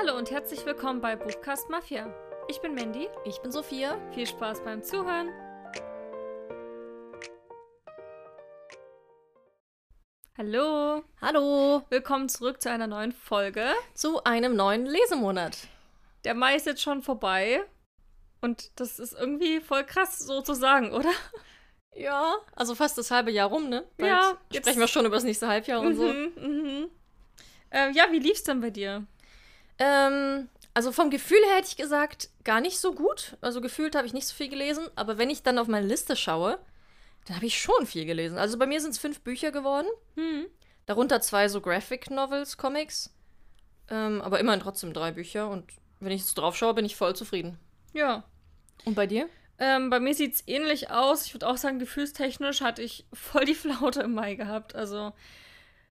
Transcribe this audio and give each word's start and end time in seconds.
Hallo 0.00 0.16
und 0.16 0.30
herzlich 0.30 0.64
willkommen 0.64 1.02
bei 1.02 1.14
Buchcast 1.14 1.68
Mafia. 1.68 2.10
Ich 2.48 2.58
bin 2.62 2.74
Mandy. 2.74 3.10
Ich 3.26 3.38
bin 3.42 3.52
Sophia. 3.52 3.98
Viel 4.14 4.26
Spaß 4.26 4.64
beim 4.64 4.82
Zuhören. 4.82 5.28
Hallo. 10.38 11.02
Hallo. 11.20 11.82
Willkommen 11.90 12.30
zurück 12.30 12.62
zu 12.62 12.70
einer 12.70 12.86
neuen 12.86 13.12
Folge. 13.12 13.72
Zu 13.92 14.24
einem 14.24 14.56
neuen 14.56 14.86
Lesemonat. 14.86 15.58
Der 16.24 16.32
Mai 16.34 16.56
ist 16.56 16.64
jetzt 16.64 16.80
schon 16.82 17.02
vorbei. 17.02 17.62
Und 18.40 18.70
das 18.80 18.98
ist 18.98 19.12
irgendwie 19.12 19.60
voll 19.60 19.84
krass, 19.84 20.18
so 20.18 20.40
zu 20.40 20.54
sagen, 20.54 20.92
oder? 20.92 21.10
Ja, 21.94 22.36
also 22.56 22.74
fast 22.74 22.96
das 22.96 23.10
halbe 23.10 23.30
Jahr 23.32 23.50
rum, 23.50 23.68
ne? 23.68 23.84
Bald 23.98 24.10
Ja, 24.10 24.22
Sprechen 24.22 24.46
jetzt- 24.52 24.78
wir 24.78 24.88
schon 24.88 25.04
über 25.04 25.16
das 25.16 25.24
nächste 25.24 25.46
Halbjahr 25.48 25.80
und 25.80 25.94
so. 25.94 26.04
Mhm, 26.04 26.32
mhm. 26.36 26.90
Äh, 27.68 27.90
ja, 27.90 28.06
wie 28.10 28.18
lief's 28.18 28.44
denn 28.44 28.60
bei 28.62 28.70
dir? 28.70 29.06
Ähm, 29.80 30.48
also 30.72 30.92
vom 30.92 31.10
Gefühl 31.10 31.40
her 31.46 31.56
hätte 31.56 31.68
ich 31.68 31.76
gesagt, 31.76 32.30
gar 32.44 32.60
nicht 32.60 32.78
so 32.78 32.94
gut. 32.94 33.36
Also 33.40 33.60
gefühlt 33.60 33.96
habe 33.96 34.06
ich 34.06 34.12
nicht 34.12 34.28
so 34.28 34.34
viel 34.34 34.48
gelesen. 34.48 34.86
Aber 34.94 35.18
wenn 35.18 35.30
ich 35.30 35.42
dann 35.42 35.58
auf 35.58 35.66
meine 35.66 35.86
Liste 35.86 36.14
schaue, 36.14 36.58
dann 37.26 37.36
habe 37.36 37.46
ich 37.46 37.60
schon 37.60 37.86
viel 37.86 38.04
gelesen. 38.04 38.38
Also 38.38 38.58
bei 38.58 38.66
mir 38.66 38.80
sind 38.80 38.92
es 38.92 38.98
fünf 38.98 39.20
Bücher 39.20 39.50
geworden. 39.50 39.88
Hm. 40.14 40.46
Darunter 40.86 41.20
zwei 41.20 41.48
so 41.48 41.60
Graphic 41.60 42.10
Novels, 42.10 42.56
Comics. 42.56 43.12
Ähm, 43.88 44.22
aber 44.22 44.38
immerhin 44.38 44.60
trotzdem 44.60 44.92
drei 44.92 45.10
Bücher. 45.10 45.48
Und 45.48 45.64
wenn 45.98 46.12
ich 46.12 46.22
jetzt 46.22 46.34
drauf 46.34 46.56
schaue, 46.56 46.74
bin 46.74 46.84
ich 46.84 46.96
voll 46.96 47.16
zufrieden. 47.16 47.58
Ja. 47.92 48.24
Und 48.84 48.94
bei 48.94 49.06
dir? 49.06 49.28
Ähm, 49.58 49.90
bei 49.90 50.00
mir 50.00 50.14
sieht's 50.14 50.42
ähnlich 50.46 50.90
aus. 50.90 51.26
Ich 51.26 51.34
würde 51.34 51.48
auch 51.48 51.58
sagen, 51.58 51.78
gefühlstechnisch 51.78 52.60
hatte 52.60 52.82
ich 52.82 53.06
voll 53.12 53.44
die 53.44 53.54
Flaute 53.54 54.02
im 54.02 54.14
Mai 54.14 54.34
gehabt. 54.34 54.74
Also, 54.74 55.12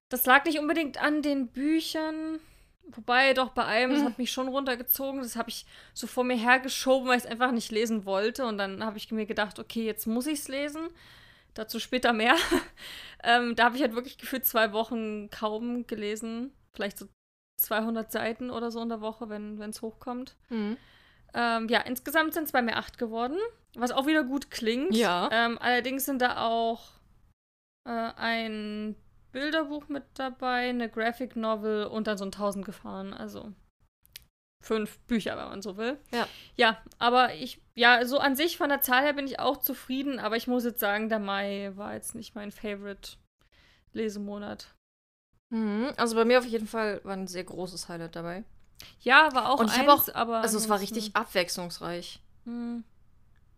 das 0.08 0.26
lag 0.26 0.44
nicht 0.44 0.58
unbedingt 0.58 1.00
an 1.00 1.22
den 1.22 1.48
Büchern. 1.48 2.40
Wobei, 2.92 3.34
doch 3.34 3.50
bei 3.50 3.64
einem, 3.64 3.92
das 3.92 4.00
Mhm. 4.02 4.06
hat 4.06 4.18
mich 4.18 4.32
schon 4.32 4.48
runtergezogen. 4.48 5.20
Das 5.22 5.36
habe 5.36 5.48
ich 5.48 5.64
so 5.94 6.06
vor 6.06 6.24
mir 6.24 6.36
hergeschoben, 6.36 7.08
weil 7.08 7.18
ich 7.18 7.24
es 7.24 7.30
einfach 7.30 7.52
nicht 7.52 7.70
lesen 7.70 8.04
wollte. 8.04 8.44
Und 8.46 8.58
dann 8.58 8.84
habe 8.84 8.96
ich 8.98 9.10
mir 9.12 9.26
gedacht, 9.26 9.58
okay, 9.58 9.84
jetzt 9.84 10.06
muss 10.06 10.26
ich 10.26 10.40
es 10.40 10.48
lesen. 10.48 10.88
Dazu 11.54 11.78
später 11.78 12.12
mehr. 12.12 12.34
ähm, 13.24 13.54
da 13.54 13.64
habe 13.64 13.76
ich 13.76 13.82
halt 13.82 13.94
wirklich 13.94 14.18
gefühlt 14.18 14.44
zwei 14.44 14.72
Wochen 14.72 15.30
kaum 15.30 15.86
gelesen. 15.86 16.52
Vielleicht 16.72 16.98
so 16.98 17.06
200 17.58 18.10
Seiten 18.10 18.50
oder 18.50 18.70
so 18.70 18.80
in 18.82 18.88
der 18.88 19.00
Woche, 19.00 19.28
wenn 19.28 19.60
es 19.62 19.82
hochkommt. 19.82 20.36
Mhm. 20.48 20.76
Ähm, 21.34 21.68
ja, 21.68 21.80
insgesamt 21.82 22.34
sind 22.34 22.44
es 22.44 22.52
bei 22.52 22.62
mir 22.62 22.76
acht 22.76 22.98
geworden, 22.98 23.38
was 23.74 23.92
auch 23.92 24.06
wieder 24.06 24.24
gut 24.24 24.50
klingt. 24.50 24.96
Ja. 24.96 25.28
Ähm, 25.32 25.58
allerdings 25.60 26.04
sind 26.06 26.20
da 26.22 26.38
auch 26.44 26.88
äh, 27.84 27.90
ein 27.90 28.96
Bilderbuch 29.32 29.88
mit 29.88 30.04
dabei, 30.14 30.68
eine 30.68 30.88
Graphic 30.88 31.36
Novel 31.36 31.86
und 31.86 32.06
dann 32.06 32.18
so 32.18 32.24
ein 32.24 32.32
1000 32.32 32.64
Gefahren. 32.64 33.12
Also 33.14 33.52
fünf 34.62 34.98
Bücher, 35.00 35.36
wenn 35.38 35.48
man 35.48 35.62
so 35.62 35.76
will. 35.76 35.98
Ja. 36.12 36.28
Ja, 36.56 36.82
aber 36.98 37.34
ich, 37.34 37.62
ja, 37.74 38.04
so 38.04 38.18
an 38.18 38.36
sich 38.36 38.56
von 38.58 38.68
der 38.68 38.82
Zahl 38.82 39.02
her 39.02 39.14
bin 39.14 39.26
ich 39.26 39.38
auch 39.40 39.56
zufrieden, 39.58 40.18
aber 40.18 40.36
ich 40.36 40.46
muss 40.46 40.64
jetzt 40.64 40.80
sagen, 40.80 41.08
der 41.08 41.18
Mai 41.18 41.72
war 41.76 41.94
jetzt 41.94 42.14
nicht 42.14 42.34
mein 42.34 42.52
Favorite 42.52 43.12
Lesemonat. 43.92 44.74
Mhm. 45.52 45.92
Also 45.96 46.14
bei 46.14 46.24
mir 46.24 46.38
auf 46.38 46.44
jeden 46.44 46.66
Fall 46.66 47.00
war 47.04 47.14
ein 47.16 47.26
sehr 47.26 47.44
großes 47.44 47.88
Highlight 47.88 48.16
dabei. 48.16 48.44
Ja, 49.00 49.32
war 49.34 49.50
auch 49.50 49.60
Und 49.60 49.66
ich 49.70 49.78
eins, 49.78 49.88
auch- 50.10 50.14
aber 50.14 50.38
Also 50.38 50.58
es 50.58 50.68
war 50.68 50.80
richtig 50.80 51.14
abwechslungsreich. 51.16 52.20
Hm. 52.44 52.84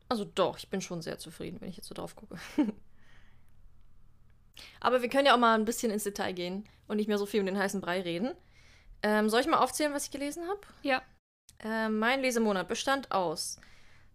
Also 0.09 0.25
doch, 0.25 0.59
ich 0.59 0.69
bin 0.69 0.81
schon 0.81 1.01
sehr 1.03 1.19
zufrieden, 1.19 1.61
wenn 1.61 1.69
ich 1.69 1.77
jetzt 1.77 1.89
so 1.89 1.95
drauf 1.95 2.15
gucke. 2.17 2.37
Aber 4.81 5.03
wir 5.03 5.09
können 5.09 5.27
ja 5.27 5.35
auch 5.35 5.39
mal 5.39 5.55
ein 5.59 5.65
bisschen 5.65 5.91
ins 5.91 6.05
Detail 6.05 6.33
gehen 6.33 6.69
und 6.89 6.97
nicht 6.97 7.09
mehr 7.09 7.19
so 7.19 7.27
viel 7.27 7.41
um 7.41 7.47
den 7.47 7.59
heißen 7.59 7.81
Brei 7.81 8.01
reden. 8.03 8.33
Ähm, 9.03 9.29
soll 9.29 9.41
ich 9.41 9.47
mal 9.47 9.59
aufzählen, 9.59 9.93
was 9.93 10.05
ich 10.05 10.11
gelesen 10.11 10.45
habe? 10.49 10.61
Ja. 10.83 11.03
Ähm, 11.61 11.99
mein 11.99 12.21
Lesemonat 12.21 12.69
bestand 12.69 13.11
aus 13.13 13.59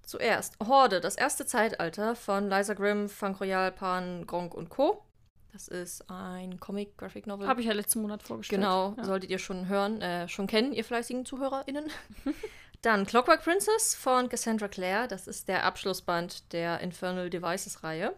zuerst 0.03 0.57
Horde, 0.65 1.01
das 1.01 1.15
erste 1.15 1.45
Zeitalter 1.45 2.15
von 2.15 2.49
Liza 2.49 2.73
Grimm, 2.73 3.09
Funk 3.09 3.41
Royal, 3.41 3.71
Pan, 3.71 4.25
Gronk 4.25 4.53
und 4.53 4.69
Co. 4.69 5.03
Das 5.51 5.67
ist 5.67 6.09
ein 6.09 6.59
Comic, 6.59 6.97
Graphic 6.97 7.25
Novel. 7.27 7.47
Habe 7.47 7.61
ich 7.61 7.67
ja 7.67 7.73
letzten 7.73 8.01
Monat 8.01 8.21
vorgestellt. 8.23 8.61
Genau, 8.61 8.93
Ja. 8.97 9.03
solltet 9.03 9.29
ihr 9.29 9.39
schon 9.39 9.67
hören, 9.67 10.01
äh, 10.01 10.27
schon 10.29 10.47
kennen, 10.47 10.71
ihr 10.71 10.83
fleißigen 10.85 11.25
ZuhörerInnen. 11.25 11.89
Dann 12.83 13.05
Clockwork 13.05 13.43
Princess 13.43 13.95
von 13.95 14.29
Cassandra 14.29 14.67
Clare. 14.67 15.07
Das 15.07 15.27
ist 15.27 15.47
der 15.47 15.63
Abschlussband 15.65 16.53
der 16.53 16.79
Infernal 16.81 17.29
Devices-Reihe. 17.29 18.13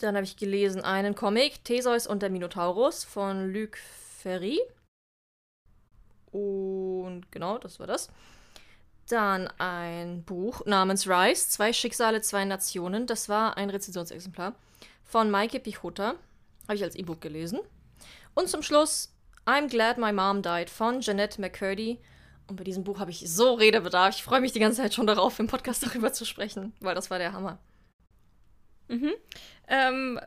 Dann 0.00 0.16
habe 0.16 0.24
ich 0.24 0.36
gelesen 0.36 0.82
einen 0.82 1.14
Comic, 1.14 1.64
Theseus 1.64 2.06
und 2.06 2.22
der 2.22 2.30
Minotaurus 2.30 3.04
von 3.04 3.52
Luc 3.52 3.76
Ferry. 3.76 4.60
Und 6.32 7.30
genau, 7.30 7.58
das 7.58 7.78
war 7.78 7.86
das. 7.86 8.08
Dann 9.08 9.48
ein 9.58 10.24
Buch 10.24 10.64
namens 10.66 11.08
Rise, 11.08 11.48
Zwei 11.48 11.72
Schicksale, 11.72 12.22
zwei 12.22 12.44
Nationen. 12.44 13.06
Das 13.06 13.28
war 13.28 13.56
ein 13.56 13.70
Rezensionsexemplar 13.70 14.54
von 15.04 15.30
Maike 15.30 15.60
Pichota. 15.60 16.14
Habe 16.66 16.74
ich 16.74 16.82
als 16.82 16.96
E-Book 16.96 17.20
gelesen. 17.20 17.60
Und 18.34 18.48
zum 18.48 18.62
Schluss 18.62 19.14
I'm 19.46 19.68
Glad 19.68 19.98
My 19.98 20.12
Mom 20.12 20.42
Died 20.42 20.70
von 20.70 21.00
Jeanette 21.00 21.40
McCurdy. 21.40 22.00
Und 22.48 22.56
bei 22.56 22.64
diesem 22.64 22.82
Buch 22.82 22.98
habe 22.98 23.10
ich 23.10 23.30
so 23.30 23.54
Redebedarf. 23.54 24.16
Ich 24.16 24.24
freue 24.24 24.40
mich 24.40 24.52
die 24.52 24.58
ganze 24.58 24.82
Zeit 24.82 24.94
schon 24.94 25.06
darauf, 25.06 25.38
im 25.38 25.46
Podcast 25.46 25.86
darüber 25.86 26.12
zu 26.12 26.24
sprechen, 26.24 26.72
weil 26.80 26.94
das 26.94 27.10
war 27.10 27.18
der 27.18 27.32
Hammer. 27.32 27.58
Mhm. 28.88 29.12
Ähm, 29.68 30.20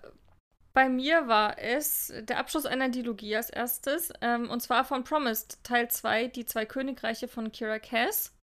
bei 0.73 0.89
mir 0.89 1.27
war 1.27 1.57
es 1.57 2.13
der 2.15 2.37
Abschluss 2.37 2.67
einer 2.67 2.89
Dilogie 2.89 3.35
als 3.35 3.49
erstes. 3.49 4.13
Ähm, 4.21 4.49
und 4.49 4.61
zwar 4.61 4.85
von 4.85 5.03
Promised, 5.03 5.63
Teil 5.63 5.89
2, 5.89 6.27
die 6.27 6.45
zwei 6.45 6.65
Königreiche 6.65 7.27
von 7.27 7.51
Kira 7.51 7.79
Cass. 7.79 8.37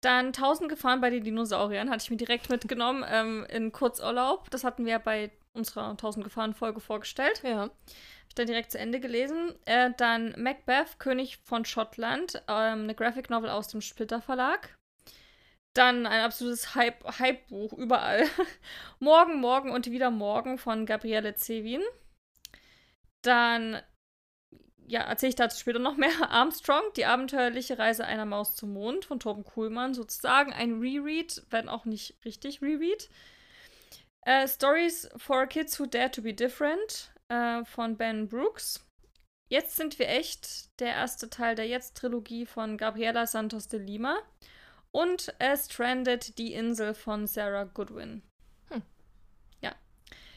Dann 0.00 0.28
1000 0.28 0.70
Gefahren 0.70 1.00
bei 1.00 1.10
den 1.10 1.24
Dinosauriern, 1.24 1.90
hatte 1.90 2.04
ich 2.04 2.10
mir 2.10 2.16
direkt 2.16 2.48
mitgenommen 2.48 3.04
ähm, 3.08 3.46
in 3.50 3.70
Kurzurlaub. 3.70 4.50
Das 4.50 4.64
hatten 4.64 4.86
wir 4.86 4.92
ja 4.92 4.98
bei 4.98 5.30
unserer 5.52 5.90
1000 5.90 6.24
Gefahren-Folge 6.24 6.80
vorgestellt. 6.80 7.42
Ja. 7.44 7.64
Hab 7.64 7.70
ich 8.28 8.34
dann 8.34 8.46
direkt 8.46 8.72
zu 8.72 8.78
Ende 8.78 8.98
gelesen. 8.98 9.54
Äh, 9.66 9.90
dann 9.98 10.34
Macbeth, 10.38 10.98
König 10.98 11.36
von 11.44 11.66
Schottland, 11.66 12.42
ähm, 12.48 12.84
eine 12.84 12.94
Graphic 12.94 13.28
Novel 13.28 13.50
aus 13.50 13.68
dem 13.68 13.82
Splitter 13.82 14.22
Verlag. 14.22 14.74
Dann 15.74 16.06
ein 16.06 16.20
absolutes 16.20 16.74
Hype- 16.74 17.18
Hype-Buch 17.18 17.72
überall. 17.72 18.26
morgen, 18.98 19.40
morgen 19.40 19.70
und 19.70 19.90
wieder 19.90 20.10
morgen 20.10 20.58
von 20.58 20.84
Gabriele 20.84 21.34
Zevin. 21.34 21.82
Dann, 23.22 23.80
ja, 24.86 25.00
erzähle 25.02 25.30
ich 25.30 25.36
dazu 25.36 25.58
später 25.58 25.78
noch 25.78 25.96
mehr. 25.96 26.10
Armstrong, 26.30 26.82
die 26.96 27.06
abenteuerliche 27.06 27.78
Reise 27.78 28.04
einer 28.04 28.26
Maus 28.26 28.54
zum 28.54 28.74
Mond 28.74 29.06
von 29.06 29.18
Torben 29.18 29.44
Kuhlmann, 29.44 29.94
sozusagen 29.94 30.52
ein 30.52 30.80
Reread, 30.80 31.42
wenn 31.50 31.68
auch 31.68 31.86
nicht 31.86 32.16
richtig 32.24 32.60
Reread. 32.60 33.08
Äh, 34.24 34.46
Stories 34.46 35.08
for 35.16 35.46
Kids 35.46 35.80
Who 35.80 35.86
Dare 35.86 36.10
to 36.10 36.22
Be 36.22 36.34
Different 36.34 37.12
äh, 37.28 37.64
von 37.64 37.96
Ben 37.96 38.28
Brooks. 38.28 38.86
Jetzt 39.48 39.76
sind 39.76 39.98
wir 39.98 40.08
echt, 40.08 40.78
der 40.80 40.94
erste 40.94 41.28
Teil 41.28 41.54
der 41.54 41.66
Jetzt-Trilogie 41.66 42.46
von 42.46 42.78
Gabriela 42.78 43.26
Santos 43.26 43.68
de 43.68 43.80
Lima. 43.80 44.18
Und 44.92 45.34
äh, 45.38 45.56
Stranded, 45.56 46.38
die 46.38 46.52
Insel 46.52 46.94
von 46.94 47.26
Sarah 47.26 47.64
Goodwin. 47.64 48.22
Hm. 48.68 48.82
Ja. 49.60 49.72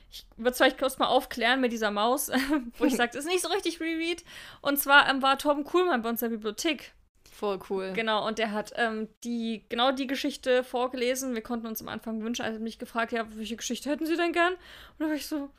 Ich 0.10 0.26
würde 0.38 0.52
es 0.52 0.58
vielleicht 0.58 0.80
kurz 0.80 0.98
mal 0.98 1.08
aufklären 1.08 1.62
mit 1.62 1.72
dieser 1.72 1.92
Maus, 1.92 2.32
wo 2.78 2.86
ich 2.86 2.96
sagte, 2.98 3.18
ist 3.18 3.28
nicht 3.28 3.42
so 3.42 3.50
richtig 3.50 3.80
Reread. 3.80 4.24
Und 4.62 4.80
zwar 4.80 5.10
ähm, 5.10 5.22
war 5.22 5.38
Torben 5.38 5.66
Kuhlmann 5.66 6.02
bei 6.02 6.10
uns 6.10 6.22
in 6.22 6.30
der 6.30 6.38
Bibliothek. 6.38 6.94
Voll 7.32 7.60
cool. 7.70 7.92
Genau, 7.94 8.26
und 8.26 8.40
der 8.40 8.54
hat 8.54 8.72
ähm, 8.78 9.10
die, 9.26 9.66
genau 9.68 9.92
die 9.92 10.08
Geschichte 10.08 10.64
vorgelesen. 10.64 11.36
Wir 11.36 11.42
konnten 11.42 11.68
uns 11.68 11.82
am 11.82 11.90
Anfang 11.90 12.24
wünschen, 12.24 12.46
er 12.46 12.54
hat 12.54 12.62
mich 12.62 12.80
gefragt, 12.80 13.12
ja, 13.12 13.26
welche 13.36 13.58
Geschichte 13.58 13.90
hätten 13.90 14.06
Sie 14.06 14.16
denn 14.16 14.32
gern? 14.32 14.54
Und 14.54 15.00
dann 15.00 15.10
war 15.10 15.16
ich 15.16 15.28
so, 15.28 15.50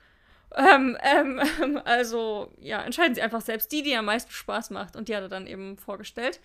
ähm, 0.54 0.96
ähm, 1.02 1.40
ähm, 1.62 1.80
also, 1.84 2.50
ja, 2.58 2.80
entscheiden 2.82 3.14
Sie 3.14 3.20
einfach 3.20 3.42
selbst 3.42 3.70
die, 3.72 3.82
die 3.82 3.94
am 3.94 4.06
meisten 4.06 4.30
Spaß 4.30 4.70
macht. 4.70 4.96
Und 4.96 5.08
die 5.08 5.16
hat 5.16 5.22
er 5.22 5.28
dann 5.28 5.46
eben 5.46 5.76
vorgestellt. 5.76 6.40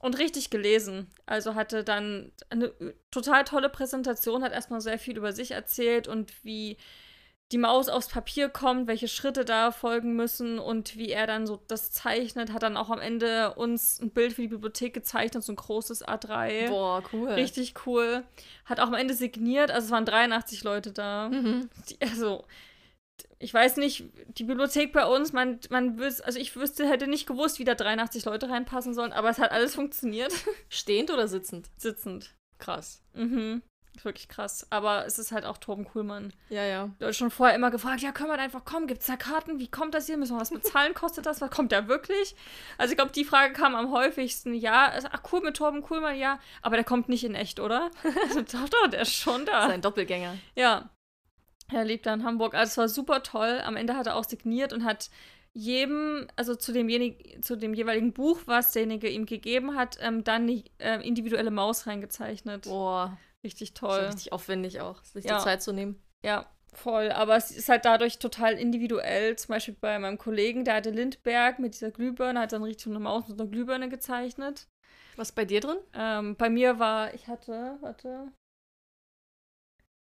Und 0.00 0.18
richtig 0.18 0.50
gelesen. 0.50 1.08
Also 1.26 1.54
hatte 1.54 1.84
dann 1.84 2.32
eine 2.48 2.72
total 3.10 3.44
tolle 3.44 3.68
Präsentation, 3.68 4.42
hat 4.42 4.52
erstmal 4.52 4.80
sehr 4.80 4.98
viel 4.98 5.16
über 5.16 5.32
sich 5.32 5.52
erzählt 5.52 6.08
und 6.08 6.32
wie 6.42 6.78
die 7.52 7.58
Maus 7.58 7.88
aufs 7.88 8.08
Papier 8.08 8.48
kommt, 8.48 8.86
welche 8.86 9.08
Schritte 9.08 9.44
da 9.44 9.72
folgen 9.72 10.14
müssen 10.14 10.58
und 10.58 10.96
wie 10.96 11.10
er 11.10 11.26
dann 11.26 11.46
so 11.46 11.60
das 11.66 11.90
zeichnet, 11.90 12.52
hat 12.52 12.62
dann 12.62 12.76
auch 12.76 12.90
am 12.90 13.00
Ende 13.00 13.54
uns 13.54 14.00
ein 14.00 14.10
Bild 14.10 14.34
für 14.34 14.42
die 14.42 14.48
Bibliothek 14.48 14.94
gezeichnet, 14.94 15.42
so 15.42 15.52
ein 15.52 15.56
großes 15.56 16.06
A3. 16.06 16.68
Boah, 16.68 17.02
cool. 17.12 17.30
Richtig 17.30 17.74
cool. 17.86 18.22
Hat 18.64 18.78
auch 18.78 18.86
am 18.86 18.94
Ende 18.94 19.14
signiert, 19.14 19.70
also 19.72 19.86
es 19.86 19.90
waren 19.90 20.04
83 20.04 20.62
Leute 20.62 20.92
da. 20.92 21.28
Mhm. 21.28 21.68
Die, 21.88 22.00
also, 22.00 22.44
ich 23.38 23.52
weiß 23.52 23.76
nicht, 23.76 24.04
die 24.38 24.44
Bibliothek 24.44 24.92
bei 24.92 25.06
uns, 25.06 25.32
man, 25.32 25.60
man 25.70 25.98
wüs 25.98 26.20
also 26.20 26.38
ich 26.38 26.54
wüsste, 26.56 26.88
hätte 26.88 27.06
nicht 27.06 27.26
gewusst, 27.26 27.58
wie 27.58 27.64
da 27.64 27.74
83 27.74 28.24
Leute 28.24 28.48
reinpassen 28.48 28.94
sollen, 28.94 29.12
aber 29.12 29.30
es 29.30 29.38
hat 29.38 29.52
alles 29.52 29.74
funktioniert. 29.74 30.32
Stehend 30.68 31.10
oder 31.10 31.28
sitzend? 31.28 31.70
Sitzend. 31.76 32.34
Krass. 32.58 33.02
Mhm. 33.14 33.62
Wirklich 34.02 34.28
krass. 34.28 34.66
Aber 34.70 35.04
es 35.06 35.18
ist 35.18 35.32
halt 35.32 35.44
auch 35.44 35.58
Torben 35.58 35.84
Kuhlmann. 35.84 36.32
Ja, 36.48 36.64
ja. 36.64 36.90
Du 36.98 37.06
hast 37.06 37.16
schon 37.16 37.30
vorher 37.30 37.54
immer 37.54 37.70
gefragt, 37.70 38.00
ja, 38.00 38.12
können 38.12 38.30
wir 38.30 38.36
da 38.36 38.42
einfach 38.42 38.64
kommen? 38.64 38.86
Gibt 38.86 39.00
es 39.00 39.06
da 39.06 39.16
Karten? 39.16 39.58
Wie 39.58 39.68
kommt 39.68 39.94
das 39.94 40.06
hier? 40.06 40.16
Müssen 40.16 40.36
wir 40.36 40.40
was 40.40 40.50
bezahlen? 40.50 40.94
Kostet 40.94 41.26
das? 41.26 41.40
Was 41.40 41.50
kommt 41.50 41.72
der 41.72 41.88
wirklich? 41.88 42.34
Also 42.78 42.92
ich 42.92 42.96
glaube, 42.96 43.12
die 43.12 43.24
Frage 43.24 43.52
kam 43.52 43.74
am 43.74 43.90
häufigsten. 43.90 44.54
Ja, 44.54 44.88
also, 44.88 45.08
ach 45.10 45.22
cool, 45.32 45.40
mit 45.42 45.56
Torben 45.56 45.82
Kuhlmann, 45.82 46.16
ja. 46.16 46.38
Aber 46.62 46.76
der 46.76 46.84
kommt 46.84 47.08
nicht 47.08 47.24
in 47.24 47.34
echt, 47.34 47.60
oder? 47.60 47.90
Also, 48.22 48.42
doch, 48.42 48.68
doch, 48.68 48.86
der 48.88 49.02
ist 49.02 49.12
schon 49.12 49.44
da. 49.44 49.68
Sein 49.68 49.82
Doppelgänger. 49.82 50.36
Ja. 50.54 50.90
Er 51.72 51.84
lebt 51.84 52.06
da 52.06 52.14
in 52.14 52.24
Hamburg. 52.24 52.54
Also 52.54 52.70
es 52.70 52.76
war 52.78 52.88
super 52.88 53.22
toll. 53.22 53.60
Am 53.64 53.76
Ende 53.76 53.96
hat 53.96 54.06
er 54.06 54.16
auch 54.16 54.24
signiert 54.24 54.72
und 54.72 54.84
hat 54.84 55.10
jedem, 55.52 56.28
also 56.36 56.54
zu 56.54 56.72
demjenigen, 56.72 57.42
zu 57.42 57.56
dem 57.56 57.74
jeweiligen 57.74 58.12
Buch, 58.12 58.40
was 58.46 58.72
derjenige 58.72 59.08
ihm 59.08 59.26
gegeben 59.26 59.76
hat, 59.76 59.98
ähm, 60.00 60.22
dann 60.24 60.42
eine 60.42 60.62
äh, 60.78 61.06
individuelle 61.06 61.50
Maus 61.50 61.86
reingezeichnet. 61.86 62.64
Boah. 62.64 63.16
Richtig 63.42 63.72
toll. 63.74 64.00
richtig 64.00 64.32
aufwendig 64.32 64.80
auch, 64.80 65.02
sich 65.02 65.24
Ja. 65.24 65.38
die 65.38 65.44
Zeit 65.44 65.62
zu 65.62 65.72
nehmen. 65.72 66.00
Ja, 66.22 66.46
voll. 66.74 67.10
Aber 67.10 67.36
es 67.36 67.50
ist 67.50 67.68
halt 67.68 67.84
dadurch 67.86 68.18
total 68.18 68.52
individuell. 68.54 69.34
Zum 69.36 69.54
Beispiel 69.54 69.74
bei 69.80 69.98
meinem 69.98 70.18
Kollegen, 70.18 70.64
der 70.64 70.74
hatte 70.74 70.90
Lindberg 70.90 71.58
mit 71.58 71.74
dieser 71.74 71.90
Glühbirne, 71.90 72.38
hat 72.40 72.52
dann 72.52 72.62
richtig 72.62 72.88
eine 72.88 73.00
Maus 73.00 73.26
mit 73.28 73.40
einer 73.40 73.50
Glühbirne 73.50 73.88
gezeichnet. 73.88 74.68
Was 75.16 75.32
bei 75.32 75.44
dir 75.46 75.60
drin? 75.60 75.78
Ähm, 75.94 76.36
bei 76.36 76.50
mir 76.50 76.78
war, 76.78 77.12
ich 77.14 77.26
hatte, 77.28 77.78
warte. 77.80 78.30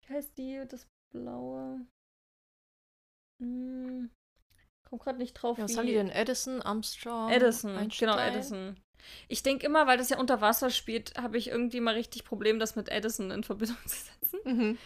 Wie 0.06 0.14
heißt 0.14 0.36
die, 0.38 0.62
das 0.68 0.86
blaue? 1.12 1.86
Hm, 3.40 4.10
komm 4.88 4.98
gerade 4.98 5.18
nicht 5.18 5.34
drauf. 5.34 5.58
Ja, 5.58 5.64
was 5.64 5.76
haben 5.76 5.86
die 5.86 5.92
denn? 5.92 6.10
Edison, 6.10 6.62
Armstrong? 6.62 7.30
Edison, 7.30 7.76
Einstein? 7.76 8.08
genau, 8.08 8.20
Edison. 8.20 8.76
Ich 9.28 9.42
denke 9.42 9.66
immer, 9.66 9.86
weil 9.86 9.98
das 9.98 10.08
ja 10.08 10.18
unter 10.18 10.40
Wasser 10.40 10.70
spielt, 10.70 11.16
habe 11.16 11.38
ich 11.38 11.48
irgendwie 11.48 11.80
mal 11.80 11.94
richtig 11.94 12.24
Problem, 12.24 12.58
das 12.58 12.76
mit 12.76 12.88
Edison 12.88 13.30
in 13.30 13.44
Verbindung 13.44 13.76
zu 13.86 13.96
setzen. 13.96 14.38
Mhm. 14.44 14.78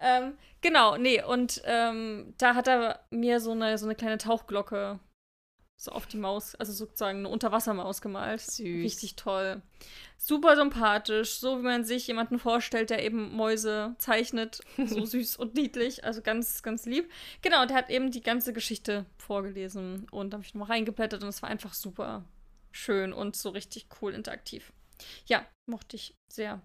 Ähm, 0.00 0.36
genau, 0.60 0.96
nee, 0.96 1.22
und 1.22 1.62
ähm, 1.64 2.34
da 2.38 2.54
hat 2.54 2.68
er 2.68 3.00
mir 3.10 3.40
so 3.40 3.52
eine, 3.52 3.78
so 3.78 3.86
eine 3.86 3.94
kleine 3.94 4.18
Tauchglocke 4.18 5.00
so 5.76 5.92
auf 5.92 6.06
die 6.06 6.16
Maus, 6.16 6.54
also 6.54 6.72
sozusagen 6.72 7.18
eine 7.18 7.28
Unterwassermaus 7.28 8.00
gemalt. 8.00 8.40
Süß. 8.40 8.84
Richtig 8.84 9.16
toll. 9.16 9.62
Super 10.16 10.56
sympathisch, 10.56 11.38
so 11.38 11.58
wie 11.58 11.62
man 11.62 11.84
sich 11.84 12.06
jemanden 12.06 12.38
vorstellt, 12.38 12.90
der 12.90 13.04
eben 13.04 13.34
Mäuse 13.36 13.94
zeichnet. 13.98 14.60
So 14.78 15.04
süß 15.04 15.36
und 15.36 15.54
niedlich, 15.54 16.04
also 16.04 16.22
ganz, 16.22 16.62
ganz 16.62 16.86
lieb. 16.86 17.10
Genau, 17.42 17.62
und 17.62 17.70
der 17.70 17.76
hat 17.76 17.90
eben 17.90 18.10
die 18.10 18.22
ganze 18.22 18.52
Geschichte 18.52 19.04
vorgelesen 19.18 20.06
und 20.10 20.30
da 20.30 20.36
habe 20.36 20.46
ich 20.46 20.54
nochmal 20.54 20.70
reingeblättert 20.70 21.22
und 21.22 21.28
es 21.28 21.42
war 21.42 21.50
einfach 21.50 21.74
super 21.74 22.24
schön 22.72 23.12
und 23.12 23.36
so 23.36 23.50
richtig 23.50 23.86
cool 24.00 24.14
interaktiv. 24.14 24.72
Ja, 25.26 25.46
mochte 25.66 25.96
ich 25.96 26.14
sehr. 26.28 26.62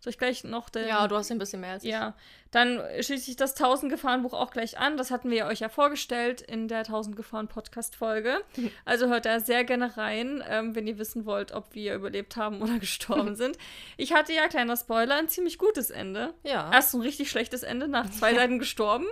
Soll 0.00 0.10
ich 0.10 0.18
gleich 0.18 0.44
noch 0.44 0.68
den. 0.68 0.86
Ja, 0.86 1.06
du 1.08 1.16
hast 1.16 1.30
ein 1.30 1.38
bisschen 1.38 1.60
mehr 1.60 1.72
als 1.72 1.84
ich. 1.84 1.90
Ja, 1.90 2.14
dann 2.50 2.80
schließe 3.00 3.30
ich 3.30 3.36
das 3.36 3.54
1000 3.54 3.92
Gefahren 3.92 4.22
Buch 4.22 4.32
auch 4.32 4.50
gleich 4.50 4.78
an. 4.78 4.96
Das 4.96 5.10
hatten 5.10 5.30
wir 5.30 5.46
euch 5.46 5.60
ja 5.60 5.68
vorgestellt 5.68 6.40
in 6.40 6.68
der 6.68 6.78
1000 6.78 7.16
Gefahren 7.16 7.48
Podcast 7.48 7.96
Folge. 7.96 8.38
Also 8.84 9.08
hört 9.08 9.26
da 9.26 9.40
sehr 9.40 9.64
gerne 9.64 9.96
rein, 9.96 10.42
ähm, 10.48 10.74
wenn 10.74 10.86
ihr 10.86 10.98
wissen 10.98 11.26
wollt, 11.26 11.52
ob 11.52 11.74
wir 11.74 11.94
überlebt 11.94 12.36
haben 12.36 12.62
oder 12.62 12.78
gestorben 12.80 13.34
sind. 13.34 13.58
Ich 13.96 14.12
hatte 14.12 14.32
ja, 14.32 14.48
kleiner 14.48 14.76
Spoiler, 14.76 15.16
ein 15.16 15.28
ziemlich 15.28 15.58
gutes 15.58 15.90
Ende. 15.90 16.32
Ja. 16.42 16.70
Erst 16.72 16.94
ein 16.94 17.02
richtig 17.02 17.30
schlechtes 17.30 17.62
Ende, 17.62 17.88
nach 17.88 18.10
zwei 18.10 18.34
Seiten 18.34 18.58
gestorben. 18.58 19.06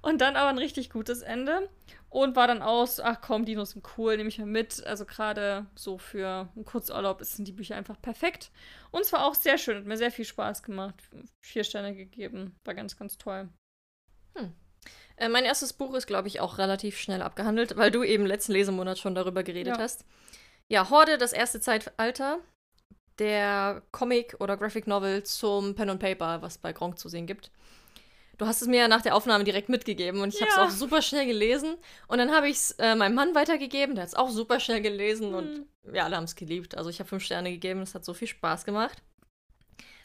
Und 0.00 0.20
dann 0.20 0.36
aber 0.36 0.48
ein 0.48 0.58
richtig 0.58 0.90
gutes 0.90 1.22
Ende. 1.22 1.68
Und 2.10 2.36
war 2.36 2.46
dann 2.46 2.62
aus, 2.62 3.00
ach 3.00 3.20
komm, 3.20 3.44
Dinos 3.44 3.72
sind 3.72 3.86
cool, 3.98 4.16
nehme 4.16 4.30
ich 4.30 4.38
mir 4.38 4.46
mit. 4.46 4.84
Also 4.86 5.04
gerade 5.04 5.66
so 5.74 5.98
für 5.98 6.48
einen 6.56 6.64
Kurzurlaub 6.64 7.22
sind 7.22 7.46
die 7.46 7.52
Bücher 7.52 7.76
einfach 7.76 8.00
perfekt. 8.00 8.50
Und 8.90 9.02
es 9.02 9.12
war 9.12 9.26
auch 9.26 9.34
sehr 9.34 9.58
schön, 9.58 9.76
hat 9.76 9.84
mir 9.84 9.98
sehr 9.98 10.10
viel 10.10 10.24
Spaß 10.24 10.62
gemacht. 10.62 10.94
Vier 11.44 11.64
Sterne 11.64 11.94
gegeben, 11.94 12.56
war 12.64 12.74
ganz, 12.74 12.96
ganz 12.96 13.18
toll. 13.18 13.48
Äh, 15.16 15.28
mein 15.28 15.44
erstes 15.44 15.72
Buch 15.72 15.94
ist, 15.94 16.06
glaube 16.06 16.28
ich, 16.28 16.40
auch 16.40 16.58
relativ 16.58 16.98
schnell 16.98 17.22
abgehandelt, 17.22 17.76
weil 17.76 17.90
du 17.90 18.04
eben 18.04 18.24
letzten 18.24 18.52
Lesemonat 18.52 18.98
schon 18.98 19.14
darüber 19.14 19.42
geredet 19.42 19.76
Ja. 19.76 19.82
hast. 19.82 20.04
Ja, 20.68 20.90
Horde, 20.90 21.18
das 21.18 21.32
erste 21.32 21.60
Zeitalter. 21.60 22.38
Der 23.18 23.82
Comic 23.90 24.36
oder 24.38 24.56
Graphic 24.56 24.86
Novel 24.86 25.24
zum 25.24 25.74
Pen 25.74 25.90
und 25.90 25.98
Paper, 25.98 26.40
was 26.40 26.58
bei 26.58 26.72
Gronk 26.72 26.98
zu 26.98 27.08
sehen 27.08 27.26
gibt. 27.26 27.50
Du 28.38 28.46
hast 28.46 28.62
es 28.62 28.68
mir 28.68 28.78
ja 28.80 28.88
nach 28.88 29.02
der 29.02 29.14
Aufnahme 29.16 29.42
direkt 29.44 29.68
mitgegeben 29.68 30.20
und 30.20 30.32
ich 30.32 30.40
habe 30.40 30.50
es 30.50 30.56
Ja. 30.56 30.64
auch 30.64 30.70
super 30.70 31.02
schnell 31.02 31.26
gelesen. 31.26 31.76
Und 32.06 32.18
dann 32.18 32.30
habe 32.32 32.48
ich 32.48 32.56
es 32.56 32.70
äh, 32.78 32.94
meinem 32.94 33.14
Mann 33.16 33.34
weitergegeben, 33.34 33.94
der 33.96 34.02
hat 34.02 34.08
es 34.08 34.14
auch 34.14 34.30
super 34.30 34.60
schnell 34.60 34.80
gelesen 34.80 35.34
und 35.34 35.44
Hm. 35.48 35.66
wir 35.82 36.04
alle 36.04 36.16
haben 36.16 36.24
es 36.24 36.36
geliebt. 36.36 36.76
Also 36.76 36.88
ich 36.88 37.00
habe 37.00 37.08
fünf 37.08 37.24
Sterne 37.24 37.50
gegeben, 37.50 37.82
es 37.82 37.94
hat 37.94 38.04
so 38.04 38.14
viel 38.14 38.28
Spaß 38.28 38.64
gemacht. 38.64 39.02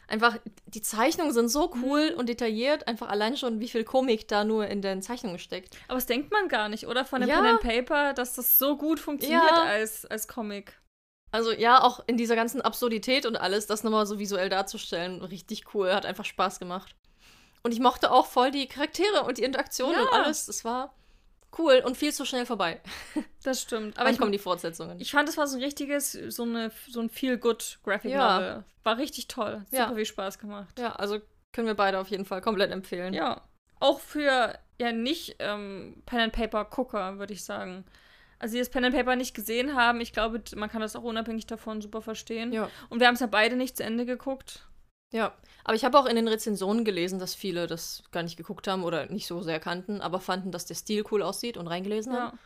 Einfach, 0.06 0.36
die 0.66 0.82
Zeichnungen 0.82 1.32
sind 1.32 1.48
so 1.48 1.72
cool 1.82 2.12
und 2.18 2.28
detailliert, 2.28 2.86
einfach 2.88 3.08
allein 3.08 3.38
schon, 3.38 3.60
wie 3.60 3.68
viel 3.68 3.84
Komik 3.84 4.28
da 4.28 4.44
nur 4.44 4.66
in 4.66 4.82
den 4.82 5.00
Zeichnungen 5.00 5.38
steckt. 5.38 5.76
Aber 5.88 5.94
das 5.96 6.04
denkt 6.06 6.30
man 6.30 6.48
gar 6.48 6.68
nicht, 6.68 6.86
oder? 6.86 7.06
Von 7.06 7.20
dem 7.22 7.30
Ja. 7.30 7.36
Pen 7.36 7.46
and 7.46 7.60
Paper, 7.60 8.12
dass 8.12 8.34
das 8.34 8.58
so 8.58 8.76
gut 8.76 9.00
funktioniert 9.00 9.42
Ja. 9.50 9.62
als, 9.62 10.04
als 10.04 10.28
Comic. 10.28 10.78
Also 11.30 11.52
ja, 11.52 11.82
auch 11.82 12.00
in 12.06 12.16
dieser 12.18 12.36
ganzen 12.36 12.60
Absurdität 12.60 13.24
und 13.26 13.36
alles, 13.36 13.66
das 13.66 13.82
nochmal 13.82 14.06
so 14.06 14.18
visuell 14.18 14.50
darzustellen, 14.50 15.22
richtig 15.22 15.72
cool, 15.74 15.92
hat 15.94 16.04
einfach 16.04 16.24
Spaß 16.26 16.58
gemacht. 16.58 16.94
Und 17.64 17.72
ich 17.72 17.80
mochte 17.80 18.10
auch 18.12 18.26
voll 18.26 18.50
die 18.50 18.66
Charaktere 18.66 19.22
und 19.24 19.38
die 19.38 19.42
Interaktion 19.42 19.94
und 19.94 20.04
Ja. 20.04 20.10
alles. 20.12 20.46
Das 20.46 20.64
war 20.64 20.94
cool 21.58 21.82
und 21.84 21.96
viel 21.96 22.12
zu 22.12 22.24
schnell 22.24 22.46
vorbei. 22.46 22.80
Das 23.44 23.60
stimmt. 23.60 23.96
Aber 23.98 24.02
Aber 24.06 24.10
ich 24.10 24.18
kommen 24.18 24.32
die 24.32 24.38
Fortsetzungen. 24.38 24.98
ich 25.00 25.10
fand, 25.10 25.28
es 25.28 25.36
war 25.36 25.46
so 25.46 25.58
ein 25.58 25.62
richtiges, 25.62 26.12
so, 26.12 26.44
eine, 26.44 26.70
so 26.88 27.00
ein 27.00 27.10
Feel-Good 27.10 27.80
Graphic 27.84 28.10
Ja. 28.12 28.36
Novel. 28.38 28.64
War 28.84 28.96
richtig 28.96 29.28
toll. 29.28 29.62
Super 29.70 29.76
Ja. 29.90 29.94
viel 29.94 30.06
Spaß 30.06 30.38
gemacht. 30.38 30.78
ja, 30.78 30.92
also 30.96 31.18
können 31.52 31.66
wir 31.66 31.74
beide 31.74 31.98
auf 31.98 32.08
jeden 32.08 32.24
Fall 32.24 32.40
komplett 32.40 32.70
empfehlen. 32.72 33.12
Ja. 33.12 33.42
Auch 33.80 34.00
für 34.00 34.58
ja 34.80 34.92
nicht 34.92 35.36
ähm, 35.40 36.02
Pen 36.06 36.20
and 36.20 36.32
Paper 36.32 36.64
Gucker, 36.64 37.18
würde 37.18 37.34
ich 37.34 37.44
sagen. 37.44 37.84
Also 38.38 38.54
die 38.54 38.58
das 38.60 38.70
Pen 38.70 38.84
and 38.86 38.94
Paper 38.96 39.14
nicht 39.14 39.34
gesehen 39.34 39.74
haben, 39.76 40.00
ich 40.00 40.12
glaube, 40.14 40.42
man 40.56 40.70
kann 40.70 40.80
das 40.80 40.96
auch 40.96 41.02
unabhängig 41.02 41.46
davon 41.46 41.80
super 41.82 42.00
verstehen. 42.02 42.50
Ja. 42.52 42.68
Und 42.88 43.00
wir 43.00 43.06
haben 43.06 43.14
es 43.14 43.20
ja 43.20 43.26
beide 43.26 43.56
nicht 43.56 43.76
zu 43.76 43.84
Ende 43.84 44.06
geguckt. 44.06 44.66
Ja, 45.14 45.32
aber 45.62 45.76
ich 45.76 45.84
habe 45.84 45.96
auch 45.98 46.06
in 46.06 46.16
den 46.16 46.26
Rezensionen 46.26 46.84
gelesen, 46.84 47.18
dass 47.20 47.34
viele 47.36 47.66
das 47.68 48.02
gar 48.10 48.22
nicht 48.24 48.36
geguckt 48.36 48.66
haben 48.66 48.82
oder 48.82 49.06
nicht 49.06 49.26
so 49.28 49.42
sehr 49.42 49.60
kannten, 49.60 50.00
aber 50.00 50.18
fanden, 50.20 50.50
dass 50.50 50.66
der 50.66 50.74
Stil 50.74 51.04
cool 51.12 51.22
aussieht 51.22 51.56
und 51.56 51.68
reingelesen 51.68 52.12
haben. 52.12 52.36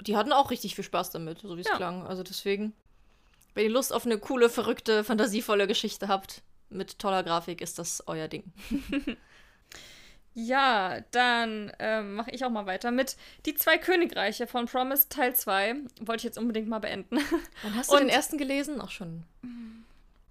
Ja. 0.00 0.02
Die 0.04 0.16
hatten 0.16 0.32
auch 0.32 0.50
richtig 0.52 0.76
viel 0.76 0.84
Spaß 0.84 1.10
damit, 1.10 1.40
so 1.40 1.56
wie 1.56 1.62
es 1.62 1.66
Ja. 1.66 1.76
klang. 1.76 2.06
Also 2.06 2.22
deswegen, 2.22 2.72
wenn 3.54 3.64
ihr 3.64 3.70
Lust 3.70 3.92
auf 3.92 4.06
eine 4.06 4.16
coole, 4.18 4.48
verrückte, 4.48 5.02
fantasievolle 5.02 5.66
Geschichte 5.66 6.06
habt, 6.06 6.42
mit 6.70 7.00
toller 7.00 7.24
Grafik, 7.24 7.60
ist 7.60 7.78
das 7.80 8.04
euer 8.06 8.28
Ding. 8.28 8.44
Ja, 10.34 11.00
dann 11.10 11.72
ähm, 11.80 12.14
mache 12.14 12.30
ich 12.30 12.44
auch 12.44 12.50
mal 12.50 12.64
weiter 12.66 12.92
mit 12.92 13.16
Die 13.44 13.54
zwei 13.56 13.76
Königreiche 13.76 14.46
von 14.46 14.66
Promise 14.66 15.08
Teil 15.08 15.34
2. 15.34 15.74
Wollte 16.02 16.18
ich 16.18 16.22
jetzt 16.22 16.38
unbedingt 16.38 16.68
mal 16.68 16.78
beenden. 16.78 17.18
Wann 17.62 17.74
hast 17.74 17.90
du 17.90 17.94
Und- 17.96 18.02
den 18.02 18.08
ersten 18.08 18.38
gelesen? 18.38 18.80
Auch 18.80 18.90
schon 18.90 19.24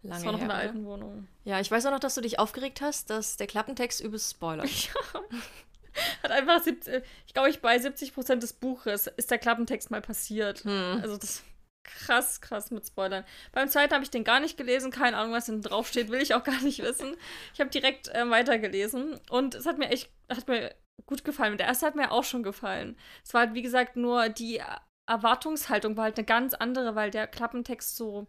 lange 0.03 0.15
Das 0.15 0.25
war 0.25 0.31
noch 0.31 0.39
in 0.41 0.45
her, 0.45 0.47
der 0.47 0.57
oder? 0.57 0.67
alten 0.69 0.85
Wohnung. 0.85 1.27
Ja, 1.43 1.59
ich 1.59 1.69
weiß 1.71 1.85
auch 1.85 1.91
noch, 1.91 1.99
dass 1.99 2.15
du 2.15 2.21
dich 2.21 2.39
aufgeregt 2.39 2.81
hast, 2.81 3.09
dass 3.09 3.37
der 3.37 3.47
Klappentext 3.47 4.01
übelst 4.01 4.31
spoilert. 4.31 4.69
Hat 6.23 6.31
einfach, 6.31 6.61
70, 6.61 7.03
ich 7.25 7.33
glaube, 7.33 7.49
ich 7.49 7.61
bei 7.61 7.75
70% 7.75 8.35
des 8.35 8.53
Buches 8.53 9.07
ist 9.07 9.31
der 9.31 9.39
Klappentext 9.39 9.89
mal 9.89 10.01
passiert. 10.01 10.63
Hm. 10.63 10.99
Also 11.01 11.17
das 11.17 11.43
krass, 11.87 12.41
krass 12.41 12.69
mit 12.69 12.85
Spoilern. 12.85 13.23
Beim 13.53 13.69
zweiten 13.69 13.93
habe 13.93 14.03
ich 14.03 14.11
den 14.11 14.23
gar 14.23 14.39
nicht 14.39 14.57
gelesen, 14.57 14.91
keine 14.91 15.17
Ahnung, 15.17 15.33
was 15.33 15.45
denn 15.45 15.61
draufsteht, 15.61 16.09
will 16.09 16.21
ich 16.21 16.35
auch 16.35 16.43
gar 16.43 16.61
nicht 16.61 16.83
wissen. 16.83 17.15
Ich 17.53 17.59
habe 17.59 17.69
direkt 17.69 18.11
ähm, 18.13 18.29
weitergelesen 18.29 19.19
und 19.29 19.55
es 19.55 19.65
hat 19.65 19.77
mir 19.77 19.89
echt, 19.89 20.11
hat 20.29 20.47
mir 20.47 20.75
gut 21.05 21.23
gefallen. 21.23 21.53
Und 21.53 21.59
der 21.59 21.67
erste 21.67 21.85
hat 21.85 21.95
mir 21.95 22.11
auch 22.11 22.23
schon 22.23 22.43
gefallen. 22.43 22.97
Es 23.23 23.33
war 23.33 23.41
halt, 23.41 23.53
wie 23.53 23.61
gesagt, 23.61 23.95
nur 23.95 24.29
die 24.29 24.61
Erwartungshaltung 25.07 25.95
war 25.95 26.05
halt 26.05 26.17
eine 26.17 26.25
ganz 26.25 26.53
andere, 26.53 26.95
weil 26.95 27.11
der 27.11 27.27
Klappentext 27.27 27.95
so 27.95 28.27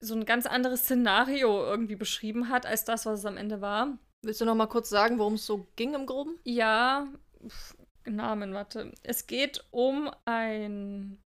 so 0.00 0.14
ein 0.14 0.24
ganz 0.24 0.46
anderes 0.46 0.82
Szenario 0.82 1.64
irgendwie 1.64 1.96
beschrieben 1.96 2.48
hat, 2.48 2.66
als 2.66 2.84
das, 2.84 3.06
was 3.06 3.20
es 3.20 3.26
am 3.26 3.36
Ende 3.36 3.60
war. 3.60 3.98
Willst 4.22 4.40
du 4.40 4.44
noch 4.44 4.54
mal 4.54 4.66
kurz 4.66 4.88
sagen, 4.88 5.18
worum 5.18 5.34
es 5.34 5.46
so 5.46 5.66
ging 5.76 5.94
im 5.94 6.06
Groben? 6.06 6.38
Ja, 6.44 7.08
pf, 7.46 7.76
Namen, 8.06 8.54
warte. 8.54 8.92
Es 9.02 9.26
geht 9.26 9.64
um 9.70 10.10
ein. 10.24 11.22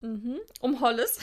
Mhm, 0.00 0.38
um 0.60 0.80
Hollis. 0.80 1.18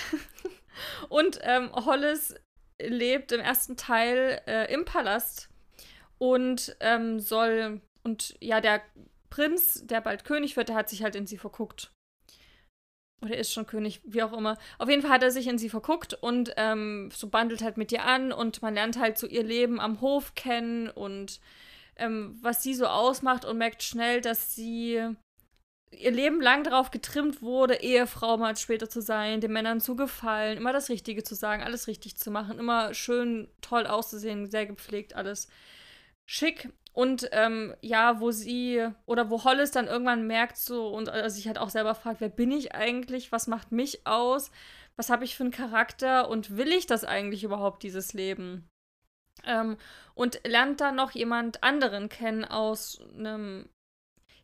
Und 1.09 1.39
ähm, 1.43 1.71
Hollis 1.73 2.35
lebt 2.81 3.31
im 3.31 3.39
ersten 3.39 3.77
Teil 3.77 4.41
äh, 4.45 4.73
im 4.73 4.83
Palast 4.83 5.49
und 6.17 6.75
ähm, 6.81 7.19
soll. 7.19 7.81
Und 8.03 8.35
ja, 8.41 8.59
der 8.59 8.81
Prinz, 9.29 9.85
der 9.85 10.01
bald 10.01 10.25
König 10.25 10.57
wird, 10.57 10.69
der 10.69 10.75
hat 10.75 10.89
sich 10.89 11.03
halt 11.03 11.15
in 11.15 11.27
sie 11.27 11.37
verguckt. 11.37 11.94
Oder 13.21 13.37
ist 13.37 13.53
schon 13.53 13.65
König, 13.65 14.01
wie 14.03 14.23
auch 14.23 14.33
immer. 14.33 14.57
Auf 14.77 14.89
jeden 14.89 15.01
Fall 15.01 15.11
hat 15.11 15.23
er 15.23 15.31
sich 15.31 15.47
in 15.47 15.57
sie 15.57 15.69
verguckt 15.69 16.13
und 16.13 16.53
ähm, 16.57 17.09
so 17.13 17.29
bandelt 17.29 17.63
halt 17.63 17.77
mit 17.77 17.91
ihr 17.91 18.03
an 18.03 18.31
und 18.31 18.61
man 18.61 18.73
lernt 18.73 18.99
halt 18.99 19.17
so 19.17 19.25
ihr 19.25 19.43
Leben 19.43 19.79
am 19.79 20.01
Hof 20.01 20.35
kennen 20.35 20.89
und 20.89 21.39
ähm, 21.95 22.37
was 22.41 22.61
sie 22.61 22.75
so 22.75 22.87
ausmacht 22.87 23.45
und 23.45 23.57
merkt 23.57 23.83
schnell, 23.83 24.21
dass 24.21 24.53
sie 24.53 25.01
ihr 25.91 26.11
Leben 26.11 26.41
lang 26.41 26.63
darauf 26.63 26.91
getrimmt 26.91 27.41
wurde, 27.41 27.75
Ehefrau 27.75 28.37
mal 28.37 28.55
später 28.57 28.89
zu 28.89 29.01
sein, 29.01 29.41
den 29.41 29.53
Männern 29.53 29.79
zu 29.79 29.95
gefallen, 29.95 30.57
immer 30.57 30.73
das 30.73 30.89
Richtige 30.89 31.23
zu 31.23 31.35
sagen, 31.35 31.63
alles 31.63 31.87
richtig 31.87 32.17
zu 32.17 32.31
machen, 32.31 32.59
immer 32.59 32.93
schön 32.93 33.47
toll 33.61 33.87
auszusehen, 33.87 34.49
sehr 34.49 34.65
gepflegt, 34.65 35.15
alles 35.15 35.47
schick. 36.25 36.69
Und 36.95 37.27
ähm, 37.33 37.75
ja, 37.81 38.21
wo 38.21 38.31
sie 38.31 38.87
oder 39.05 39.29
wo 39.29 39.43
Hollis 39.43 39.71
dann 39.71 39.87
irgendwann 39.87 40.27
merkt 40.27 40.55
so 40.55 40.87
und 40.87 41.09
äh, 41.09 41.29
sich 41.29 41.45
halt 41.45 41.57
auch 41.57 41.69
selber 41.69 41.93
fragt, 41.93 42.21
wer 42.21 42.29
bin 42.29 42.51
ich 42.51 42.73
eigentlich, 42.73 43.33
was 43.33 43.47
macht 43.47 43.73
mich 43.73 44.07
aus, 44.07 44.49
was 44.95 45.09
habe 45.09 45.25
ich 45.25 45.35
für 45.35 45.43
einen 45.43 45.51
Charakter 45.51 46.29
und 46.29 46.55
will 46.55 46.71
ich 46.71 46.87
das 46.87 47.03
eigentlich 47.03 47.43
überhaupt, 47.43 47.83
dieses 47.83 48.13
Leben? 48.13 48.69
Ähm, 49.43 49.75
und 50.13 50.39
lernt 50.47 50.79
dann 50.79 50.95
noch 50.95 51.11
jemand 51.11 51.63
anderen 51.63 52.07
kennen 52.07 52.45
aus 52.45 53.01
einem 53.13 53.67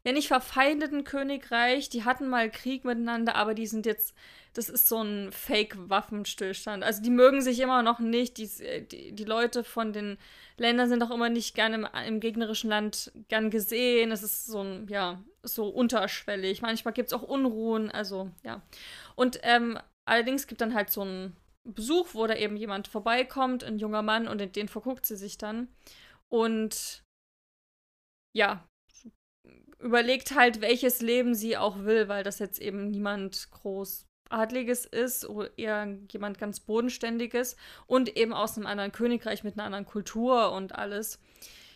ja 0.03 0.11
nicht 0.11 0.27
verfeindeten 0.27 1.05
Königreich. 1.05 1.87
Die 1.87 2.03
hatten 2.03 2.27
mal 2.27 2.51
Krieg 2.51 2.83
miteinander, 2.83 3.35
aber 3.35 3.53
die 3.53 3.67
sind 3.67 3.85
jetzt, 3.85 4.13
das 4.53 4.67
ist 4.67 4.87
so 4.87 5.01
ein 5.01 5.31
Fake-Waffenstillstand. 5.31 6.83
Also 6.83 7.01
die 7.01 7.09
mögen 7.09 7.41
sich 7.41 7.59
immer 7.59 7.83
noch 7.83 7.99
nicht. 7.99 8.37
Die, 8.37 8.49
die, 8.85 9.13
die, 9.13 9.23
Leute 9.23 9.63
von 9.63 9.93
den 9.93 10.17
Ländern 10.57 10.89
sind 10.89 11.01
auch 11.03 11.11
immer 11.11 11.29
nicht 11.29 11.55
gerne 11.55 11.75
im, 11.75 11.87
im, 12.07 12.19
gegnerischen 12.19 12.69
Land 12.69 13.11
gern 13.29 13.49
gesehen. 13.49 14.11
Es 14.11 14.23
ist 14.23 14.47
so 14.47 14.61
ein, 14.61 14.87
ja, 14.89 15.23
so 15.43 15.69
unterschwellig. 15.69 16.61
Manchmal 16.61 16.93
gibt 16.93 17.07
es 17.07 17.13
auch 17.13 17.23
Unruhen, 17.23 17.89
also 17.89 18.29
ja. 18.43 18.61
Und 19.15 19.39
ähm, 19.43 19.79
allerdings 20.05 20.47
gibt 20.47 20.59
dann 20.59 20.73
halt 20.73 20.89
so 20.89 21.05
ein 21.05 21.35
Besuch, 21.63 22.13
wo 22.13 22.27
da 22.27 22.35
eben 22.35 22.57
jemand 22.57 22.89
vorbeikommt, 22.89 23.63
ein 23.63 23.79
junger 23.79 24.01
Mann, 24.01 24.27
und 24.27 24.41
in 24.41 24.51
den 24.51 24.67
verguckt 24.67 25.05
sie 25.05 25.15
sich 25.15 25.37
dann. 25.37 25.69
Und 26.27 27.03
ja, 28.35 28.67
überlegt 29.79 30.35
halt, 30.35 30.61
welches 30.61 31.01
Leben 31.01 31.35
sie 31.35 31.57
auch 31.57 31.79
will, 31.79 32.07
weil 32.07 32.23
das 32.23 32.39
jetzt 32.39 32.59
eben 32.59 32.89
niemand 32.89 33.49
groß 33.51 34.05
Adliges 34.31 34.85
ist 34.85 35.27
oder 35.27 35.49
eher 35.57 35.97
jemand 36.11 36.37
ganz 36.37 36.59
Bodenständiges 36.59 37.55
und 37.87 38.15
eben 38.17 38.33
aus 38.33 38.57
einem 38.57 38.67
anderen 38.67 38.91
Königreich 38.91 39.43
mit 39.43 39.55
einer 39.55 39.65
anderen 39.65 39.85
Kultur 39.85 40.51
und 40.51 40.75
alles. 40.75 41.19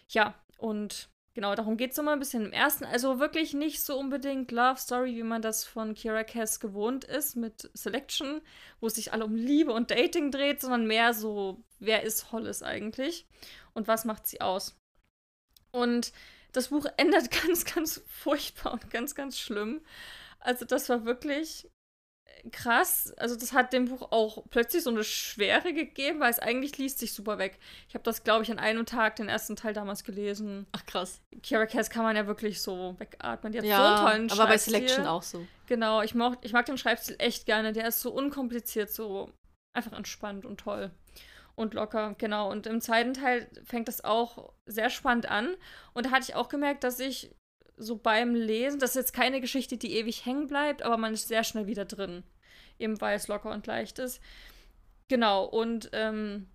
Ja, 0.07 0.35
und 0.57 1.09
genau 1.33 1.53
darum 1.53 1.77
geht 1.77 1.91
es 1.91 1.97
immer 1.97 2.13
ein 2.13 2.19
bisschen 2.19 2.45
im 2.45 2.53
ersten. 2.53 2.85
Also 2.85 3.19
wirklich 3.19 3.53
nicht 3.53 3.83
so 3.83 3.99
unbedingt 3.99 4.51
Love 4.51 4.79
Story, 4.79 5.15
wie 5.15 5.23
man 5.23 5.41
das 5.41 5.65
von 5.65 5.93
Kira 5.93 6.23
Cass 6.23 6.59
gewohnt 6.59 7.03
ist, 7.03 7.35
mit 7.35 7.69
Selection, 7.73 8.41
wo 8.79 8.87
es 8.87 8.95
sich 8.95 9.13
alle 9.13 9.25
um 9.25 9.35
Liebe 9.35 9.73
und 9.73 9.91
Dating 9.91 10.31
dreht, 10.31 10.61
sondern 10.61 10.87
mehr 10.87 11.13
so, 11.13 11.63
wer 11.79 12.03
ist 12.03 12.31
Hollis 12.31 12.63
eigentlich 12.63 13.27
und 13.73 13.87
was 13.87 14.05
macht 14.05 14.25
sie 14.25 14.41
aus. 14.41 14.77
Und 15.71 16.13
das 16.53 16.69
Buch 16.69 16.85
endet 16.97 17.29
ganz, 17.29 17.65
ganz 17.65 18.01
furchtbar 18.07 18.73
und 18.73 18.89
ganz, 18.89 19.13
ganz 19.13 19.37
schlimm. 19.37 19.81
Also 20.39 20.65
das 20.65 20.89
war 20.89 21.05
wirklich 21.05 21.69
krass. 22.51 23.13
Also 23.17 23.35
das 23.35 23.53
hat 23.53 23.73
dem 23.73 23.85
Buch 23.85 24.11
auch 24.11 24.43
plötzlich 24.49 24.83
so 24.83 24.89
eine 24.89 25.03
Schwere 25.03 25.73
gegeben, 25.73 26.19
weil 26.19 26.31
es 26.31 26.39
eigentlich 26.39 26.77
liest 26.77 26.99
sich 26.99 27.13
super 27.13 27.37
weg. 27.37 27.59
Ich 27.87 27.95
habe 27.95 28.03
das, 28.03 28.23
glaube 28.23 28.43
ich, 28.43 28.51
an 28.51 28.59
einem 28.59 28.85
Tag 28.85 29.15
den 29.15 29.29
ersten 29.29 29.55
Teil 29.55 29.73
damals 29.73 30.03
gelesen. 30.03 30.67
Ach 30.71 30.85
krass. 30.85 31.21
Kira 31.41 31.65
Cass 31.65 31.89
kann 31.89 32.03
man 32.03 32.15
ja 32.15 32.27
wirklich 32.27 32.61
so 32.61 32.95
wegatmen. 32.99 33.51
Die 33.51 33.59
hat 33.59 33.65
ja, 33.65 33.77
so 33.77 34.05
einen 34.05 34.27
tollen 34.27 34.39
aber 34.39 34.49
bei 34.49 34.57
Selection 34.57 35.05
auch 35.05 35.23
so. 35.23 35.45
Genau, 35.67 36.01
ich, 36.01 36.13
moch, 36.15 36.35
ich 36.41 36.53
mag 36.53 36.65
den 36.65 36.77
Schreibstil 36.77 37.15
echt 37.19 37.45
gerne. 37.45 37.73
Der 37.73 37.87
ist 37.87 38.01
so 38.01 38.11
unkompliziert, 38.11 38.91
so 38.91 39.31
einfach 39.73 39.93
entspannt 39.93 40.45
und 40.45 40.59
toll 40.59 40.91
und 41.55 41.73
locker, 41.73 42.15
genau. 42.17 42.51
Und 42.51 42.67
im 42.67 42.81
zweiten 42.81 43.13
Teil 43.13 43.49
fängt 43.63 43.87
das 43.87 44.03
auch 44.03 44.53
sehr 44.65 44.89
spannend 44.89 45.29
an. 45.29 45.55
Und 45.93 46.05
da 46.05 46.11
hatte 46.11 46.25
ich 46.29 46.35
auch 46.35 46.49
gemerkt, 46.49 46.83
dass 46.83 46.99
ich 46.99 47.31
so 47.77 47.97
beim 47.97 48.35
Lesen, 48.35 48.79
das 48.79 48.91
ist 48.91 48.95
jetzt 48.95 49.13
keine 49.13 49.41
Geschichte, 49.41 49.77
die 49.77 49.97
ewig 49.97 50.25
hängen 50.25 50.47
bleibt, 50.47 50.81
aber 50.81 50.97
man 50.97 51.13
ist 51.13 51.27
sehr 51.27 51.43
schnell 51.43 51.67
wieder 51.67 51.85
drin. 51.85 52.23
Eben 52.79 52.99
weil 53.01 53.15
es 53.15 53.27
locker 53.27 53.51
und 53.51 53.67
leicht 53.67 53.99
ist. 53.99 54.21
Genau, 55.07 55.45
und 55.45 55.89
ähm, 55.93 56.47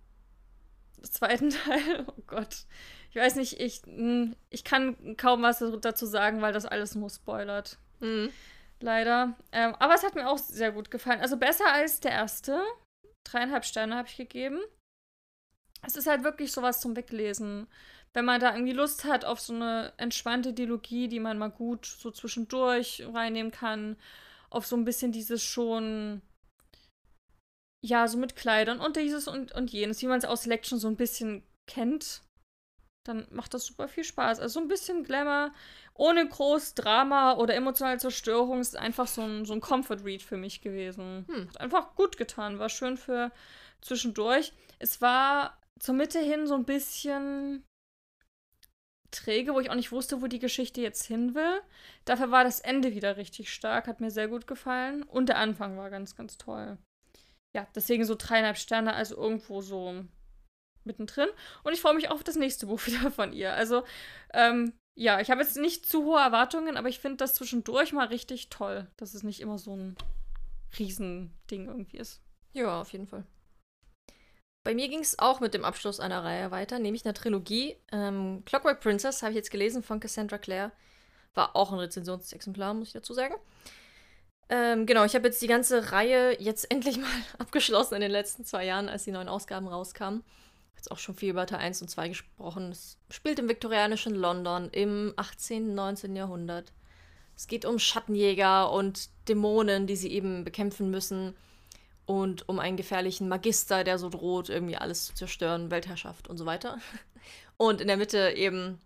das 0.99 1.13
zweite 1.13 1.49
Teil, 1.65 2.05
oh 2.07 2.21
Gott. 2.27 2.65
Ich 3.09 3.17
weiß 3.17 3.35
nicht, 3.35 3.59
ich, 3.59 3.81
hm, 3.85 4.35
ich 4.49 4.63
kann 4.63 5.17
kaum 5.17 5.41
was 5.41 5.63
dazu 5.81 6.05
sagen, 6.05 6.41
weil 6.41 6.53
das 6.53 6.65
alles 6.65 6.95
nur 6.95 7.09
spoilert. 7.09 7.77
Mhm. 7.99 8.29
Leider. 8.79 9.35
Ähm, 9.51 9.75
aber 9.75 9.93
es 9.93 10.03
hat 10.03 10.15
mir 10.15 10.27
auch 10.27 10.39
sehr 10.39 10.71
gut 10.71 10.89
gefallen. 10.89 11.21
Also 11.21 11.37
besser 11.37 11.71
als 11.71 11.99
der 11.99 12.11
erste. 12.11 12.61
Dreieinhalb 13.23 13.65
Sterne 13.65 13.95
habe 13.95 14.07
ich 14.07 14.17
gegeben 14.17 14.59
es 15.83 15.95
ist 15.95 16.07
halt 16.07 16.23
wirklich 16.23 16.51
sowas 16.51 16.79
zum 16.79 16.95
Weglesen. 16.95 17.67
Wenn 18.13 18.25
man 18.25 18.41
da 18.41 18.53
irgendwie 18.53 18.73
Lust 18.73 19.05
hat 19.05 19.23
auf 19.23 19.39
so 19.39 19.53
eine 19.53 19.93
entspannte 19.97 20.53
Dialogie, 20.53 21.07
die 21.07 21.19
man 21.19 21.37
mal 21.37 21.49
gut 21.49 21.85
so 21.85 22.11
zwischendurch 22.11 23.03
reinnehmen 23.13 23.51
kann, 23.51 23.95
auf 24.49 24.65
so 24.65 24.75
ein 24.75 24.83
bisschen 24.83 25.11
dieses 25.11 25.41
schon, 25.41 26.21
ja, 27.85 28.07
so 28.07 28.17
mit 28.17 28.35
Kleidern 28.35 28.79
und 28.81 28.97
dieses 28.97 29.27
und, 29.27 29.53
und 29.53 29.71
jenes, 29.71 30.01
wie 30.01 30.07
man 30.07 30.19
es 30.19 30.25
aus 30.25 30.43
Selection 30.43 30.77
so 30.77 30.89
ein 30.89 30.97
bisschen 30.97 31.43
kennt, 31.67 32.21
dann 33.05 33.27
macht 33.31 33.53
das 33.53 33.65
super 33.65 33.87
viel 33.87 34.03
Spaß. 34.03 34.39
Also 34.39 34.55
so 34.55 34.59
ein 34.59 34.67
bisschen 34.67 35.03
Glamour, 35.03 35.51
ohne 35.95 36.27
groß 36.27 36.75
Drama 36.75 37.33
oder 37.33 37.55
emotionale 37.55 37.97
Zerstörung, 37.97 38.59
ist 38.59 38.77
einfach 38.77 39.07
so 39.07 39.21
ein, 39.21 39.45
so 39.45 39.53
ein 39.53 39.61
Comfort-Read 39.61 40.21
für 40.21 40.37
mich 40.37 40.61
gewesen. 40.61 41.25
Hm. 41.27 41.47
Hat 41.49 41.61
einfach 41.61 41.95
gut 41.95 42.17
getan, 42.17 42.59
war 42.59 42.69
schön 42.69 42.97
für 42.97 43.31
zwischendurch. 43.81 44.53
Es 44.79 45.01
war 45.01 45.57
zur 45.79 45.95
Mitte 45.95 46.19
hin 46.19 46.45
so 46.45 46.55
ein 46.55 46.65
bisschen 46.65 47.63
träge, 49.11 49.53
wo 49.53 49.59
ich 49.59 49.69
auch 49.69 49.75
nicht 49.75 49.91
wusste, 49.91 50.21
wo 50.21 50.27
die 50.27 50.39
Geschichte 50.39 50.81
jetzt 50.81 51.05
hin 51.05 51.35
will. 51.35 51.61
Dafür 52.05 52.31
war 52.31 52.43
das 52.43 52.59
Ende 52.59 52.93
wieder 52.95 53.17
richtig 53.17 53.53
stark, 53.53 53.87
hat 53.87 54.01
mir 54.01 54.11
sehr 54.11 54.27
gut 54.27 54.47
gefallen. 54.47 55.03
Und 55.03 55.29
der 55.29 55.37
Anfang 55.37 55.77
war 55.77 55.89
ganz, 55.89 56.15
ganz 56.15 56.37
toll. 56.37 56.77
Ja, 57.53 57.67
deswegen 57.75 58.05
so 58.05 58.15
dreieinhalb 58.17 58.57
Sterne, 58.57 58.93
also 58.93 59.15
irgendwo 59.15 59.61
so 59.61 60.05
mittendrin. 60.83 61.29
Und 61.63 61.73
ich 61.73 61.81
freue 61.81 61.93
mich 61.93 62.09
auch 62.09 62.15
auf 62.15 62.23
das 62.23 62.35
nächste 62.37 62.67
Buch 62.67 62.81
wieder 62.87 63.11
von 63.11 63.33
ihr. 63.33 63.53
Also, 63.53 63.83
ähm, 64.33 64.73
ja, 64.95 65.19
ich 65.19 65.31
habe 65.31 65.41
jetzt 65.41 65.57
nicht 65.57 65.85
zu 65.85 66.03
hohe 66.03 66.19
Erwartungen, 66.19 66.77
aber 66.77 66.89
ich 66.89 66.99
finde 66.99 67.17
das 67.17 67.35
zwischendurch 67.35 67.93
mal 67.93 68.07
richtig 68.07 68.49
toll, 68.49 68.89
dass 68.97 69.13
es 69.13 69.23
nicht 69.23 69.39
immer 69.39 69.57
so 69.57 69.75
ein 69.75 69.95
Riesending 70.77 71.67
irgendwie 71.67 71.97
ist. 71.97 72.21
Ja, 72.53 72.81
auf 72.81 72.91
jeden 72.91 73.07
Fall. 73.07 73.25
Bei 74.63 74.75
mir 74.75 74.89
ging 74.89 74.99
es 74.99 75.17
auch 75.17 75.39
mit 75.39 75.55
dem 75.55 75.65
Abschluss 75.65 75.99
einer 75.99 76.23
Reihe 76.23 76.51
weiter, 76.51 76.77
nämlich 76.77 77.03
einer 77.03 77.15
Trilogie. 77.15 77.77
Ähm, 77.91 78.43
Clockwork 78.45 78.79
Princess 78.79 79.23
habe 79.23 79.31
ich 79.31 79.37
jetzt 79.37 79.49
gelesen 79.49 79.81
von 79.81 79.99
Cassandra 79.99 80.37
Clare. 80.37 80.71
War 81.33 81.55
auch 81.55 81.71
ein 81.71 81.79
Rezensionsexemplar, 81.79 82.73
muss 82.75 82.89
ich 82.89 82.93
dazu 82.93 83.13
sagen. 83.13 83.33
Ähm, 84.49 84.85
genau, 84.85 85.03
ich 85.05 85.15
habe 85.15 85.27
jetzt 85.27 85.41
die 85.41 85.47
ganze 85.47 85.91
Reihe 85.91 86.39
jetzt 86.39 86.65
endlich 86.71 86.97
mal 86.97 87.09
abgeschlossen 87.39 87.95
in 87.95 88.01
den 88.01 88.11
letzten 88.11 88.45
zwei 88.45 88.65
Jahren, 88.65 88.87
als 88.87 89.03
die 89.03 89.11
neuen 89.11 89.29
Ausgaben 89.29 89.67
rauskamen. 89.67 90.23
Jetzt 90.75 90.91
auch 90.91 90.99
schon 90.99 91.15
viel 91.15 91.31
über 91.31 91.45
Teil 91.47 91.59
1 91.59 91.81
und 91.81 91.89
2 91.89 92.09
gesprochen. 92.09 92.71
Es 92.71 92.97
spielt 93.09 93.39
im 93.39 93.49
viktorianischen 93.49 94.15
London 94.15 94.69
im 94.71 95.13
18., 95.15 95.69
und 95.69 95.75
19. 95.75 96.15
Jahrhundert. 96.15 96.71
Es 97.35 97.47
geht 97.47 97.65
um 97.65 97.79
Schattenjäger 97.79 98.71
und 98.71 99.09
Dämonen, 99.27 99.87
die 99.87 99.95
sie 99.95 100.11
eben 100.11 100.43
bekämpfen 100.43 100.91
müssen 100.91 101.35
und 102.11 102.49
um 102.49 102.59
einen 102.59 102.75
gefährlichen 102.75 103.29
Magister, 103.29 103.85
der 103.85 103.97
so 103.97 104.09
droht, 104.09 104.49
irgendwie 104.49 104.75
alles 104.75 105.05
zu 105.05 105.13
zerstören, 105.13 105.71
Weltherrschaft 105.71 106.27
und 106.27 106.37
so 106.37 106.45
weiter. 106.45 106.77
Und 107.57 107.79
in 107.79 107.87
der 107.87 107.95
Mitte 107.95 108.31
eben 108.31 108.81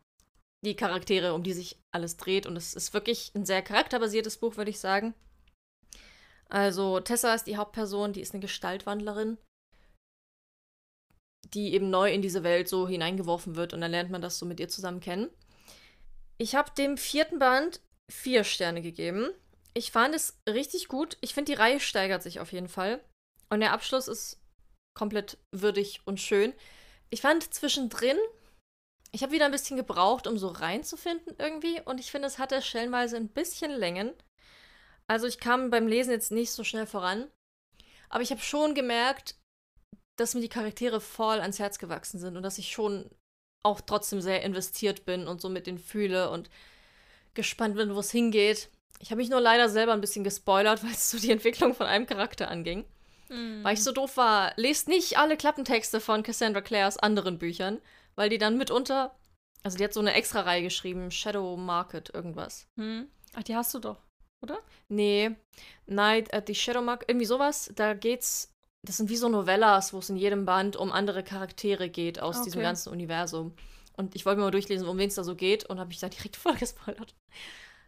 die 0.66 0.76
Charaktere, 0.76 1.34
um 1.34 1.42
die 1.42 1.54
sich 1.54 1.80
alles 1.94 2.18
dreht. 2.18 2.46
Und 2.46 2.58
es 2.58 2.74
ist 2.74 2.94
wirklich 2.94 3.32
ein 3.34 3.46
sehr 3.46 3.62
charakterbasiertes 3.62 4.38
Buch, 4.38 4.58
würde 4.58 4.70
ich 4.70 4.82
sagen. 4.82 5.14
Also 6.50 7.00
Tessa 7.00 7.34
ist 7.34 7.48
die 7.48 7.56
Hauptperson, 7.56 8.12
die 8.12 8.20
ist 8.20 8.34
eine 8.34 8.42
Gestaltwandlerin, 8.42 9.38
die 11.54 11.74
eben 11.74 11.90
neu 11.90 12.12
in 12.12 12.22
diese 12.22 12.44
Welt 12.44 12.68
so 12.68 12.86
hineingeworfen 12.86 13.56
wird 13.56 13.74
und 13.74 13.80
dann 13.80 13.92
lernt 13.92 14.12
man 14.12 14.22
das 14.22 14.38
so 14.38 14.46
mit 14.46 14.60
ihr 14.60 14.68
zusammen 14.68 15.00
kennen. 15.00 15.30
Ich 16.38 16.54
habe 16.54 16.70
dem 16.78 16.98
vierten 16.98 17.40
Band 17.40 17.80
vier 18.12 18.44
Sterne 18.44 18.82
gegeben. 18.82 19.30
Ich 19.74 19.92
fand 19.92 20.14
es 20.14 20.38
richtig 20.48 20.90
gut. 20.90 21.18
Ich 21.22 21.34
finde, 21.34 21.54
die 21.54 21.58
Reihe 21.58 21.80
steigert 21.80 22.22
sich 22.22 22.42
auf 22.42 22.52
jeden 22.52 22.68
Fall. 22.68 23.02
Und 23.50 23.60
der 23.60 23.74
Abschluss 23.74 24.08
ist 24.08 24.40
komplett 24.96 25.38
würdig 25.52 26.02
und 26.06 26.20
schön. 26.20 26.54
Ich 27.10 27.22
fand 27.22 27.54
zwischendrin, 27.54 28.18
ich 29.12 29.24
habe 29.24 29.32
wieder 29.32 29.46
ein 29.46 29.52
bisschen 29.52 29.78
gebraucht, 29.78 30.28
um 30.28 30.38
so 30.38 30.48
reinzufinden 30.48 31.36
irgendwie. 31.38 31.82
Und 31.82 32.00
ich 32.00 32.12
finde, 32.12 32.28
es 32.28 32.40
hatte 32.40 32.62
stellenweise 32.62 33.18
ein 33.18 33.30
bisschen 33.30 33.72
Längen. 33.72 34.14
Also 35.08 35.28
ich 35.28 35.40
kam 35.40 35.70
beim 35.70 35.88
Lesen 35.88 36.12
jetzt 36.12 36.32
nicht 36.32 36.52
so 36.52 36.64
schnell 36.64 36.88
voran. 36.88 37.30
Aber 38.10 38.24
ich 38.24 38.32
habe 38.32 38.42
schon 38.42 38.76
gemerkt, 38.76 39.36
dass 40.18 40.34
mir 40.34 40.42
die 40.42 40.50
Charaktere 40.50 41.02
voll 41.02 41.40
ans 41.40 41.60
Herz 41.60 41.80
gewachsen 41.80 42.20
sind 42.20 42.38
und 42.38 42.44
dass 42.44 42.58
ich 42.58 42.72
schon 42.72 43.10
auch 43.64 43.82
trotzdem 43.82 44.22
sehr 44.22 44.44
investiert 44.44 45.06
bin 45.06 45.28
und 45.28 45.42
so 45.42 45.50
mit 45.50 45.68
denen 45.68 45.80
fühle 45.80 46.30
und 46.30 46.50
gespannt 47.34 47.76
bin, 47.76 47.94
wo 47.96 48.00
es 48.00 48.12
hingeht. 48.12 48.70
Ich 49.00 49.12
habe 49.12 49.18
mich 49.18 49.30
nur 49.30 49.42
leider 49.42 49.70
selber 49.70 49.94
ein 49.94 50.02
bisschen 50.02 50.24
gespoilert, 50.24 50.84
weil 50.84 50.92
es 50.92 51.12
so 51.12 51.20
die 51.20 51.32
Entwicklung 51.32 51.74
von 51.74 51.88
einem 51.88 52.06
Charakter 52.06 52.50
anging. 52.50 52.86
Mhm. 53.30 53.64
Weil 53.64 53.74
ich 53.74 53.84
so 53.84 53.92
doof 53.92 54.18
war, 54.18 54.54
lest 54.56 54.88
nicht 54.88 55.18
alle 55.18 55.38
Klappentexte 55.38 56.00
von 56.00 56.24
Cassandra 56.24 56.62
Clares 56.62 56.98
anderen 56.98 57.38
Büchern, 57.40 57.82
weil 58.16 58.30
die 58.30 58.38
dann 58.38 58.58
mitunter. 58.58 59.16
Also, 59.64 59.78
die 59.78 59.84
hat 59.84 59.94
so 59.94 60.00
eine 60.00 60.14
extra 60.14 60.42
Reihe 60.42 60.62
geschrieben, 60.62 61.10
Shadow 61.10 61.58
Market, 61.58 62.14
irgendwas. 62.14 62.68
Mhm. 62.76 63.08
Ach, 63.34 63.44
die 63.44 63.56
hast 63.56 63.74
du 63.74 63.80
doch. 63.80 63.98
oder? 64.44 64.60
Nee, 64.90 65.32
Night 65.88 66.34
at 66.34 66.46
the 66.48 66.54
Shadowmark, 66.56 67.06
irgendwie 67.08 67.26
sowas. 67.26 67.72
Da 67.76 67.96
geht's, 67.96 68.52
das 68.86 68.98
sind 68.98 69.10
wie 69.10 69.18
so 69.18 69.28
Novellas, 69.28 69.92
wo 69.92 69.98
es 70.00 70.10
in 70.10 70.18
jedem 70.18 70.46
Band 70.46 70.76
um 70.76 70.92
andere 70.92 71.24
Charaktere 71.24 71.90
geht 71.90 72.20
aus 72.22 72.36
Okay. 72.38 72.46
diesem 72.46 72.62
ganzen 72.62 72.90
Universum. 72.94 73.56
Und 73.98 74.14
ich 74.14 74.26
wollte 74.26 74.38
mir 74.40 74.46
mal 74.46 74.52
durchlesen, 74.52 74.88
um 74.88 74.98
wen 75.00 75.08
es 75.08 75.16
da 75.16 75.24
so 75.24 75.36
geht 75.36 75.66
und 75.66 75.80
habe 75.80 75.88
mich 75.88 76.00
da 76.00 76.10
direkt 76.10 76.36
voll 76.36 76.56
gespoilert. 76.58 77.16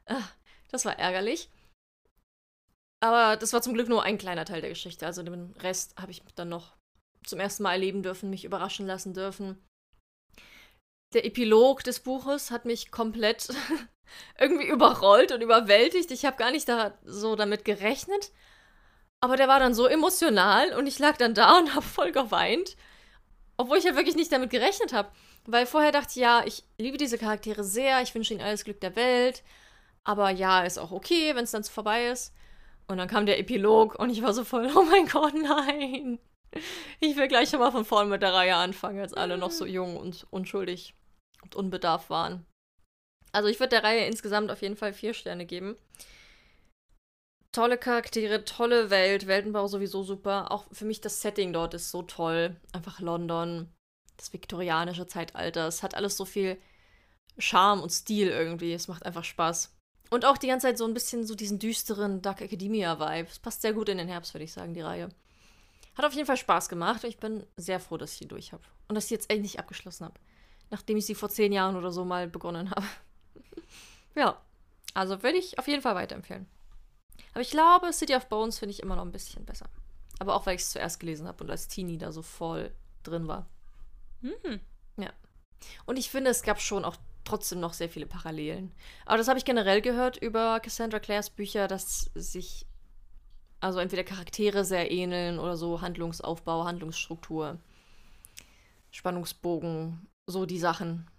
Ah, 0.08 0.24
Das 0.72 0.84
war 0.86 0.98
ärgerlich. 0.98 1.50
Aber 3.00 3.38
das 3.38 3.54
war 3.54 3.62
zum 3.62 3.74
Glück 3.74 3.90
nur 3.90 4.04
ein 4.04 4.18
kleiner 4.18 4.46
Teil 4.46 4.62
der 4.62 4.72
Geschichte. 4.72 5.06
Also 5.06 5.22
den 5.24 5.54
Rest 5.62 5.96
habe 6.00 6.12
ich 6.12 6.24
dann 6.36 6.50
noch 6.50 6.76
zum 7.26 7.40
ersten 7.40 7.64
Mal 7.64 7.74
erleben 7.74 8.04
dürfen, 8.04 8.30
mich 8.30 8.46
überraschen 8.46 8.88
lassen 8.88 9.14
dürfen. 9.14 9.64
Der 11.14 11.26
Epilog 11.26 11.84
des 11.84 12.00
Buches 12.00 12.52
hat 12.52 12.66
mich 12.66 12.92
komplett 12.92 13.50
irgendwie 14.40 14.68
überrollt 14.68 15.32
und 15.32 15.42
überwältigt. 15.42 16.12
Ich 16.12 16.26
habe 16.26 16.38
gar 16.38 16.52
nicht 16.52 16.68
da 16.68 16.98
so 17.04 17.36
damit 17.36 17.66
gerechnet. 17.66 18.32
Aber 19.20 19.36
der 19.36 19.48
war 19.48 19.60
dann 19.60 19.74
so 19.74 19.88
emotional 19.88 20.74
und 20.74 20.88
ich 20.88 21.00
lag 21.00 21.18
dann 21.18 21.34
da 21.34 21.58
und 21.58 21.76
habe 21.76 21.86
voll 21.86 22.12
geweint. 22.12 22.76
Obwohl 23.58 23.78
ich 23.78 23.86
ja 23.86 23.96
wirklich 23.96 24.16
nicht 24.16 24.32
damit 24.32 24.50
gerechnet 24.50 24.94
habe. 24.94 25.12
Weil 25.46 25.66
vorher 25.66 25.92
dachte 25.92 26.10
ich, 26.12 26.18
ja, 26.18 26.44
ich 26.46 26.64
liebe 26.78 26.98
diese 26.98 27.18
Charaktere 27.18 27.64
sehr, 27.64 28.02
ich 28.02 28.14
wünsche 28.14 28.34
ihnen 28.34 28.44
alles 28.44 28.66
Glück 28.66 28.82
der 28.82 28.96
Welt. 28.96 29.44
Aber 30.04 30.30
ja, 30.30 30.64
ist 30.64 30.78
auch 30.78 30.92
okay, 30.92 31.36
wenn 31.36 31.46
es 31.46 31.52
dann 31.52 31.64
vorbei 31.64 32.08
ist. 32.08 32.34
Und 32.88 32.98
dann 32.98 33.08
kam 33.08 33.26
der 33.26 33.40
Epilog 33.40 34.00
und 34.00 34.10
ich 34.10 34.22
war 34.22 34.34
so 34.34 34.44
voll, 34.44 34.70
oh 34.76 34.84
mein 34.84 35.08
Gott, 35.08 35.34
nein. 35.34 36.20
Ich 37.00 37.18
will 37.18 37.28
gleich 37.28 37.52
nochmal 37.52 37.72
von 37.72 37.86
vorne 37.86 38.10
mit 38.10 38.22
der 38.22 38.34
Reihe 38.34 38.56
anfangen, 38.56 39.00
als 39.00 39.14
alle 39.14 39.38
noch 39.38 39.52
so 39.52 39.66
jung 39.66 39.98
und 39.98 40.26
unschuldig 40.32 40.96
und 41.44 41.56
unbedarft 41.56 42.10
waren. 42.10 42.46
Also 43.34 43.50
ich 43.50 43.60
würde 43.60 43.70
der 43.70 43.84
Reihe 43.84 44.06
insgesamt 44.06 44.50
auf 44.52 44.62
jeden 44.62 44.78
Fall 44.78 44.94
vier 44.94 45.14
Sterne 45.14 45.46
geben. 45.46 45.76
Tolle 47.52 47.78
Charaktere, 47.78 48.46
tolle 48.46 48.90
Welt, 48.90 49.28
Weltenbau 49.28 49.68
sowieso 49.68 50.04
super. 50.04 50.52
Auch 50.52 50.66
für 50.72 50.86
mich 50.86 51.02
das 51.02 51.22
Setting 51.22 51.54
dort 51.54 51.74
ist 51.74 51.92
so 51.92 52.04
toll. 52.04 52.56
Einfach 52.72 53.00
London, 53.00 53.74
das 54.16 54.32
viktorianische 54.32 55.08
Zeitalter. 55.08 55.68
Es 55.68 55.84
hat 55.84 55.96
alles 55.96 56.16
so 56.16 56.26
viel 56.26 56.58
Charme 57.38 57.82
und 57.82 57.90
Stil 57.90 58.30
irgendwie. 58.30 58.74
Es 58.74 58.88
macht 58.88 59.06
einfach 59.06 59.24
Spaß. 59.24 59.77
Und 60.10 60.26
auch 60.26 60.38
die 60.38 60.48
ganze 60.48 60.68
Zeit 60.68 60.78
so 60.78 60.86
ein 60.86 60.94
bisschen 60.94 61.26
so 61.26 61.36
diesen 61.36 61.60
düsteren 61.60 62.22
Dark 62.22 62.42
Academia-Vibe. 62.42 63.28
Es 63.30 63.40
passt 63.40 63.62
sehr 63.62 63.74
gut 63.74 63.90
in 63.90 63.98
den 63.98 64.08
Herbst, 64.08 64.34
würde 64.34 64.46
ich 64.46 64.54
sagen, 64.54 64.74
die 64.74 64.82
Reihe. 64.82 65.10
Hat 65.96 66.06
auf 66.06 66.14
jeden 66.14 66.28
Fall 66.28 66.38
Spaß 66.38 66.70
gemacht 66.70 67.04
und 67.04 67.10
ich 67.10 67.18
bin 67.18 67.46
sehr 67.58 67.80
froh, 67.80 67.98
dass 67.98 68.14
ich 68.14 68.20
die 68.20 68.28
durch 68.28 68.54
habe. 68.54 68.64
Und 68.88 68.96
dass 68.96 69.06
ich 69.06 69.12
jetzt 69.12 69.30
endlich 69.30 69.60
abgeschlossen 69.60 70.06
habe. 70.06 70.20
Nachdem 70.70 70.98
ich 70.98 71.06
sie 71.06 71.16
vor 71.16 71.30
zehn 71.30 71.52
Jahren 71.52 71.76
oder 71.76 71.92
so 71.92 72.06
mal 72.06 72.28
begonnen 72.28 72.72
habe. 72.72 72.86
ja, 74.16 74.40
also 74.94 75.24
würde 75.24 75.38
ich 75.38 75.60
auf 75.60 75.68
jeden 75.68 75.82
Fall 75.82 75.96
weiterempfehlen. 75.96 76.46
Aber 77.32 77.42
ich 77.42 77.52
glaube, 77.52 77.92
City 77.92 78.16
of 78.16 78.28
Bones 78.28 78.60
finde 78.60 78.74
ich 78.74 78.82
immer 78.82 78.96
noch 78.96 79.06
ein 79.06 79.12
bisschen 79.12 79.46
besser. 79.46 79.70
Aber 80.20 80.36
auch, 80.36 80.46
weil 80.46 80.56
ich 80.56 80.62
es 80.62 80.72
zuerst 80.72 81.00
gelesen 81.00 81.28
habe 81.28 81.44
und 81.44 81.50
als 81.50 81.68
Teenie 81.68 81.98
da 81.98 82.12
so 82.12 82.22
voll 82.22 82.72
drin 83.04 83.28
war. 83.28 83.48
Hm. 84.22 84.60
Und 85.86 85.98
ich 85.98 86.10
finde, 86.10 86.32
es 86.32 86.44
gab 86.44 86.62
schon 86.62 86.86
auch 86.86 86.98
trotzdem 87.28 87.60
noch 87.60 87.74
sehr 87.74 87.90
viele 87.90 88.06
Parallelen. 88.06 88.74
Aber 89.06 89.18
das 89.18 89.28
habe 89.28 89.38
ich 89.38 89.46
generell 89.46 89.82
gehört 89.82 90.18
über 90.18 90.60
Cassandra 90.60 91.00
Clares 91.00 91.30
Bücher, 91.30 91.68
dass 91.68 92.10
sich 92.16 92.66
also 93.60 93.80
entweder 93.80 94.04
Charaktere 94.04 94.66
sehr 94.66 94.92
ähneln 94.92 95.40
oder 95.40 95.58
so 95.58 95.82
Handlungsaufbau, 95.82 96.66
Handlungsstruktur, 96.66 97.60
Spannungsbogen, 98.92 100.08
so 100.28 100.46
die 100.46 100.60
Sachen 100.60 101.10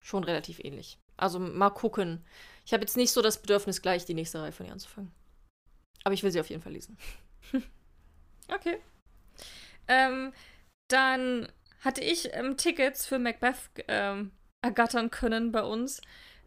schon 0.00 0.24
relativ 0.24 0.60
ähnlich. 0.60 0.98
Also 1.16 1.38
mal 1.38 1.70
gucken. 1.70 2.24
Ich 2.66 2.72
habe 2.72 2.82
jetzt 2.82 2.96
nicht 2.96 3.12
so 3.12 3.22
das 3.22 3.40
Bedürfnis, 3.40 3.82
gleich 3.82 4.04
die 4.04 4.14
nächste 4.14 4.40
Reihe 4.40 4.52
von 4.52 4.66
ihr 4.66 4.72
anzufangen. 4.72 5.12
Aber 6.04 6.14
ich 6.14 6.22
will 6.22 6.30
sie 6.30 6.40
auf 6.40 6.50
jeden 6.50 6.62
Fall 6.62 6.72
lesen. 6.72 6.96
Okay. 8.48 8.78
Ähm, 9.88 10.34
dann 10.88 11.50
hatte 11.80 12.02
ich 12.02 12.28
ähm, 12.34 12.58
Tickets 12.58 13.06
für 13.06 13.18
Macbeth 13.18 13.56
ähm, 13.88 14.32
ergattern 14.64 15.10
können 15.10 15.52
bei 15.52 15.62
uns. 15.62 16.00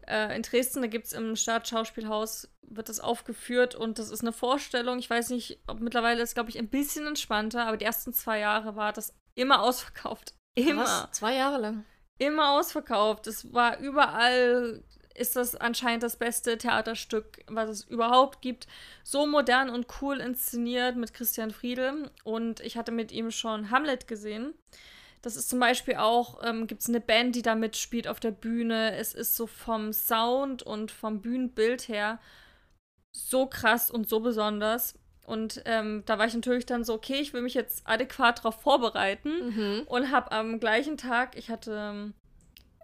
Äh, 0.06 0.34
in 0.36 0.42
Dresden, 0.42 0.82
da 0.82 0.88
gibt 0.88 1.06
es 1.06 1.12
im 1.12 1.36
Staatsschauspielhaus, 1.36 2.48
wird 2.62 2.88
das 2.88 3.00
aufgeführt 3.00 3.74
und 3.74 3.98
das 3.98 4.10
ist 4.10 4.22
eine 4.22 4.32
Vorstellung. 4.32 4.98
Ich 4.98 5.08
weiß 5.08 5.30
nicht, 5.30 5.60
ob 5.66 5.80
mittlerweile 5.80 6.22
ist, 6.22 6.34
glaube 6.34 6.50
ich, 6.50 6.58
ein 6.58 6.68
bisschen 6.68 7.06
entspannter, 7.06 7.66
aber 7.66 7.76
die 7.76 7.84
ersten 7.84 8.12
zwei 8.12 8.40
Jahre 8.40 8.76
war 8.76 8.92
das 8.92 9.14
immer 9.34 9.62
ausverkauft. 9.62 10.34
Immer. 10.54 10.82
Was? 10.82 11.10
Zwei 11.12 11.36
Jahre 11.36 11.58
lang. 11.58 11.84
Immer 12.18 12.50
ausverkauft. 12.58 13.28
Es 13.28 13.52
war 13.52 13.78
überall, 13.78 14.82
ist 15.14 15.36
das 15.36 15.54
anscheinend 15.54 16.02
das 16.02 16.16
beste 16.16 16.58
Theaterstück, 16.58 17.44
was 17.46 17.70
es 17.70 17.84
überhaupt 17.84 18.42
gibt. 18.42 18.66
So 19.04 19.26
modern 19.26 19.70
und 19.70 19.86
cool 20.00 20.20
inszeniert 20.20 20.96
mit 20.96 21.14
Christian 21.14 21.52
Friedel. 21.52 22.10
Und 22.24 22.58
ich 22.60 22.76
hatte 22.76 22.90
mit 22.90 23.12
ihm 23.12 23.30
schon 23.30 23.70
Hamlet 23.70 24.08
gesehen. 24.08 24.54
Das 25.22 25.36
ist 25.36 25.48
zum 25.48 25.58
Beispiel 25.60 25.96
auch, 25.96 26.42
ähm, 26.44 26.66
gibt 26.66 26.82
es 26.82 26.88
eine 26.88 27.00
Band, 27.00 27.34
die 27.34 27.42
da 27.42 27.54
mitspielt 27.54 28.06
auf 28.08 28.20
der 28.20 28.30
Bühne. 28.30 28.94
Es 28.96 29.14
ist 29.14 29.36
so 29.36 29.46
vom 29.46 29.92
Sound 29.92 30.62
und 30.62 30.90
vom 30.90 31.20
Bühnenbild 31.20 31.88
her 31.88 32.20
so 33.10 33.46
krass 33.46 33.90
und 33.90 34.08
so 34.08 34.20
besonders. 34.20 34.94
Und 35.26 35.62
ähm, 35.66 36.02
da 36.06 36.18
war 36.18 36.26
ich 36.26 36.34
natürlich 36.34 36.66
dann 36.66 36.84
so, 36.84 36.94
okay, 36.94 37.16
ich 37.20 37.32
will 37.32 37.42
mich 37.42 37.54
jetzt 37.54 37.82
adäquat 37.86 38.38
darauf 38.38 38.62
vorbereiten 38.62 39.48
Mhm. 39.48 39.82
und 39.86 40.10
habe 40.10 40.32
am 40.32 40.58
gleichen 40.60 40.96
Tag, 40.96 41.36
ich 41.36 41.50
hatte 41.50 42.12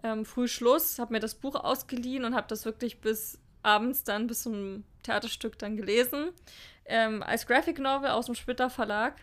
ähm, 0.03 0.25
früh 0.25 0.47
Schluss, 0.47 0.99
habe 0.99 1.13
mir 1.13 1.19
das 1.19 1.35
Buch 1.35 1.55
ausgeliehen 1.55 2.23
und 2.25 2.35
habe 2.35 2.47
das 2.47 2.65
wirklich 2.65 3.01
bis 3.01 3.39
abends 3.63 4.03
dann 4.03 4.27
bis 4.27 4.43
zum 4.43 4.83
Theaterstück 5.01 5.57
dann 5.57 5.75
gelesen 5.75 6.29
ähm, 6.85 7.23
als 7.23 7.47
Graphic 7.47 7.79
Novel 7.79 8.09
aus 8.11 8.27
dem 8.27 8.35
Splitter 8.35 8.69
Verlag 8.69 9.15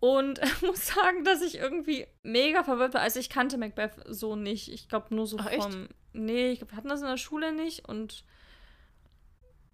und 0.00 0.40
muss 0.62 0.86
sagen, 0.86 1.24
dass 1.24 1.42
ich 1.42 1.56
irgendwie 1.56 2.06
mega 2.22 2.64
verwirrt 2.64 2.94
war. 2.94 3.00
Also 3.00 3.20
ich 3.20 3.30
kannte 3.30 3.58
Macbeth 3.58 3.92
so 4.06 4.36
nicht. 4.36 4.70
Ich 4.72 4.88
glaube 4.88 5.14
nur 5.14 5.26
so 5.26 5.38
Ach, 5.40 5.50
echt? 5.50 5.62
vom 5.62 5.88
nee, 6.12 6.50
ich 6.50 6.58
glaube, 6.58 6.72
wir 6.72 6.76
hatten 6.76 6.88
das 6.88 7.00
in 7.00 7.06
der 7.06 7.16
Schule 7.16 7.52
nicht 7.52 7.88
und 7.88 8.24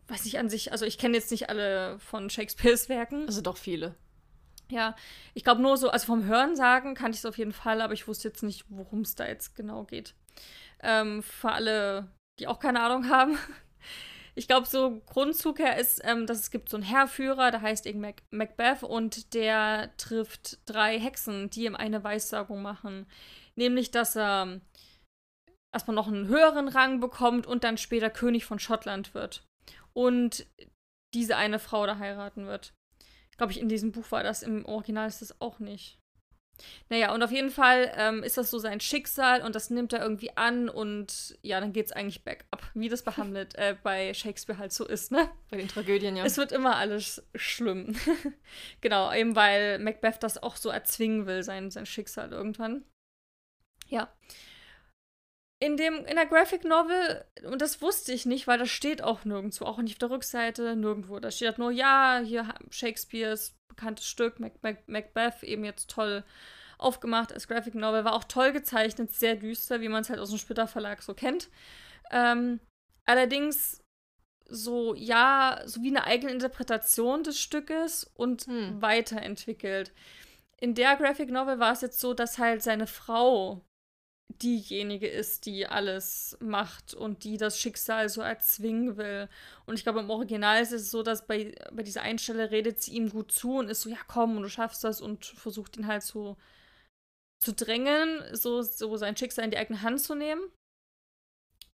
weiß 0.09 0.25
nicht 0.25 0.39
an 0.39 0.51
sich, 0.51 0.73
also 0.73 0.85
ich 0.85 0.99
kenne 0.99 1.17
jetzt 1.17 1.31
nicht 1.31 1.49
alle 1.49 1.99
von 1.99 2.29
Shakespeares 2.29 2.89
Werken. 2.89 3.27
Also 3.27 3.41
doch 3.41 3.57
viele. 3.57 3.95
Ja, 4.71 4.97
ich 5.35 5.45
glaube 5.45 5.63
nur 5.63 5.77
so, 5.77 5.91
also 5.91 6.07
vom 6.07 6.25
Hören 6.25 6.57
sagen 6.57 6.95
kannte 6.95 7.17
ich 7.17 7.21
es 7.21 7.27
auf 7.27 7.39
jeden 7.39 7.53
Fall, 7.53 7.81
aber 7.81 7.93
ich 7.93 8.09
wusste 8.09 8.29
jetzt 8.29 8.43
nicht, 8.43 8.65
worum 8.69 9.01
es 9.01 9.15
da 9.15 9.27
jetzt 9.27 9.55
genau 9.55 9.85
geht. 9.85 10.15
Ähm, 10.83 11.23
für 11.23 11.53
alle, 11.53 12.11
die 12.39 12.47
auch 12.47 12.59
keine 12.59 12.83
Ahnung 12.83 13.09
haben. 13.09 13.39
Ich 14.37 14.49
glaube, 14.49 14.67
so 14.67 15.01
Grundzug 15.07 15.61
her 15.61 15.79
ist, 15.79 16.01
ähm, 16.05 16.27
dass 16.27 16.41
es 16.41 16.51
gibt 16.51 16.69
so 16.69 16.77
einen 16.77 16.85
Heerführer, 16.85 17.51
der 17.51 17.63
heißt 17.63 17.87
eben 17.87 18.01
Mac 18.01 18.23
Macbeth 18.31 18.83
und 18.83 19.33
der 19.35 19.97
trifft 19.97 20.59
drei 20.67 20.99
Hexen, 20.99 21.51
die 21.51 21.67
ihm 21.67 21.77
eine 21.77 22.03
Weissagung 22.03 22.61
machen. 22.61 23.07
Nämlich, 23.55 23.93
dass 23.93 24.17
er 24.17 24.61
erstmal 25.73 25.95
noch 25.95 26.09
einen 26.09 26.27
höheren 26.27 26.69
Rang 26.69 27.01
bekommt 27.01 27.47
und 27.47 27.65
dann 27.65 27.79
später 27.79 28.11
König 28.11 28.45
von 28.45 28.59
Schottland 28.59 29.15
wird. 29.15 29.47
Und 29.93 30.47
diese 31.15 31.37
eine 31.37 31.61
Frau 31.61 31.87
da 31.87 31.99
heiraten 31.99 32.47
wird. 32.47 32.75
Glaube 33.37 33.53
ich, 33.53 33.61
in 33.61 33.69
diesem 33.69 33.93
Buch 33.93 34.11
war 34.11 34.23
das, 34.23 34.43
im 34.43 34.65
Original 34.67 35.09
ist 35.09 35.23
das 35.23 35.41
auch 35.41 35.61
nicht. 35.61 35.99
Naja, 36.89 37.13
und 37.13 37.23
auf 37.23 37.31
jeden 37.31 37.51
Fall 37.51 37.93
ähm, 37.97 38.23
ist 38.23 38.37
das 38.37 38.51
so 38.51 38.59
sein 38.59 38.81
Schicksal 38.81 39.43
und 39.43 39.55
das 39.55 39.71
nimmt 39.71 39.93
er 39.93 40.03
irgendwie 40.03 40.37
an 40.37 40.69
und 40.69 41.37
ja, 41.43 41.61
dann 41.61 41.73
geht's 41.73 41.93
eigentlich 41.93 42.25
bergab, 42.25 42.63
wie 42.75 42.89
das 42.89 43.03
bei 43.03 43.13
Hamlet, 43.13 43.55
äh, 43.57 43.77
bei 43.83 44.15
Shakespeare 44.15 44.59
halt 44.59 44.73
so 44.73 44.87
ist, 44.87 45.11
ne? 45.13 45.31
Bei 45.51 45.57
den 45.57 45.69
Tragödien, 45.69 46.17
ja. 46.17 46.25
Es 46.25 46.37
wird 46.37 46.53
immer 46.53 46.77
alles 46.77 47.27
schlimm. 47.35 47.97
genau, 48.81 49.13
eben 49.13 49.37
weil 49.37 49.79
Macbeth 49.79 50.23
das 50.23 50.43
auch 50.43 50.57
so 50.57 50.71
erzwingen 50.71 51.27
will, 51.27 51.43
sein, 51.43 51.71
sein 51.71 51.87
Schicksal 51.87 52.33
irgendwann. 52.33 52.85
Ja. 53.89 54.13
In, 55.65 55.79
dem, 55.79 56.05
in 56.05 56.17
der 56.17 56.27
Graphic 56.27 56.65
Novel, 56.65 57.25
und 57.45 57.63
das 57.63 57.81
wusste 57.81 58.13
ich 58.13 58.27
nicht, 58.27 58.47
weil 58.47 58.59
das 58.59 58.69
steht 58.69 59.03
auch 59.03 59.25
nirgendwo, 59.25 59.65
auch 59.65 59.79
nicht 59.79 59.95
auf 59.95 59.99
der 59.99 60.11
Rückseite, 60.11 60.77
nirgendwo. 60.77 61.19
Da 61.21 61.31
steht 61.31 61.49
halt 61.49 61.59
nur, 61.59 61.71
ja, 61.71 62.21
hier 62.23 62.53
Shakespeares 62.71 63.57
bekanntes 63.69 64.07
Stück, 64.07 64.41
Mac 64.41 64.63
Mac 64.63 64.87
Macbeth, 64.87 65.43
eben 65.43 65.65
jetzt 65.65 65.89
toll 65.89 66.23
aufgemacht 66.77 67.33
als 67.33 67.49
Graphic 67.49 67.75
Novel, 67.75 68.05
war 68.05 68.13
auch 68.13 68.25
toll 68.25 68.53
gezeichnet, 68.53 69.13
sehr 69.13 69.37
düster, 69.37 69.81
wie 69.81 69.89
man 69.89 70.03
es 70.03 70.11
halt 70.11 70.21
aus 70.21 70.29
dem 70.29 70.39
Splitter 70.39 70.69
Verlag 70.69 71.03
so 71.03 71.15
kennt. 71.15 71.49
Ähm, 72.11 72.61
allerdings 73.07 73.81
so, 74.47 74.95
ja, 74.95 75.63
so 75.65 75.83
wie 75.83 75.89
eine 75.89 76.05
eigene 76.05 76.33
Interpretation 76.33 77.23
des 77.23 77.41
Stückes 77.41 78.05
und 78.15 78.47
Hm. 78.47 78.83
weiterentwickelt. 78.83 79.93
In 80.61 80.75
der 80.75 80.97
Graphic 80.97 81.31
Novel 81.31 81.59
war 81.59 81.73
es 81.73 81.81
jetzt 81.81 82.01
so, 82.01 82.13
dass 82.13 82.39
halt 82.39 82.63
seine 82.63 82.87
Frau 82.87 83.63
diejenige 84.29 85.07
ist, 85.07 85.47
die 85.47 85.67
alles 85.67 86.37
macht 86.41 86.95
und 86.95 87.25
die 87.25 87.37
das 87.37 87.59
Schicksal 87.59 88.09
so 88.09 88.21
erzwingen 88.21 88.97
will. 88.97 89.29
Und 89.67 89.75
ich 89.75 89.83
glaube, 89.83 90.01
im 90.01 90.11
Original 90.11 90.63
ist 90.63 90.73
es 90.73 90.91
so, 90.91 91.03
dass 91.03 91.27
bei, 91.27 91.55
bei 91.73 91.83
dieser 91.83 92.03
Einstelle 92.03 92.51
redet 92.51 92.83
sie 92.83 92.95
ihm 92.95 93.11
gut 93.11 93.31
zu 93.33 93.59
und 93.59 93.69
ist 93.69 93.83
so, 93.83 93.91
ja 93.91 93.99
komm, 94.07 94.37
und 94.37 94.43
du 94.43 94.49
schaffst 94.49 94.83
das 94.83 95.01
und 95.01 95.25
versucht 95.27 95.77
ihn 95.77 95.87
halt 95.87 96.03
so 96.03 96.37
zu 97.41 97.53
drängen, 97.53 98.23
so, 98.33 98.63
so 98.63 98.97
sein 98.97 99.17
Schicksal 99.17 99.45
in 99.45 99.51
die 99.51 99.59
eigene 99.59 99.83
Hand 99.83 100.01
zu 100.01 100.15
nehmen. 100.15 100.43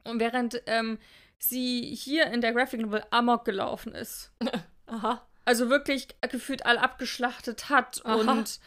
Und 0.04 0.20
während 0.20 0.62
ähm, 0.66 1.00
sie 1.38 1.94
hier 1.94 2.28
in 2.28 2.42
der 2.42 2.54
Graphic 2.54 2.82
Novel 2.82 3.04
Amok 3.12 3.46
gelaufen 3.46 3.94
ist. 3.94 4.32
Aha. 4.86 5.28
Also 5.46 5.70
wirklich 5.70 6.08
gefühlt 6.30 6.66
all 6.66 6.78
abgeschlachtet 6.78 7.70
hat 7.70 8.06
Aha. 8.06 8.16
und 8.16 8.60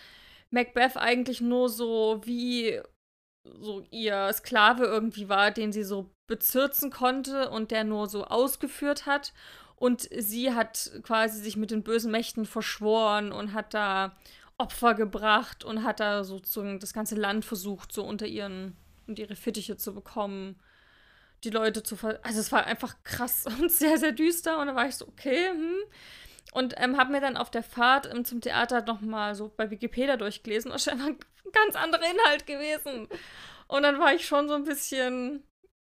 Macbeth 0.51 0.97
eigentlich 0.97 1.41
nur 1.41 1.69
so 1.69 2.21
wie 2.25 2.81
so 3.45 3.85
ihr 3.91 4.33
Sklave 4.33 4.85
irgendwie 4.85 5.29
war, 5.29 5.51
den 5.51 5.73
sie 5.73 5.83
so 5.83 6.11
bezirzen 6.27 6.91
konnte 6.91 7.51
und 7.51 7.71
der 7.71 7.85
nur 7.85 8.09
so 8.09 8.25
ausgeführt 8.25 9.07
hat. 9.07 9.33
Und 9.77 10.09
sie 10.17 10.53
hat 10.53 10.91
quasi 11.03 11.41
sich 11.41 11.57
mit 11.57 11.71
den 11.71 11.83
bösen 11.83 12.11
Mächten 12.11 12.45
verschworen 12.45 13.33
und 13.33 13.55
hat 13.55 13.73
da 13.73 14.17
Opfer 14.59 14.95
gebracht 14.95 15.65
und 15.65 15.85
hat 15.85 16.01
da 16.01 16.23
sozusagen 16.23 16.81
das 16.81 16.93
ganze 16.93 17.15
Land 17.15 17.47
versucht, 17.47 17.93
so 17.93 18.05
unter 18.05 18.27
ihren, 18.27 18.77
unter 19.07 19.23
ihre 19.23 19.37
Fittiche 19.37 19.79
zu 19.79 19.95
bekommen. 19.95 20.61
Die 21.45 21.51
Leute 21.51 21.83
zu 21.83 21.97
ver. 21.97 22.21
Also 22.23 22.41
es 22.41 22.53
war 22.53 22.67
einfach 22.67 22.95
krass 23.05 23.47
und 23.61 23.73
sehr, 23.73 23.97
sehr 23.97 24.13
düster. 24.13 24.61
Und 24.61 24.67
da 24.67 24.75
war 24.75 24.87
ich 24.87 24.97
so, 24.97 25.09
okay, 25.09 25.49
hm. 25.49 25.77
Und 26.53 26.75
ähm, 26.79 26.97
habe 26.97 27.13
mir 27.13 27.21
dann 27.21 27.37
auf 27.37 27.51
der 27.51 27.63
Fahrt 27.63 28.13
ähm, 28.13 28.25
zum 28.25 28.41
Theater 28.41 28.83
nochmal 28.83 29.35
so 29.35 29.53
bei 29.57 29.71
Wikipedia 29.71 30.17
durchgelesen. 30.17 30.73
Es 30.73 30.87
ist 30.87 30.89
einfach 30.93 31.07
ein 31.09 31.19
ganz 31.53 31.77
anderer 31.77 32.11
Inhalt 32.11 32.47
gewesen. 32.47 33.09
Und 33.69 33.83
dann 33.83 33.99
war 34.01 34.15
ich 34.15 34.27
schon 34.27 34.49
so 34.49 34.55
ein 34.55 34.65
bisschen 34.65 35.45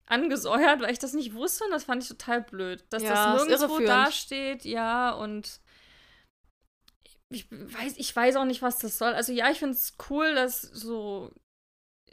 angesäuert, 0.08 0.82
weil 0.82 0.92
ich 0.92 1.00
das 1.00 1.14
nicht 1.14 1.34
wusste 1.34 1.66
und 1.66 1.72
das 1.72 1.84
fand 1.84 2.02
ich 2.02 2.10
total 2.10 2.42
blöd. 2.42 2.84
Dass 2.90 3.04
Ja, 3.04 3.34
das 3.34 3.46
nirgendwo 3.46 3.80
dasteht, 3.80 4.66
ja, 4.66 5.12
und 5.12 5.60
ich 7.30 7.52
weiß, 7.52 7.96
ich 7.98 8.16
weiß 8.16 8.38
auch 8.38 8.46
nicht, 8.46 8.62
was 8.62 8.78
das 8.78 8.98
soll. 8.98 9.14
Also 9.14 9.34
ja, 9.34 9.52
ich 9.52 9.60
finde 9.60 9.76
es 9.76 9.96
cool, 10.10 10.34
dass 10.34 10.62
so 10.62 11.32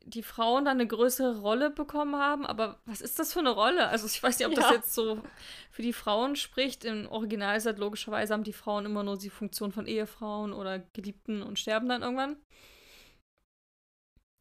die 0.06 0.22
Frauen 0.22 0.64
dann 0.64 0.78
eine 0.78 0.86
größere 0.86 1.40
Rolle 1.40 1.70
bekommen 1.70 2.16
haben, 2.16 2.46
aber 2.46 2.80
was 2.84 3.00
ist 3.00 3.18
das 3.18 3.32
für 3.32 3.40
eine 3.40 3.50
Rolle? 3.50 3.88
Also 3.88 4.06
ich 4.06 4.22
weiß 4.22 4.38
nicht, 4.38 4.46
ob 4.48 4.54
das 4.54 4.68
Ja. 4.68 4.74
jetzt 4.74 4.94
so 4.94 5.22
für 5.70 5.82
die 5.82 5.92
Frauen 5.92 6.36
spricht. 6.36 6.84
Im 6.84 7.08
Original 7.08 7.56
ist 7.56 7.66
halt 7.66 7.78
logischerweise 7.78 8.32
haben 8.34 8.44
die 8.44 8.52
Frauen 8.52 8.86
immer 8.86 9.02
nur 9.02 9.16
die 9.18 9.30
Funktion 9.30 9.72
von 9.72 9.86
Ehefrauen 9.86 10.52
oder 10.52 10.78
Geliebten 10.78 11.42
und 11.42 11.58
sterben 11.58 11.88
dann 11.88 12.02
irgendwann. 12.02 12.36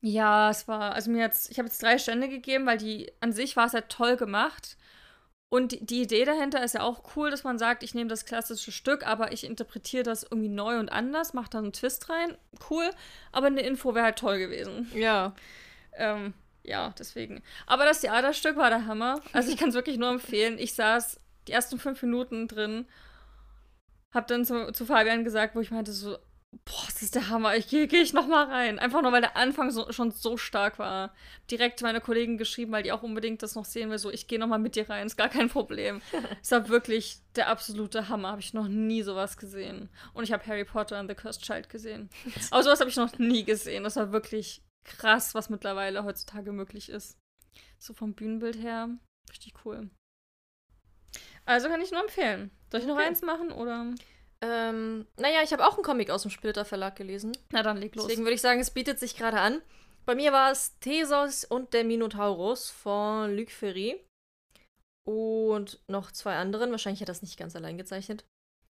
Ja, 0.01 0.49
es 0.49 0.67
war, 0.67 0.93
also 0.93 1.09
mir 1.11 1.19
jetzt, 1.19 1.49
ich 1.49 1.59
habe 1.59 1.67
jetzt 1.67 1.81
drei 1.81 1.97
Stände 1.97 2.27
gegeben, 2.27 2.65
weil 2.65 2.77
die, 2.77 3.11
an 3.21 3.31
sich 3.31 3.55
war 3.55 3.67
es 3.67 3.73
halt 3.73 3.87
toll 3.89 4.17
gemacht. 4.17 4.77
Und 5.53 5.91
die, 5.91 6.01
Idee 6.01 6.25
dahinter 6.25 6.63
ist 6.63 6.73
ja 6.73 6.81
auch 6.81 7.15
cool, 7.15 7.29
dass 7.29 7.43
man 7.43 7.59
sagt, 7.59 7.83
ich 7.83 7.93
nehme 7.93 8.09
das 8.09 8.25
klassische 8.25 8.71
Stück, 8.71 9.05
aber 9.05 9.33
ich 9.33 9.43
interpretiere 9.43 10.01
das 10.01 10.23
irgendwie 10.23 10.49
neu 10.49 10.79
und 10.79 10.91
anders, 10.91 11.35
mache 11.35 11.51
da 11.51 11.59
einen 11.59 11.73
Twist 11.73 12.09
rein. 12.09 12.35
Cool, 12.71 12.89
aber 13.31 13.45
eine 13.45 13.61
Info 13.61 13.93
wäre 13.93 14.05
halt 14.05 14.17
toll 14.17 14.39
gewesen. 14.39 14.89
Ja. 14.95 15.35
Ähm, 15.95 16.33
ja, 16.63 16.91
deswegen. 16.97 17.43
Aber 17.67 17.85
das 17.85 18.01
Theaterstück 18.01 18.57
war 18.57 18.71
der 18.71 18.87
Hammer. 18.87 19.21
Also 19.31 19.51
ich 19.51 19.57
kann 19.57 19.69
es 19.69 19.75
wirklich 19.75 19.99
nur 19.99 20.09
empfehlen. 20.09 20.57
Ich 20.57 20.73
saß 20.73 21.19
die 21.47 21.51
ersten 21.51 21.77
fünf 21.77 22.01
Minuten 22.01 22.47
drin, 22.47 22.87
hab 24.11 24.25
dann 24.25 24.45
zu, 24.45 24.71
zu 24.71 24.87
Fabian 24.87 25.23
gesagt, 25.23 25.55
wo 25.55 25.59
ich 25.59 25.69
meinte 25.69 25.93
so, 25.93 26.17
boah, 26.65 26.85
das 26.87 27.01
ist 27.01 27.15
der 27.15 27.29
Hammer, 27.29 27.55
ich 27.55 27.67
gehe 27.67 27.87
geh 27.87 28.01
ich 28.01 28.13
noch 28.13 28.27
mal 28.27 28.45
rein. 28.45 28.79
Einfach 28.79 29.01
nur, 29.01 29.11
weil 29.11 29.21
der 29.21 29.35
Anfang 29.35 29.71
so, 29.71 29.91
schon 29.91 30.11
so 30.11 30.37
stark 30.37 30.79
war. 30.79 31.13
Direkt 31.49 31.81
meine 31.81 32.01
Kollegen 32.01 32.37
geschrieben, 32.37 32.71
weil 32.71 32.83
die 32.83 32.91
auch 32.91 33.03
unbedingt 33.03 33.43
das 33.43 33.55
noch 33.55 33.65
sehen 33.65 33.89
will, 33.89 33.97
so, 33.97 34.09
ich 34.11 34.27
gehe 34.27 34.39
noch 34.39 34.47
mal 34.47 34.59
mit 34.59 34.75
dir 34.75 34.89
rein, 34.89 35.07
ist 35.07 35.17
gar 35.17 35.29
kein 35.29 35.49
Problem. 35.49 36.01
es 36.41 36.51
war 36.51 36.69
wirklich 36.69 37.17
der 37.35 37.49
absolute 37.49 38.09
Hammer, 38.09 38.29
habe 38.29 38.41
ich 38.41 38.53
noch 38.53 38.67
nie 38.67 39.03
sowas 39.03 39.37
gesehen. 39.37 39.89
Und 40.13 40.23
ich 40.23 40.31
habe 40.31 40.45
Harry 40.47 40.65
Potter 40.65 40.97
and 40.97 41.09
the 41.09 41.15
Cursed 41.15 41.43
Child 41.43 41.69
gesehen. 41.69 42.09
Aber 42.51 42.63
sowas 42.63 42.79
habe 42.79 42.89
ich 42.89 42.97
noch 42.97 43.17
nie 43.17 43.43
gesehen. 43.43 43.83
Das 43.83 43.95
war 43.95 44.11
wirklich 44.11 44.61
krass, 44.83 45.33
was 45.35 45.49
mittlerweile 45.49 46.03
heutzutage 46.03 46.51
möglich 46.51 46.89
ist. 46.89 47.17
So 47.79 47.93
vom 47.93 48.13
Bühnenbild 48.13 48.57
her, 48.61 48.89
richtig 49.29 49.53
cool. 49.65 49.89
Also 51.45 51.67
kann 51.67 51.81
ich 51.81 51.91
nur 51.91 52.01
empfehlen. 52.01 52.51
Soll 52.71 52.81
ich 52.81 52.87
noch 52.87 52.95
Okay. 52.95 53.07
eins 53.07 53.21
machen 53.21 53.51
oder? 53.51 53.93
Ähm, 54.43 55.07
naja, 55.15 55.41
ich 55.41 55.53
habe 55.53 55.65
auch 55.65 55.75
einen 55.75 55.85
Comic 55.85 56.09
aus 56.09 56.23
dem 56.23 56.31
Splitter 56.31 56.65
Verlag 56.65 56.97
gelesen. 56.97 57.31
Na 57.51 57.63
dann 57.63 57.77
leg 57.77 57.95
los. 57.95 58.07
Deswegen 58.07 58.25
würde 58.25 58.35
ich 58.35 58.41
sagen, 58.41 58.59
es 58.59 58.71
bietet 58.71 58.99
sich 58.99 59.15
gerade 59.15 59.39
an. 59.39 59.61
Bei 60.05 60.15
mir 60.15 60.33
war 60.33 60.51
es 60.51 60.77
Theseus 60.79 61.45
und 61.45 61.73
der 61.73 61.85
Minotaurus 61.85 62.69
von 62.69 63.33
Luc 63.37 63.51
Ferry. 63.51 64.03
Und 65.05 65.79
noch 65.87 66.11
zwei 66.11 66.35
anderen. 66.35 66.71
Wahrscheinlich 66.71 66.99
hat 66.99 67.07
er 67.07 67.13
das 67.13 67.21
nicht 67.21 67.37
ganz 67.37 67.55
allein 67.55 67.77
gezeichnet. 67.77 68.25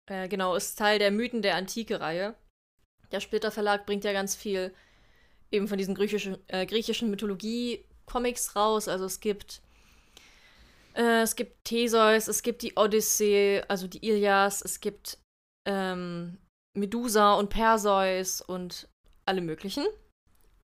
Äh, 0.06 0.28
genau, 0.28 0.56
ist 0.56 0.78
Teil 0.78 1.00
der 1.00 1.10
Mythen 1.10 1.42
der 1.42 1.56
Antike-Reihe. 1.56 2.36
Der 3.12 3.20
Splitter 3.20 3.50
Verlag 3.50 3.88
bringt 3.88 4.04
ja 4.04 4.14
ganz 4.14 4.36
viel 4.36 4.76
eben 5.50 5.68
von 5.68 5.80
diesen 5.80 5.96
griechischen, 5.96 6.38
äh, 6.50 6.68
griechischen 6.68 7.10
Mythologie-Comics 7.10 8.56
raus. 8.56 8.88
Also 8.88 9.06
es 9.06 9.20
gibt 9.20 9.62
äh, 10.94 11.22
es 11.22 11.36
gibt 11.36 11.66
Theseus, 11.66 12.28
es 12.28 12.44
gibt 12.44 12.62
die 12.62 12.74
Odyssee, 12.76 13.64
also 13.68 13.88
die 13.88 14.06
Ilias, 14.08 14.62
es 14.64 14.80
gibt 14.80 15.18
ähm, 15.66 16.38
Medusa 16.74 17.34
und 17.34 17.50
Perseus 17.50 18.42
und 18.42 18.88
alle 19.26 19.42
möglichen. 19.42 19.86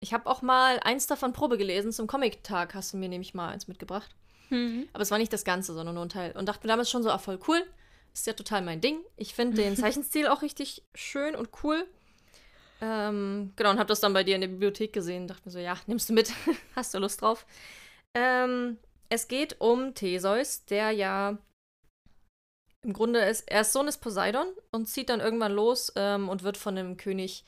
Ich 0.00 0.12
habe 0.12 0.28
auch 0.28 0.42
mal 0.42 0.80
eins 0.80 1.06
davon 1.06 1.32
Probe 1.32 1.56
gelesen 1.56 1.92
zum 1.92 2.06
Comic-Tag, 2.06 2.74
hast 2.74 2.92
du 2.92 2.96
mir 2.96 3.08
nämlich 3.08 3.32
mal 3.32 3.48
eins 3.48 3.68
mitgebracht. 3.68 4.14
Mhm. 4.50 4.88
Aber 4.92 5.02
es 5.02 5.10
war 5.10 5.18
nicht 5.18 5.32
das 5.32 5.44
Ganze, 5.44 5.72
sondern 5.72 5.94
nur 5.94 6.04
ein 6.04 6.10
Teil. 6.10 6.32
Und 6.36 6.46
dachte 6.46 6.66
mir 6.66 6.72
damals 6.72 6.90
schon 6.90 7.02
so, 7.02 7.10
ah, 7.10 7.18
voll 7.18 7.38
cool. 7.48 7.64
Ist 8.12 8.26
ja 8.26 8.34
total 8.34 8.62
mein 8.62 8.80
Ding. 8.80 8.98
Ich 9.16 9.34
finde 9.34 9.56
den 9.56 9.76
Zeichenstil 9.78 10.26
auch 10.26 10.42
richtig 10.42 10.82
schön 10.94 11.34
und 11.34 11.48
cool. 11.62 11.86
Ähm, 12.80 13.52
genau, 13.56 13.70
und 13.70 13.78
habe 13.78 13.88
das 13.88 14.00
dann 14.00 14.12
bei 14.12 14.24
dir 14.24 14.34
in 14.34 14.42
der 14.42 14.48
Bibliothek 14.48 14.92
gesehen. 14.92 15.26
Dachte 15.26 15.42
mir 15.46 15.52
so, 15.52 15.58
ja, 15.58 15.76
nimmst 15.86 16.08
du 16.08 16.12
mit. 16.12 16.32
Hast 16.76 16.92
du 16.92 16.98
Lust 16.98 17.22
drauf? 17.22 17.46
Ähm, 18.14 18.78
es 19.08 19.28
geht 19.28 19.60
um 19.60 19.94
Theseus, 19.94 20.64
der 20.66 20.90
ja 20.90 21.38
im 22.84 22.92
Grunde 22.92 23.20
ist, 23.20 23.42
er 23.50 23.62
ist 23.62 23.72
Sohn 23.72 23.86
des 23.86 23.98
Poseidon 23.98 24.46
und 24.72 24.86
zieht 24.86 25.08
dann 25.08 25.20
irgendwann 25.20 25.52
los 25.52 25.92
ähm, 25.96 26.28
und 26.28 26.42
wird 26.42 26.56
von 26.56 26.76
dem 26.76 26.96
König 26.96 27.44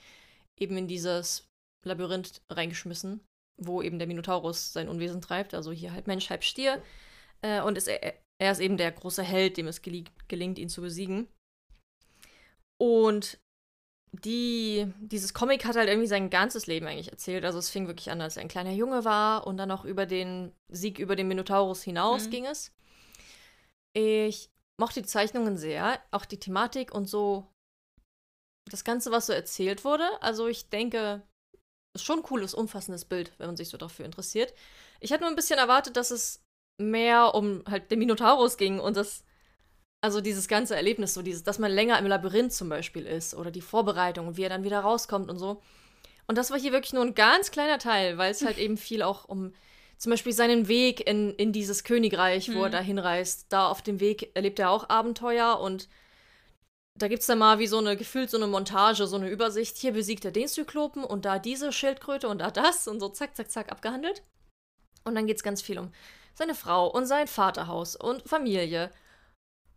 eben 0.58 0.76
in 0.76 0.88
dieses 0.88 1.46
Labyrinth 1.86 2.40
reingeschmissen, 2.50 3.20
wo 3.62 3.82
eben 3.82 3.98
der 3.98 4.08
Minotaurus 4.08 4.72
sein 4.72 4.88
Unwesen 4.88 5.20
treibt, 5.20 5.54
also 5.54 5.70
hier 5.72 5.92
halb 5.92 6.06
Mensch, 6.06 6.30
halb 6.30 6.42
Stier. 6.42 6.82
Äh, 7.42 7.60
und 7.60 7.76
ist, 7.78 7.86
er, 7.86 8.14
er 8.40 8.52
ist 8.52 8.60
eben 8.60 8.76
der 8.76 8.90
große 8.92 9.22
Held, 9.22 9.56
dem 9.56 9.68
es 9.68 9.82
geli- 9.82 10.08
gelingt, 10.28 10.58
ihn 10.58 10.68
zu 10.68 10.80
besiegen. 10.80 11.28
Und 12.80 13.38
die, 14.12 14.86
dieses 15.00 15.34
Comic 15.34 15.64
hat 15.66 15.76
halt 15.76 15.88
irgendwie 15.88 16.08
sein 16.08 16.30
ganzes 16.30 16.66
Leben 16.66 16.86
eigentlich 16.86 17.10
erzählt. 17.10 17.44
Also 17.44 17.58
es 17.58 17.68
fing 17.68 17.86
wirklich 17.86 18.10
an, 18.10 18.20
als 18.20 18.36
er 18.36 18.42
ein 18.42 18.48
kleiner 18.48 18.72
Junge 18.72 19.04
war 19.04 19.46
und 19.46 19.58
dann 19.58 19.70
auch 19.70 19.84
über 19.84 20.06
den 20.06 20.52
Sieg 20.72 20.98
über 20.98 21.16
den 21.16 21.28
Minotaurus 21.28 21.82
hinaus 21.82 22.26
Mhm. 22.26 22.30
ging 22.30 22.46
es. 22.46 22.72
Ich 23.94 24.50
mochte 24.78 25.02
die 25.02 25.08
Zeichnungen 25.08 25.56
sehr, 25.56 26.00
auch 26.10 26.24
die 26.24 26.38
Thematik 26.38 26.92
und 26.92 27.08
so 27.08 27.46
das 28.70 28.84
Ganze, 28.84 29.10
was 29.10 29.26
so 29.26 29.32
erzählt 29.32 29.84
wurde. 29.84 30.04
Also 30.20 30.48
ich 30.48 30.68
denke, 30.68 31.22
ist 31.94 32.04
schon 32.04 32.20
ein 32.20 32.24
cooles, 32.24 32.54
umfassendes 32.54 33.04
Bild, 33.04 33.32
wenn 33.38 33.46
man 33.46 33.56
sich 33.56 33.68
so 33.68 33.78
dafür 33.78 34.04
interessiert. 34.04 34.54
Ich 35.00 35.12
hatte 35.12 35.22
nur 35.22 35.30
ein 35.30 35.36
bisschen 35.36 35.58
erwartet, 35.58 35.96
dass 35.96 36.10
es 36.10 36.42
mehr 36.80 37.34
um 37.34 37.64
halt 37.68 37.90
den 37.90 37.98
Minotaurus 37.98 38.56
ging 38.56 38.78
und 38.78 38.96
das, 38.96 39.24
also 40.04 40.20
dieses 40.20 40.48
ganze 40.48 40.76
Erlebnis, 40.76 41.14
so 41.14 41.22
dieses, 41.22 41.42
dass 41.42 41.58
man 41.58 41.72
länger 41.72 41.98
im 41.98 42.06
Labyrinth 42.06 42.52
zum 42.52 42.68
Beispiel 42.68 43.06
ist 43.06 43.34
oder 43.34 43.50
die 43.50 43.62
Vorbereitung 43.62 44.28
und 44.28 44.36
wie 44.36 44.42
er 44.42 44.50
dann 44.50 44.64
wieder 44.64 44.80
rauskommt 44.80 45.30
und 45.30 45.38
so. 45.38 45.62
Und 46.26 46.36
das 46.36 46.50
war 46.50 46.58
hier 46.58 46.72
wirklich 46.72 46.92
nur 46.92 47.04
ein 47.04 47.14
ganz 47.14 47.50
kleiner 47.50 47.78
Teil, 47.78 48.18
weil 48.18 48.30
es 48.30 48.44
halt 48.44 48.58
eben 48.58 48.76
viel 48.76 49.02
auch 49.02 49.24
um 49.24 49.54
zum 49.98 50.10
Beispiel 50.10 50.32
seinen 50.32 50.68
Weg 50.68 51.06
in, 51.06 51.34
in 51.34 51.52
dieses 51.52 51.84
Königreich, 51.84 52.54
wo 52.54 52.62
er 52.62 52.68
Mhm. 52.68 52.72
da 52.72 52.80
hinreist. 52.80 53.46
Da 53.48 53.68
auf 53.68 53.82
dem 53.82 54.00
Weg 54.00 54.30
erlebt 54.34 54.58
er 54.58 54.70
auch 54.70 54.88
Abenteuer 54.88 55.58
und 55.60 55.88
da 56.98 57.08
gibt 57.08 57.20
es 57.20 57.26
dann 57.26 57.38
mal 57.38 57.58
wie 57.58 57.66
so 57.66 57.78
eine, 57.78 57.96
gefühlt 57.96 58.30
so 58.30 58.36
eine 58.38 58.46
Montage, 58.46 59.06
so 59.06 59.16
eine 59.16 59.28
Übersicht. 59.28 59.76
Hier 59.76 59.92
besiegt 59.92 60.24
er 60.24 60.30
den 60.30 60.48
Zyklopen 60.48 61.04
und 61.04 61.24
da 61.24 61.38
diese 61.38 61.72
Schildkröte 61.72 62.28
und 62.28 62.38
da 62.38 62.50
das 62.50 62.88
und 62.88 63.00
so 63.00 63.08
zack, 63.08 63.36
zack, 63.36 63.50
zack 63.50 63.70
abgehandelt. 63.70 64.22
Und 65.04 65.14
dann 65.14 65.26
geht 65.26 65.36
es 65.36 65.42
ganz 65.42 65.60
viel 65.62 65.78
um 65.78 65.92
seine 66.34 66.54
Frau 66.54 66.88
und 66.88 67.06
sein 67.06 67.28
Vaterhaus 67.28 67.96
und 67.96 68.22
Familie. 68.28 68.90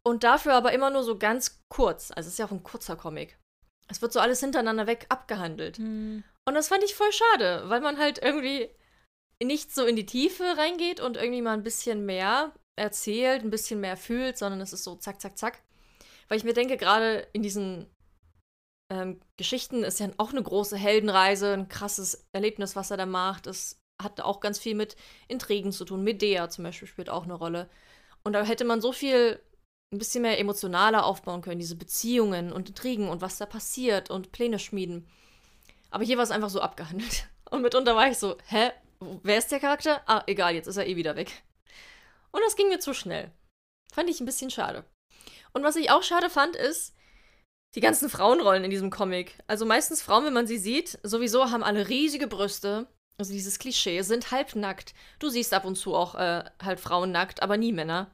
Und 0.04 0.24
dafür 0.24 0.54
aber 0.54 0.72
immer 0.72 0.90
nur 0.90 1.04
so 1.04 1.18
ganz 1.18 1.62
kurz. 1.70 2.12
Also 2.12 2.28
es 2.28 2.34
ist 2.34 2.40
ja 2.40 2.46
auch 2.46 2.52
ein 2.52 2.64
kurzer 2.64 2.96
Comic. 2.96 3.38
Es 3.90 4.02
wird 4.02 4.14
so 4.14 4.20
alles 4.20 4.40
hintereinander 4.40 4.88
weg 4.88 5.06
abgehandelt. 5.10 5.80
Mhm. 5.80 6.24
Und 6.48 6.54
das 6.56 6.68
fand 6.70 6.84
ich 6.84 6.96
voll 6.96 7.12
schade, 7.12 7.64
weil 7.68 7.82
man 7.82 7.98
halt 7.98 8.20
irgendwie 8.20 8.70
nicht 9.44 9.74
so 9.74 9.86
in 9.86 9.96
die 9.96 10.06
Tiefe 10.06 10.44
reingeht 10.58 11.00
und 11.00 11.18
irgendwie 11.18 11.42
mal 11.42 11.54
ein 11.54 11.64
bisschen 11.64 12.06
mehr 12.06 12.54
erzählt, 12.76 13.44
ein 13.44 13.50
bisschen 13.50 13.80
mehr 13.80 13.98
fühlt, 13.98 14.38
sondern 14.38 14.62
es 14.62 14.74
ist 14.74 14.84
so 14.84 14.96
zack, 14.96 15.22
zack, 15.22 15.38
zack. 15.38 15.64
Weil 16.28 16.38
ich 16.38 16.44
mir 16.44 16.54
denke, 16.54 16.78
gerade 16.78 17.28
in 17.34 17.42
diesen 17.42 17.88
ähm, 18.92 19.20
Geschichten 19.38 19.84
ist 19.84 20.00
ja 20.00 20.10
auch 20.18 20.32
eine 20.32 20.44
große 20.44 20.78
Heldenreise, 20.78 21.54
ein 21.54 21.70
krasses 21.70 22.28
Erlebnis, 22.34 22.76
was 22.76 22.92
er 22.92 22.98
da 22.98 23.06
macht. 23.06 23.48
Es 23.48 23.82
hat 24.02 24.22
auch 24.22 24.40
ganz 24.40 24.60
viel 24.60 24.76
mit 24.76 24.96
Intrigen 25.28 25.72
zu 25.72 25.86
tun. 25.86 26.04
Medea 26.04 26.50
zum 26.50 26.64
Beispiel 26.64 26.88
spielt 26.88 27.10
auch 27.10 27.24
eine 27.24 27.34
Rolle. 27.34 27.70
Und 28.24 28.34
da 28.34 28.44
hätte 28.44 28.66
man 28.66 28.82
so 28.82 28.92
viel 28.92 29.42
ein 29.92 29.98
bisschen 29.98 30.22
mehr 30.22 30.40
emotionaler 30.40 31.06
aufbauen 31.06 31.42
können, 31.42 31.60
diese 31.60 31.76
Beziehungen 31.76 32.52
und 32.52 32.70
Intrigen 32.70 33.10
und 33.10 33.22
was 33.22 33.38
da 33.38 33.46
passiert 33.46 34.10
und 34.10 34.32
Pläne 34.32 34.60
schmieden. 34.60 35.08
Aber 35.90 36.04
hier 36.04 36.18
war 36.18 36.24
es 36.24 36.32
einfach 36.32 36.50
so 36.50 36.62
abgehandelt. 36.62 37.28
Und 37.50 37.64
mitunter 37.64 37.96
war 37.96 38.08
ich 38.08 38.20
so, 38.20 38.38
hä? 38.46 38.70
Wer 39.00 39.38
ist 39.38 39.52
der 39.52 39.60
Charakter? 39.60 40.02
Ah, 40.08 40.24
egal, 40.28 40.56
jetzt 40.56 40.68
ist 40.68 40.78
er 40.78 40.88
eh 40.88 40.96
wieder 40.96 41.16
weg. 41.16 41.44
Und 42.32 42.42
das 42.46 42.56
ging 42.56 42.70
mir 42.70 42.80
zu 42.80 42.94
schnell. 42.94 43.32
Fand 43.94 44.10
ich 44.10 44.20
ein 44.20 44.26
bisschen 44.26 44.52
schade. 44.52 44.84
Und 45.54 45.64
was 45.64 45.76
ich 45.76 45.90
auch 45.90 46.04
schade 46.04 46.30
fand, 46.30 46.56
ist 46.56 46.94
die 47.76 47.82
ganzen 47.82 48.10
Frauenrollen 48.10 48.64
in 48.64 48.72
diesem 48.72 48.90
Comic. 48.90 49.38
Also 49.48 49.66
meistens 49.66 50.02
Frauen, 50.02 50.26
wenn 50.26 50.34
man 50.34 50.48
sie 50.48 50.58
sieht, 50.58 51.00
sowieso 51.04 51.52
haben 51.52 51.64
alle 51.64 51.88
riesige 51.88 52.28
Brüste. 52.28 52.88
Also 53.18 53.34
dieses 53.34 53.60
Klischee, 53.60 54.02
sind 54.02 54.32
halbnackt. 54.32 54.94
Du 55.20 55.30
siehst 55.30 55.54
ab 55.54 55.66
und 55.66 55.76
zu 55.76 55.96
auch 55.96 56.16
äh, 56.16 56.44
halt 56.64 56.80
Frauen 56.80 57.12
nackt, 57.12 57.42
aber 57.42 57.58
nie 57.58 57.74
Männer. 57.74 58.12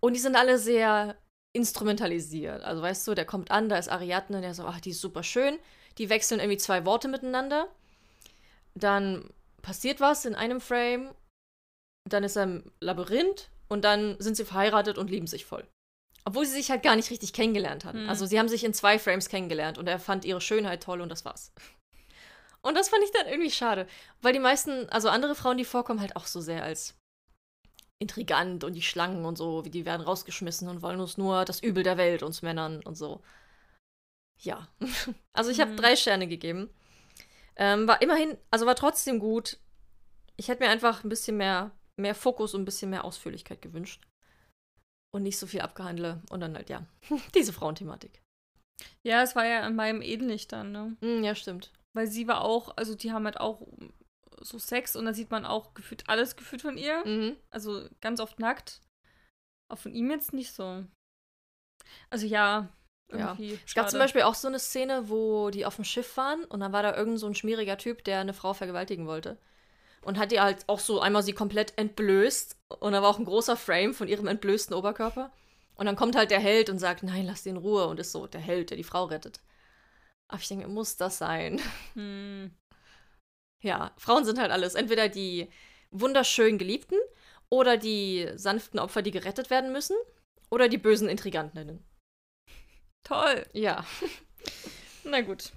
Und 0.00 0.14
die 0.14 0.20
sind 0.20 0.36
alle 0.36 0.58
sehr 0.58 1.16
instrumentalisiert. 1.52 2.62
Also 2.62 2.82
weißt 2.82 3.06
du, 3.08 3.14
der 3.14 3.24
kommt 3.24 3.50
an, 3.50 3.68
da 3.68 3.78
ist 3.78 3.88
Ariadne, 3.88 4.40
der 4.40 4.54
so, 4.54 4.64
ach, 4.64 4.80
die 4.80 4.90
ist 4.90 5.00
super 5.00 5.22
schön. 5.22 5.58
Die 5.98 6.10
wechseln 6.10 6.40
irgendwie 6.40 6.58
zwei 6.58 6.84
Worte 6.84 7.08
miteinander. 7.08 7.68
Dann 8.74 9.30
passiert 9.66 10.00
was 10.00 10.24
in 10.24 10.36
einem 10.36 10.60
Frame. 10.60 11.12
Dann 12.08 12.22
ist 12.22 12.36
er 12.36 12.44
im 12.44 12.70
Labyrinth 12.80 13.50
und 13.66 13.82
dann 13.84 14.14
sind 14.20 14.36
sie 14.36 14.44
verheiratet 14.44 14.96
und 14.96 15.10
lieben 15.10 15.26
sich 15.26 15.44
voll. 15.44 15.66
Obwohl 16.24 16.46
sie 16.46 16.52
sich 16.52 16.70
halt 16.70 16.84
gar 16.84 16.94
nicht 16.94 17.10
richtig 17.10 17.32
kennengelernt 17.32 17.84
hatten. 17.84 18.02
Hm. 18.02 18.08
Also 18.08 18.26
sie 18.26 18.38
haben 18.38 18.48
sich 18.48 18.62
in 18.62 18.74
zwei 18.74 19.00
Frames 19.00 19.28
kennengelernt 19.28 19.76
und 19.76 19.88
er 19.88 19.98
fand 19.98 20.24
ihre 20.24 20.40
Schönheit 20.40 20.84
toll 20.84 21.00
und 21.00 21.08
das 21.08 21.24
war's. 21.24 21.52
Und 22.62 22.76
das 22.76 22.88
fand 22.88 23.02
ich 23.02 23.10
dann 23.10 23.26
irgendwie 23.26 23.50
schade. 23.50 23.88
Weil 24.22 24.32
die 24.32 24.38
meisten, 24.38 24.88
also 24.90 25.08
andere 25.08 25.34
Frauen, 25.34 25.56
die 25.58 25.64
vorkommen, 25.64 26.00
halt 26.00 26.14
auch 26.14 26.26
so 26.26 26.40
sehr 26.40 26.62
als 26.62 26.94
intrigant 28.00 28.62
und 28.62 28.74
die 28.74 28.82
Schlangen 28.82 29.24
und 29.24 29.36
so, 29.36 29.64
wie 29.64 29.70
die 29.70 29.84
werden 29.84 30.02
rausgeschmissen 30.02 30.68
und 30.68 30.82
wollen 30.82 31.00
uns 31.00 31.18
nur 31.18 31.44
das 31.44 31.60
Übel 31.60 31.82
der 31.82 31.96
Welt, 31.96 32.22
uns 32.22 32.42
Männern 32.42 32.82
und 32.84 32.94
so. 32.94 33.20
Ja. 34.38 34.68
Also 35.32 35.50
ich 35.50 35.60
habe 35.60 35.72
Mhm. 35.72 35.76
drei 35.76 35.96
Sterne 35.96 36.28
gegeben. 36.28 36.70
Ähm, 37.56 37.88
war 37.88 38.02
immerhin, 38.02 38.36
also 38.50 38.66
war 38.66 38.76
trotzdem 38.76 39.18
gut. 39.18 39.58
Ich 40.36 40.48
hätte 40.48 40.62
mir 40.62 40.70
einfach 40.70 41.04
ein 41.04 41.08
bisschen 41.08 41.36
mehr, 41.36 41.70
mehr 41.96 42.14
Fokus 42.14 42.54
und 42.54 42.62
ein 42.62 42.66
bisschen 42.66 42.90
mehr 42.90 43.04
Ausführlichkeit 43.04 43.62
gewünscht. 43.62 44.06
Und 45.14 45.22
nicht 45.22 45.38
so 45.38 45.46
viel 45.46 45.62
abgehandle. 45.62 46.22
Und 46.30 46.40
dann 46.40 46.54
halt, 46.54 46.68
ja, 46.68 46.86
diese 47.34 47.52
Frauenthematik. 47.52 48.20
Ja, 49.02 49.22
es 49.22 49.34
war 49.34 49.46
ja 49.46 49.66
in 49.66 49.76
meinem 49.76 50.02
ähnlich 50.02 50.48
dann, 50.48 50.72
ne? 50.72 50.96
Hm, 51.00 51.24
ja, 51.24 51.34
stimmt. 51.34 51.72
Weil 51.94 52.06
sie 52.06 52.28
war 52.28 52.42
auch, 52.42 52.76
also 52.76 52.94
die 52.94 53.12
haben 53.12 53.24
halt 53.24 53.40
auch 53.40 53.66
so 54.40 54.58
Sex 54.58 54.96
und 54.96 55.06
da 55.06 55.14
sieht 55.14 55.30
man 55.30 55.46
auch 55.46 55.72
gefühlt 55.72 56.08
alles 56.08 56.36
gefühlt 56.36 56.60
von 56.60 56.76
ihr. 56.76 57.06
Mhm. 57.06 57.36
Also 57.50 57.88
ganz 58.02 58.20
oft 58.20 58.38
nackt. 58.38 58.82
Auch 59.72 59.78
von 59.78 59.92
ihm 59.92 60.10
jetzt 60.10 60.34
nicht 60.34 60.52
so. 60.52 60.84
Also 62.10 62.26
ja, 62.26 62.68
Ja. 63.12 63.30
irgendwie. 63.30 63.58
Es 63.64 63.74
gab 63.74 63.88
zum 63.88 63.98
Beispiel 63.98 64.22
auch 64.22 64.34
so 64.34 64.48
eine 64.48 64.58
Szene, 64.58 65.08
wo 65.08 65.50
die 65.50 65.64
auf 65.64 65.76
dem 65.76 65.84
Schiff 65.84 66.16
waren 66.16 66.44
und 66.44 66.60
dann 66.60 66.72
war 66.72 66.82
da 66.82 66.96
irgend 66.96 67.18
so 67.18 67.26
ein 67.26 67.34
schmieriger 67.34 67.78
Typ, 67.78 68.04
der 68.04 68.20
eine 68.20 68.34
Frau 68.34 68.52
vergewaltigen 68.52 69.06
wollte. 69.06 69.38
Und 70.02 70.18
hat 70.18 70.30
die 70.30 70.40
halt 70.40 70.64
auch 70.68 70.78
so 70.78 71.00
einmal 71.00 71.22
sie 71.22 71.32
komplett 71.32 71.76
entblößt. 71.76 72.56
Und 72.78 72.92
da 72.92 73.02
war 73.02 73.10
auch 73.10 73.18
ein 73.18 73.24
großer 73.24 73.56
Frame 73.56 73.92
von 73.92 74.06
ihrem 74.06 74.28
entblößten 74.28 74.74
Oberkörper. 74.74 75.32
Und 75.74 75.86
dann 75.86 75.96
kommt 75.96 76.14
halt 76.14 76.30
der 76.30 76.38
Held 76.38 76.70
und 76.70 76.78
sagt, 76.78 77.02
nein, 77.02 77.26
lass 77.26 77.42
die 77.42 77.48
in 77.48 77.56
Ruhe. 77.56 77.86
Und 77.88 77.98
ist 77.98 78.12
so 78.12 78.26
der 78.28 78.40
Held, 78.40 78.70
der 78.70 78.76
die 78.76 78.84
Frau 78.84 79.04
rettet. 79.04 79.40
Aber 80.28 80.40
ich 80.40 80.48
denke, 80.48 80.68
muss 80.68 80.96
das 80.96 81.18
sein? 81.18 81.60
Hm. 81.94 82.52
Ja, 83.62 83.92
Frauen 83.96 84.24
sind 84.24 84.38
halt 84.38 84.52
alles. 84.52 84.76
Entweder 84.76 85.08
die 85.08 85.48
wunderschön 85.90 86.58
Geliebten 86.58 86.98
oder 87.48 87.76
die 87.76 88.28
sanften 88.36 88.78
Opfer, 88.78 89.02
die 89.02 89.10
gerettet 89.10 89.50
werden 89.50 89.72
müssen. 89.72 89.96
Oder 90.50 90.68
die 90.68 90.78
bösen 90.78 91.08
Intrigantinnen. 91.08 91.84
Toll. 93.06 93.44
Ja. 93.52 93.84
Na 95.04 95.20
gut. 95.20 95.52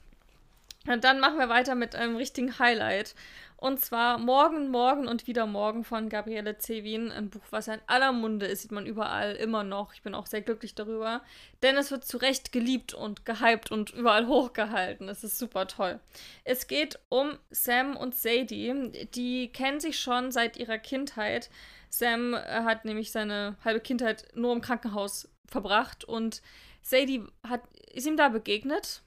Und 0.87 1.03
dann 1.03 1.19
machen 1.19 1.39
wir 1.39 1.49
weiter 1.49 1.73
mit 1.73 1.95
einem 1.95 2.15
richtigen 2.15 2.59
Highlight. 2.59 3.15
Und 3.57 3.79
zwar 3.81 4.19
Morgen, 4.19 4.69
Morgen 4.69 5.07
und 5.07 5.25
wieder 5.25 5.47
Morgen 5.47 5.83
von 5.83 6.09
Gabriele 6.09 6.59
Zewin. 6.59 7.11
Ein 7.11 7.31
Buch, 7.31 7.41
was 7.49 7.67
in 7.67 7.81
aller 7.87 8.11
Munde 8.11 8.45
ist, 8.45 8.61
sieht 8.61 8.71
man 8.71 8.85
überall 8.85 9.35
immer 9.35 9.63
noch. 9.63 9.93
Ich 9.93 10.03
bin 10.03 10.13
auch 10.13 10.27
sehr 10.27 10.41
glücklich 10.41 10.75
darüber. 10.75 11.21
Denn 11.63 11.75
es 11.75 11.89
wird 11.89 12.05
zu 12.05 12.17
Recht 12.17 12.51
geliebt 12.51 12.93
und 12.93 13.25
gehypt 13.25 13.71
und 13.71 13.89
überall 13.89 14.27
hochgehalten. 14.27 15.09
Es 15.09 15.23
ist 15.23 15.39
super 15.39 15.67
toll. 15.67 15.99
Es 16.43 16.67
geht 16.67 16.99
um 17.09 17.37
Sam 17.49 17.97
und 17.97 18.13
Sadie. 18.13 19.07
Die 19.15 19.51
kennen 19.51 19.79
sich 19.79 19.99
schon 19.99 20.31
seit 20.31 20.55
ihrer 20.55 20.77
Kindheit. 20.77 21.49
Sam 21.89 22.35
äh, 22.35 22.37
hat 22.63 22.85
nämlich 22.85 23.11
seine 23.11 23.57
halbe 23.65 23.81
Kindheit 23.81 24.27
nur 24.35 24.53
im 24.53 24.61
Krankenhaus 24.61 25.27
verbracht 25.47 26.05
und 26.05 26.43
Sadie 26.81 27.25
hat, 27.47 27.61
ist 27.93 28.07
ihm 28.07 28.17
da 28.17 28.29
begegnet, 28.29 29.03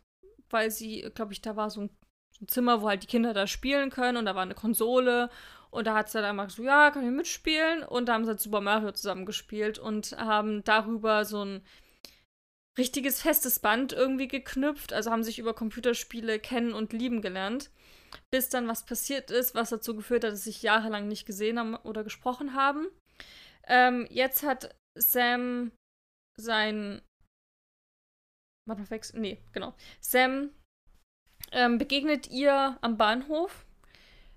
weil 0.51 0.71
sie, 0.71 1.11
glaube 1.15 1.33
ich, 1.33 1.41
da 1.41 1.57
war 1.57 1.71
so 1.71 1.83
ein, 1.83 1.91
so 2.31 2.45
ein 2.45 2.49
Zimmer, 2.49 2.83
wo 2.83 2.89
halt 2.89 3.03
die 3.03 3.09
Kinder 3.09 3.35
da 3.35 3.47
spielen 3.47 3.91
können 3.91 4.17
und 4.17 4.27
da 4.27 4.35
war 4.35 4.43
eine 4.43 4.55
Konsole 4.55 5.31
und 5.71 5.87
da 5.87 5.95
hat 5.95 6.11
sie 6.11 6.21
dann 6.21 6.37
mal 6.37 6.51
so, 6.51 6.63
ja, 6.63 6.91
kann 6.91 7.05
ich 7.05 7.11
mitspielen 7.11 7.83
und 7.83 8.07
da 8.07 8.15
haben 8.15 8.25
sie 8.25 8.31
halt 8.31 8.41
Super 8.41 8.61
Mario 8.61 8.93
zusammen 8.93 9.27
gespielt 9.27 9.79
und 9.79 10.13
haben 10.13 10.63
darüber 10.65 11.25
so 11.25 11.45
ein 11.45 11.63
richtiges 12.79 13.23
festes 13.23 13.59
Band 13.59 13.93
irgendwie 13.93 14.29
geknüpft, 14.29 14.93
also 14.93 15.11
haben 15.11 15.25
sich 15.25 15.39
über 15.39 15.55
Computerspiele 15.55 16.39
kennen 16.39 16.73
und 16.73 16.93
lieben 16.93 17.23
gelernt, 17.23 17.71
bis 18.31 18.49
dann 18.49 18.69
was 18.69 18.85
passiert 18.85 19.31
ist, 19.31 19.55
was 19.55 19.71
dazu 19.71 19.95
geführt 19.95 20.25
hat, 20.25 20.33
dass 20.33 20.45
sie 20.45 20.51
sich 20.51 20.63
jahrelang 20.63 21.09
nicht 21.09 21.27
gesehen 21.27 21.59
haben 21.59 21.75
oder 21.77 22.05
gesprochen 22.05 22.55
haben. 22.55 22.87
Ähm, 23.67 24.07
jetzt 24.11 24.43
hat 24.43 24.75
Sam 24.99 25.73
sein 26.39 27.03
Mal, 28.65 28.91
wechsel. 28.91 29.21
Nee, 29.21 29.39
genau. 29.53 29.75
Sam 30.01 30.51
ähm, 31.51 31.79
begegnet 31.79 32.29
ihr 32.31 32.79
am 32.81 32.97
Bahnhof. 32.97 33.67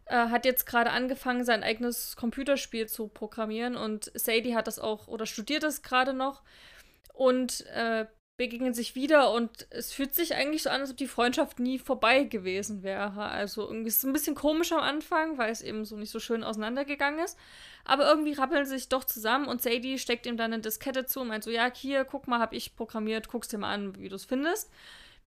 Äh, 0.06 0.30
hat 0.30 0.46
jetzt 0.46 0.66
gerade 0.66 0.92
angefangen, 0.92 1.44
sein 1.46 1.64
eigenes 1.64 2.16
Computerspiel 2.16 2.88
zu 2.88 3.08
programmieren 3.08 3.76
und 3.76 4.12
Sadie 4.14 4.56
hat 4.56 4.68
das 4.68 4.78
auch 4.78 5.08
oder 5.08 5.26
studiert 5.26 5.64
das 5.64 5.82
gerade 5.82 6.14
noch 6.14 6.44
und 7.14 7.66
äh, 7.68 8.06
begegnen 8.38 8.74
sich 8.74 8.96
wieder 8.96 9.32
und 9.32 9.68
es 9.70 9.94
fühlt 9.94 10.14
sich 10.14 10.36
eigentlich 10.36 10.64
so 10.64 10.70
an, 10.70 10.82
als 10.82 10.92
ob 10.92 10.98
die 10.98 11.08
Freundschaft 11.08 11.60
nie 11.60 11.80
vorbei 11.80 12.24
gewesen 12.24 12.84
wäre. 12.84 13.22
Also 13.24 13.68
irgendwie 13.68 13.88
ist 13.88 14.00
es 14.00 14.04
ein 14.04 14.14
bisschen 14.14 14.36
komisch 14.36 14.74
am 14.74 14.82
Anfang, 14.82 15.38
weil 15.38 15.52
es 15.52 15.62
eben 15.62 15.86
so 15.86 15.96
nicht 15.96 16.12
so 16.12 16.20
schön 16.20 16.44
auseinandergegangen 16.44 17.24
ist. 17.24 17.38
Aber 17.86 18.08
irgendwie 18.08 18.34
rappeln 18.34 18.66
sie 18.66 18.78
sich 18.78 18.90
doch 18.90 19.06
zusammen 19.06 19.48
und 19.48 19.62
Sadie 19.62 20.00
steckt 20.00 20.26
ihm 20.26 20.38
dann 20.38 20.52
eine 20.52 20.62
Diskette 20.62 21.06
zu 21.06 21.22
und 21.22 21.30
meint 21.30 21.44
so, 21.44 21.52
ja, 21.52 21.72
hier, 21.74 22.04
guck 22.04 22.28
mal, 22.28 22.40
hab 22.40 22.52
ich 22.52 22.76
programmiert, 22.76 23.30
guck's 23.30 23.48
dir 23.48 23.58
mal 23.58 23.74
an, 23.74 23.98
wie 23.98 24.10
du 24.10 24.16
es 24.16 24.26
findest. 24.26 24.70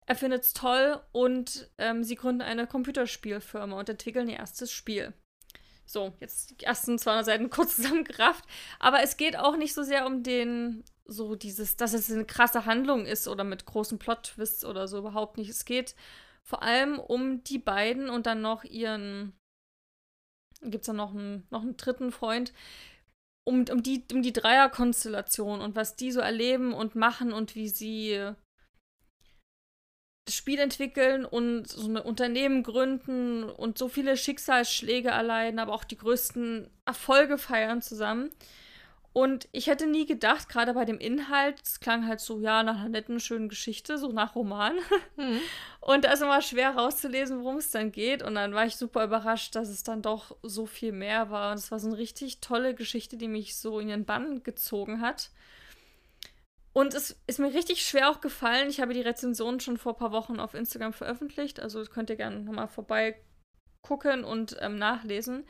Er 0.06 0.14
findet's 0.14 0.52
toll 0.52 1.00
und 1.12 1.70
ähm, 1.78 2.04
sie 2.04 2.14
gründen 2.14 2.42
eine 2.42 2.66
Computerspielfirma 2.66 3.78
und 3.78 3.88
entwickeln 3.88 4.28
ihr 4.28 4.36
erstes 4.36 4.72
Spiel. 4.72 5.12
So, 5.86 6.14
jetzt 6.20 6.50
die 6.50 6.64
ersten 6.64 6.98
200 6.98 7.26
Seiten 7.26 7.50
kurz 7.50 7.76
zusammengerafft. 7.76 8.44
Aber 8.78 9.02
es 9.02 9.16
geht 9.16 9.36
auch 9.36 9.56
nicht 9.56 9.74
so 9.74 9.82
sehr 9.82 10.06
um 10.06 10.22
den, 10.22 10.84
so 11.04 11.34
dieses, 11.34 11.76
dass 11.76 11.92
es 11.92 12.10
eine 12.10 12.24
krasse 12.24 12.66
Handlung 12.66 13.06
ist 13.06 13.28
oder 13.28 13.44
mit 13.44 13.66
großen 13.66 13.98
Plot-Twists 13.98 14.64
oder 14.64 14.88
so, 14.88 14.98
überhaupt 14.98 15.38
nicht. 15.38 15.50
Es 15.50 15.64
geht 15.64 15.94
vor 16.42 16.62
allem 16.62 16.98
um 16.98 17.42
die 17.44 17.58
beiden 17.58 18.10
und 18.10 18.26
dann 18.26 18.42
noch 18.42 18.64
ihren, 18.64 19.32
gibt 20.62 20.82
es 20.82 20.86
dann 20.86 20.96
noch 20.96 21.14
einen, 21.14 21.46
noch 21.50 21.62
einen 21.62 21.76
dritten 21.76 22.12
Freund, 22.12 22.52
um, 23.46 23.64
um, 23.70 23.82
die, 23.82 24.04
um 24.12 24.22
die 24.22 24.32
Dreierkonstellation 24.32 25.60
und 25.60 25.76
was 25.76 25.96
die 25.96 26.12
so 26.12 26.20
erleben 26.20 26.72
und 26.72 26.94
machen 26.94 27.32
und 27.32 27.54
wie 27.54 27.68
sie 27.68 28.34
Spiel 30.28 30.58
entwickeln 30.58 31.24
und 31.24 31.68
so 31.68 31.86
ein 31.86 31.96
Unternehmen 31.96 32.62
gründen 32.62 33.44
und 33.44 33.76
so 33.76 33.88
viele 33.88 34.16
Schicksalsschläge 34.16 35.10
erleiden, 35.10 35.58
aber 35.58 35.74
auch 35.74 35.84
die 35.84 35.98
größten 35.98 36.70
Erfolge 36.86 37.36
feiern 37.36 37.82
zusammen. 37.82 38.30
Und 39.14 39.48
ich 39.52 39.68
hätte 39.68 39.86
nie 39.86 40.06
gedacht, 40.06 40.48
gerade 40.48 40.74
bei 40.74 40.84
dem 40.84 40.98
Inhalt, 40.98 41.62
es 41.62 41.78
klang 41.78 42.08
halt 42.08 42.18
so, 42.18 42.40
ja, 42.40 42.64
nach 42.64 42.80
einer 42.80 42.88
netten, 42.88 43.20
schönen 43.20 43.48
Geschichte, 43.48 43.96
so 43.96 44.10
nach 44.10 44.34
Roman. 44.34 44.74
Mhm. 45.16 45.38
Und 45.80 46.04
da 46.04 46.10
ist 46.10 46.20
immer 46.20 46.42
schwer 46.42 46.70
rauszulesen, 46.70 47.38
worum 47.38 47.58
es 47.58 47.70
dann 47.70 47.92
geht. 47.92 48.24
Und 48.24 48.34
dann 48.34 48.54
war 48.54 48.66
ich 48.66 48.74
super 48.74 49.04
überrascht, 49.04 49.54
dass 49.54 49.68
es 49.68 49.84
dann 49.84 50.02
doch 50.02 50.36
so 50.42 50.66
viel 50.66 50.90
mehr 50.90 51.30
war. 51.30 51.52
Und 51.52 51.58
es 51.58 51.70
war 51.70 51.78
so 51.78 51.86
eine 51.86 51.96
richtig 51.96 52.40
tolle 52.40 52.74
Geschichte, 52.74 53.16
die 53.16 53.28
mich 53.28 53.56
so 53.56 53.78
in 53.78 53.88
ihren 53.88 54.04
Bann 54.04 54.42
gezogen 54.42 55.00
hat. 55.00 55.30
Und 56.74 56.92
es 56.92 57.16
ist 57.28 57.38
mir 57.38 57.54
richtig 57.54 57.86
schwer 57.86 58.10
auch 58.10 58.20
gefallen. 58.20 58.68
Ich 58.68 58.80
habe 58.80 58.94
die 58.94 59.00
Rezension 59.00 59.60
schon 59.60 59.78
vor 59.78 59.92
ein 59.92 59.98
paar 59.98 60.10
Wochen 60.10 60.40
auf 60.40 60.54
Instagram 60.54 60.92
veröffentlicht. 60.92 61.60
Also 61.60 61.84
könnt 61.84 62.10
ihr 62.10 62.16
gerne 62.16 62.40
nochmal 62.40 62.66
vorbei 62.66 63.16
gucken 63.80 64.24
und 64.24 64.56
ähm, 64.60 64.76
nachlesen. 64.76 65.46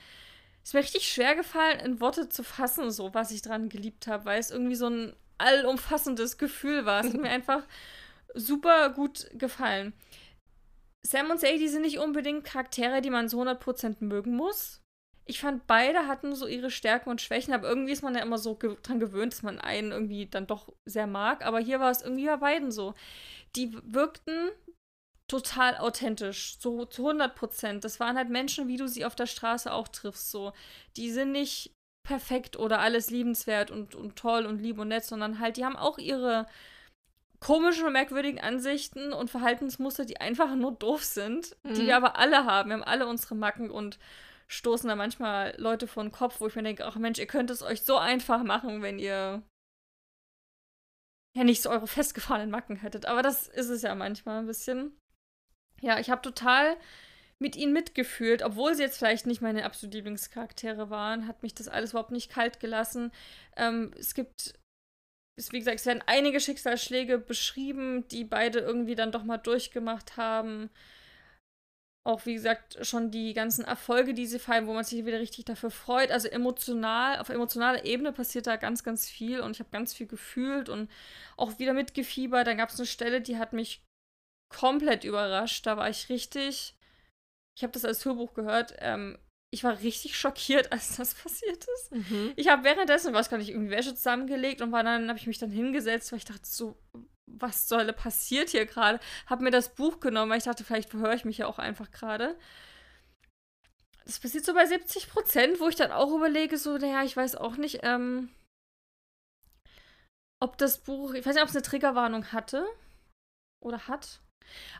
Es 0.63 0.71
ist 0.71 0.75
mir 0.75 0.81
richtig 0.81 1.09
schwer 1.09 1.35
gefallen, 1.35 1.81
in 1.81 2.01
Worte 2.01 2.29
zu 2.29 2.43
fassen, 2.43 2.91
so 2.91 3.15
was 3.15 3.31
ich 3.31 3.41
dran 3.41 3.71
geliebt 3.71 4.07
habe, 4.07 4.27
weil 4.27 4.39
es 4.39 4.51
irgendwie 4.51 4.75
so 4.75 4.89
ein 4.89 5.17
allumfassendes 5.39 6.37
Gefühl 6.37 6.85
war. 6.85 7.01
Es 7.03 7.15
hat 7.15 7.21
mir 7.21 7.31
einfach 7.31 7.63
super 8.35 8.91
gut 8.91 9.31
gefallen. 9.33 9.95
Sam 11.07 11.31
und 11.31 11.41
Sadie 11.41 11.69
sind 11.69 11.83
nicht 11.83 11.99
unbedingt 11.99 12.45
Charaktere, 12.45 13.01
die 13.01 13.11
man 13.11 13.31
so 13.31 13.41
100% 13.41 13.97
mögen 14.01 14.37
muss. 14.37 14.84
Ich 15.27 15.41
fand, 15.41 15.67
beide 15.67 16.07
hatten 16.07 16.35
so 16.35 16.47
ihre 16.47 16.71
Stärken 16.71 17.11
und 17.11 17.23
Schwächen, 17.23 17.55
aber 17.55 17.69
irgendwie 17.69 17.93
ist 17.93 18.03
man 18.03 18.15
ja 18.15 18.23
immer 18.23 18.39
so 18.39 18.57
ge 18.57 18.77
dran 18.83 19.01
gewöhnt, 19.01 19.33
dass 19.33 19.43
man 19.43 19.59
einen 19.59 19.91
irgendwie 19.91 20.27
dann 20.27 20.47
doch 20.47 20.73
sehr 20.85 21.07
mag. 21.07 21.45
Aber 21.47 21.59
hier 21.61 21.81
war 21.81 21.91
es 21.91 22.03
irgendwie 22.03 22.27
bei 22.27 22.37
beiden 22.37 22.71
so. 22.71 22.95
Die 23.57 23.77
wirkten 23.85 24.51
total 25.29 25.79
authentisch, 25.79 26.59
so 26.61 26.85
zu 26.85 27.07
100 27.07 27.35
Prozent. 27.35 27.85
Das 27.85 28.01
waren 28.01 28.17
halt 28.17 28.29
Menschen, 28.29 28.69
wie 28.69 28.77
du 28.77 28.87
sie 28.87 29.05
auf 29.05 29.15
der 29.15 29.27
Straße 29.27 29.73
auch 29.73 29.89
triffst, 29.89 30.31
so. 30.31 30.53
Die 30.97 31.11
sind 31.11 31.33
nicht 31.33 31.73
perfekt 32.07 32.59
oder 32.59 32.81
alles 32.81 33.11
liebenswert 33.11 33.71
und, 33.71 33.95
und 33.95 34.17
toll 34.17 34.45
und 34.45 34.61
lieb 34.61 34.79
und 34.79 34.89
nett, 34.89 35.05
sondern 35.05 35.39
halt, 35.39 35.57
die 35.57 35.65
haben 35.65 35.77
auch 35.77 35.97
ihre 35.97 36.47
komischen 37.41 37.87
und 37.87 37.93
merkwürdigen 37.93 38.41
Ansichten 38.41 39.13
und 39.13 39.31
Verhaltensmuster, 39.31 40.05
die 40.05 40.21
einfach 40.21 40.55
nur 40.55 40.73
doof 40.73 41.05
sind, 41.05 41.57
mhm. 41.63 41.75
die 41.75 41.87
wir 41.87 41.97
aber 41.97 42.17
alle 42.17 42.45
haben. 42.45 42.71
Wir 42.71 42.77
haben 42.77 42.85
alle 42.85 43.07
unsere 43.07 43.35
Macken 43.35 43.71
und 43.71 43.99
stoßen 44.47 44.89
da 44.89 44.97
manchmal 44.97 45.55
Leute 45.59 45.87
vor 45.87 46.03
den 46.03 46.13
Kopf, 46.13 46.41
wo 46.41 46.47
ich 46.47 46.55
mir 46.55 46.63
denke, 46.63 46.85
ach 46.85 46.97
Mensch, 46.97 47.19
ihr 47.19 47.27
könnt 47.27 47.51
es 47.51 47.63
euch 47.63 47.83
so 47.83 47.97
einfach 47.97 48.43
machen, 48.43 48.83
wenn 48.83 48.99
ihr 48.99 49.43
ja 51.37 51.45
nicht 51.45 51.63
so 51.63 51.71
eure 51.71 51.87
festgefahrenen 51.87 52.51
Macken 52.51 52.77
hättet. 52.77 53.07
Aber 53.07 53.23
das 53.23 53.49
ist 53.49 53.69
es 53.69 53.83
ja 53.83 53.95
manchmal 53.95 54.41
ein 54.41 54.47
bisschen. 54.47 54.97
Ja, 55.81 55.99
ich 55.99 56.11
habe 56.11 56.23
total 56.23 56.77
mit 57.41 57.57
ihnen 57.57 57.73
mitgefühlt, 57.73 58.43
obwohl 58.43 58.75
sie 58.75 58.83
jetzt 58.83 58.99
vielleicht 58.99 59.27
nicht 59.27 59.43
meine 59.43 59.65
absolut 59.65 59.95
Lieblingscharaktere 59.95 60.89
waren, 60.89 61.27
hat 61.27 61.43
mich 61.43 61.55
das 61.55 61.69
alles 61.69 61.91
überhaupt 61.91 62.13
nicht 62.13 62.31
kalt 62.31 62.61
gelassen. 62.61 63.11
Ähm, 63.57 63.93
es 63.99 64.15
gibt, 64.15 64.55
es, 65.37 65.53
wie 65.53 65.59
gesagt, 65.59 65.81
es 65.81 65.87
werden 65.87 66.03
einige 66.07 66.39
Schicksalsschläge 66.39 67.19
beschrieben, 67.19 68.07
die 68.09 68.25
beide 68.25 68.61
irgendwie 68.61 68.95
dann 68.95 69.13
doch 69.13 69.25
mal 69.25 69.39
durchgemacht 69.39 70.17
haben. 70.17 70.71
Auch, 72.07 72.27
wie 72.27 72.35
gesagt, 72.35 72.85
schon 72.87 73.11
die 73.11 73.33
ganzen 73.33 73.65
Erfolge, 73.65 74.13
die 74.13 74.27
sie 74.27 74.39
feiern, 74.39 74.67
wo 74.67 74.75
man 74.75 74.85
sich 74.85 75.07
wieder 75.07 75.21
richtig 75.21 75.47
dafür 75.47 75.71
freut. 75.71 76.11
Also 76.11 76.29
emotional, 76.29 77.19
auf 77.19 77.31
emotionaler 77.31 77.85
Ebene 77.87 78.13
passiert 78.13 78.47
da 78.47 78.57
ganz, 78.57 78.85
ganz 78.85 79.09
viel 79.09 79.41
und 79.41 79.53
ich 79.53 79.61
habe 79.61 79.71
ganz 79.71 79.95
viel 79.95 80.07
gefühlt 80.07 80.69
und 80.69 80.91
auch 81.39 81.59
wieder 81.59 81.73
mitgefiebert. 81.73 82.47
Dann 82.47 82.59
gab 82.59 82.69
es 82.69 82.79
eine 82.79 82.87
Stelle, 82.87 83.23
die 83.23 83.39
hat 83.39 83.55
mich 83.55 83.83
komplett 84.55 85.05
überrascht. 85.05 85.67
Da 85.67 85.79
war 85.79 85.89
ich 85.89 86.11
richtig 86.11 86.75
ich 87.57 87.63
habe 87.63 87.73
das 87.73 87.85
als 87.85 88.05
Hörbuch 88.05 88.35
gehört. 88.35 88.75
Ähm, 88.79 89.19
ich 89.53 89.63
war 89.63 89.81
richtig 89.81 90.17
schockiert, 90.17 90.73
als 90.73 90.97
das 90.97 91.15
passiert 91.15 91.65
ist. 91.77 91.93
Mhm. 91.93 92.33
Ich 92.37 92.49
habe 92.49 92.65
währenddessen, 92.65 93.15
was 93.15 93.31
kann 93.31 93.41
ich, 93.41 93.51
irgendwie 93.51 93.71
Wäsche 93.71 93.95
zusammengelegt 93.95 94.61
und 94.61 94.73
war 94.73 94.83
dann, 94.83 95.09
habe 95.09 95.19
ich 95.19 95.27
mich 95.27 95.39
dann 95.39 95.51
hingesetzt, 95.51 96.13
weil 96.13 96.19
ich 96.19 96.25
dachte 96.25 96.47
so, 96.47 96.77
was 97.27 97.69
soll 97.69 97.93
passiert 97.93 98.51
hier 98.51 98.67
gerade? 98.67 99.01
Habe 99.27 99.45
mir 99.45 99.51
das 99.51 99.75
Buch 99.75 100.01
genommen, 100.01 100.31
weil 100.31 100.39
ich 100.39 100.45
dachte, 100.45 100.65
vielleicht 100.65 100.91
verhöre 100.91 101.15
ich 101.15 101.25
mich 101.25 101.39
ja 101.39 101.47
auch 101.47 101.59
einfach 101.59 101.91
gerade. 101.91 102.37
Das 104.05 104.19
passiert 104.19 104.45
so 104.45 104.55
bei 104.55 104.67
70 104.67 105.09
Prozent, 105.09 105.61
wo 105.61 105.69
ich 105.69 105.77
dann 105.77 105.91
auch 105.91 106.15
überlege, 106.15 106.59
so, 106.59 106.77
naja, 106.77 107.03
ich 107.05 107.17
weiß 107.17 107.37
auch 107.37 107.57
nicht, 107.57 107.81
ähm, 107.83 108.31
ob 110.43 110.59
das 110.59 110.79
Buch, 110.79 111.15
ich 111.15 111.25
weiß 111.25 111.35
nicht, 111.35 111.43
ob 111.43 111.49
es 111.49 111.57
eine 111.57 111.63
Triggerwarnung 111.63 112.33
hatte 112.33 112.67
oder 113.65 113.89
hat. 113.89 114.21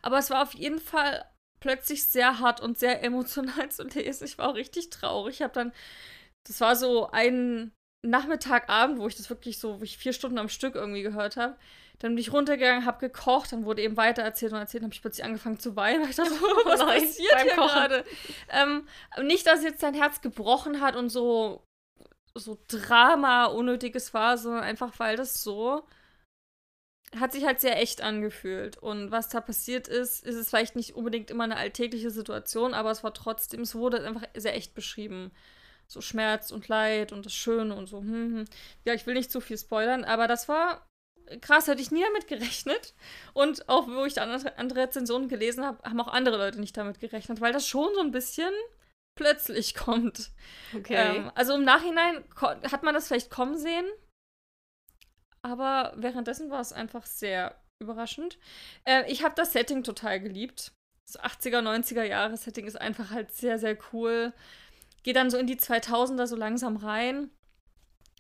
Aber 0.03 0.19
es 0.19 0.29
war 0.29 0.43
auf 0.43 0.53
jeden 0.55 0.79
Fall 0.79 1.25
plötzlich 1.61 2.05
sehr 2.05 2.41
hart 2.41 2.61
und 2.61 2.79
sehr 2.79 3.03
emotional 3.03 3.69
zu 3.71 3.85
lesen. 3.85 4.27
Ich 4.27 4.37
war 4.37 4.51
auch 4.51 4.55
richtig 4.55 4.91
traurig. 4.91 5.37
Ich 5.37 5.43
habe 5.43 5.55
dann, 5.55 5.73
das 6.47 6.61
war 6.61 6.77
so 6.77 7.11
ein 7.11 7.73
Nachmittagabend, 8.05 8.99
wo 8.99 9.09
ich 9.09 9.17
das 9.17 9.31
wirklich 9.31 9.59
so, 9.59 9.81
wo 9.81 9.85
ich 9.85 9.97
vier 9.97 10.13
Stunden 10.13 10.39
am 10.39 10.51
Stück 10.51 10.75
irgendwie 10.75 11.03
gehört 11.03 11.39
habe. 11.39 11.57
Dann 12.01 12.13
bin 12.15 12.19
ich 12.19 12.33
runtergegangen, 12.33 12.87
habe 12.87 12.99
gekocht, 12.99 13.53
dann 13.53 13.65
wurde 13.65 13.83
eben 13.83 13.97
weiter 13.97 14.23
erzählt 14.23 14.53
und 14.53 14.59
erzählt, 14.59 14.83
dann 14.83 14.89
habe 14.89 14.95
ich 14.95 15.01
plötzlich 15.01 15.25
angefangen 15.25 15.61
zu 15.61 15.77
weinen, 15.77 16.03
weil 16.03 16.11
ich 16.11 16.17
dachte, 16.17 16.33
oh, 16.43 16.69
was 16.69 16.81
Nein, 16.81 17.03
passiert 17.03 17.43
hier 17.43 17.55
gerade? 17.55 18.05
Ähm, 18.51 18.87
nicht, 19.23 19.47
dass 19.47 19.63
jetzt 19.63 19.81
sein 19.81 19.95
Herz 19.95 20.21
gebrochen 20.21 20.81
hat 20.81 20.97
und 20.97 21.09
so, 21.09 21.65
so 22.35 22.59
Drama 22.69 23.47
unnötiges 23.47 24.13
war, 24.13 24.37
sondern 24.37 24.65
einfach, 24.65 24.93
weil 24.99 25.17
das 25.17 25.43
so 25.43 25.87
hat 27.21 27.33
sich 27.33 27.45
halt 27.45 27.61
sehr 27.61 27.81
echt 27.81 28.03
angefühlt. 28.03 28.77
Und 28.77 29.11
was 29.11 29.29
da 29.29 29.41
passiert 29.41 29.89
ist, 29.89 30.25
ist 30.25 30.35
es 30.35 30.49
vielleicht 30.49 30.77
nicht 30.77 30.95
unbedingt 30.95 31.31
immer 31.31 31.45
eine 31.45 31.57
alltägliche 31.57 32.11
Situation, 32.11 32.75
aber 32.75 32.91
es 32.91 33.05
war 33.05 33.15
trotzdem, 33.15 33.61
es 33.61 33.75
wurde 33.75 34.05
einfach 34.05 34.25
sehr 34.35 34.57
echt 34.57 34.75
beschrieben. 34.75 35.31
So 35.87 36.01
Schmerz 36.01 36.51
und 36.51 36.69
Leid 36.69 37.13
und 37.13 37.27
das 37.27 37.35
Schöne 37.35 37.75
und 37.75 37.89
so. 37.89 37.99
Hm, 37.99 38.35
hm. 38.35 38.45
Ja, 38.85 38.95
ich 38.95 39.07
will 39.07 39.15
nicht 39.15 39.31
zu 39.31 39.41
viel 39.41 39.59
spoilern, 39.59 40.05
aber 40.05 40.27
das 40.27 40.49
war 40.49 40.87
krass, 41.41 41.67
hätte 41.67 41.83
ich 41.83 41.91
nie 41.91 42.03
damit 42.03 42.27
gerechnet. 42.27 42.95
Und 43.33 43.69
auch 43.69 43.87
wo 43.87 44.05
ich 44.05 44.21
andere, 44.21 44.57
andere 44.59 44.81
Rezensionen 44.81 45.29
gelesen 45.29 45.65
habe, 45.65 45.83
haben 45.89 46.01
auch 46.01 46.09
andere 46.09 46.37
Leute 46.37 46.61
nicht 46.61 46.77
damit 46.77 47.01
gerechnet, 47.01 47.41
weil 47.41 47.53
das 47.53 47.67
schon 47.67 47.95
so 47.95 48.01
ein 48.01 48.11
bisschen 48.11 48.53
plötzlich 49.15 49.75
kommt. 49.75 50.31
Okay. 50.75 51.17
Ähm, 51.17 51.31
also 51.35 51.55
im 51.55 51.65
Nachhinein 51.65 52.25
hat 52.41 52.83
man 52.83 52.95
das 52.95 53.09
vielleicht 53.09 53.31
kommen 53.31 53.57
sehen, 53.57 53.87
aber 55.43 55.93
währenddessen 55.97 56.51
war 56.51 56.61
es 56.61 56.73
einfach 56.73 57.07
sehr 57.07 57.55
überraschend. 57.79 58.39
Äh, 58.85 59.11
ich 59.11 59.23
habe 59.23 59.35
das 59.37 59.53
Setting 59.53 59.83
total 59.83 60.21
geliebt. 60.21 60.73
Das 61.07 61.21
80er, 61.21 61.61
90er 61.61 62.03
Jahre 62.03 62.37
Setting 62.37 62.67
ist 62.67 62.81
einfach 62.81 63.11
halt 63.11 63.31
sehr, 63.31 63.59
sehr 63.59 63.77
cool. 63.93 64.33
Geht 65.03 65.17
dann 65.17 65.31
so 65.31 65.37
in 65.37 65.47
die 65.47 65.57
2000er 65.59 66.27
so 66.27 66.35
langsam 66.35 66.77
rein. 66.77 67.31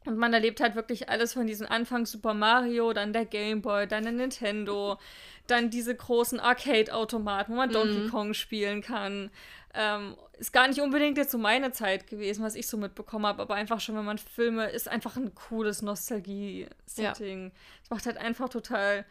Und 0.06 0.18
man 0.18 0.34
erlebt 0.34 0.60
halt 0.60 0.74
wirklich 0.74 1.08
alles 1.08 1.32
von 1.32 1.46
diesem 1.46 1.66
Anfang 1.66 2.04
Super 2.04 2.34
Mario, 2.34 2.92
dann 2.92 3.12
der 3.12 3.24
Game 3.24 3.62
Boy, 3.62 3.86
dann 3.86 4.02
der 4.02 4.12
Nintendo, 4.12 4.98
dann 5.46 5.70
diese 5.70 5.94
großen 5.94 6.40
Arcade-Automaten, 6.40 7.52
wo 7.52 7.56
man 7.56 7.70
Donkey 7.70 8.00
mhm. 8.00 8.10
Kong 8.10 8.34
spielen 8.34 8.82
kann. 8.82 9.30
Ähm, 9.72 10.16
ist 10.38 10.52
gar 10.52 10.68
nicht 10.68 10.80
unbedingt 10.80 11.16
jetzt 11.16 11.32
so 11.32 11.38
meine 11.38 11.72
Zeit 11.72 12.06
gewesen, 12.06 12.44
was 12.44 12.54
ich 12.54 12.66
so 12.66 12.76
mitbekommen 12.76 13.26
habe, 13.26 13.42
aber 13.42 13.54
einfach 13.54 13.80
schon, 13.80 13.96
wenn 13.96 14.04
man 14.04 14.18
Filme, 14.18 14.68
ist 14.70 14.88
einfach 14.88 15.16
ein 15.16 15.34
cooles 15.34 15.82
Nostalgie-Setting. 15.82 17.46
Es 17.82 17.88
ja. 17.88 17.94
macht 17.94 18.06
halt 18.06 18.18
einfach 18.18 18.48
total 18.48 19.04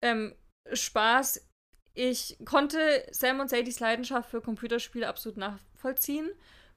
ähm, 0.00 0.34
Spaß. 0.72 1.46
Ich 1.94 2.38
konnte 2.44 2.78
Sam 3.10 3.40
und 3.40 3.50
Sadies 3.50 3.80
Leidenschaft 3.80 4.30
für 4.30 4.40
Computerspiele 4.40 5.06
absolut 5.06 5.36
nachvollziehen, 5.36 6.30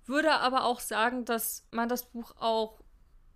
würde 0.06 0.32
aber 0.32 0.66
auch 0.66 0.80
sagen, 0.80 1.26
dass 1.26 1.66
man 1.72 1.90
das 1.90 2.06
Buch 2.06 2.36
auch 2.38 2.80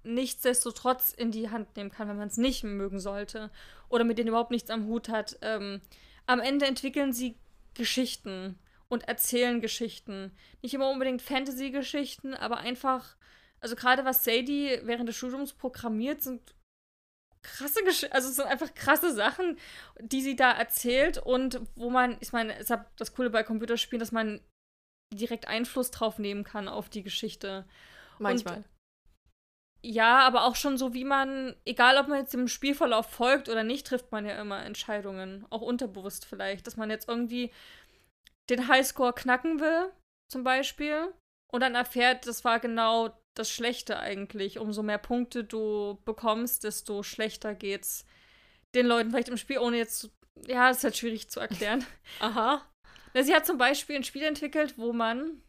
nichtsdestotrotz 0.03 1.11
in 1.11 1.31
die 1.31 1.49
Hand 1.49 1.75
nehmen 1.75 1.91
kann, 1.91 2.07
wenn 2.07 2.17
man 2.17 2.27
es 2.27 2.37
nicht 2.37 2.63
mögen 2.63 2.99
sollte 2.99 3.51
oder 3.89 4.03
mit 4.03 4.17
denen 4.17 4.29
überhaupt 4.29 4.51
nichts 4.51 4.69
am 4.69 4.85
Hut 4.85 5.09
hat. 5.09 5.37
Ähm, 5.41 5.81
am 6.25 6.39
Ende 6.39 6.65
entwickeln 6.65 7.13
sie 7.13 7.37
Geschichten 7.73 8.57
und 8.87 9.07
erzählen 9.07 9.61
Geschichten. 9.61 10.31
Nicht 10.61 10.73
immer 10.73 10.89
unbedingt 10.89 11.21
Fantasy-Geschichten, 11.21 12.33
aber 12.33 12.57
einfach, 12.57 13.15
also 13.59 13.75
gerade 13.75 14.05
was 14.05 14.23
Sadie 14.23 14.79
während 14.83 15.09
des 15.09 15.15
Studiums 15.15 15.53
programmiert, 15.53 16.21
sind 16.21 16.55
krasse 17.41 17.83
Geschichten, 17.83 18.13
also 18.13 18.29
es 18.29 18.35
sind 18.35 18.47
einfach 18.47 18.73
krasse 18.73 19.13
Sachen, 19.13 19.57
die 20.01 20.21
sie 20.21 20.35
da 20.35 20.51
erzählt 20.51 21.17
und 21.17 21.61
wo 21.75 21.89
man, 21.89 22.17
ich 22.19 22.33
meine, 22.33 22.53
es 22.55 22.69
ist 22.69 22.79
das 22.97 23.13
Coole 23.13 23.29
bei 23.29 23.43
Computerspielen, 23.43 23.99
dass 23.99 24.11
man 24.11 24.41
direkt 25.13 25.47
Einfluss 25.47 25.91
drauf 25.91 26.19
nehmen 26.19 26.43
kann 26.43 26.67
auf 26.67 26.89
die 26.89 27.03
Geschichte. 27.03 27.65
Manchmal. 28.19 28.57
Und, 28.57 28.65
ja, 29.81 30.19
aber 30.19 30.43
auch 30.43 30.55
schon 30.55 30.77
so, 30.77 30.93
wie 30.93 31.05
man, 31.05 31.55
egal 31.65 31.97
ob 31.97 32.07
man 32.07 32.19
jetzt 32.19 32.33
dem 32.33 32.47
Spielverlauf 32.47 33.09
folgt 33.09 33.47
oder 33.49 33.63
nicht, 33.63 33.87
trifft 33.87 34.11
man 34.11 34.25
ja 34.25 34.39
immer 34.39 34.63
Entscheidungen. 34.65 35.45
Auch 35.49 35.61
unterbewusst 35.61 36.25
vielleicht. 36.25 36.67
Dass 36.67 36.77
man 36.77 36.89
jetzt 36.89 37.07
irgendwie 37.07 37.51
den 38.49 38.67
Highscore 38.67 39.13
knacken 39.13 39.59
will, 39.59 39.91
zum 40.29 40.43
Beispiel, 40.43 41.13
und 41.51 41.61
dann 41.61 41.75
erfährt, 41.75 42.27
das 42.27 42.43
war 42.43 42.59
genau 42.59 43.17
das 43.35 43.49
Schlechte 43.49 43.99
eigentlich. 43.99 44.59
Umso 44.59 44.83
mehr 44.83 44.97
Punkte 44.97 45.43
du 45.43 45.99
bekommst, 46.05 46.63
desto 46.63 47.03
schlechter 47.03 47.55
geht's 47.55 48.05
den 48.75 48.85
Leuten 48.85 49.09
vielleicht 49.09 49.29
im 49.29 49.37
Spiel, 49.37 49.59
ohne 49.59 49.77
jetzt 49.77 49.99
zu. 49.99 50.09
Ja, 50.47 50.69
ist 50.69 50.83
halt 50.83 50.95
schwierig 50.95 51.29
zu 51.29 51.39
erklären. 51.39 51.85
Aha. 52.19 52.65
Sie 53.13 53.33
hat 53.33 53.45
zum 53.45 53.57
Beispiel 53.57 53.95
ein 53.95 54.03
Spiel 54.03 54.23
entwickelt, 54.23 54.77
wo 54.77 54.93
man. 54.93 55.41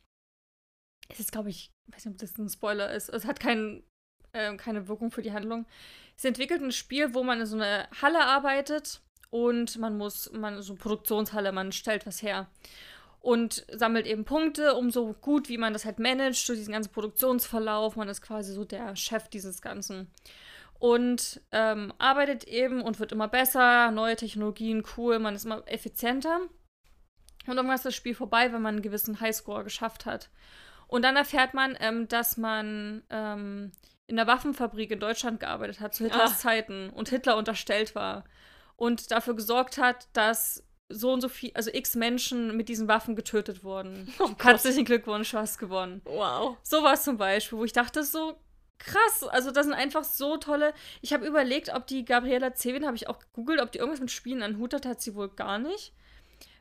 Es 1.09 1.21
ist, 1.21 1.33
glaube 1.33 1.51
ich, 1.51 1.71
ich 1.87 1.95
weiß 1.95 2.05
nicht, 2.07 2.14
ob 2.14 2.21
das 2.21 2.38
ein 2.38 2.49
Spoiler 2.49 2.93
ist. 2.93 3.09
Es 3.09 3.25
hat 3.25 3.40
kein, 3.40 3.83
äh, 4.33 4.55
keine 4.57 4.88
Wirkung 4.88 5.11
für 5.11 5.23
die 5.23 5.33
Handlung. 5.33 5.66
Sie 6.16 6.29
entwickelt 6.29 6.61
ein 6.61 6.73
Spiel, 6.73 7.14
wo 7.14 7.23
man 7.23 7.40
in 7.40 7.47
so 7.47 7.57
einer 7.57 7.88
Halle 8.03 8.25
arbeitet 8.25 9.01
und 9.31 9.79
man 9.79 9.97
muss, 9.97 10.31
man 10.33 10.61
so 10.62 10.75
Produktionshalle, 10.75 11.53
man 11.53 11.73
stellt 11.73 12.07
was 12.07 12.23
her 12.23 12.49
und 13.21 13.66
sammelt 13.71 14.07
eben 14.07 14.25
Punkte, 14.25 14.75
um 14.75 14.90
so 14.90 15.12
gut 15.12 15.49
wie 15.49 15.59
man 15.59 15.73
das 15.73 15.85
halt 15.85 15.99
managt, 15.99 16.49
durch 16.49 16.59
diesen 16.59 16.73
ganzen 16.73 16.93
Produktionsverlauf. 16.93 17.97
Man 17.97 18.09
ist 18.09 18.23
quasi 18.23 18.53
so 18.53 18.64
der 18.64 18.97
Chef 18.97 19.29
dieses 19.29 19.61
Ganzen. 19.61 20.11
Und 20.79 21.43
ähm, 21.53 21.93
arbeitet 21.99 22.45
eben 22.45 22.81
und 22.81 22.99
wird 22.99 23.12
immer 23.12 23.29
besser, 23.29 23.90
neue 23.90 24.16
Technologien, 24.16 24.83
cool, 24.97 25.19
man 25.19 25.35
ist 25.35 25.45
immer 25.45 25.62
effizienter. 25.66 26.40
Und 27.47 27.57
irgendwann 27.57 27.77
ist 27.77 27.85
das 27.85 27.95
Spiel 27.95 28.14
vorbei, 28.14 28.53
wenn 28.53 28.62
man 28.62 28.77
einen 28.77 28.83
gewissen 28.83 29.21
Highscore 29.21 29.64
geschafft 29.64 30.07
hat. 30.07 30.31
Und 30.87 31.03
dann 31.03 31.16
erfährt 31.16 31.53
man, 31.53 31.77
ähm, 31.81 32.09
dass 32.09 32.38
man 32.38 33.03
ähm, 33.11 33.73
in 34.11 34.16
der 34.16 34.27
Waffenfabrik 34.27 34.91
in 34.91 34.99
Deutschland 34.99 35.39
gearbeitet 35.39 35.78
hat, 35.78 35.95
zu 35.95 36.03
Hitlers 36.03 36.32
ah. 36.32 36.37
Zeiten, 36.37 36.91
und 36.91 37.09
Hitler 37.09 37.37
unterstellt 37.37 37.95
war. 37.95 38.24
Und 38.74 39.12
dafür 39.12 39.34
gesorgt 39.37 39.78
hat, 39.78 40.09
dass 40.14 40.64
so 40.89 41.12
und 41.12 41.20
so 41.20 41.28
viel, 41.28 41.53
also 41.55 41.70
x 41.72 41.95
Menschen 41.95 42.57
mit 42.57 42.68
diesen 42.68 42.89
Waffen 42.89 43.14
getötet 43.14 43.62
wurden. 43.62 44.12
Oh 44.18 44.30
Herzlichen 44.43 44.84
Glückwunsch, 44.84 45.30
du 45.30 45.39
hast 45.39 45.59
gewonnen. 45.59 46.03
Wow. 46.05 46.57
So 46.64 46.82
war 46.82 46.95
es 46.95 47.05
zum 47.05 47.18
Beispiel, 47.18 47.57
wo 47.57 47.64
ich 47.64 47.72
dachte, 47.72 48.03
so 48.03 48.37
krass. 48.78 49.22
Also, 49.28 49.53
das 49.53 49.66
sind 49.66 49.74
einfach 49.74 50.03
so 50.03 50.39
tolle. 50.39 50.74
Ich 51.03 51.12
habe 51.12 51.24
überlegt, 51.24 51.72
ob 51.72 51.87
die 51.87 52.05
Gabriela 52.05 52.53
Zevin, 52.55 52.87
habe 52.87 52.97
ich 52.97 53.09
auch 53.09 53.20
gegoogelt, 53.20 53.61
ob 53.61 53.70
die 53.70 53.78
irgendwas 53.78 54.01
mit 54.01 54.11
Spielen 54.11 54.43
an 54.43 54.59
Hut 54.59 54.74
hat, 54.74 54.87
hat 54.87 55.01
sie 55.01 55.14
wohl 55.14 55.28
gar 55.28 55.59
nicht. 55.59 55.93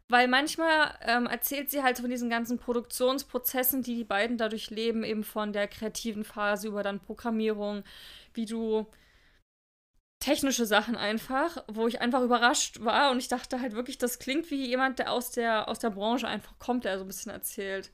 Weil 0.09 0.27
manchmal 0.27 0.97
ähm, 1.01 1.27
erzählt 1.27 1.69
sie 1.69 1.83
halt 1.83 1.99
von 1.99 2.09
diesen 2.09 2.29
ganzen 2.29 2.57
Produktionsprozessen, 2.57 3.83
die 3.83 3.95
die 3.95 4.03
beiden 4.03 4.37
dadurch 4.37 4.69
leben, 4.71 5.03
eben 5.03 5.23
von 5.23 5.53
der 5.53 5.67
kreativen 5.67 6.23
Phase 6.25 6.67
über 6.67 6.83
dann 6.83 6.99
Programmierung, 6.99 7.83
wie 8.33 8.45
du 8.45 8.87
technische 10.19 10.65
Sachen 10.65 10.95
einfach, 10.95 11.63
wo 11.67 11.87
ich 11.87 12.01
einfach 12.01 12.21
überrascht 12.21 12.83
war 12.83 13.11
und 13.11 13.19
ich 13.19 13.29
dachte 13.29 13.61
halt 13.61 13.73
wirklich, 13.73 13.97
das 13.97 14.19
klingt 14.19 14.51
wie 14.51 14.67
jemand, 14.67 14.99
der 14.99 15.13
aus 15.13 15.31
der, 15.31 15.69
aus 15.69 15.79
der 15.79 15.91
Branche 15.91 16.27
einfach 16.27 16.59
kommt, 16.59 16.83
der 16.83 16.97
so 16.97 17.05
ein 17.05 17.07
bisschen 17.07 17.31
erzählt. 17.31 17.91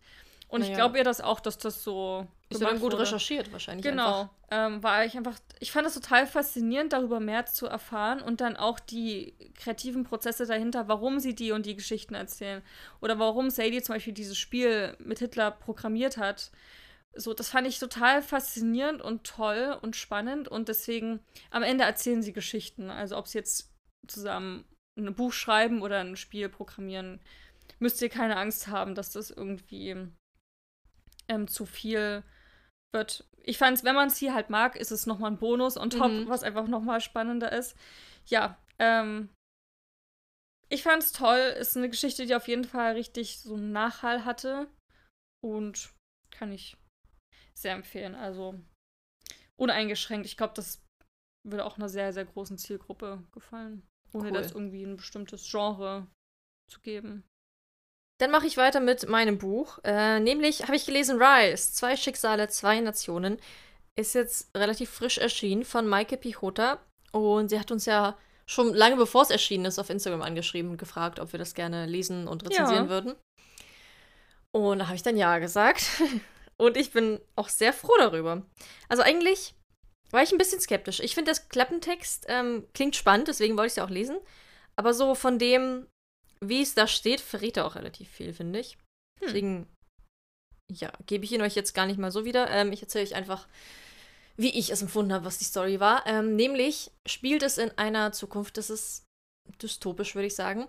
Und 0.48 0.62
naja. 0.62 0.72
ich 0.72 0.78
glaube 0.78 0.98
ihr 0.98 1.04
das 1.04 1.22
auch, 1.22 1.40
dass 1.40 1.58
das 1.58 1.84
so. 1.84 2.28
Ist 2.50 2.62
ja 2.62 2.68
dann 2.68 2.80
gut 2.80 2.94
wurde. 2.94 3.04
recherchiert, 3.04 3.52
wahrscheinlich. 3.52 3.86
Genau. 3.86 4.30
Ähm, 4.52 4.84
war 4.84 5.04
ich 5.04 5.18
einfach. 5.18 5.40
Ich 5.60 5.72
fand 5.72 5.88
es 5.88 5.96
total 5.96 6.28
faszinierend, 6.28 6.94
darüber 6.94 7.20
mehr 7.20 7.48
zu 7.48 7.66
erfahren 7.66 8.22
und 8.22 8.40
dann 8.40 8.56
auch 8.56 8.80
die 8.80 9.34
kreativen 9.56 10.04
Prozesse 10.04 10.46
dahinter, 10.46 10.88
warum 10.88 11.20
sie 11.20 11.34
die 11.34 11.52
und 11.52 11.66
die 11.66 11.76
Geschichten 11.76 12.14
erzählen. 12.14 12.62
Oder 13.02 13.18
warum 13.18 13.50
Sadie 13.50 13.82
zum 13.82 13.96
Beispiel 13.96 14.14
dieses 14.14 14.38
Spiel 14.38 14.96
mit 15.00 15.20
Hitler 15.20 15.50
programmiert 15.50 16.18
hat. 16.18 16.52
So, 17.16 17.34
das 17.34 17.50
fand 17.50 17.66
ich 17.66 17.80
total 17.80 18.22
faszinierend 18.22 19.02
und 19.02 19.24
toll 19.24 19.78
und 19.82 19.96
spannend. 19.96 20.48
Und 20.48 20.68
deswegen, 20.68 21.22
am 21.50 21.64
Ende 21.64 21.84
erzählen 21.86 22.22
sie 22.22 22.34
Geschichten. 22.34 22.92
Also, 22.92 23.18
ob 23.18 23.28
sie 23.28 23.40
jetzt 23.40 23.74
zusammen 24.08 24.66
ein 24.98 25.16
Buch 25.16 25.34
schreiben 25.34 25.82
oder 25.82 26.00
ein 26.00 26.16
Spiel 26.16 26.50
programmieren, 26.50 27.20
müsst 27.80 28.02
ihr 28.04 28.10
keine 28.10 28.38
Angst 28.38 28.68
haben, 28.68 28.94
dass 28.94 29.12
das 29.12 29.32
irgendwie 29.32 29.96
ähm, 31.28 31.48
zu 31.48 31.66
viel 31.66 32.24
wird. 32.96 33.30
Ich 33.44 33.60
fand 33.60 33.78
es, 33.78 33.84
wenn 33.84 33.94
man 33.94 34.08
es 34.08 34.18
hier 34.18 34.34
halt 34.34 34.50
mag, 34.50 34.76
ist 34.76 34.92
es 34.92 35.06
nochmal 35.06 35.30
ein 35.30 35.38
Bonus 35.38 35.78
on 35.78 35.92
top, 35.92 36.12
mhm. 36.12 36.28
was 36.28 36.42
einfach 36.42 36.68
nochmal 36.68 37.02
spannender 37.02 37.52
ist. 37.52 37.78
Ja, 38.26 38.58
ähm, 38.80 39.30
ich 40.70 40.82
fand 40.82 41.04
es 41.04 41.12
toll. 41.12 41.38
Ist 41.60 41.78
eine 41.78 41.90
Geschichte, 41.90 42.26
die 42.26 42.34
auf 42.34 42.48
jeden 42.48 42.64
Fall 42.64 42.94
richtig 42.94 43.40
so 43.40 43.56
einen 43.56 43.72
Nachhall 43.72 44.26
hatte. 44.26 44.68
Und 45.44 45.94
kann 46.32 46.52
ich 46.52 46.76
sehr 47.54 47.74
empfehlen. 47.74 48.16
Also 48.16 48.60
uneingeschränkt. 49.58 50.26
Ich 50.26 50.38
glaube, 50.38 50.54
das 50.56 50.84
würde 51.46 51.66
auch 51.66 51.78
einer 51.78 51.90
sehr, 51.90 52.14
sehr 52.14 52.26
großen 52.26 52.58
Zielgruppe 52.58 53.24
gefallen. 53.32 53.88
Ohne 54.14 54.30
cool. 54.30 54.34
das 54.34 54.54
irgendwie 54.54 54.84
ein 54.84 54.98
bestimmtes 54.98 55.50
Genre 55.50 56.08
zu 56.72 56.80
geben. 56.82 57.24
Dann 58.18 58.32
mache 58.32 58.48
ich 58.48 58.58
weiter 58.58 58.80
mit 58.80 59.10
meinem 59.10 59.38
Buch. 59.38 59.80
Äh, 59.84 60.20
nämlich 60.20 60.64
habe 60.64 60.76
ich 60.76 60.86
gelesen 60.86 61.22
Rise, 61.22 61.74
zwei 61.74 61.98
Schicksale, 61.98 62.48
zwei 62.48 62.80
Nationen. 62.80 63.38
Ist 63.98 64.16
jetzt 64.16 64.56
relativ 64.56 64.90
frisch 64.90 65.18
erschienen 65.18 65.66
von 65.66 65.88
Maike 65.88 66.18
Pichota. 66.18 66.80
Und 67.12 67.50
sie 67.50 67.60
hat 67.60 67.72
uns 67.72 67.86
ja 67.86 68.18
schon 68.46 68.74
lange 68.74 68.96
bevor 68.96 69.24
es 69.24 69.32
erschienen 69.32 69.66
ist 69.66 69.80
auf 69.80 69.90
Instagram 69.90 70.22
angeschrieben 70.22 70.72
und 70.72 70.78
gefragt, 70.78 71.20
ob 71.20 71.32
wir 71.34 71.40
das 71.40 71.56
gerne 71.56 71.86
lesen 71.86 72.28
und 72.28 72.46
rezensieren 72.46 72.86
ja. 72.86 72.90
würden. 72.90 73.16
Und 74.52 74.80
da 74.80 74.86
habe 74.86 74.96
ich 74.96 75.04
dann 75.04 75.18
ja 75.18 75.40
gesagt. 75.40 75.84
und 76.58 76.78
ich 76.78 76.92
bin 76.92 77.20
auch 77.36 77.50
sehr 77.50 77.74
froh 77.74 77.96
darüber. 77.98 78.44
Also 78.88 79.04
eigentlich 79.04 79.56
war 80.12 80.24
ich 80.24 80.32
ein 80.32 80.38
bisschen 80.38 80.62
skeptisch. 80.62 81.00
Ich 81.00 81.16
finde, 81.16 81.32
das 81.32 81.50
Klappentext 81.50 82.26
ähm, 82.30 82.68
klingt 82.74 82.96
spannend, 82.96 83.28
deswegen 83.28 83.58
wollte 83.58 83.68
ich 83.68 83.72
es 83.74 83.78
ja 83.78 83.86
auch 83.86 83.90
lesen. 83.90 84.18
Aber 84.78 84.94
so 84.94 85.16
von 85.16 85.40
dem, 85.40 85.88
wie 86.50 86.62
es 86.62 86.74
da 86.74 86.88
steht, 86.88 87.22
verrät 87.22 87.58
er 87.58 87.66
auch 87.66 87.76
relativ 87.76 88.10
viel, 88.10 88.34
finde 88.34 88.60
ich. 88.60 88.74
Hm. 88.74 88.80
Deswegen, 89.22 89.68
ja, 90.72 90.92
gebe 91.06 91.26
ich 91.26 91.32
ihn 91.32 91.42
euch 91.42 91.56
jetzt 91.56 91.74
gar 91.74 91.86
nicht 91.86 92.00
mal 92.00 92.12
so 92.12 92.26
wieder. 92.26 92.50
Ähm, 92.50 92.72
ich 92.72 92.82
erzähle 92.82 93.06
euch 93.06 93.16
einfach, 93.16 93.48
wie 94.38 94.58
ich 94.58 94.72
es 94.72 94.82
empfunden 94.82 95.14
habe, 95.14 95.26
was 95.26 95.38
die 95.38 95.46
Story 95.46 95.80
war. 95.80 96.06
Ähm, 96.06 96.36
nämlich 96.36 96.92
spielt 97.08 97.44
es 97.44 97.58
in 97.58 97.72
einer 97.78 98.12
Zukunft, 98.12 98.58
das 98.58 98.70
ist 98.70 99.06
dystopisch, 99.62 100.16
würde 100.16 100.28
ich 100.28 100.36
sagen. 100.36 100.68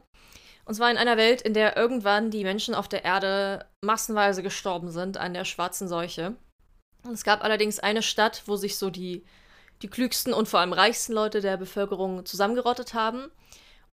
Und 0.65 0.75
zwar 0.75 0.91
in 0.91 0.99
einer 0.99 1.17
Welt, 1.17 1.43
in 1.43 1.55
der 1.55 1.77
irgendwann 1.77 2.31
die 2.31 2.43
Menschen 2.43 2.75
auf 2.75 2.89
der 2.89 3.05
Erde 3.05 3.67
massenweise 3.85 4.43
gestorben 4.43 4.91
sind 4.91 5.17
an 5.17 5.33
der 5.33 5.45
schwarzen 5.45 5.89
Seuche. 5.89 6.35
Und 7.05 7.13
es 7.13 7.25
gab 7.25 7.45
allerdings 7.45 7.79
eine 7.79 8.03
Stadt, 8.03 8.43
wo 8.47 8.57
sich 8.57 8.77
so 8.77 8.91
die, 8.91 9.25
die 9.83 9.89
klügsten 9.89 10.35
und 10.35 10.49
vor 10.49 10.61
allem 10.61 10.73
reichsten 10.73 11.13
Leute 11.13 11.41
der 11.41 11.57
Bevölkerung 11.57 12.27
zusammengerottet 12.27 12.95
haben. 12.95 13.31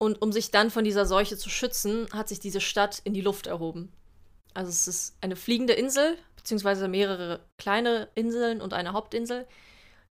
Und 0.02 0.22
um 0.22 0.32
sich 0.32 0.50
dann 0.50 0.70
von 0.70 0.84
dieser 0.84 1.04
Seuche 1.04 1.36
zu 1.36 1.50
schützen, 1.50 2.08
hat 2.12 2.28
sich 2.28 2.40
diese 2.40 2.60
Stadt 2.60 3.00
in 3.04 3.12
die 3.12 3.20
Luft 3.20 3.46
erhoben. 3.46 3.92
Also 4.54 4.70
es 4.70 4.88
ist 4.88 5.16
eine 5.20 5.36
fliegende 5.36 5.74
Insel, 5.74 6.16
beziehungsweise 6.36 6.88
mehrere 6.88 7.40
kleine 7.58 8.08
Inseln 8.14 8.62
und 8.62 8.72
eine 8.72 8.94
Hauptinsel, 8.94 9.46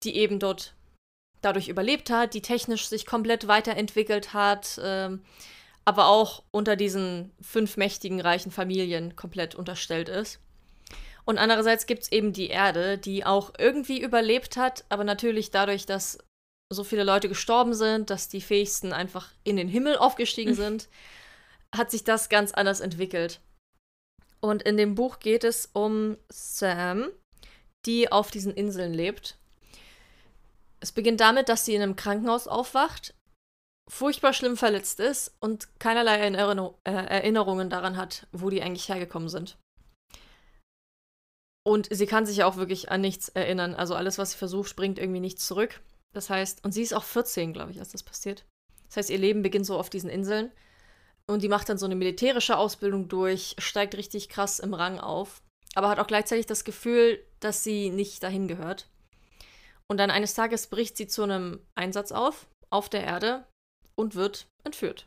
die 0.02 0.16
eben 0.16 0.38
dort 0.38 0.74
dadurch 1.42 1.68
überlebt 1.68 2.08
hat, 2.08 2.32
die 2.32 2.40
technisch 2.40 2.88
sich 2.88 3.04
komplett 3.04 3.46
weiterentwickelt 3.46 4.32
hat, 4.32 4.80
ähm, 4.82 5.22
aber 5.84 6.08
auch 6.08 6.42
unter 6.50 6.76
diesen 6.76 7.32
fünf 7.42 7.76
mächtigen 7.76 8.20
reichen 8.22 8.50
Familien 8.50 9.16
komplett 9.16 9.54
unterstellt 9.54 10.08
ist. 10.08 10.40
Und 11.26 11.36
andererseits 11.36 11.86
gibt 11.86 12.04
es 12.04 12.12
eben 12.12 12.32
die 12.32 12.48
Erde, 12.48 12.96
die 12.96 13.26
auch 13.26 13.52
irgendwie 13.58 14.00
überlebt 14.00 14.56
hat, 14.56 14.84
aber 14.88 15.04
natürlich 15.04 15.50
dadurch, 15.50 15.84
dass 15.84 16.18
so 16.74 16.84
viele 16.84 17.04
Leute 17.04 17.28
gestorben 17.28 17.72
sind, 17.72 18.10
dass 18.10 18.28
die 18.28 18.42
Fähigsten 18.42 18.92
einfach 18.92 19.30
in 19.42 19.56
den 19.56 19.68
Himmel 19.68 19.96
aufgestiegen 19.96 20.54
sind, 20.54 20.88
hat 21.74 21.90
sich 21.90 22.04
das 22.04 22.28
ganz 22.28 22.52
anders 22.52 22.80
entwickelt. 22.80 23.40
Und 24.40 24.62
in 24.62 24.76
dem 24.76 24.94
Buch 24.94 25.20
geht 25.20 25.42
es 25.42 25.70
um 25.72 26.18
Sam, 26.28 27.08
die 27.86 28.12
auf 28.12 28.30
diesen 28.30 28.52
Inseln 28.52 28.92
lebt. 28.92 29.38
Es 30.80 30.92
beginnt 30.92 31.20
damit, 31.20 31.48
dass 31.48 31.64
sie 31.64 31.74
in 31.74 31.80
einem 31.80 31.96
Krankenhaus 31.96 32.46
aufwacht, 32.46 33.14
furchtbar 33.90 34.34
schlimm 34.34 34.56
verletzt 34.56 35.00
ist 35.00 35.34
und 35.40 35.68
keinerlei 35.80 36.18
Erinner 36.18 36.74
äh, 36.84 36.90
Erinnerungen 36.92 37.70
daran 37.70 37.96
hat, 37.96 38.26
wo 38.32 38.50
die 38.50 38.62
eigentlich 38.62 38.88
hergekommen 38.88 39.30
sind. 39.30 39.56
Und 41.66 41.88
sie 41.90 42.06
kann 42.06 42.26
sich 42.26 42.44
auch 42.44 42.56
wirklich 42.56 42.90
an 42.90 43.00
nichts 43.00 43.30
erinnern. 43.30 43.74
Also 43.74 43.94
alles, 43.94 44.18
was 44.18 44.32
sie 44.32 44.38
versucht, 44.38 44.76
bringt 44.76 44.98
irgendwie 44.98 45.20
nichts 45.20 45.46
zurück. 45.46 45.80
Das 46.14 46.30
heißt, 46.30 46.64
und 46.64 46.72
sie 46.72 46.82
ist 46.82 46.94
auch 46.94 47.04
14, 47.04 47.52
glaube 47.52 47.72
ich, 47.72 47.78
als 47.78 47.90
das 47.90 48.02
passiert. 48.02 48.44
Das 48.86 48.96
heißt, 48.96 49.10
ihr 49.10 49.18
Leben 49.18 49.42
beginnt 49.42 49.66
so 49.66 49.78
auf 49.78 49.90
diesen 49.90 50.08
Inseln. 50.08 50.50
Und 51.26 51.42
die 51.42 51.48
macht 51.48 51.68
dann 51.68 51.78
so 51.78 51.86
eine 51.86 51.96
militärische 51.96 52.56
Ausbildung 52.56 53.08
durch, 53.08 53.56
steigt 53.58 53.96
richtig 53.96 54.28
krass 54.28 54.58
im 54.58 54.74
Rang 54.74 55.00
auf, 55.00 55.42
aber 55.74 55.88
hat 55.88 55.98
auch 55.98 56.06
gleichzeitig 56.06 56.46
das 56.46 56.64
Gefühl, 56.64 57.22
dass 57.40 57.64
sie 57.64 57.90
nicht 57.90 58.22
dahin 58.22 58.46
gehört. 58.46 58.88
Und 59.90 59.98
dann 59.98 60.10
eines 60.10 60.34
Tages 60.34 60.66
bricht 60.66 60.96
sie 60.96 61.06
zu 61.06 61.22
einem 61.22 61.60
Einsatz 61.74 62.12
auf, 62.12 62.46
auf 62.70 62.88
der 62.88 63.04
Erde, 63.04 63.46
und 63.96 64.14
wird 64.14 64.46
entführt. 64.64 65.06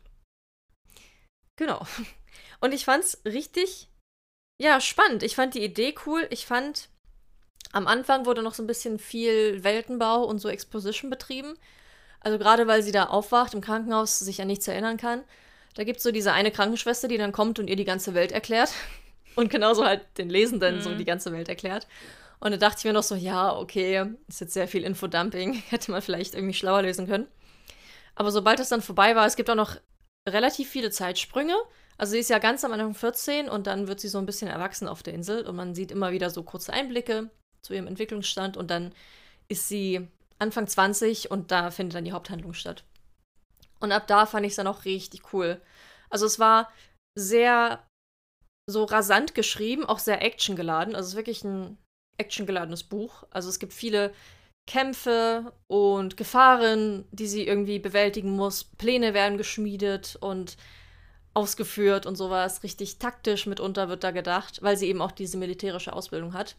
Genau. 1.56 1.86
Und 2.60 2.72
ich 2.72 2.84
fand's 2.84 3.20
richtig, 3.24 3.88
ja, 4.60 4.80
spannend. 4.80 5.22
Ich 5.22 5.36
fand 5.36 5.54
die 5.54 5.62
Idee 5.62 5.94
cool. 6.06 6.26
Ich 6.30 6.46
fand, 6.46 6.88
am 7.72 7.86
Anfang 7.86 8.26
wurde 8.26 8.42
noch 8.42 8.54
so 8.54 8.62
ein 8.62 8.66
bisschen 8.66 8.98
viel 8.98 9.62
Weltenbau 9.62 10.24
und 10.24 10.38
so 10.38 10.48
Exposition 10.48 11.10
betrieben. 11.10 11.54
Also 12.20 12.38
gerade 12.38 12.66
weil 12.66 12.82
sie 12.82 12.92
da 12.92 13.04
aufwacht 13.04 13.54
im 13.54 13.60
Krankenhaus, 13.60 14.18
sich 14.18 14.40
an 14.40 14.48
nichts 14.48 14.66
erinnern 14.66 14.96
kann. 14.96 15.22
Da 15.74 15.84
gibt 15.84 15.98
es 15.98 16.02
so 16.02 16.10
diese 16.10 16.32
eine 16.32 16.50
Krankenschwester, 16.50 17.08
die 17.08 17.18
dann 17.18 17.32
kommt 17.32 17.58
und 17.58 17.68
ihr 17.68 17.76
die 17.76 17.84
ganze 17.84 18.14
Welt 18.14 18.32
erklärt. 18.32 18.70
Und 19.36 19.50
genauso 19.50 19.84
halt 19.84 20.00
den 20.18 20.30
Lesenden 20.30 20.78
mhm. 20.78 20.80
so 20.80 20.94
die 20.96 21.04
ganze 21.04 21.30
Welt 21.30 21.48
erklärt. 21.48 21.86
Und 22.40 22.50
da 22.50 22.56
dachte 22.56 22.78
ich 22.78 22.84
mir 22.84 22.92
noch 22.92 23.04
so, 23.04 23.14
ja, 23.14 23.56
okay, 23.56 24.04
ist 24.26 24.40
jetzt 24.40 24.52
sehr 24.52 24.66
viel 24.66 24.82
Infodumping. 24.82 25.52
Hätte 25.68 25.92
man 25.92 26.02
vielleicht 26.02 26.34
irgendwie 26.34 26.54
schlauer 26.54 26.82
lesen 26.82 27.06
können. 27.06 27.28
Aber 28.16 28.32
sobald 28.32 28.58
es 28.58 28.68
dann 28.68 28.82
vorbei 28.82 29.14
war, 29.14 29.26
es 29.26 29.36
gibt 29.36 29.48
auch 29.48 29.54
noch 29.54 29.76
relativ 30.28 30.68
viele 30.68 30.90
Zeitsprünge. 30.90 31.54
Also 31.98 32.12
sie 32.12 32.18
ist 32.18 32.30
ja 32.30 32.40
ganz 32.40 32.64
am 32.64 32.72
Anfang 32.72 32.94
14 32.94 33.48
und 33.48 33.68
dann 33.68 33.86
wird 33.86 34.00
sie 34.00 34.08
so 34.08 34.18
ein 34.18 34.26
bisschen 34.26 34.48
erwachsen 34.48 34.88
auf 34.88 35.04
der 35.04 35.14
Insel 35.14 35.46
und 35.46 35.54
man 35.54 35.76
sieht 35.76 35.92
immer 35.92 36.10
wieder 36.10 36.30
so 36.30 36.42
kurze 36.42 36.72
Einblicke 36.72 37.30
zu 37.62 37.74
ihrem 37.74 37.86
Entwicklungsstand 37.86 38.56
und 38.56 38.70
dann 38.70 38.92
ist 39.48 39.68
sie 39.68 40.06
Anfang 40.38 40.66
20 40.66 41.30
und 41.30 41.50
da 41.50 41.70
findet 41.70 41.96
dann 41.96 42.04
die 42.04 42.12
Haupthandlung 42.12 42.54
statt. 42.54 42.84
Und 43.80 43.92
ab 43.92 44.06
da 44.06 44.26
fand 44.26 44.46
ich 44.46 44.50
es 44.50 44.56
dann 44.56 44.66
auch 44.66 44.84
richtig 44.84 45.32
cool. 45.32 45.60
Also 46.10 46.26
es 46.26 46.38
war 46.38 46.70
sehr 47.18 47.84
so 48.70 48.84
rasant 48.84 49.34
geschrieben, 49.34 49.84
auch 49.84 49.98
sehr 49.98 50.22
actiongeladen. 50.22 50.94
Also 50.94 51.06
es 51.06 51.12
ist 51.12 51.16
wirklich 51.16 51.44
ein 51.44 51.78
actiongeladenes 52.18 52.84
Buch. 52.84 53.24
Also 53.30 53.48
es 53.48 53.58
gibt 53.58 53.72
viele 53.72 54.12
Kämpfe 54.68 55.52
und 55.66 56.16
Gefahren, 56.16 57.06
die 57.10 57.26
sie 57.26 57.46
irgendwie 57.46 57.78
bewältigen 57.78 58.32
muss. 58.32 58.64
Pläne 58.64 59.14
werden 59.14 59.38
geschmiedet 59.38 60.16
und 60.20 60.56
ausgeführt 61.32 62.04
und 62.04 62.16
sowas. 62.16 62.62
Richtig 62.62 62.98
taktisch 62.98 63.46
mitunter 63.46 63.88
wird 63.88 64.04
da 64.04 64.10
gedacht, 64.10 64.62
weil 64.62 64.76
sie 64.76 64.88
eben 64.88 65.00
auch 65.00 65.12
diese 65.12 65.38
militärische 65.38 65.92
Ausbildung 65.92 66.34
hat. 66.34 66.56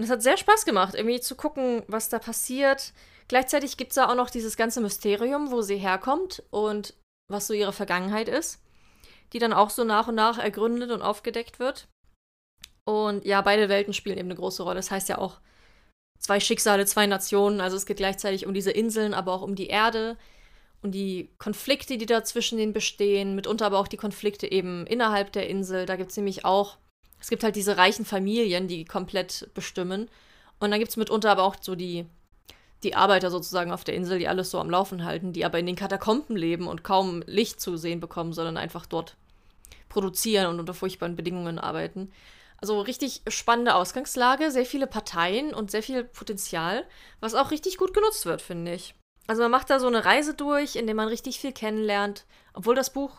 Und 0.00 0.04
es 0.04 0.10
hat 0.10 0.22
sehr 0.22 0.38
Spaß 0.38 0.64
gemacht, 0.64 0.94
irgendwie 0.94 1.20
zu 1.20 1.34
gucken, 1.36 1.82
was 1.86 2.08
da 2.08 2.18
passiert. 2.18 2.94
Gleichzeitig 3.28 3.76
gibt 3.76 3.90
es 3.90 3.96
da 3.96 4.08
auch 4.08 4.14
noch 4.14 4.30
dieses 4.30 4.56
ganze 4.56 4.80
Mysterium, 4.80 5.50
wo 5.50 5.60
sie 5.60 5.76
herkommt 5.76 6.42
und 6.48 6.94
was 7.28 7.46
so 7.46 7.52
ihre 7.52 7.74
Vergangenheit 7.74 8.26
ist, 8.26 8.62
die 9.34 9.38
dann 9.38 9.52
auch 9.52 9.68
so 9.68 9.84
nach 9.84 10.08
und 10.08 10.14
nach 10.14 10.38
ergründet 10.38 10.90
und 10.90 11.02
aufgedeckt 11.02 11.58
wird. 11.58 11.86
Und 12.86 13.26
ja, 13.26 13.42
beide 13.42 13.68
Welten 13.68 13.92
spielen 13.92 14.16
eben 14.16 14.28
eine 14.28 14.36
große 14.36 14.62
Rolle. 14.62 14.76
Das 14.76 14.90
heißt 14.90 15.10
ja 15.10 15.18
auch 15.18 15.38
zwei 16.18 16.40
Schicksale, 16.40 16.86
zwei 16.86 17.06
Nationen. 17.06 17.60
Also 17.60 17.76
es 17.76 17.84
geht 17.84 17.98
gleichzeitig 17.98 18.46
um 18.46 18.54
diese 18.54 18.70
Inseln, 18.70 19.12
aber 19.12 19.34
auch 19.34 19.42
um 19.42 19.54
die 19.54 19.66
Erde. 19.66 20.16
und 20.80 20.92
die 20.92 21.28
Konflikte, 21.36 21.98
die 21.98 22.06
da 22.06 22.24
zwischen 22.24 22.56
denen 22.56 22.72
bestehen, 22.72 23.34
mitunter 23.34 23.66
aber 23.66 23.78
auch 23.78 23.88
die 23.88 23.98
Konflikte 23.98 24.50
eben 24.50 24.86
innerhalb 24.86 25.30
der 25.32 25.46
Insel. 25.46 25.84
Da 25.84 25.96
gibt 25.96 26.10
es 26.10 26.16
nämlich 26.16 26.46
auch, 26.46 26.78
es 27.20 27.28
gibt 27.28 27.44
halt 27.44 27.56
diese 27.56 27.76
reichen 27.76 28.04
Familien, 28.04 28.66
die 28.66 28.84
komplett 28.84 29.50
bestimmen. 29.54 30.08
Und 30.58 30.70
dann 30.70 30.80
gibt 30.80 30.90
es 30.90 30.96
mitunter 30.96 31.30
aber 31.30 31.42
auch 31.42 31.56
so 31.60 31.74
die, 31.74 32.06
die 32.82 32.94
Arbeiter 32.94 33.30
sozusagen 33.30 33.72
auf 33.72 33.84
der 33.84 33.94
Insel, 33.94 34.18
die 34.18 34.28
alles 34.28 34.50
so 34.50 34.58
am 34.58 34.70
Laufen 34.70 35.04
halten, 35.04 35.32
die 35.32 35.44
aber 35.44 35.58
in 35.58 35.66
den 35.66 35.76
Katakomben 35.76 36.36
leben 36.36 36.66
und 36.66 36.82
kaum 36.84 37.22
Licht 37.26 37.60
zu 37.60 37.76
sehen 37.76 38.00
bekommen, 38.00 38.32
sondern 38.32 38.56
einfach 38.56 38.86
dort 38.86 39.16
produzieren 39.88 40.46
und 40.46 40.60
unter 40.60 40.74
furchtbaren 40.74 41.16
Bedingungen 41.16 41.58
arbeiten. 41.58 42.10
Also 42.60 42.80
richtig 42.80 43.22
spannende 43.28 43.74
Ausgangslage, 43.74 44.50
sehr 44.50 44.66
viele 44.66 44.86
Parteien 44.86 45.54
und 45.54 45.70
sehr 45.70 45.82
viel 45.82 46.04
Potenzial, 46.04 46.84
was 47.20 47.34
auch 47.34 47.50
richtig 47.50 47.78
gut 47.78 47.94
genutzt 47.94 48.26
wird, 48.26 48.42
finde 48.42 48.74
ich. 48.74 48.94
Also 49.26 49.42
man 49.42 49.50
macht 49.50 49.70
da 49.70 49.78
so 49.78 49.86
eine 49.86 50.04
Reise 50.04 50.34
durch, 50.34 50.76
in 50.76 50.86
der 50.86 50.94
man 50.94 51.08
richtig 51.08 51.38
viel 51.38 51.52
kennenlernt, 51.52 52.26
obwohl 52.52 52.74
das 52.74 52.92
Buch, 52.92 53.12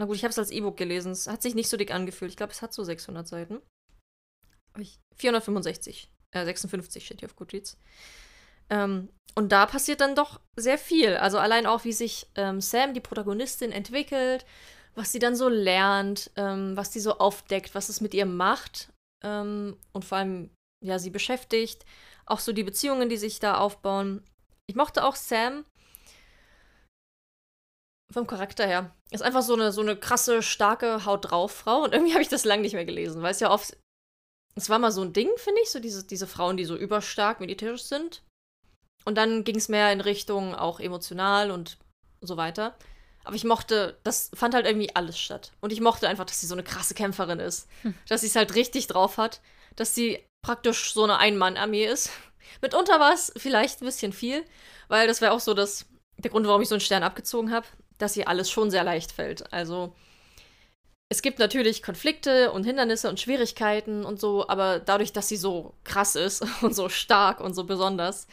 na 0.00 0.06
gut, 0.06 0.16
ich 0.16 0.24
habe 0.24 0.30
es 0.30 0.38
als 0.38 0.50
E-Book 0.50 0.78
gelesen, 0.78 1.12
es 1.12 1.28
hat 1.28 1.42
sich 1.42 1.54
nicht 1.54 1.68
so 1.68 1.76
dick 1.76 1.92
angefühlt. 1.92 2.30
Ich 2.30 2.36
glaube, 2.38 2.54
es 2.54 2.62
hat 2.62 2.72
so 2.72 2.82
600 2.82 3.28
Seiten. 3.28 3.60
465, 5.14 6.10
äh, 6.34 6.44
56 6.46 7.04
steht 7.04 7.20
hier 7.20 7.28
auf 7.28 7.36
Goodreads. 7.36 7.76
Ähm, 8.70 9.10
und 9.34 9.52
da 9.52 9.66
passiert 9.66 10.00
dann 10.00 10.14
doch 10.14 10.40
sehr 10.56 10.78
viel. 10.78 11.18
Also 11.18 11.36
allein 11.36 11.66
auch, 11.66 11.84
wie 11.84 11.92
sich 11.92 12.26
ähm, 12.34 12.62
Sam, 12.62 12.94
die 12.94 13.00
Protagonistin, 13.00 13.72
entwickelt, 13.72 14.46
was 14.94 15.12
sie 15.12 15.18
dann 15.18 15.36
so 15.36 15.50
lernt, 15.50 16.30
ähm, 16.36 16.78
was 16.78 16.94
sie 16.94 17.00
so 17.00 17.18
aufdeckt, 17.18 17.74
was 17.74 17.90
es 17.90 18.00
mit 18.00 18.14
ihr 18.14 18.24
macht 18.24 18.88
ähm, 19.22 19.76
und 19.92 20.06
vor 20.06 20.16
allem, 20.16 20.48
ja, 20.82 20.98
sie 20.98 21.10
beschäftigt. 21.10 21.84
Auch 22.24 22.38
so 22.38 22.54
die 22.54 22.64
Beziehungen, 22.64 23.10
die 23.10 23.18
sich 23.18 23.38
da 23.38 23.58
aufbauen. 23.58 24.24
Ich 24.66 24.76
mochte 24.76 25.04
auch 25.04 25.16
Sam 25.16 25.66
vom 28.12 28.26
Charakter 28.26 28.66
her. 28.66 28.94
Ist 29.10 29.22
einfach 29.22 29.42
so 29.42 29.54
eine, 29.54 29.72
so 29.72 29.80
eine 29.80 29.96
krasse, 29.96 30.42
starke 30.42 31.04
Haut 31.04 31.30
drauf 31.30 31.52
Frau. 31.52 31.82
Und 31.82 31.92
irgendwie 31.92 32.12
habe 32.14 32.22
ich 32.22 32.28
das 32.28 32.44
lange 32.44 32.62
nicht 32.62 32.74
mehr 32.74 32.84
gelesen, 32.84 33.22
weil 33.22 33.32
es 33.32 33.40
ja 33.40 33.50
oft. 33.50 33.76
Es 34.56 34.68
war 34.68 34.78
mal 34.78 34.92
so 34.92 35.02
ein 35.02 35.12
Ding, 35.12 35.30
finde 35.36 35.60
ich, 35.62 35.70
so 35.70 35.78
diese, 35.78 36.04
diese 36.04 36.26
Frauen, 36.26 36.56
die 36.56 36.64
so 36.64 36.76
überstark 36.76 37.40
militärisch 37.40 37.84
sind. 37.84 38.22
Und 39.04 39.14
dann 39.16 39.44
ging 39.44 39.56
es 39.56 39.68
mehr 39.68 39.92
in 39.92 40.00
Richtung 40.00 40.54
auch 40.54 40.80
emotional 40.80 41.50
und 41.50 41.78
so 42.20 42.36
weiter. 42.36 42.76
Aber 43.24 43.36
ich 43.36 43.44
mochte, 43.44 43.98
das 44.02 44.30
fand 44.34 44.54
halt 44.54 44.66
irgendwie 44.66 44.94
alles 44.94 45.18
statt. 45.18 45.52
Und 45.60 45.72
ich 45.72 45.80
mochte 45.80 46.08
einfach, 46.08 46.24
dass 46.24 46.40
sie 46.40 46.46
so 46.46 46.54
eine 46.54 46.64
krasse 46.64 46.94
Kämpferin 46.94 47.38
ist. 47.38 47.68
Hm. 47.82 47.94
Dass 48.08 48.22
sie 48.22 48.26
es 48.26 48.36
halt 48.36 48.54
richtig 48.54 48.88
drauf 48.88 49.18
hat. 49.18 49.40
Dass 49.76 49.94
sie 49.94 50.24
praktisch 50.42 50.92
so 50.92 51.04
eine 51.04 51.18
Ein-Mann-Armee 51.18 51.86
ist. 51.86 52.10
Mitunter 52.60 52.98
war 52.98 53.12
es 53.12 53.32
vielleicht 53.36 53.80
ein 53.80 53.86
bisschen 53.86 54.12
viel, 54.12 54.44
weil 54.88 55.06
das 55.06 55.20
wäre 55.20 55.32
auch 55.32 55.40
so 55.40 55.54
das, 55.54 55.86
der 56.18 56.30
Grund, 56.30 56.46
warum 56.46 56.62
ich 56.62 56.68
so 56.68 56.74
einen 56.74 56.80
Stern 56.80 57.02
abgezogen 57.02 57.52
habe, 57.52 57.66
dass 58.00 58.16
ihr 58.16 58.28
alles 58.28 58.50
schon 58.50 58.70
sehr 58.70 58.84
leicht 58.84 59.12
fällt. 59.12 59.52
Also 59.52 59.94
es 61.12 61.22
gibt 61.22 61.40
natürlich 61.40 61.82
Konflikte 61.82 62.52
und 62.52 62.64
Hindernisse 62.64 63.08
und 63.08 63.18
Schwierigkeiten 63.18 64.04
und 64.04 64.20
so, 64.20 64.48
aber 64.48 64.78
dadurch, 64.78 65.12
dass 65.12 65.28
sie 65.28 65.36
so 65.36 65.74
krass 65.82 66.14
ist 66.14 66.44
und 66.62 66.74
so 66.74 66.88
stark 66.88 67.40
und 67.40 67.54
so 67.54 67.64
besonders, 67.64 68.26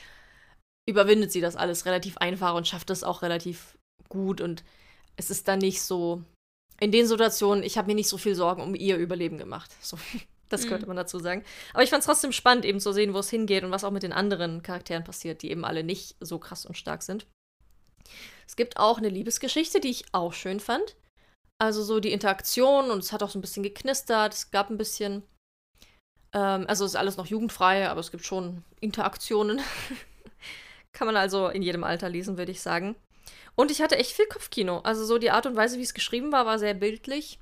überwindet 0.88 1.32
sie 1.32 1.42
das 1.42 1.56
alles 1.56 1.86
relativ 1.86 2.18
einfach 2.18 2.54
und 2.56 2.68
schafft 2.68 2.90
es 2.92 3.04
auch 3.04 3.24
relativ 3.24 3.78
gut 4.10 4.42
und 4.42 4.64
es 5.18 5.30
ist 5.30 5.48
dann 5.48 5.60
nicht 5.60 5.82
so. 5.82 6.24
In 6.80 6.92
den 6.92 7.08
Situationen, 7.08 7.64
ich 7.64 7.80
habe 7.80 7.88
mir 7.88 7.96
nicht 7.96 8.08
so 8.08 8.20
viel 8.20 8.36
Sorgen 8.36 8.62
um 8.62 8.76
ihr 8.76 8.98
Überleben 8.98 9.38
gemacht. 9.38 9.72
So. 9.82 9.98
Das 10.50 10.64
mhm. 10.64 10.70
könnte 10.70 10.88
man 10.88 10.96
dazu 10.96 11.20
sagen. 11.20 11.44
Aber 11.74 11.84
ich 11.84 11.90
fand 11.90 12.00
es 12.00 12.06
trotzdem 12.06 12.32
spannend, 12.32 12.64
eben 12.64 12.80
zu 12.80 12.94
sehen, 12.94 13.14
wo 13.14 13.20
es 13.20 13.30
hingeht 13.30 13.66
und 13.66 13.72
was 13.72 13.84
auch 13.84 13.92
mit 13.92 14.04
den 14.04 14.14
anderen 14.14 14.64
Charakteren 14.64 15.04
passiert, 15.04 15.42
die 15.42 15.52
eben 15.52 15.66
alle 15.66 15.84
nicht 15.84 16.16
so 16.22 16.40
krass 16.40 16.66
und 16.66 16.78
stark 16.78 17.04
sind. 17.04 17.28
Es 18.48 18.56
gibt 18.56 18.78
auch 18.78 18.98
eine 18.98 19.10
Liebesgeschichte, 19.10 19.80
die 19.80 19.90
ich 19.90 20.06
auch 20.14 20.34
schön 20.34 20.60
fand. 20.60 20.96
Also 21.60 21.84
so 21.84 22.00
die 22.00 22.12
Interaktion 22.12 22.92
und 22.92 23.00
es 23.00 23.12
hat 23.12 23.24
auch 23.24 23.30
so 23.30 23.40
ein 23.40 23.42
bisschen 23.42 23.64
geknistert. 23.64 24.34
Es 24.34 24.52
gab 24.52 24.70
ein 24.70 24.78
bisschen. 24.78 25.24
Ähm, 26.34 26.66
also 26.68 26.86
es 26.86 26.92
ist 26.92 26.98
alles 26.98 27.18
noch 27.18 27.26
jugendfrei, 27.26 27.90
aber 27.90 28.00
es 28.00 28.12
gibt 28.12 28.26
schon 28.26 28.64
Interaktionen. 28.80 29.60
Kann 30.94 31.08
man 31.08 31.18
also 31.18 31.48
in 31.48 31.62
jedem 31.62 31.84
Alter 31.84 32.10
lesen, 32.10 32.38
würde 32.38 32.52
ich 32.52 32.62
sagen. 32.62 32.96
Und 33.56 33.72
ich 33.72 33.82
hatte 33.82 33.98
echt 33.98 34.12
viel 34.12 34.28
Kopfkino. 34.28 34.80
Also 34.80 35.04
so 35.04 35.18
die 35.18 35.32
Art 35.32 35.46
und 35.46 35.56
Weise, 35.56 35.78
wie 35.78 35.84
es 35.84 35.94
geschrieben 35.94 36.32
war, 36.32 36.46
war 36.46 36.60
sehr 36.60 36.74
bildlich 36.74 37.40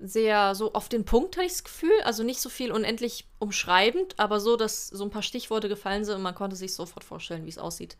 sehr 0.00 0.54
so 0.54 0.72
auf 0.72 0.88
den 0.88 1.04
Punkt, 1.04 1.36
hatte 1.36 1.46
ich 1.46 1.52
das 1.52 1.64
Gefühl. 1.64 2.00
Also 2.04 2.22
nicht 2.22 2.40
so 2.40 2.48
viel 2.48 2.72
unendlich 2.72 3.26
umschreibend, 3.38 4.18
aber 4.18 4.40
so, 4.40 4.56
dass 4.56 4.88
so 4.88 5.04
ein 5.04 5.10
paar 5.10 5.22
Stichworte 5.22 5.68
gefallen 5.68 6.04
sind 6.04 6.16
und 6.16 6.22
man 6.22 6.34
konnte 6.34 6.56
sich 6.56 6.74
sofort 6.74 7.04
vorstellen, 7.04 7.44
wie 7.44 7.50
es 7.50 7.58
aussieht. 7.58 7.96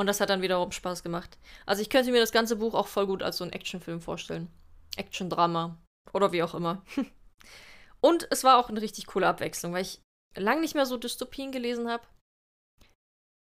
Und 0.00 0.06
das 0.06 0.18
hat 0.18 0.30
dann 0.30 0.40
wiederum 0.40 0.72
Spaß 0.72 1.02
gemacht. 1.02 1.36
Also 1.66 1.82
ich 1.82 1.90
könnte 1.90 2.10
mir 2.10 2.20
das 2.20 2.32
ganze 2.32 2.56
Buch 2.56 2.72
auch 2.72 2.86
voll 2.86 3.06
gut 3.06 3.22
als 3.22 3.36
so 3.36 3.44
ein 3.44 3.52
Actionfilm 3.52 4.00
vorstellen. 4.00 4.48
Action-Drama. 4.96 5.76
Oder 6.14 6.32
wie 6.32 6.42
auch 6.42 6.54
immer. 6.54 6.82
und 8.00 8.26
es 8.30 8.42
war 8.42 8.56
auch 8.56 8.70
eine 8.70 8.80
richtig 8.80 9.06
coole 9.08 9.28
Abwechslung, 9.28 9.74
weil 9.74 9.82
ich 9.82 10.00
lange 10.34 10.62
nicht 10.62 10.74
mehr 10.74 10.86
so 10.86 10.96
Dystopien 10.96 11.52
gelesen 11.52 11.90
habe. 11.90 12.02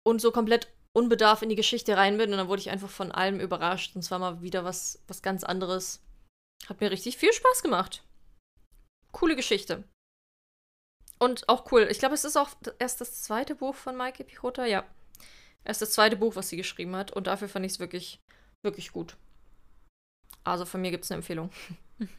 Und 0.05 0.21
so 0.21 0.31
komplett 0.31 0.71
unbedarf 0.93 1.41
in 1.41 1.49
die 1.49 1.55
Geschichte 1.55 1.97
rein 1.97 2.15
bin. 2.19 2.31
Und 2.31 2.37
dann 2.37 2.47
wurde 2.47 2.61
ich 2.61 2.69
einfach 2.69 2.91
von 2.91 3.11
allem 3.11 3.39
überrascht. 3.39 3.95
Und 3.95 4.03
zwar 4.03 4.19
mal 4.19 4.43
wieder 4.43 4.63
was, 4.63 5.03
was 5.07 5.23
ganz 5.23 5.43
anderes 5.43 6.03
hat 6.69 6.79
mir 6.79 6.91
richtig 6.91 7.17
viel 7.17 7.33
Spaß 7.33 7.63
gemacht. 7.63 8.03
Coole 9.11 9.35
Geschichte. 9.35 9.83
Und 11.17 11.49
auch 11.49 11.71
cool. 11.71 11.87
Ich 11.89 11.97
glaube, 11.97 12.13
es 12.13 12.23
ist 12.23 12.37
auch 12.37 12.49
erst 12.77 13.01
das 13.01 13.23
zweite 13.23 13.55
Buch 13.55 13.73
von 13.73 13.95
Maike 13.95 14.23
Pichota. 14.23 14.63
Ja. 14.65 14.83
Erst 15.65 15.81
das 15.81 15.91
zweite 15.91 16.15
Buch, 16.15 16.35
was 16.35 16.49
sie 16.49 16.57
geschrieben 16.57 16.95
hat. 16.95 17.11
Und 17.11 17.27
dafür 17.27 17.49
fand 17.49 17.65
ich 17.65 17.73
es 17.73 17.79
wirklich, 17.79 18.19
wirklich 18.63 18.91
gut. 18.91 19.17
Also 20.43 20.65
von 20.65 20.79
mir 20.79 20.91
gibt 20.91 21.03
es 21.03 21.11
eine 21.11 21.17
Empfehlung. 21.17 21.49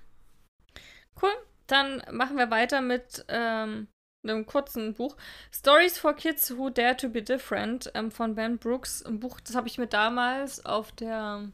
Cool. 1.22 1.32
Dann 1.66 2.02
machen 2.10 2.36
wir 2.36 2.50
weiter 2.50 2.82
mit 2.82 3.24
ähm, 3.28 3.88
einem 4.22 4.44
kurzen 4.44 4.92
Buch. 4.92 5.16
Stories 5.50 5.98
for 5.98 6.12
Kids 6.12 6.56
Who 6.56 6.68
Dare 6.68 6.94
to 6.94 7.08
Be 7.08 7.22
Different 7.22 7.90
ähm, 7.94 8.10
von 8.10 8.34
Ben 8.34 8.58
Brooks. 8.58 9.02
Ein 9.02 9.18
Buch, 9.18 9.40
das 9.40 9.56
habe 9.56 9.66
ich 9.66 9.78
mir 9.78 9.86
damals 9.86 10.66
auf 10.66 10.92
der 10.92 11.50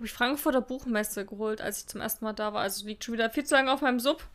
ich 0.00 0.12
Frankfurter 0.12 0.60
Buchmesse 0.60 1.24
geholt, 1.24 1.60
als 1.60 1.80
ich 1.80 1.86
zum 1.86 2.00
ersten 2.00 2.24
Mal 2.24 2.32
da 2.32 2.52
war. 2.52 2.62
Also 2.62 2.86
liegt 2.86 3.04
schon 3.04 3.14
wieder 3.14 3.30
viel 3.30 3.44
zu 3.44 3.54
lange 3.54 3.72
auf 3.72 3.82
meinem 3.82 4.00
Sub. 4.00 4.28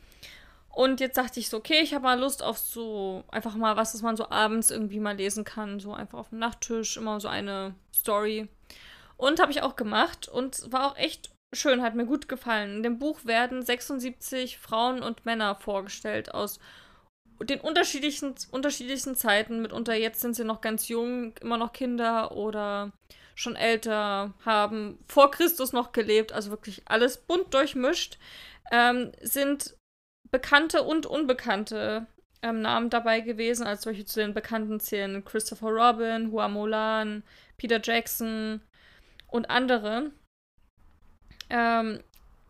Und 0.78 1.00
jetzt 1.00 1.18
dachte 1.18 1.40
ich 1.40 1.50
so, 1.50 1.58
okay, 1.58 1.80
ich 1.82 1.96
habe 1.96 2.04
mal 2.04 2.20
Lust 2.20 2.44
auf 2.44 2.60
so 2.60 3.24
einfach 3.30 3.56
mal 3.56 3.76
was, 3.78 3.94
das 3.94 4.04
man 4.04 4.16
so 4.16 4.30
abends 4.30 4.70
irgendwie 4.70 5.00
mal 5.00 5.16
lesen 5.16 5.44
kann. 5.44 5.80
So 5.80 5.92
einfach 5.92 6.20
auf 6.20 6.30
dem 6.30 6.38
Nachttisch, 6.38 6.98
immer 6.98 7.20
so 7.20 7.28
eine 7.28 7.74
Story. 7.92 8.48
Und 9.16 9.40
habe 9.40 9.52
ich 9.52 9.64
auch 9.64 9.76
gemacht 9.76 10.28
und 10.28 10.72
war 10.72 10.86
auch 10.86 10.96
echt 10.96 11.32
schön, 11.52 11.82
hat 11.82 11.96
mir 11.96 12.06
gut 12.06 12.30
gefallen. 12.30 12.76
In 12.76 12.84
dem 12.84 13.00
Buch 13.00 13.26
werden 13.26 13.66
76 13.66 14.60
Frauen 14.60 15.02
und 15.02 15.26
Männer 15.26 15.56
vorgestellt 15.56 16.32
aus 16.32 16.60
den 17.42 17.60
unterschiedlichen, 17.60 18.36
unterschiedlichsten 18.52 19.16
Zeiten. 19.16 19.64
Mitunter 19.64 19.96
jetzt 19.96 20.22
sind 20.22 20.36
sie 20.36 20.44
noch 20.44 20.62
ganz 20.62 20.90
jung, 20.90 21.36
immer 21.42 21.58
noch 21.58 21.74
Kinder 21.74 22.34
oder 22.34 22.92
schon 23.34 23.56
älter, 23.56 24.36
haben 24.46 25.00
vor 25.08 25.32
Christus 25.32 25.74
noch 25.74 25.92
gelebt, 25.92 26.34
also 26.34 26.52
wirklich 26.52 26.84
alles 26.86 27.18
bunt 27.18 27.52
durchmischt, 27.56 28.20
ähm, 28.72 29.12
sind 29.22 29.77
bekannte 30.32 30.84
und 30.84 31.06
unbekannte 31.06 32.08
ähm, 32.42 32.62
Namen 32.62 32.90
dabei 32.90 33.22
gewesen, 33.22 33.66
als 33.66 33.84
solche 33.84 34.06
zu 34.06 34.20
den 34.20 34.34
bekannten 34.34 34.80
zählen 34.80 35.24
Christopher 35.24 35.70
Robin, 35.70 36.32
Hua 36.32 36.48
Molan, 36.48 37.24
Peter 37.58 37.80
Jackson 37.82 38.62
und 39.28 39.50
andere, 39.50 40.12
ähm, 41.50 42.04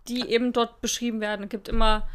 die 0.08 0.30
eben 0.30 0.54
dort 0.54 0.82
beschrieben 0.82 1.22
werden. 1.22 1.44
Es 1.44 1.50
gibt 1.50 1.70
immer 1.70 2.08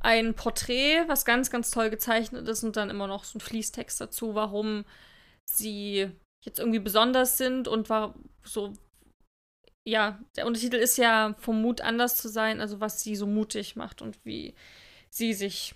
ein 0.00 0.34
Porträt, 0.34 1.04
was 1.08 1.24
ganz, 1.24 1.50
ganz 1.50 1.70
toll 1.70 1.90
gezeichnet 1.90 2.48
ist 2.48 2.62
und 2.62 2.76
dann 2.76 2.90
immer 2.90 3.06
noch 3.06 3.24
so 3.24 3.38
ein 3.38 3.40
Fließtext 3.40 4.00
dazu, 4.00 4.34
warum 4.34 4.84
sie 5.44 6.10
jetzt 6.44 6.58
irgendwie 6.58 6.78
besonders 6.78 7.38
sind 7.38 7.66
und 7.66 7.90
war 7.90 8.14
so, 8.44 8.72
ja, 9.84 10.20
der 10.36 10.46
Untertitel 10.46 10.76
ist 10.76 10.96
ja 10.96 11.34
vom 11.38 11.60
Mut 11.60 11.80
anders 11.80 12.16
zu 12.16 12.28
sein, 12.28 12.60
also 12.60 12.80
was 12.80 13.02
sie 13.02 13.16
so 13.16 13.26
mutig 13.26 13.74
macht 13.74 14.02
und 14.02 14.18
wie 14.24 14.54
sie 15.16 15.32
sich. 15.32 15.74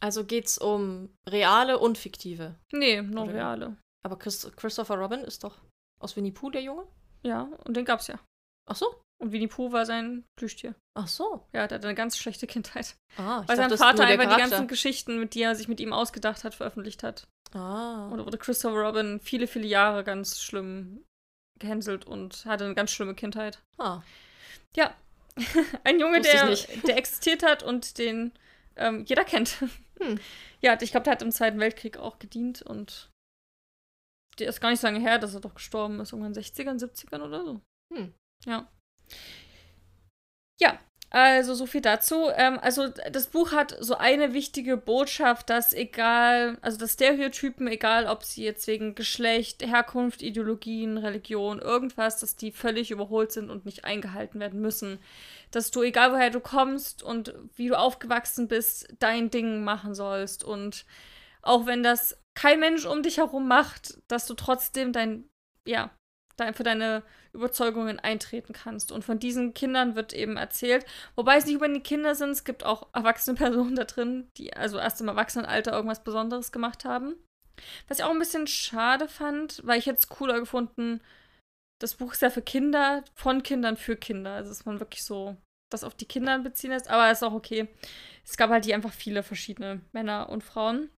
Also 0.00 0.24
geht's 0.24 0.58
um 0.58 1.10
reale 1.28 1.78
und 1.78 1.96
fiktive? 1.96 2.56
Nee, 2.72 3.02
nur 3.02 3.24
Oder? 3.24 3.34
reale. 3.34 3.76
Aber 4.04 4.18
Chris 4.18 4.50
Christopher 4.56 4.96
Robin 4.96 5.20
ist 5.20 5.44
doch 5.44 5.60
aus 6.00 6.16
Winnie 6.16 6.32
Pooh 6.32 6.50
der 6.50 6.62
Junge? 6.62 6.86
Ja, 7.22 7.42
und 7.64 7.76
den 7.76 7.84
gab's 7.84 8.08
ja. 8.08 8.18
Ach 8.68 8.76
so? 8.76 9.00
Und 9.20 9.30
Winnie 9.30 9.46
Pooh 9.46 9.70
war 9.70 9.86
sein 9.86 10.24
Plüschtier. 10.36 10.74
Ach 10.94 11.06
so. 11.06 11.46
Ja, 11.52 11.68
der 11.68 11.78
hatte 11.78 11.86
eine 11.86 11.94
ganz 11.94 12.18
schlechte 12.18 12.48
Kindheit. 12.48 12.96
Ah, 13.16 13.42
ich 13.42 13.48
Weil 13.48 13.56
dachte, 13.56 13.76
sein 13.76 13.96
Vater 13.96 14.06
einfach 14.06 14.34
die 14.34 14.40
ganzen 14.40 14.66
Geschichten, 14.66 15.20
mit 15.20 15.34
die 15.34 15.42
er 15.42 15.54
sich 15.54 15.68
mit 15.68 15.78
ihm 15.78 15.92
ausgedacht 15.92 16.42
hat, 16.42 16.56
veröffentlicht 16.56 17.04
hat. 17.04 17.28
Ah. 17.52 18.08
Und 18.08 18.18
da 18.18 18.26
wurde 18.26 18.38
Christopher 18.38 18.78
Robin 18.78 19.20
viele, 19.20 19.46
viele 19.46 19.66
Jahre 19.66 20.02
ganz 20.02 20.40
schlimm 20.40 21.04
gehänselt 21.60 22.04
und 22.04 22.44
hatte 22.46 22.64
eine 22.64 22.74
ganz 22.74 22.90
schlimme 22.90 23.14
Kindheit. 23.14 23.62
Ah. 23.78 24.02
Ja. 24.74 24.92
Ein 25.84 26.00
Junge, 26.00 26.20
der, 26.20 26.56
der 26.86 26.96
existiert 26.96 27.42
hat 27.42 27.62
und 27.62 27.98
den 27.98 28.32
ähm, 28.76 29.04
jeder 29.04 29.24
kennt. 29.24 29.56
Hm. 30.00 30.18
Ja, 30.62 30.76
ich 30.80 30.90
glaube, 30.90 31.04
der 31.04 31.12
hat 31.12 31.22
im 31.22 31.30
Zweiten 31.30 31.60
Weltkrieg 31.60 31.96
auch 31.96 32.18
gedient 32.18 32.62
und 32.62 33.12
der 34.40 34.48
ist 34.48 34.60
gar 34.60 34.70
nicht 34.70 34.80
so 34.80 34.86
lange 34.88 34.98
her, 34.98 35.18
dass 35.18 35.34
er 35.34 35.40
doch 35.40 35.54
gestorben 35.54 36.00
ist, 36.00 36.12
irgendwann 36.12 36.32
in 36.32 36.40
den 36.40 36.42
60ern, 36.42 36.80
70ern 36.82 37.22
oder 37.22 37.44
so. 37.44 37.60
Hm. 37.94 38.12
Ja. 38.44 38.68
Ja, 40.60 40.80
also 41.14 41.52
so 41.52 41.66
viel 41.66 41.82
dazu. 41.82 42.30
Ähm, 42.34 42.58
also 42.62 42.88
das 42.88 43.26
Buch 43.26 43.52
hat 43.52 43.76
so 43.80 43.96
eine 43.96 44.32
wichtige 44.32 44.78
Botschaft, 44.78 45.50
dass 45.50 45.74
egal, 45.74 46.56
also 46.62 46.78
dass 46.78 46.94
Stereotypen, 46.94 47.68
egal 47.68 48.06
ob 48.06 48.24
sie 48.24 48.44
jetzt 48.44 48.66
wegen 48.66 48.94
Geschlecht, 48.94 49.62
Herkunft, 49.62 50.22
Ideologien, 50.22 50.96
Religion, 50.96 51.58
irgendwas, 51.58 52.18
dass 52.18 52.36
die 52.36 52.50
völlig 52.50 52.90
überholt 52.90 53.30
sind 53.30 53.50
und 53.50 53.66
nicht 53.66 53.84
eingehalten 53.84 54.40
werden 54.40 54.62
müssen. 54.62 55.00
Dass 55.50 55.70
du, 55.70 55.82
egal 55.82 56.12
woher 56.12 56.30
du 56.30 56.40
kommst 56.40 57.02
und 57.02 57.34
wie 57.56 57.68
du 57.68 57.78
aufgewachsen 57.78 58.48
bist, 58.48 58.88
dein 58.98 59.30
Ding 59.30 59.64
machen 59.64 59.94
sollst. 59.94 60.44
Und 60.44 60.86
auch 61.42 61.66
wenn 61.66 61.82
das 61.82 62.18
kein 62.32 62.58
Mensch 62.58 62.86
um 62.86 63.02
dich 63.02 63.18
herum 63.18 63.46
macht, 63.46 63.98
dass 64.08 64.26
du 64.26 64.32
trotzdem 64.32 64.92
dein, 64.92 65.28
ja, 65.66 65.90
für 66.52 66.62
deine 66.62 67.02
Überzeugungen 67.32 67.98
eintreten 67.98 68.52
kannst. 68.52 68.92
Und 68.92 69.04
von 69.04 69.18
diesen 69.18 69.54
Kindern 69.54 69.94
wird 69.94 70.12
eben 70.12 70.36
erzählt, 70.36 70.84
wobei 71.14 71.36
es 71.36 71.46
nicht 71.46 71.54
über 71.54 71.68
die 71.68 71.80
Kinder 71.80 72.14
sind, 72.14 72.30
es 72.30 72.44
gibt 72.44 72.64
auch 72.64 72.88
erwachsene 72.92 73.36
Personen 73.38 73.76
da 73.76 73.84
drin, 73.84 74.28
die 74.36 74.54
also 74.54 74.78
erst 74.78 75.00
im 75.00 75.08
Erwachsenenalter 75.08 75.72
irgendwas 75.72 76.04
Besonderes 76.04 76.52
gemacht 76.52 76.84
haben. 76.84 77.14
Was 77.88 77.98
ich 77.98 78.04
auch 78.04 78.10
ein 78.10 78.18
bisschen 78.18 78.46
schade 78.46 79.08
fand, 79.08 79.60
weil 79.64 79.78
ich 79.78 79.86
jetzt 79.86 80.08
cooler 80.08 80.40
gefunden, 80.40 81.00
das 81.80 81.94
Buch 81.94 82.12
ist 82.12 82.22
ja 82.22 82.30
für 82.30 82.42
Kinder, 82.42 83.04
von 83.14 83.42
Kindern 83.42 83.76
für 83.76 83.96
Kinder. 83.96 84.32
Also 84.32 84.50
dass 84.50 84.64
man 84.64 84.80
wirklich 84.80 85.04
so 85.04 85.36
das 85.70 85.84
auf 85.84 85.94
die 85.94 86.06
Kinder 86.06 86.38
beziehen 86.38 86.70
lässt, 86.70 86.88
aber 86.88 87.10
ist 87.10 87.24
auch 87.24 87.32
okay. 87.32 87.68
Es 88.24 88.36
gab 88.36 88.50
halt 88.50 88.64
hier 88.64 88.74
einfach 88.74 88.92
viele 88.92 89.22
verschiedene 89.22 89.80
Männer 89.92 90.28
und 90.28 90.44
Frauen. 90.44 90.90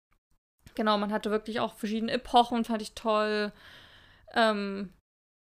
Genau, 0.76 0.98
man 0.98 1.12
hatte 1.12 1.32
wirklich 1.32 1.60
auch 1.60 1.76
verschiedene 1.76 2.12
Epochen, 2.12 2.66
fand 2.66 2.82
ich 2.82 2.94
toll. 2.94 3.52
Ähm, 4.34 4.92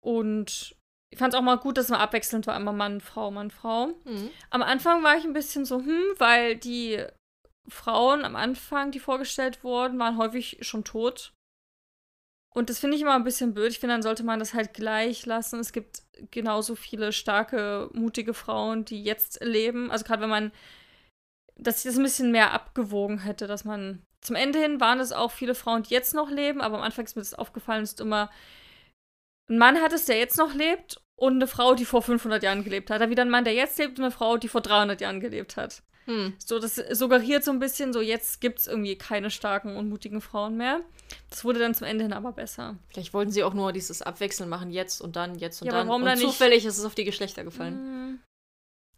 und 0.03 0.75
ich 1.09 1.19
fand 1.19 1.33
es 1.33 1.39
auch 1.39 1.43
mal 1.43 1.57
gut, 1.57 1.77
dass 1.77 1.89
man 1.89 2.01
abwechselnd 2.01 2.47
war, 2.47 2.57
immer 2.57 2.73
Mann, 2.73 2.99
Frau, 2.99 3.31
Mann, 3.31 3.51
Frau. 3.51 3.87
Mhm. 4.03 4.29
Am 4.49 4.61
Anfang 4.61 5.03
war 5.03 5.15
ich 5.15 5.23
ein 5.23 5.33
bisschen 5.33 5.63
so, 5.63 5.79
hm, 5.79 6.03
weil 6.17 6.57
die 6.57 7.03
Frauen 7.69 8.25
am 8.25 8.35
Anfang, 8.35 8.91
die 8.91 8.99
vorgestellt 8.99 9.63
wurden, 9.63 9.99
waren 9.99 10.17
häufig 10.17 10.57
schon 10.61 10.83
tot. 10.83 11.33
Und 12.53 12.69
das 12.69 12.79
finde 12.79 12.97
ich 12.97 13.01
immer 13.01 13.15
ein 13.15 13.23
bisschen 13.23 13.53
blöd. 13.53 13.71
Ich 13.71 13.79
finde, 13.79 13.95
dann 13.95 14.01
sollte 14.01 14.23
man 14.23 14.39
das 14.39 14.53
halt 14.53 14.73
gleich 14.73 15.25
lassen. 15.25 15.59
Es 15.59 15.71
gibt 15.71 16.03
genauso 16.31 16.75
viele 16.75 17.13
starke, 17.13 17.89
mutige 17.93 18.33
Frauen, 18.33 18.83
die 18.83 19.03
jetzt 19.03 19.43
leben. 19.43 19.89
Also 19.89 20.03
gerade 20.03 20.21
wenn 20.21 20.29
man, 20.29 20.51
dass 21.55 21.77
ich 21.77 21.83
das 21.83 21.97
ein 21.97 22.03
bisschen 22.03 22.31
mehr 22.31 22.51
abgewogen 22.51 23.19
hätte, 23.19 23.47
dass 23.47 23.65
man 23.65 24.01
zum 24.21 24.35
Ende 24.35 24.59
hin 24.59 24.79
waren 24.79 24.99
es 24.99 25.11
auch 25.11 25.31
viele 25.31 25.55
Frauen, 25.55 25.83
die 25.83 25.93
jetzt 25.93 26.13
noch 26.13 26.29
leben, 26.29 26.61
aber 26.61 26.77
am 26.77 26.83
Anfang 26.83 27.05
ist 27.05 27.15
mir 27.15 27.21
das 27.21 27.33
aufgefallen, 27.33 27.83
ist 27.83 27.99
immer 27.99 28.29
ein 29.49 29.57
Mann 29.57 29.77
hat 29.77 29.93
es, 29.93 30.05
der 30.05 30.17
jetzt 30.17 30.37
noch 30.37 30.53
lebt 30.53 31.01
und 31.15 31.35
eine 31.35 31.47
Frau, 31.47 31.75
die 31.75 31.85
vor 31.85 32.01
500 32.01 32.43
Jahren 32.43 32.63
gelebt 32.63 32.89
hat. 32.89 33.01
Da 33.01 33.09
wieder 33.09 33.23
ein 33.23 33.29
Mann, 33.29 33.43
der 33.43 33.53
jetzt 33.53 33.77
lebt 33.77 33.97
und 33.97 34.05
eine 34.05 34.11
Frau, 34.11 34.37
die 34.37 34.47
vor 34.47 34.61
300 34.61 35.01
Jahren 35.01 35.19
gelebt 35.19 35.57
hat. 35.57 35.83
Hm. 36.05 36.33
So, 36.37 36.59
das 36.59 36.75
suggeriert 36.75 37.43
so 37.43 37.51
ein 37.51 37.59
bisschen, 37.59 37.93
so 37.93 38.01
jetzt 38.01 38.41
gibt 38.41 38.59
es 38.59 38.67
irgendwie 38.67 38.97
keine 38.97 39.31
starken 39.31 39.77
und 39.77 39.87
mutigen 39.87 40.21
Frauen 40.21 40.57
mehr. 40.57 40.81
Das 41.29 41.45
wurde 41.45 41.59
dann 41.59 41.75
zum 41.75 41.87
Ende 41.87 42.03
hin 42.03 42.13
aber 42.13 42.33
besser. 42.33 42.77
Vielleicht 42.89 43.13
wollten 43.13 43.31
sie 43.31 43.43
auch 43.43 43.53
nur 43.53 43.71
dieses 43.71 44.01
Abwechseln 44.01 44.49
machen, 44.49 44.69
jetzt 44.69 44.99
und 44.99 45.15
dann, 45.15 45.35
jetzt 45.35 45.61
und 45.61 45.67
ja, 45.67 45.73
dann. 45.73 45.87
Warum 45.87 46.01
und 46.01 46.07
dann 46.07 46.17
zufällig 46.17 46.63
nicht? 46.63 46.65
ist 46.65 46.77
es 46.77 46.85
auf 46.85 46.95
die 46.95 47.05
Geschlechter 47.05 47.43
gefallen. 47.43 47.75
Hm. 47.75 48.19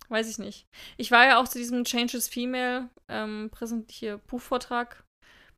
Weiß 0.10 0.30
ich 0.30 0.38
nicht. 0.38 0.68
Ich 0.98 1.12
war 1.12 1.26
ja 1.26 1.40
auch 1.40 1.48
zu 1.48 1.58
diesem 1.58 1.84
Changes 1.84 2.28
Female 2.28 2.90
ähm, 3.08 3.50
präsent 3.52 3.92
hier 3.92 4.18
Buchvortrag 4.18 5.05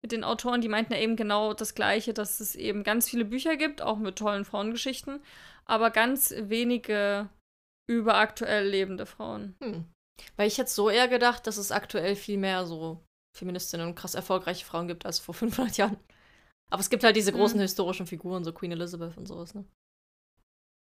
mit 0.01 0.11
den 0.11 0.23
Autoren, 0.23 0.61
die 0.61 0.69
meinten 0.69 0.93
ja 0.93 0.99
eben 0.99 1.15
genau 1.15 1.53
das 1.53 1.75
Gleiche, 1.75 2.13
dass 2.13 2.39
es 2.39 2.55
eben 2.55 2.83
ganz 2.83 3.09
viele 3.09 3.25
Bücher 3.25 3.57
gibt, 3.57 3.81
auch 3.81 3.97
mit 3.97 4.17
tollen 4.17 4.45
Frauengeschichten, 4.45 5.21
aber 5.65 5.89
ganz 5.89 6.33
wenige 6.37 7.29
über 7.89 8.15
aktuell 8.15 8.67
lebende 8.67 9.05
Frauen. 9.05 9.55
Hm. 9.61 9.85
Weil 10.35 10.47
ich 10.47 10.57
hätte 10.57 10.69
so 10.69 10.89
eher 10.89 11.07
gedacht, 11.07 11.47
dass 11.47 11.57
es 11.57 11.71
aktuell 11.71 12.15
viel 12.15 12.37
mehr 12.37 12.65
so 12.65 13.03
Feministinnen 13.37 13.87
und 13.87 13.95
krass 13.95 14.15
erfolgreiche 14.15 14.65
Frauen 14.65 14.87
gibt 14.87 15.05
als 15.05 15.19
vor 15.19 15.33
500 15.35 15.77
Jahren. 15.77 15.97
Aber 16.69 16.81
es 16.81 16.89
gibt 16.89 17.03
halt 17.03 17.15
diese 17.15 17.31
hm. 17.31 17.37
großen 17.37 17.57
hm. 17.57 17.61
historischen 17.61 18.07
Figuren, 18.07 18.43
so 18.43 18.53
Queen 18.53 18.71
Elizabeth 18.71 19.17
und 19.17 19.25
sowas, 19.25 19.53
ne? 19.53 19.65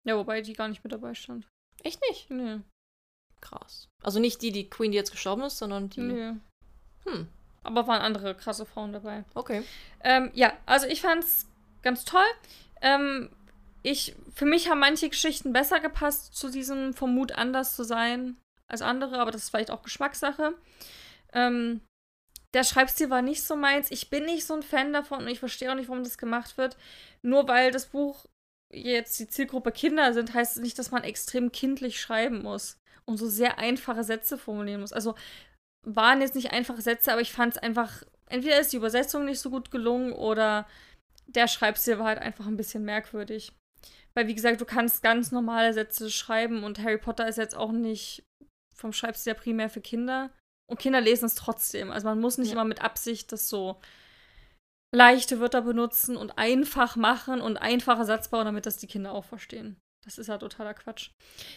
Ja, 0.06 0.18
wobei 0.18 0.42
die 0.42 0.54
gar 0.54 0.68
nicht 0.68 0.84
mit 0.84 0.92
dabei 0.92 1.14
stand. 1.14 1.48
Echt 1.82 2.02
nicht? 2.10 2.30
Nee. 2.30 2.60
Krass. 3.42 3.90
Also 4.02 4.20
nicht 4.20 4.42
die, 4.42 4.52
die 4.52 4.70
Queen, 4.70 4.92
die 4.92 4.98
jetzt 4.98 5.12
gestorben 5.12 5.44
ist, 5.44 5.58
sondern 5.58 5.90
die. 5.90 6.02
Nee. 6.02 6.34
Hm. 7.06 7.28
Aber 7.64 7.88
waren 7.88 8.02
andere 8.02 8.36
krasse 8.36 8.66
Frauen 8.66 8.94
dabei. 8.94 9.24
Okay. 9.34 9.64
Ähm, 10.04 10.32
ja, 10.34 10.54
also 10.66 10.88
ich 10.88 11.02
fand's 11.02 11.48
ganz 11.82 12.06
toll. 12.06 12.26
Ähm, 12.82 13.30
ich, 13.84 14.16
für 14.34 14.46
mich 14.46 14.70
haben 14.70 14.80
manche 14.80 15.10
Geschichten 15.10 15.54
besser 15.54 15.80
gepasst 15.80 16.36
zu 16.36 16.50
diesem 16.50 16.94
vom 16.94 17.14
Mut 17.14 17.34
anders 17.34 17.76
zu 17.76 17.84
sein 17.84 18.38
als 18.68 18.82
andere, 18.82 19.20
aber 19.20 19.32
das 19.32 19.44
ist 19.44 19.50
vielleicht 19.50 19.72
auch 19.72 19.84
Geschmackssache. 19.84 20.54
Ähm, 21.34 21.82
der 22.54 22.64
Schreibstil 22.64 23.10
war 23.10 23.22
nicht 23.22 23.44
so 23.44 23.56
meins. 23.56 23.92
Ich 23.92 24.10
bin 24.10 24.26
nicht 24.26 24.46
so 24.46 24.54
ein 24.54 24.64
Fan 24.64 24.94
davon 24.94 25.20
und 25.20 25.28
ich 25.28 25.40
verstehe 25.40 25.72
auch 25.72 25.76
nicht, 25.76 25.90
warum 25.90 26.04
das 26.04 26.18
gemacht 26.18 26.58
wird. 26.58 26.78
Nur 27.22 27.48
weil 27.48 27.72
das 27.72 27.88
Buch 27.88 28.26
jetzt 28.72 29.20
die 29.20 29.28
Zielgruppe 29.28 29.72
Kinder 29.72 30.14
sind, 30.14 30.34
heißt 30.34 30.58
es 30.58 30.62
nicht, 30.62 30.78
dass 30.80 30.92
man 30.92 31.04
extrem 31.04 31.52
kindlich 31.52 32.00
schreiben 32.00 32.42
muss 32.42 32.78
und 33.06 33.18
so 33.18 33.28
sehr 33.28 33.58
einfache 33.58 34.04
Sätze 34.04 34.38
formulieren 34.38 34.82
muss. 34.82 34.94
Also 34.94 35.16
waren 35.84 36.22
jetzt 36.22 36.36
nicht 36.36 36.52
einfache 36.52 36.82
Sätze, 36.82 37.12
aber 37.12 37.22
ich 37.22 37.32
fand 37.32 37.54
es 37.54 37.62
einfach, 37.62 38.04
entweder 38.28 38.60
ist 38.60 38.74
die 38.74 38.78
Übersetzung 38.78 39.26
nicht 39.26 39.40
so 39.40 39.50
gut 39.50 39.72
gelungen 39.72 40.14
oder 40.14 40.68
der 41.28 41.48
Schreibstil 41.48 42.00
war 42.00 42.08
halt 42.08 42.20
einfach 42.20 42.48
ein 42.48 42.58
bisschen 42.58 42.84
merkwürdig. 42.84 43.52
Weil, 44.14 44.28
wie 44.28 44.36
gesagt, 44.36 44.62
du 44.62 44.66
kannst 44.66 45.02
ganz 45.02 45.32
normale 45.32 45.74
Sätze 45.74 46.12
schreiben 46.12 46.64
und 46.64 46.80
Harry 46.80 46.98
Potter 46.98 47.28
ist 47.28 47.38
jetzt 47.38 47.56
auch 47.56 47.72
nicht 47.72 48.24
vom 48.76 48.94
Schreibstil 48.94 49.34
primär 49.34 49.70
für 49.70 49.82
Kinder. 49.82 50.30
Und 50.70 50.80
Kinder 50.80 51.02
lesen 51.02 51.26
es 51.26 51.36
trotzdem. 51.36 51.92
Also 51.92 52.08
man 52.08 52.20
muss 52.20 52.38
nicht 52.38 52.50
ja. 52.50 52.54
immer 52.54 52.66
mit 52.66 52.82
Absicht 52.82 53.32
das 53.32 53.50
so 53.50 53.80
leichte 54.94 55.40
Wörter 55.40 55.64
benutzen 55.64 56.16
und 56.16 56.38
einfach 56.38 56.96
machen 56.96 57.42
und 57.42 57.58
einfache 57.58 58.06
Satz 58.06 58.30
bauen, 58.30 58.46
damit 58.46 58.66
das 58.66 58.78
die 58.78 58.88
Kinder 58.88 59.12
auch 59.12 59.26
verstehen. 59.26 59.78
Das 60.06 60.18
ist 60.18 60.28
ja 60.28 60.38
totaler 60.38 60.74
Quatsch. 60.74 61.10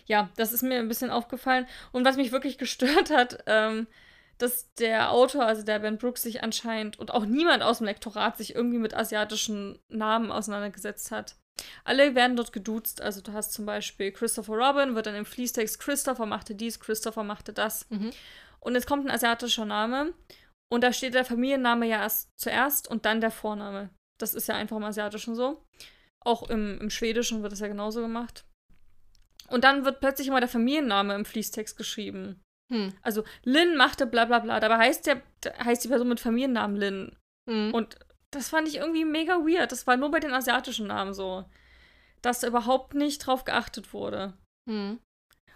Ja, 0.07 0.31
das 0.37 0.53
ist 0.53 0.63
mir 0.63 0.79
ein 0.79 0.89
bisschen 0.89 1.11
aufgefallen. 1.11 1.67
Und 1.93 2.05
was 2.05 2.17
mich 2.17 2.33
wirklich 2.33 2.59
gestört 2.59 3.11
hat, 3.11 3.45
ähm, 3.47 3.87
dass 4.39 4.73
der 4.75 5.13
Autor, 5.13 5.47
also 5.47 5.63
der 5.63 5.79
Ben 5.79 5.99
Brooks, 5.99 6.23
sich 6.23 6.43
anscheinend 6.43 6.99
und 6.99 7.13
auch 7.13 7.25
niemand 7.25 7.63
aus 7.63 7.79
dem 7.79 7.87
Lektorat 7.87 8.37
sich 8.37 8.55
irgendwie 8.55 8.79
mit 8.79 8.95
asiatischen 8.95 9.79
Namen 9.89 10.31
auseinandergesetzt 10.31 11.11
hat. 11.11 11.37
Alle 11.85 12.15
werden 12.15 12.37
dort 12.37 12.53
geduzt. 12.53 13.01
Also 13.01 13.23
du 13.23 13.33
hast 13.33 13.53
zum 13.53 13.65
Beispiel 13.65 14.13
Christopher 14.13 14.55
Robin, 14.55 14.95
wird 14.95 15.07
dann 15.07 15.15
im 15.15 15.25
Fließtext 15.25 15.81
Christopher 15.81 16.27
machte 16.27 16.55
dies, 16.55 16.81
Christopher 16.81 17.25
machte 17.25 17.53
das. 17.53 17.89
Mhm. 17.89 18.11
Und 18.61 18.75
jetzt 18.75 18.87
kommt 18.87 19.07
ein 19.07 19.11
asiatischer 19.11 19.65
Name 19.65 20.13
und 20.71 20.83
da 20.83 20.93
steht 20.93 21.15
der 21.15 21.25
Familienname 21.25 21.87
ja 21.87 22.03
erst 22.03 22.29
zuerst 22.39 22.89
und 22.89 23.07
dann 23.07 23.21
der 23.21 23.31
Vorname. 23.31 23.91
Das 24.19 24.35
ist 24.35 24.49
ja 24.49 24.57
einfach 24.57 24.77
im 24.77 24.85
Asiatischen 24.85 25.35
so. 25.35 25.63
Auch 26.21 26.49
im, 26.51 26.81
im 26.81 26.91
Schwedischen 26.91 27.43
wird 27.43 27.53
das 27.53 27.61
ja 27.61 27.69
genauso 27.69 28.01
gemacht. 28.01 28.45
Und 29.49 29.65
dann 29.65 29.85
wird 29.85 30.01
plötzlich 30.01 30.29
immer 30.29 30.41
der 30.41 30.49
Familienname 30.49 31.15
im 31.15 31.25
Fließtext 31.25 31.77
geschrieben. 31.77 32.43
Hm. 32.73 32.93
Also 33.03 33.25
Lynn 33.45 33.77
machte 33.77 34.07
bla 34.07 34.25
bla 34.25 34.41
bla. 34.41 34.61
Dabei 34.61 34.79
heißt, 34.79 35.07
der, 35.07 35.23
heißt 35.65 35.85
die 35.85 35.89
Person 35.89 36.09
mit 36.09 36.21
Familiennamen 36.21 36.77
Lynn. 36.77 37.17
Hm. 37.49 37.73
Und 37.73 37.99
das 38.31 38.49
fand 38.49 38.69
ich 38.69 38.77
irgendwie 38.77 39.05
mega 39.05 39.35
weird. 39.35 39.73
Das 39.73 39.87
war 39.87 39.97
nur 39.97 40.11
bei 40.11 40.21
den 40.21 40.33
asiatischen 40.33 40.87
Namen 40.87 41.15
so. 41.15 41.45
Dass 42.23 42.41
da 42.41 42.49
überhaupt 42.49 42.95
nicht 42.95 43.19
drauf 43.19 43.45
geachtet 43.45 43.93
wurde. 43.93 44.35
Hm. 44.69 44.99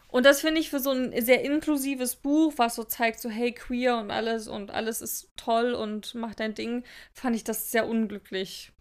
Und 0.09 0.27
das 0.27 0.41
finde 0.41 0.61
ich 0.61 0.71
für 0.71 0.81
so 0.81 0.91
ein 0.91 1.21
sehr 1.23 1.43
inklusives 1.45 2.17
Buch, 2.17 2.55
was 2.57 2.75
so 2.75 2.85
zeigt, 2.85 3.21
so 3.21 3.29
hey, 3.29 3.53
queer 3.53 3.99
und 3.99 4.11
alles 4.11 4.49
und 4.49 4.71
alles 4.71 5.01
ist 5.03 5.31
toll 5.37 5.73
und 5.73 6.15
macht 6.15 6.41
dein 6.41 6.55
Ding, 6.55 6.85
fand 7.13 7.37
ich 7.37 7.45
das 7.45 7.71
sehr 7.71 7.87
unglücklich. 7.87 8.73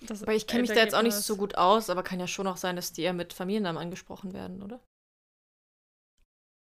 Das 0.00 0.22
aber 0.22 0.34
ich 0.34 0.46
kenne 0.46 0.62
mich 0.62 0.70
da 0.70 0.76
jetzt 0.76 0.94
auch 0.94 1.02
nicht 1.02 1.14
so 1.14 1.36
gut 1.36 1.56
aus, 1.56 1.90
aber 1.90 2.02
kann 2.02 2.20
ja 2.20 2.26
schon 2.26 2.46
auch 2.46 2.56
sein, 2.56 2.76
dass 2.76 2.94
die 2.94 3.02
eher 3.02 3.12
mit 3.12 3.34
Familiennamen 3.34 3.80
angesprochen 3.80 4.32
werden, 4.32 4.62
oder? 4.62 4.80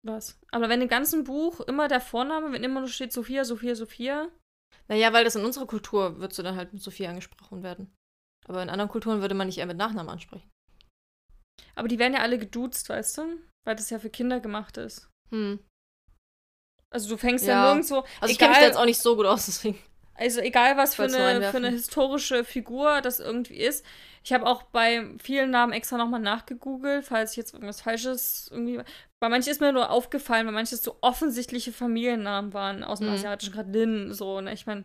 Was? 0.08 0.40
Aber 0.52 0.70
wenn 0.70 0.80
im 0.80 0.88
ganzen 0.88 1.24
Buch 1.24 1.60
immer 1.60 1.86
der 1.86 2.00
Vorname, 2.00 2.50
wenn 2.52 2.64
immer 2.64 2.80
nur 2.80 2.88
steht 2.88 3.12
Sophia, 3.12 3.44
Sophia, 3.44 3.74
Sophia. 3.74 4.28
Naja, 4.88 5.12
weil 5.12 5.24
das 5.24 5.36
in 5.36 5.44
unserer 5.44 5.66
Kultur 5.66 6.18
wird 6.18 6.32
so 6.32 6.42
dann 6.42 6.56
halt 6.56 6.72
mit 6.72 6.82
Sophia 6.82 7.10
angesprochen 7.10 7.62
werden. 7.62 7.94
Aber 8.46 8.62
in 8.62 8.70
anderen 8.70 8.90
Kulturen 8.90 9.20
würde 9.20 9.34
man 9.34 9.48
nicht 9.48 9.58
eher 9.58 9.66
mit 9.66 9.76
Nachnamen 9.76 10.08
ansprechen. 10.08 10.48
Aber 11.74 11.88
die 11.88 11.98
werden 11.98 12.14
ja 12.14 12.20
alle 12.20 12.38
geduzt, 12.38 12.88
weißt 12.88 13.18
du? 13.18 13.22
Weil 13.66 13.76
das 13.76 13.90
ja 13.90 13.98
für 13.98 14.08
Kinder 14.08 14.40
gemacht 14.40 14.78
ist. 14.78 15.10
Hm. 15.30 15.58
Also 16.90 17.10
du 17.10 17.18
fängst 17.18 17.46
ja, 17.46 17.66
ja 17.66 17.74
nirgendwo. 17.74 18.06
Also 18.20 18.32
ich 18.32 18.38
kenne 18.38 18.52
mich 18.52 18.60
da 18.60 18.64
jetzt 18.64 18.78
auch 18.78 18.86
nicht 18.86 18.98
so 18.98 19.14
gut 19.14 19.26
aus, 19.26 19.44
deswegen. 19.44 19.78
Also 20.18 20.40
egal, 20.40 20.76
was 20.76 20.96
für 20.96 21.04
eine, 21.04 21.50
für 21.50 21.58
eine 21.58 21.70
historische 21.70 22.44
Figur 22.44 23.00
das 23.00 23.20
irgendwie 23.20 23.56
ist. 23.56 23.84
Ich 24.24 24.32
habe 24.32 24.46
auch 24.46 24.64
bei 24.64 25.06
vielen 25.22 25.50
Namen 25.50 25.72
extra 25.72 25.96
nochmal 25.96 26.20
nachgegoogelt, 26.20 27.04
falls 27.04 27.30
ich 27.30 27.36
jetzt 27.36 27.54
irgendwas 27.54 27.80
Falsches 27.80 28.48
irgendwie. 28.50 28.80
Bei 29.20 29.28
manchen 29.28 29.50
ist 29.50 29.60
mir 29.60 29.72
nur 29.72 29.90
aufgefallen, 29.90 30.46
weil 30.46 30.52
manche 30.52 30.76
so 30.76 30.96
offensichtliche 31.00 31.72
Familiennamen 31.72 32.52
waren 32.52 32.82
aus 32.82 32.98
dem 32.98 33.08
mhm. 33.08 33.14
Asiatischen, 33.14 33.52
gerade 33.52 33.70
Lin, 33.70 34.12
so, 34.12 34.40
ne? 34.40 34.52
Ich 34.52 34.66
meine, 34.66 34.82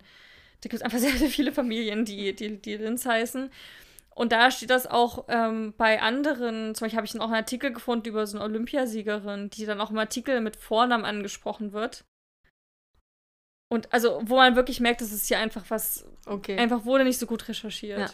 da 0.62 0.70
gibt 0.70 0.76
es 0.76 0.82
einfach 0.82 0.98
sehr, 1.00 1.12
sehr 1.18 1.30
viele 1.30 1.52
Familien, 1.52 2.06
die, 2.06 2.36
die, 2.36 2.62
die 2.62 2.78
Lins 2.78 3.06
heißen. 3.06 3.50
Und 4.16 4.32
da 4.32 4.52
steht 4.52 4.70
das 4.70 4.86
auch 4.86 5.26
ähm, 5.28 5.74
bei 5.76 6.00
anderen, 6.00 6.76
zum 6.76 6.86
Beispiel 6.86 6.98
habe 6.98 7.08
ich 7.08 7.20
auch 7.20 7.26
einen 7.26 7.34
Artikel 7.34 7.74
gefunden 7.74 8.08
über 8.08 8.28
so 8.28 8.38
eine 8.38 8.46
Olympiasiegerin, 8.46 9.50
die 9.50 9.66
dann 9.66 9.82
auch 9.82 9.90
im 9.90 9.98
Artikel 9.98 10.40
mit 10.42 10.56
Vornamen 10.56 11.06
angesprochen 11.06 11.74
wird. 11.74 12.06
Und 13.74 13.91
also, 13.91 14.21
wo 14.24 14.36
man 14.36 14.55
wirklich 14.55 14.80
merkt, 14.80 15.01
dass 15.01 15.11
es 15.11 15.28
hier 15.28 15.39
einfach 15.39 15.65
was, 15.69 16.05
Okay. 16.28 16.57
einfach 16.59 16.86
wurde 16.86 17.03
nicht 17.03 17.17
so 17.17 17.26
gut 17.26 17.47
recherchiert. 17.47 17.99
Ja. 17.99 18.09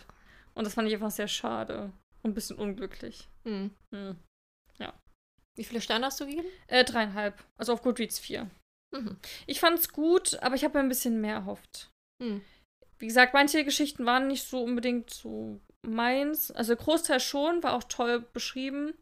Und 0.53 0.63
das 0.63 0.73
fand 0.73 0.87
ich 0.87 0.93
einfach 0.93 1.11
sehr 1.11 1.27
schade. 1.27 1.91
Und 2.23 2.31
ein 2.31 2.33
bisschen 2.33 2.57
unglücklich. 2.57 3.27
Hm. 3.43 3.71
Hm. 3.93 4.15
Wie 5.57 5.65
viele 5.65 5.81
Sterne 5.81 6.05
hast 6.05 6.21
du 6.21 6.25
gegeben? 6.25 6.47
Äh, 6.67 6.85
dreieinhalb. 6.85 7.43
Also 7.57 7.73
auf 7.73 7.81
Goodreads 7.81 8.17
vier. 8.17 8.49
Mhm. 8.95 9.17
Ich 9.45 9.59
fand's 9.59 9.91
gut, 9.91 10.41
aber 10.41 10.55
ich 10.55 10.63
habe 10.63 10.77
mir 10.77 10.85
ein 10.85 10.87
bisschen 10.87 11.19
mehr 11.19 11.35
erhofft. 11.35 11.89
Hm. 12.23 12.41
Wie 12.97 13.07
gesagt, 13.07 13.33
manche 13.33 13.65
Geschichten 13.65 14.05
waren 14.05 14.27
nicht 14.27 14.47
so 14.47 14.63
unbedingt 14.63 15.09
so 15.09 15.59
meins. 15.85 16.49
Also 16.51 16.77
Großteil 16.77 17.19
schon, 17.19 17.61
war 17.61 17.73
auch 17.73 17.83
toll 17.83 18.21
beschrieben. 18.31 18.93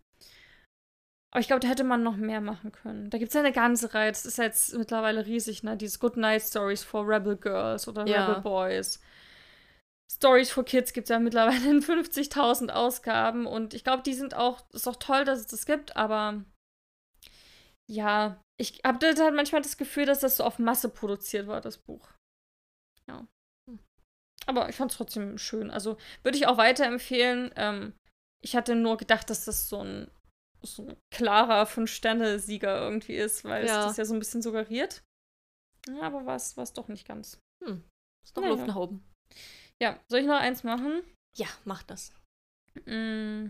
Aber 1.31 1.41
ich 1.41 1.47
glaube, 1.47 1.59
da 1.59 1.67
hätte 1.67 1.83
man 1.83 2.03
noch 2.03 2.15
mehr 2.15 2.41
machen 2.41 2.71
können. 2.71 3.09
Da 3.09 3.17
gibt 3.17 3.29
es 3.29 3.33
ja 3.33 3.41
eine 3.41 3.51
ganze 3.51 3.93
Reihe. 3.93 4.11
Das 4.11 4.25
ist 4.25 4.37
jetzt 4.37 4.73
mittlerweile 4.75 5.25
riesig, 5.25 5.61
ne? 5.63 5.75
Diese 5.75 5.99
Good 5.99 6.17
Night 6.17 6.41
Stories 6.41 6.83
for 6.83 7.07
Rebel 7.07 7.35
Girls 7.35 7.87
oder 7.87 8.07
Ja. 8.07 8.27
Rebel 8.27 8.41
Boys. 8.41 9.01
Stories 10.09 10.49
for 10.49 10.63
Kids 10.63 10.93
gibt 10.93 11.05
es 11.05 11.09
ja 11.09 11.19
mittlerweile 11.19 11.69
in 11.69 11.81
50.000 11.81 12.69
Ausgaben. 12.69 13.45
Und 13.45 13.73
ich 13.73 13.83
glaube, 13.83 14.03
die 14.03 14.13
sind 14.13 14.35
auch, 14.35 14.63
ist 14.71 14.87
auch 14.87 14.95
toll, 14.95 15.25
dass 15.25 15.39
es 15.39 15.47
das 15.47 15.65
gibt, 15.65 15.97
aber 15.97 16.45
ja, 17.89 18.41
ich 18.59 18.81
habe 18.85 19.05
halt 19.05 19.35
manchmal 19.35 19.61
das 19.61 19.77
Gefühl, 19.77 20.05
dass 20.05 20.19
das 20.19 20.37
so 20.37 20.43
auf 20.43 20.59
Masse 20.59 20.89
produziert 20.89 21.47
war, 21.47 21.61
das 21.61 21.77
Buch. 21.77 22.09
Ja. 23.07 23.25
Aber 24.45 24.69
ich 24.69 24.75
fand 24.75 24.91
es 24.91 24.97
trotzdem 24.97 25.37
schön. 25.37 25.71
Also 25.71 25.97
würde 26.23 26.37
ich 26.37 26.47
auch 26.47 26.57
weiterempfehlen. 26.57 27.51
Ähm, 27.55 27.93
ich 28.41 28.55
hatte 28.55 28.75
nur 28.75 28.97
gedacht, 28.97 29.29
dass 29.29 29.45
das 29.45 29.69
so 29.69 29.81
ein, 29.83 30.11
so 30.63 30.87
ein 30.87 30.97
klarer 31.13 31.65
Fünf-Sterne-Sieger 31.65 32.79
irgendwie 32.81 33.15
ist, 33.15 33.43
weil 33.45 33.65
Ja. 33.65 33.81
es 33.81 33.85
das 33.87 33.97
ja 33.97 34.05
so 34.05 34.13
ein 34.13 34.19
bisschen 34.19 34.41
suggeriert. 34.41 35.03
Ja, 35.87 36.01
aber 36.01 36.25
war 36.25 36.35
es 36.35 36.55
doch 36.73 36.87
nicht 36.87 37.07
ganz. 37.07 37.39
Ist 37.61 38.35
noch 38.35 38.43
Ja, 38.43 38.49
Luft 38.49 38.67
nach 38.67 38.75
oben. 38.75 39.03
Ja, 39.81 39.99
soll 40.09 40.21
ich 40.21 40.27
noch 40.27 40.39
eins 40.39 40.63
machen? 40.63 41.01
Ja, 41.35 41.47
mach 41.65 41.83
das. 41.83 42.11
Mm. 42.85 43.49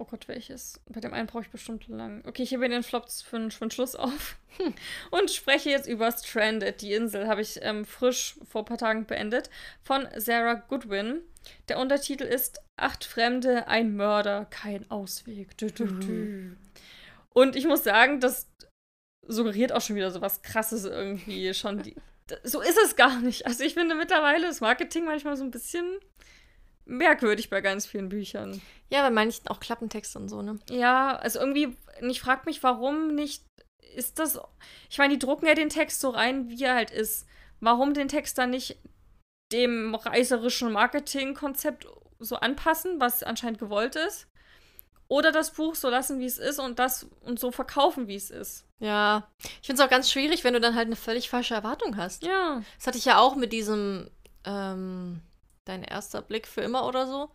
Oh 0.00 0.06
Gott, 0.06 0.28
welches? 0.28 0.80
Bei 0.88 1.00
dem 1.00 1.12
einen 1.12 1.26
brauche 1.26 1.42
ich 1.42 1.50
bestimmt 1.50 1.86
lang. 1.88 2.22
Okay, 2.26 2.42
ich 2.42 2.52
hebe 2.52 2.66
den 2.66 2.82
Flops 2.82 3.20
für 3.20 3.38
den, 3.38 3.50
Schluss 3.50 3.94
auf 3.94 4.38
Hm. 4.56 4.72
und 5.10 5.30
spreche 5.30 5.68
jetzt 5.68 5.86
über 5.86 6.10
Stranded, 6.10 6.80
die 6.80 6.94
Insel. 6.94 7.28
Habe 7.28 7.42
ich 7.42 7.58
ähm, 7.60 7.84
frisch 7.84 8.36
vor 8.48 8.62
ein 8.62 8.64
paar 8.64 8.78
Tagen 8.78 9.04
beendet. 9.04 9.50
Von 9.82 10.08
Sarah 10.16 10.54
Goodwin. 10.54 11.20
Der 11.68 11.78
Untertitel 11.78 12.24
ist 12.24 12.62
Acht 12.78 13.04
Fremde, 13.04 13.68
ein 13.68 13.94
Mörder, 13.94 14.46
kein 14.46 14.90
Ausweg. 14.90 15.58
Dü, 15.58 15.66
dü, 15.66 15.86
dü. 16.00 16.56
Und 17.34 17.54
ich 17.54 17.66
muss 17.66 17.84
sagen, 17.84 18.20
das 18.20 18.48
suggeriert 19.26 19.70
auch 19.70 19.82
schon 19.82 19.96
wieder 19.96 20.10
so 20.10 20.22
was 20.22 20.40
Krasses 20.40 20.86
irgendwie. 20.86 21.52
Schon 21.52 21.82
die, 21.82 21.94
so 22.42 22.62
ist 22.62 22.78
es 22.82 22.96
gar 22.96 23.20
nicht. 23.20 23.46
Also 23.46 23.64
ich 23.64 23.74
finde 23.74 23.94
mittlerweile 23.96 24.46
das 24.46 24.62
Marketing 24.62 25.04
manchmal 25.04 25.36
so 25.36 25.44
ein 25.44 25.50
bisschen 25.50 26.00
merkwürdig 26.90 27.48
bei 27.48 27.60
ganz 27.60 27.86
vielen 27.86 28.08
Büchern. 28.08 28.60
Ja, 28.90 29.02
bei 29.02 29.10
manchen 29.10 29.46
auch 29.48 29.60
Klappentexte 29.60 30.18
und 30.18 30.28
so, 30.28 30.42
ne? 30.42 30.58
Ja, 30.68 31.16
also 31.16 31.38
irgendwie, 31.38 31.76
ich 32.02 32.20
frage 32.20 32.42
mich, 32.44 32.62
warum 32.62 33.14
nicht, 33.14 33.44
ist 33.94 34.18
das, 34.18 34.38
ich 34.90 34.98
meine, 34.98 35.14
die 35.14 35.18
drucken 35.18 35.46
ja 35.46 35.54
den 35.54 35.68
Text 35.68 36.00
so 36.00 36.10
rein, 36.10 36.48
wie 36.48 36.62
er 36.62 36.74
halt 36.74 36.90
ist. 36.90 37.26
Warum 37.60 37.94
den 37.94 38.08
Text 38.08 38.38
dann 38.38 38.50
nicht 38.50 38.78
dem 39.52 39.94
reißerischen 39.94 40.72
Marketingkonzept 40.72 41.86
so 42.18 42.36
anpassen, 42.36 43.00
was 43.00 43.22
anscheinend 43.22 43.58
gewollt 43.58 43.96
ist? 43.96 44.26
Oder 45.08 45.32
das 45.32 45.52
Buch 45.52 45.74
so 45.74 45.88
lassen, 45.88 46.20
wie 46.20 46.26
es 46.26 46.38
ist 46.38 46.60
und 46.60 46.78
das 46.78 47.08
und 47.22 47.40
so 47.40 47.50
verkaufen, 47.50 48.06
wie 48.06 48.14
es 48.14 48.30
ist. 48.30 48.64
Ja. 48.78 49.28
Ich 49.60 49.66
finde 49.66 49.82
es 49.82 49.86
auch 49.86 49.90
ganz 49.90 50.10
schwierig, 50.10 50.44
wenn 50.44 50.54
du 50.54 50.60
dann 50.60 50.76
halt 50.76 50.86
eine 50.86 50.96
völlig 50.96 51.28
falsche 51.28 51.54
Erwartung 51.54 51.96
hast. 51.96 52.24
Ja. 52.24 52.62
Das 52.78 52.86
hatte 52.86 52.98
ich 52.98 53.04
ja 53.04 53.18
auch 53.18 53.34
mit 53.34 53.52
diesem, 53.52 54.08
ähm, 54.44 55.20
dein 55.70 55.84
erster 55.84 56.20
Blick 56.22 56.46
für 56.46 56.60
immer 56.60 56.86
oder 56.86 57.06
so. 57.06 57.30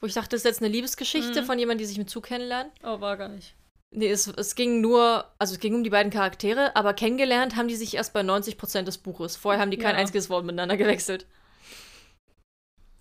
Wo 0.00 0.06
ich 0.06 0.14
dachte, 0.14 0.30
das 0.30 0.40
ist 0.40 0.44
jetzt 0.44 0.60
eine 0.62 0.70
Liebesgeschichte 0.72 1.42
Mhm. 1.42 1.46
von 1.46 1.58
jemandem, 1.58 1.78
die 1.78 1.86
sich 1.86 1.98
mit 1.98 2.10
Zu 2.10 2.20
kennenlernen. 2.20 2.72
Oh, 2.82 3.00
war 3.00 3.16
gar 3.16 3.28
nicht. 3.28 3.54
Nee, 3.96 4.10
es, 4.10 4.26
es 4.26 4.54
ging 4.56 4.80
nur, 4.80 5.24
also 5.38 5.54
es 5.54 5.60
ging 5.60 5.74
um 5.74 5.84
die 5.84 5.90
beiden 5.90 6.10
Charaktere, 6.12 6.74
aber 6.74 6.94
kennengelernt 6.94 7.54
haben 7.56 7.68
die 7.68 7.76
sich 7.76 7.94
erst 7.94 8.12
bei 8.12 8.22
90% 8.22 8.82
des 8.82 8.98
Buches. 8.98 9.36
Vorher 9.36 9.60
haben 9.62 9.70
die 9.70 9.78
kein 9.78 9.94
Ja. 9.94 10.00
einziges 10.00 10.28
Wort 10.30 10.44
miteinander 10.44 10.76
gewechselt. 10.76 11.26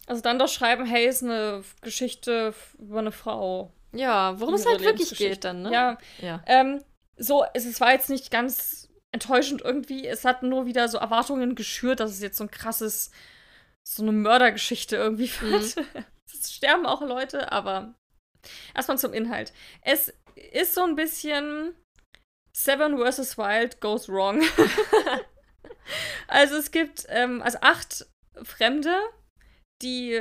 Also 0.05 0.21
dann 0.21 0.37
doch 0.37 0.49
schreiben, 0.49 0.85
hey, 0.85 1.07
ist 1.07 1.23
eine 1.23 1.63
Geschichte 1.81 2.53
über 2.77 2.99
eine 2.99 3.11
Frau. 3.11 3.71
Ja, 3.93 4.39
worum 4.39 4.53
es 4.55 4.65
halt 4.65 4.81
wirklich 4.83 5.15
geht 5.17 5.43
dann, 5.45 5.61
ne? 5.63 5.71
Ja, 5.71 5.97
Ja. 6.21 6.43
Ähm, 6.45 6.83
so, 7.17 7.45
es, 7.53 7.65
es 7.65 7.79
war 7.79 7.91
jetzt 7.93 8.09
nicht 8.09 8.31
ganz 8.31 8.89
enttäuschend 9.11 9.61
irgendwie. 9.61 10.05
Es 10.07 10.25
hat 10.25 10.43
nur 10.43 10.65
wieder 10.65 10.89
so 10.89 10.97
Erwartungen 10.97 11.55
geschürt, 11.55 11.99
dass 11.99 12.11
es 12.11 12.21
jetzt 12.21 12.37
so 12.37 12.43
ein 12.43 12.51
krasses, 12.51 13.11
so 13.87 14.03
eine 14.03 14.11
Mördergeschichte 14.11 14.95
irgendwie 14.95 15.29
wird. 15.41 15.75
es 16.31 16.53
sterben 16.53 16.85
auch 16.85 17.01
Leute, 17.01 17.51
aber 17.51 17.95
erstmal 18.73 18.97
zum 18.97 19.13
Inhalt. 19.13 19.53
Es 19.81 20.13
ist 20.35 20.73
so 20.73 20.83
ein 20.83 20.95
bisschen 20.95 21.75
Seven 22.55 22.97
vs. 22.97 23.37
Wild 23.37 23.81
goes 23.81 24.07
wrong. 24.07 24.43
also 26.27 26.55
es 26.55 26.71
gibt 26.71 27.05
ähm, 27.09 27.41
also 27.41 27.59
acht 27.61 28.05
Fremde, 28.43 28.95
die 29.81 30.19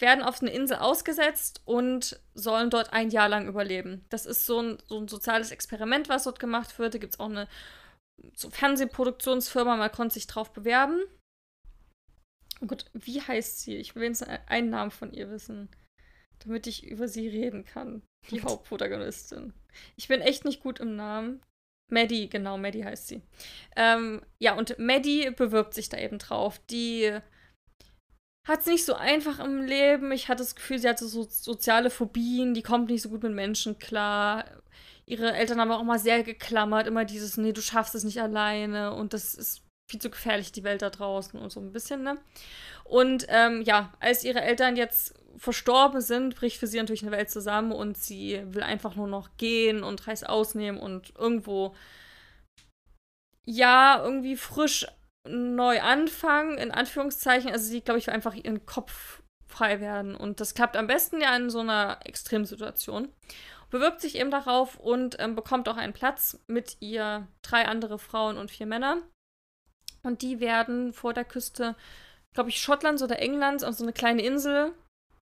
werden 0.00 0.24
auf 0.24 0.40
eine 0.40 0.50
Insel 0.50 0.78
ausgesetzt 0.78 1.62
und 1.64 2.20
sollen 2.34 2.70
dort 2.70 2.92
ein 2.92 3.10
Jahr 3.10 3.28
lang 3.28 3.46
überleben. 3.46 4.04
Das 4.08 4.26
ist 4.26 4.46
so 4.46 4.60
ein, 4.60 4.78
so 4.86 4.98
ein 4.98 5.08
soziales 5.08 5.50
Experiment, 5.50 6.08
was 6.08 6.24
dort 6.24 6.40
gemacht 6.40 6.78
wird. 6.78 6.94
Da 6.94 6.98
gibt 6.98 7.14
es 7.14 7.20
auch 7.20 7.28
eine 7.28 7.48
so 8.34 8.50
Fernsehproduktionsfirma, 8.50 9.76
man 9.76 9.92
konnte 9.92 10.14
sich 10.14 10.26
drauf 10.26 10.52
bewerben. 10.52 11.02
Oh 12.62 12.66
Gott, 12.66 12.84
wie 12.92 13.20
heißt 13.20 13.60
sie? 13.60 13.76
Ich 13.76 13.94
will 13.94 14.04
jetzt 14.04 14.26
einen 14.46 14.70
Namen 14.70 14.90
von 14.90 15.12
ihr 15.12 15.30
wissen, 15.30 15.68
damit 16.40 16.66
ich 16.66 16.86
über 16.86 17.08
sie 17.08 17.28
reden 17.28 17.64
kann. 17.64 18.02
Die 18.30 18.42
Hauptprotagonistin. 18.42 19.54
Ich 19.96 20.08
bin 20.08 20.20
echt 20.20 20.44
nicht 20.44 20.62
gut 20.62 20.80
im 20.80 20.96
Namen. 20.96 21.42
Maddie, 21.90 22.28
genau, 22.28 22.56
Maddie 22.56 22.84
heißt 22.84 23.08
sie. 23.08 23.22
Ähm, 23.76 24.22
ja, 24.38 24.54
und 24.54 24.78
Maddie 24.78 25.30
bewirbt 25.30 25.74
sich 25.74 25.88
da 25.88 25.98
eben 25.98 26.18
drauf. 26.18 26.60
Die 26.70 27.18
hat 28.46 28.60
es 28.60 28.66
nicht 28.66 28.84
so 28.84 28.94
einfach 28.94 29.38
im 29.38 29.62
Leben. 29.62 30.12
Ich 30.12 30.28
hatte 30.28 30.42
das 30.42 30.54
Gefühl, 30.54 30.78
sie 30.78 30.88
hatte 30.88 31.06
so 31.06 31.24
soziale 31.24 31.90
Phobien, 31.90 32.54
die 32.54 32.62
kommt 32.62 32.90
nicht 32.90 33.02
so 33.02 33.08
gut 33.08 33.22
mit 33.22 33.32
Menschen 33.32 33.78
klar. 33.78 34.44
Ihre 35.06 35.32
Eltern 35.32 35.60
haben 35.60 35.72
auch 35.72 35.80
immer 35.80 35.98
sehr 35.98 36.22
geklammert, 36.22 36.86
immer 36.86 37.04
dieses, 37.04 37.36
nee, 37.36 37.52
du 37.52 37.60
schaffst 37.60 37.94
es 37.94 38.04
nicht 38.04 38.20
alleine 38.20 38.94
und 38.94 39.12
das 39.12 39.34
ist 39.34 39.62
viel 39.90 40.00
zu 40.00 40.10
gefährlich, 40.10 40.52
die 40.52 40.64
Welt 40.64 40.82
da 40.82 40.90
draußen 40.90 41.38
und 41.38 41.50
so 41.50 41.60
ein 41.60 41.72
bisschen, 41.72 42.02
ne? 42.02 42.18
Und 42.84 43.26
ähm, 43.28 43.62
ja, 43.62 43.92
als 44.00 44.24
ihre 44.24 44.40
Eltern 44.40 44.76
jetzt 44.76 45.14
verstorben 45.36 46.00
sind, 46.00 46.34
bricht 46.36 46.58
für 46.58 46.66
sie 46.66 46.78
natürlich 46.78 47.02
eine 47.02 47.12
Welt 47.12 47.30
zusammen 47.30 47.72
und 47.72 47.96
sie 47.98 48.42
will 48.46 48.62
einfach 48.62 48.94
nur 48.96 49.06
noch 49.06 49.36
gehen 49.36 49.82
und 49.82 50.06
Reis 50.06 50.24
ausnehmen 50.24 50.80
und 50.80 51.12
irgendwo, 51.16 51.74
ja, 53.44 54.02
irgendwie 54.02 54.36
frisch 54.36 54.86
neu 55.28 55.80
anfangen, 55.80 56.58
in 56.58 56.70
Anführungszeichen. 56.70 57.50
Also 57.50 57.66
sie, 57.66 57.80
glaube 57.80 57.98
ich, 57.98 58.06
will 58.06 58.14
einfach 58.14 58.34
ihren 58.34 58.66
Kopf 58.66 59.22
frei 59.46 59.80
werden. 59.80 60.14
Und 60.14 60.40
das 60.40 60.54
klappt 60.54 60.76
am 60.76 60.86
besten 60.86 61.20
ja 61.20 61.34
in 61.36 61.50
so 61.50 61.60
einer 61.60 61.98
Extremsituation. 62.04 63.08
Bewirbt 63.70 64.00
sich 64.00 64.16
eben 64.16 64.30
darauf 64.30 64.78
und 64.78 65.16
ähm, 65.20 65.36
bekommt 65.36 65.68
auch 65.68 65.76
einen 65.76 65.92
Platz 65.92 66.40
mit 66.48 66.76
ihr 66.80 67.28
drei 67.42 67.66
andere 67.66 67.98
Frauen 67.98 68.36
und 68.36 68.50
vier 68.50 68.66
Männer. 68.66 68.98
Und 70.02 70.22
die 70.22 70.40
werden 70.40 70.92
vor 70.92 71.12
der 71.12 71.24
Küste, 71.24 71.76
glaube 72.32 72.50
ich, 72.50 72.60
Schottlands 72.60 73.02
oder 73.02 73.18
Englands 73.18 73.64
auf 73.64 73.74
so 73.74 73.84
eine 73.84 73.92
kleine 73.92 74.22
Insel 74.22 74.72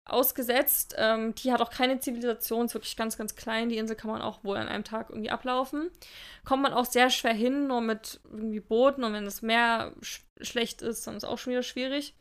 ausgesetzt. 0.07 0.95
Ähm, 0.97 1.35
die 1.35 1.53
hat 1.53 1.61
auch 1.61 1.71
keine 1.71 1.99
Zivilisation, 1.99 2.67
ist 2.67 2.75
wirklich 2.75 2.97
ganz, 2.97 3.19
ganz 3.19 3.35
klein. 3.35 3.69
Die 3.69 3.77
Insel 3.77 3.97
kann 3.97 4.11
man 4.11 4.23
auch 4.23 4.45
wohl 4.45 4.57
an 4.57 4.69
einem 4.69 4.85
Tag 4.85 5.11
irgendwie 5.11 5.31
ablaufen. 5.31 5.91
Kommt 6.45 6.63
man 6.63 6.73
auch 6.73 6.87
sehr 6.87 7.11
schwer 7.11 7.33
hin, 7.33 7.67
nur 7.67 7.81
mit 7.81 8.21
irgendwie 8.31 8.61
Booten. 8.61 9.05
Und 9.05 9.13
wenn 9.13 9.25
das 9.25 9.43
Meer 9.43 9.93
sch 10.01 10.23
schlecht 10.43 10.83
ist, 10.83 11.07
dann 11.07 11.17
ist 11.17 11.23
es 11.23 11.29
auch 11.29 11.39
schon 11.39 11.53
wieder 11.53 11.63
schwierig. 11.63 12.15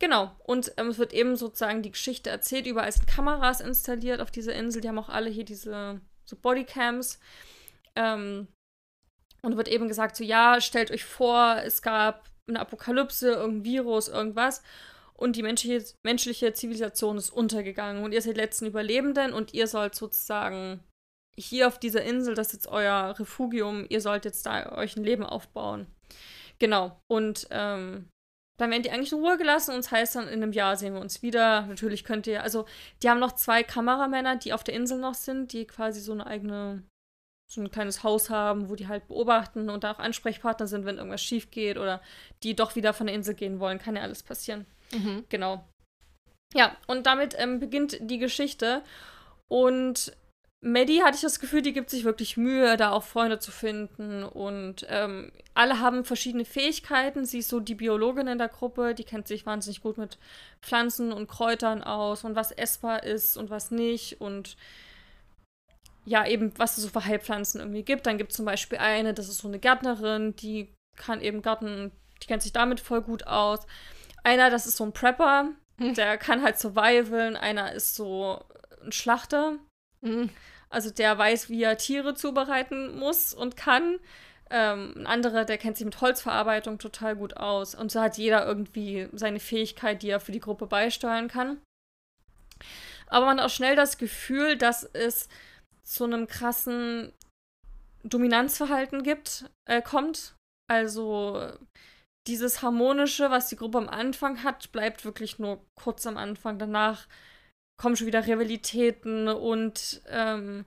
Genau. 0.00 0.32
Und 0.44 0.72
ähm, 0.78 0.88
es 0.88 0.98
wird 0.98 1.12
eben 1.12 1.36
sozusagen 1.36 1.82
die 1.82 1.92
Geschichte 1.92 2.28
erzählt. 2.28 2.66
Überall 2.66 2.90
sind 2.90 3.06
Kameras 3.06 3.60
installiert 3.60 4.20
auf 4.20 4.32
dieser 4.32 4.54
Insel. 4.54 4.82
Die 4.82 4.88
haben 4.88 4.98
auch 4.98 5.08
alle 5.08 5.30
hier 5.30 5.44
diese 5.44 6.00
so 6.24 6.36
Bodycams. 6.36 7.20
Ähm, 7.94 8.48
und 9.44 9.56
wird 9.56 9.68
eben 9.68 9.88
gesagt, 9.88 10.16
so 10.16 10.24
ja, 10.24 10.60
stellt 10.60 10.90
euch 10.90 11.04
vor, 11.04 11.56
es 11.64 11.82
gab 11.82 12.30
eine 12.48 12.60
Apokalypse, 12.60 13.32
irgendein 13.32 13.64
Virus, 13.64 14.08
irgendwas 14.08 14.62
und 15.14 15.36
die 15.36 15.42
menschliche, 15.42 15.84
menschliche 16.04 16.52
Zivilisation 16.52 17.16
ist 17.16 17.30
untergegangen 17.30 18.02
und 18.02 18.12
ihr 18.12 18.20
seid 18.20 18.36
die 18.36 18.40
letzten 18.40 18.66
Überlebenden 18.66 19.32
und 19.32 19.54
ihr 19.54 19.68
sollt 19.68 19.94
sozusagen 19.94 20.82
hier 21.38 21.68
auf 21.68 21.78
dieser 21.78 22.02
Insel, 22.02 22.34
das 22.34 22.48
ist 22.48 22.52
jetzt 22.52 22.66
euer 22.66 23.14
Refugium, 23.18 23.86
ihr 23.88 24.00
sollt 24.00 24.24
jetzt 24.24 24.44
da 24.44 24.72
euch 24.72 24.96
ein 24.96 25.04
Leben 25.04 25.24
aufbauen. 25.24 25.86
Genau. 26.58 27.00
Und 27.08 27.46
ähm, 27.50 28.08
dann 28.58 28.70
werden 28.70 28.82
die 28.82 28.90
eigentlich 28.90 29.12
in 29.12 29.18
Ruhe 29.18 29.38
gelassen 29.38 29.74
und 29.74 29.80
es 29.80 29.90
heißt 29.90 30.16
dann, 30.16 30.28
in 30.28 30.42
einem 30.42 30.52
Jahr 30.52 30.76
sehen 30.76 30.94
wir 30.94 31.00
uns 31.00 31.22
wieder. 31.22 31.62
Natürlich 31.66 32.04
könnt 32.04 32.26
ihr, 32.26 32.42
also 32.42 32.66
die 33.02 33.08
haben 33.08 33.20
noch 33.20 33.32
zwei 33.32 33.62
Kameramänner, 33.62 34.36
die 34.36 34.52
auf 34.52 34.62
der 34.62 34.74
Insel 34.74 34.98
noch 34.98 35.14
sind, 35.14 35.52
die 35.52 35.66
quasi 35.66 36.00
so 36.00 36.12
eine 36.12 36.26
eigene, 36.26 36.82
so 37.52 37.60
ein 37.60 37.70
kleines 37.70 38.02
Haus 38.02 38.30
haben, 38.30 38.70
wo 38.70 38.76
die 38.76 38.88
halt 38.88 39.08
beobachten 39.08 39.68
und 39.68 39.84
da 39.84 39.92
auch 39.92 39.98
Ansprechpartner 39.98 40.66
sind, 40.66 40.86
wenn 40.86 40.96
irgendwas 40.96 41.22
schief 41.22 41.50
geht 41.50 41.76
oder 41.76 42.00
die 42.42 42.56
doch 42.56 42.76
wieder 42.76 42.94
von 42.94 43.06
der 43.06 43.14
Insel 43.14 43.34
gehen 43.34 43.60
wollen. 43.60 43.78
Kann 43.78 43.96
ja 43.96 44.02
alles 44.02 44.22
passieren. 44.22 44.66
Mhm. 44.92 45.24
Genau. 45.28 45.64
Ja, 46.54 46.76
und 46.86 47.06
damit 47.06 47.34
ähm, 47.38 47.60
beginnt 47.60 47.98
die 48.00 48.18
Geschichte. 48.18 48.82
Und 49.48 50.16
Maddie 50.64 51.02
hatte 51.02 51.16
ich 51.16 51.22
das 51.22 51.40
Gefühl, 51.40 51.60
die 51.60 51.72
gibt 51.74 51.90
sich 51.90 52.04
wirklich 52.04 52.36
Mühe, 52.36 52.76
da 52.76 52.92
auch 52.92 53.02
Freunde 53.02 53.38
zu 53.38 53.50
finden. 53.50 54.22
Und 54.22 54.86
ähm, 54.88 55.30
alle 55.52 55.80
haben 55.80 56.04
verschiedene 56.04 56.46
Fähigkeiten. 56.46 57.26
Sie 57.26 57.40
ist 57.40 57.48
so 57.48 57.60
die 57.60 57.74
Biologin 57.74 58.28
in 58.28 58.38
der 58.38 58.48
Gruppe, 58.48 58.94
die 58.94 59.04
kennt 59.04 59.28
sich 59.28 59.44
wahnsinnig 59.44 59.82
gut 59.82 59.98
mit 59.98 60.18
Pflanzen 60.62 61.12
und 61.12 61.28
Kräutern 61.28 61.82
aus 61.82 62.24
und 62.24 62.34
was 62.34 62.52
essbar 62.52 63.02
ist 63.02 63.36
und 63.36 63.50
was 63.50 63.70
nicht. 63.70 64.22
Und 64.22 64.56
ja, 66.04 66.26
eben, 66.26 66.52
was 66.58 66.76
es 66.76 66.84
so 66.84 66.88
für 66.88 67.04
Heilpflanzen 67.04 67.60
irgendwie 67.60 67.82
gibt. 67.82 68.06
Dann 68.06 68.18
gibt 68.18 68.32
es 68.32 68.36
zum 68.36 68.44
Beispiel 68.44 68.78
eine, 68.78 69.14
das 69.14 69.28
ist 69.28 69.38
so 69.38 69.48
eine 69.48 69.58
Gärtnerin, 69.58 70.34
die 70.36 70.74
kann 70.96 71.20
eben 71.20 71.42
Garten, 71.42 71.92
die 72.22 72.26
kennt 72.26 72.42
sich 72.42 72.52
damit 72.52 72.80
voll 72.80 73.02
gut 73.02 73.26
aus. 73.26 73.60
Einer, 74.24 74.50
das 74.50 74.66
ist 74.66 74.76
so 74.76 74.84
ein 74.84 74.92
Prepper, 74.92 75.50
hm. 75.78 75.94
der 75.94 76.18
kann 76.18 76.42
halt 76.42 76.58
survivalen. 76.58 77.36
Einer 77.36 77.72
ist 77.72 77.94
so 77.94 78.44
ein 78.84 78.92
Schlachter. 78.92 79.58
Mhm. 80.00 80.30
Also 80.70 80.90
der 80.90 81.16
weiß, 81.18 81.50
wie 81.50 81.62
er 81.62 81.76
Tiere 81.76 82.14
zubereiten 82.14 82.98
muss 82.98 83.34
und 83.34 83.56
kann. 83.56 83.98
Ähm, 84.50 84.94
ein 84.96 85.06
anderer, 85.06 85.44
der 85.44 85.58
kennt 85.58 85.76
sich 85.76 85.84
mit 85.84 86.00
Holzverarbeitung 86.00 86.78
total 86.78 87.16
gut 87.16 87.36
aus. 87.36 87.74
Und 87.74 87.92
so 87.92 88.00
hat 88.00 88.18
jeder 88.18 88.46
irgendwie 88.46 89.08
seine 89.12 89.40
Fähigkeit, 89.40 90.02
die 90.02 90.10
er 90.10 90.20
für 90.20 90.32
die 90.32 90.40
Gruppe 90.40 90.66
beisteuern 90.66 91.28
kann. 91.28 91.58
Aber 93.06 93.26
man 93.26 93.38
hat 93.38 93.46
auch 93.46 93.54
schnell 93.54 93.76
das 93.76 93.98
Gefühl, 93.98 94.56
dass 94.56 94.84
es 94.84 95.28
zu 95.84 96.04
einem 96.04 96.26
krassen 96.26 97.12
Dominanzverhalten 98.04 99.02
gibt, 99.02 99.50
äh, 99.68 99.82
kommt. 99.82 100.34
Also 100.70 101.52
dieses 102.26 102.62
Harmonische, 102.62 103.30
was 103.30 103.48
die 103.48 103.56
Gruppe 103.56 103.78
am 103.78 103.88
Anfang 103.88 104.42
hat, 104.42 104.72
bleibt 104.72 105.04
wirklich 105.04 105.38
nur 105.38 105.64
kurz 105.74 106.06
am 106.06 106.16
Anfang. 106.16 106.58
Danach 106.58 107.06
kommen 107.80 107.96
schon 107.96 108.06
wieder 108.06 108.26
Rivalitäten 108.26 109.28
und 109.28 110.02
ähm, 110.06 110.64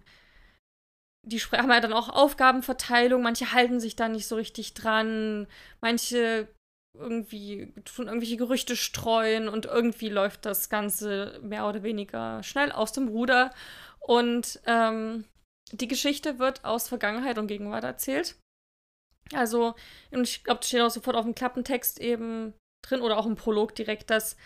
die 1.25 1.39
haben 1.39 1.71
ja 1.71 1.79
dann 1.79 1.93
auch 1.93 2.09
Aufgabenverteilung. 2.09 3.21
Manche 3.21 3.51
halten 3.51 3.79
sich 3.79 3.95
da 3.95 4.09
nicht 4.09 4.27
so 4.27 4.35
richtig 4.35 4.73
dran. 4.73 5.47
Manche 5.81 6.47
irgendwie 6.97 7.73
tun 7.83 8.07
irgendwelche 8.07 8.37
Gerüchte 8.37 8.75
streuen 8.75 9.49
und 9.49 9.65
irgendwie 9.65 10.09
läuft 10.09 10.45
das 10.45 10.69
Ganze 10.69 11.39
mehr 11.41 11.67
oder 11.67 11.83
weniger 11.83 12.41
schnell 12.43 12.71
aus 12.71 12.91
dem 12.91 13.07
Ruder. 13.07 13.51
Und 14.05 14.59
ähm, 14.65 15.25
die 15.71 15.87
Geschichte 15.87 16.37
wird 16.37 16.63
aus 16.63 16.87
Vergangenheit 16.87 17.37
und 17.37 17.47
Gegenwart 17.47 17.83
erzählt. 17.83 18.35
Also, 19.33 19.73
ich 20.11 20.43
glaube, 20.43 20.59
das 20.59 20.67
steht 20.67 20.81
auch 20.81 20.91
sofort 20.91 21.15
auf 21.15 21.25
dem 21.25 21.33
Klappentext 21.33 21.99
eben 21.99 22.53
drin 22.85 23.01
oder 23.01 23.17
auch 23.17 23.25
im 23.25 23.35
Prolog 23.35 23.73
direkt, 23.73 24.11
dass 24.11 24.37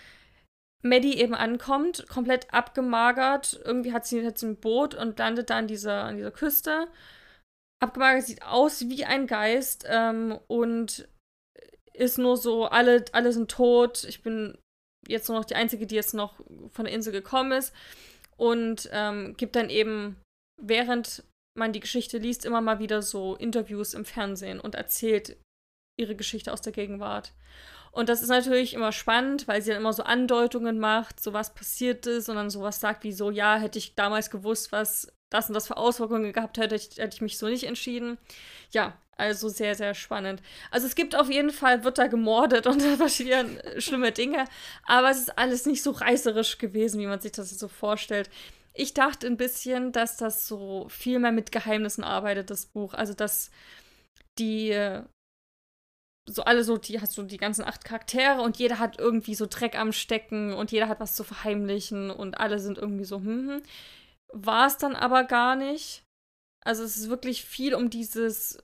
Maddie 0.81 1.17
eben 1.17 1.35
ankommt, 1.35 2.07
komplett 2.07 2.53
abgemagert. 2.53 3.59
Irgendwie 3.65 3.91
hat 3.91 4.05
sie 4.05 4.19
jetzt 4.19 4.43
ein 4.43 4.55
Boot 4.55 4.95
und 4.95 5.19
landet 5.19 5.49
da 5.49 5.57
an 5.57 5.67
dieser, 5.67 6.03
an 6.03 6.15
dieser 6.15 6.31
Küste. 6.31 6.87
Abgemagert 7.81 8.23
sieht 8.23 8.43
aus 8.43 8.87
wie 8.87 9.03
ein 9.03 9.27
Geist 9.27 9.85
ähm, 9.89 10.39
und 10.47 11.07
ist 11.93 12.17
nur 12.17 12.37
so, 12.37 12.65
alle, 12.65 13.03
alle 13.11 13.33
sind 13.33 13.51
tot. 13.51 14.05
Ich 14.05 14.23
bin 14.23 14.57
jetzt 15.05 15.27
nur 15.27 15.37
noch 15.37 15.45
die 15.45 15.55
Einzige, 15.55 15.85
die 15.85 15.95
jetzt 15.95 16.13
noch 16.13 16.39
von 16.69 16.85
der 16.85 16.93
Insel 16.93 17.11
gekommen 17.11 17.51
ist. 17.51 17.73
Und 18.39 18.89
ähm, 18.93 19.35
gibt 19.35 19.57
dann 19.57 19.69
eben, 19.69 20.15
während 20.55 21.23
man 21.57 21.73
die 21.73 21.81
Geschichte 21.81 22.17
liest, 22.19 22.45
immer 22.45 22.61
mal 22.61 22.79
wieder 22.79 23.01
so 23.01 23.35
Interviews 23.35 23.93
im 23.93 24.05
Fernsehen 24.05 24.61
und 24.61 24.75
erzählt 24.75 25.35
ihre 25.97 26.15
Geschichte 26.15 26.53
aus 26.53 26.61
der 26.61 26.71
Gegenwart. 26.71 27.33
Und 27.91 28.07
das 28.07 28.21
ist 28.21 28.29
natürlich 28.29 28.73
immer 28.73 28.93
spannend, 28.93 29.45
weil 29.49 29.61
sie 29.61 29.71
dann 29.71 29.81
immer 29.81 29.91
so 29.91 30.03
Andeutungen 30.03 30.79
macht, 30.79 31.21
so 31.21 31.33
was 31.33 31.53
passiert 31.53 32.05
ist 32.07 32.29
und 32.29 32.35
dann 32.37 32.49
sowas 32.49 32.79
sagt 32.79 33.03
wie 33.03 33.11
so, 33.11 33.29
ja, 33.29 33.57
hätte 33.57 33.77
ich 33.77 33.95
damals 33.95 34.31
gewusst, 34.31 34.71
was 34.71 35.11
das 35.29 35.49
und 35.49 35.53
das 35.53 35.67
für 35.67 35.75
Auswirkungen 35.75 36.31
gehabt 36.31 36.57
hätte, 36.59 36.75
hätte 36.75 37.13
ich 37.13 37.21
mich 37.21 37.37
so 37.37 37.47
nicht 37.47 37.65
entschieden. 37.65 38.17
Ja, 38.71 38.97
also 39.19 39.49
sehr, 39.49 39.75
sehr 39.75 39.93
spannend. 39.93 40.41
Also 40.71 40.87
es 40.87 40.95
gibt 40.95 41.15
auf 41.15 41.29
jeden 41.29 41.51
Fall, 41.51 41.83
wird 41.83 41.97
da 41.97 42.07
gemordet 42.07 42.67
und 42.67 42.81
da 42.83 42.95
passieren 42.95 43.59
schlimme 43.77 44.11
Dinge, 44.11 44.45
aber 44.85 45.09
es 45.11 45.19
ist 45.19 45.37
alles 45.37 45.65
nicht 45.65 45.83
so 45.83 45.91
reißerisch 45.91 46.57
gewesen, 46.57 46.99
wie 46.99 47.07
man 47.07 47.19
sich 47.19 47.31
das 47.31 47.49
so 47.49 47.67
vorstellt. 47.67 48.29
Ich 48.73 48.93
dachte 48.93 49.27
ein 49.27 49.37
bisschen, 49.37 49.91
dass 49.91 50.17
das 50.17 50.47
so 50.47 50.87
viel 50.89 51.19
mehr 51.19 51.31
mit 51.31 51.51
Geheimnissen 51.51 52.03
arbeitet, 52.03 52.49
das 52.49 52.65
Buch. 52.65 52.93
Also 52.93 53.13
dass 53.13 53.51
die 54.37 55.03
so 56.29 56.43
alle 56.43 56.63
so, 56.63 56.77
die 56.77 57.01
hast 57.01 57.17
du 57.17 57.23
die 57.23 57.37
ganzen 57.37 57.65
acht 57.65 57.83
Charaktere 57.83 58.41
und 58.41 58.57
jeder 58.57 58.79
hat 58.79 58.99
irgendwie 58.99 59.35
so 59.35 59.47
Dreck 59.49 59.77
am 59.77 59.91
Stecken 59.91 60.53
und 60.53 60.71
jeder 60.71 60.87
hat 60.87 60.99
was 60.99 61.15
zu 61.15 61.23
verheimlichen 61.23 62.11
und 62.11 62.39
alle 62.39 62.59
sind 62.59 62.77
irgendwie 62.77 63.05
so, 63.05 63.17
hm, 63.17 63.49
hm. 63.49 63.61
War 64.31 64.67
es 64.67 64.77
dann 64.77 64.95
aber 64.95 65.23
gar 65.23 65.55
nicht. 65.55 66.03
Also 66.63 66.83
es 66.83 66.97
ist 66.97 67.09
wirklich 67.09 67.43
viel 67.43 67.73
um 67.73 67.89
dieses 67.89 68.61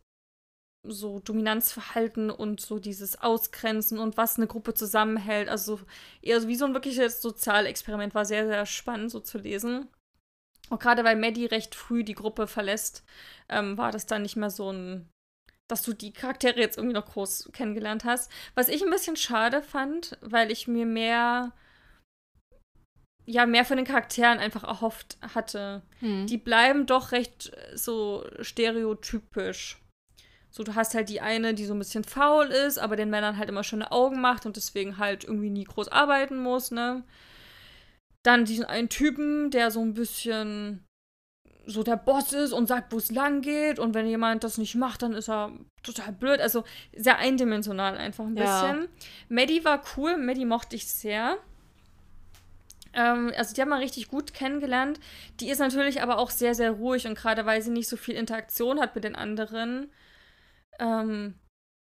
so 0.87 1.19
Dominanzverhalten 1.19 2.29
und 2.29 2.61
so 2.61 2.79
dieses 2.79 3.21
Ausgrenzen 3.21 3.99
und 3.99 4.17
was 4.17 4.37
eine 4.37 4.47
Gruppe 4.47 4.73
zusammenhält. 4.73 5.49
Also 5.49 5.79
eher 6.21 6.41
so 6.41 6.47
wie 6.47 6.55
so 6.55 6.65
ein 6.65 6.73
wirkliches 6.73 7.21
Sozialexperiment 7.21 8.15
war 8.15 8.25
sehr, 8.25 8.47
sehr 8.47 8.65
spannend 8.65 9.11
so 9.11 9.19
zu 9.19 9.37
lesen. 9.37 9.87
Und 10.69 10.81
gerade 10.81 11.03
weil 11.03 11.15
Maddie 11.15 11.45
recht 11.45 11.75
früh 11.75 12.03
die 12.03 12.15
Gruppe 12.15 12.47
verlässt, 12.47 13.03
ähm, 13.49 13.77
war 13.77 13.91
das 13.91 14.07
dann 14.07 14.23
nicht 14.23 14.35
mehr 14.35 14.49
so 14.49 14.71
ein 14.71 15.09
dass 15.67 15.81
du 15.81 15.93
die 15.93 16.13
Charaktere 16.13 16.59
jetzt 16.59 16.77
irgendwie 16.77 16.93
noch 16.93 17.07
groß 17.07 17.49
kennengelernt 17.51 18.05
hast. 18.05 18.31
Was 18.53 18.69
ich 18.69 18.83
ein 18.83 18.91
bisschen 18.91 19.15
schade 19.15 19.63
fand, 19.63 20.15
weil 20.21 20.51
ich 20.51 20.67
mir 20.67 20.85
mehr 20.85 21.53
ja, 23.25 23.45
mehr 23.45 23.65
von 23.65 23.77
den 23.77 23.85
Charakteren 23.85 24.39
einfach 24.39 24.63
erhofft 24.63 25.17
hatte. 25.33 25.81
Hm. 25.99 26.27
Die 26.27 26.37
bleiben 26.37 26.85
doch 26.85 27.11
recht 27.11 27.51
äh, 27.53 27.75
so 27.77 28.23
stereotypisch. 28.39 29.81
So, 30.55 30.63
du 30.63 30.73
hast 30.73 30.95
halt 30.95 31.09
die 31.09 31.19
eine, 31.19 31.53
die 31.53 31.65
so 31.65 31.73
ein 31.73 31.79
bisschen 31.79 32.05
faul 32.05 32.45
ist, 32.45 32.77
aber 32.77 32.95
den 32.95 33.09
Männern 33.09 33.37
halt 33.37 33.49
immer 33.49 33.65
schöne 33.65 33.91
Augen 33.91 34.21
macht 34.21 34.45
und 34.45 34.55
deswegen 34.55 34.97
halt 34.97 35.25
irgendwie 35.25 35.49
nie 35.49 35.65
groß 35.65 35.89
arbeiten 35.89 36.37
muss, 36.37 36.71
ne? 36.71 37.03
Dann 38.23 38.45
diesen 38.45 38.63
einen 38.63 38.87
Typen, 38.87 39.51
der 39.51 39.69
so 39.69 39.81
ein 39.81 39.93
bisschen 39.93 40.85
so 41.65 41.83
der 41.83 41.97
Boss 41.97 42.31
ist 42.31 42.53
und 42.53 42.67
sagt, 42.67 42.93
wo 42.93 42.97
es 42.97 43.11
lang 43.11 43.41
geht. 43.41 43.79
Und 43.79 43.93
wenn 43.95 44.07
jemand 44.07 44.45
das 44.45 44.57
nicht 44.57 44.75
macht, 44.75 45.01
dann 45.01 45.11
ist 45.11 45.29
er 45.29 45.51
total 45.83 46.13
blöd. 46.13 46.39
Also 46.39 46.63
sehr 46.95 47.17
eindimensional 47.17 47.97
einfach 47.97 48.25
ein 48.25 48.37
ja. 48.37 48.61
bisschen. 48.61 48.87
Maddie 49.27 49.65
war 49.65 49.83
cool, 49.97 50.15
Maddie 50.15 50.45
mochte 50.45 50.77
ich 50.77 50.87
sehr. 50.87 51.37
Ähm, 52.93 53.33
also 53.35 53.53
die 53.53 53.59
haben 53.59 53.69
wir 53.69 53.79
richtig 53.79 54.07
gut 54.07 54.33
kennengelernt. 54.33 55.01
Die 55.41 55.49
ist 55.49 55.59
natürlich 55.59 56.01
aber 56.01 56.17
auch 56.17 56.29
sehr, 56.29 56.55
sehr 56.55 56.71
ruhig 56.71 57.07
und 57.07 57.15
gerade 57.15 57.45
weil 57.45 57.61
sie 57.61 57.71
nicht 57.71 57.89
so 57.89 57.97
viel 57.97 58.15
Interaktion 58.15 58.79
hat 58.79 58.95
mit 58.95 59.03
den 59.03 59.17
anderen, 59.17 59.91
ähm, 60.79 61.35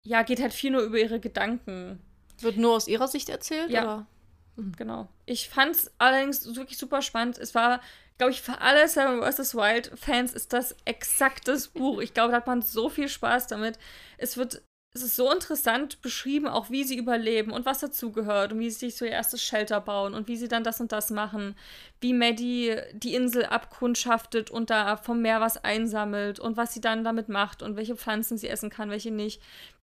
ja, 0.04 0.22
geht 0.22 0.40
halt 0.40 0.52
viel 0.52 0.70
nur 0.70 0.82
über 0.82 0.98
ihre 0.98 1.20
Gedanken. 1.20 2.00
Wird 2.40 2.56
nur 2.56 2.76
aus 2.76 2.88
ihrer 2.88 3.08
Sicht 3.08 3.28
erzählt? 3.28 3.70
Ja. 3.70 3.82
Oder? 3.82 4.06
Genau. 4.76 5.08
Ich 5.26 5.48
fand 5.48 5.76
es 5.76 5.90
allerdings 5.98 6.54
wirklich 6.54 6.78
super 6.78 7.02
spannend. 7.02 7.38
Es 7.38 7.54
war 7.54 7.80
glaube 8.20 8.32
ich, 8.32 8.42
für 8.42 8.60
alle 8.60 8.86
Seven 8.86 9.22
vs. 9.22 9.54
Wild-Fans 9.54 10.34
ist 10.34 10.52
das 10.52 10.76
exakt 10.84 11.48
das 11.48 11.68
Buch. 11.68 12.02
Ich 12.02 12.12
glaube, 12.12 12.32
da 12.32 12.36
hat 12.36 12.46
man 12.46 12.60
so 12.60 12.90
viel 12.90 13.08
Spaß 13.08 13.46
damit. 13.46 13.78
Es 14.18 14.36
wird, 14.36 14.60
es 14.92 15.02
ist 15.02 15.14
so 15.14 15.30
interessant 15.32 16.02
beschrieben, 16.02 16.48
auch 16.48 16.70
wie 16.70 16.82
sie 16.82 16.96
überleben 16.96 17.52
und 17.52 17.64
was 17.64 17.78
dazugehört 17.78 18.52
und 18.52 18.58
wie 18.58 18.70
sie 18.70 18.86
sich 18.86 18.96
so 18.96 19.04
ihr 19.04 19.12
erstes 19.12 19.42
Shelter 19.42 19.80
bauen 19.80 20.14
und 20.14 20.26
wie 20.26 20.36
sie 20.36 20.48
dann 20.48 20.64
das 20.64 20.80
und 20.80 20.90
das 20.90 21.10
machen. 21.10 21.54
Wie 22.00 22.12
Maddie 22.12 22.76
die 22.92 23.14
Insel 23.14 23.44
abkundschaftet 23.44 24.50
und 24.50 24.70
da 24.70 24.96
vom 24.96 25.22
Meer 25.22 25.40
was 25.40 25.62
einsammelt 25.62 26.40
und 26.40 26.56
was 26.56 26.74
sie 26.74 26.80
dann 26.80 27.04
damit 27.04 27.28
macht 27.28 27.62
und 27.62 27.76
welche 27.76 27.94
Pflanzen 27.94 28.36
sie 28.36 28.48
essen 28.48 28.68
kann, 28.68 28.90
welche 28.90 29.12
nicht. 29.12 29.40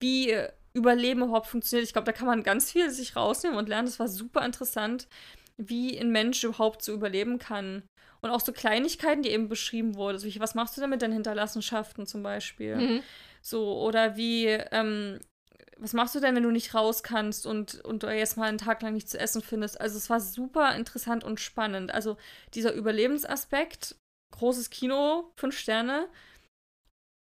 Wie 0.00 0.36
Überleben 0.72 1.22
überhaupt 1.22 1.48
funktioniert. 1.48 1.86
Ich 1.86 1.92
glaube, 1.92 2.06
da 2.06 2.12
kann 2.12 2.28
man 2.28 2.42
ganz 2.42 2.70
viel 2.70 2.90
sich 2.90 3.16
rausnehmen 3.16 3.58
und 3.58 3.68
lernen. 3.68 3.86
Das 3.86 3.98
war 3.98 4.06
super 4.06 4.44
interessant, 4.44 5.08
wie 5.56 5.98
ein 5.98 6.10
Mensch 6.10 6.44
überhaupt 6.44 6.82
so 6.82 6.92
überleben 6.92 7.38
kann. 7.38 7.82
Und 8.20 8.30
auch 8.30 8.40
so 8.40 8.52
Kleinigkeiten, 8.52 9.22
die 9.22 9.30
eben 9.30 9.48
beschrieben 9.48 9.96
wurden. 9.96 10.16
Also, 10.16 10.28
was 10.40 10.54
machst 10.54 10.76
du 10.76 10.80
denn 10.80 10.90
mit 10.90 11.02
deinen 11.02 11.14
Hinterlassenschaften 11.14 12.06
zum 12.06 12.22
Beispiel? 12.22 12.76
Mhm. 12.76 13.02
So, 13.42 13.80
oder 13.82 14.16
wie, 14.16 14.46
ähm, 14.46 15.20
was 15.78 15.92
machst 15.94 16.14
du 16.14 16.20
denn, 16.20 16.34
wenn 16.34 16.42
du 16.42 16.50
nicht 16.50 16.74
raus 16.74 17.02
kannst 17.02 17.46
und, 17.46 17.80
und 17.84 18.02
jetzt 18.04 18.36
mal 18.36 18.48
einen 18.48 18.58
Tag 18.58 18.82
lang 18.82 18.94
nichts 18.94 19.12
zu 19.12 19.18
essen 19.18 19.42
findest? 19.42 19.80
Also, 19.80 19.96
es 19.98 20.10
war 20.10 20.20
super 20.20 20.74
interessant 20.76 21.24
und 21.24 21.40
spannend. 21.40 21.92
Also, 21.92 22.16
dieser 22.54 22.72
Überlebensaspekt, 22.74 23.96
großes 24.36 24.70
Kino, 24.70 25.32
fünf 25.36 25.58
Sterne. 25.58 26.08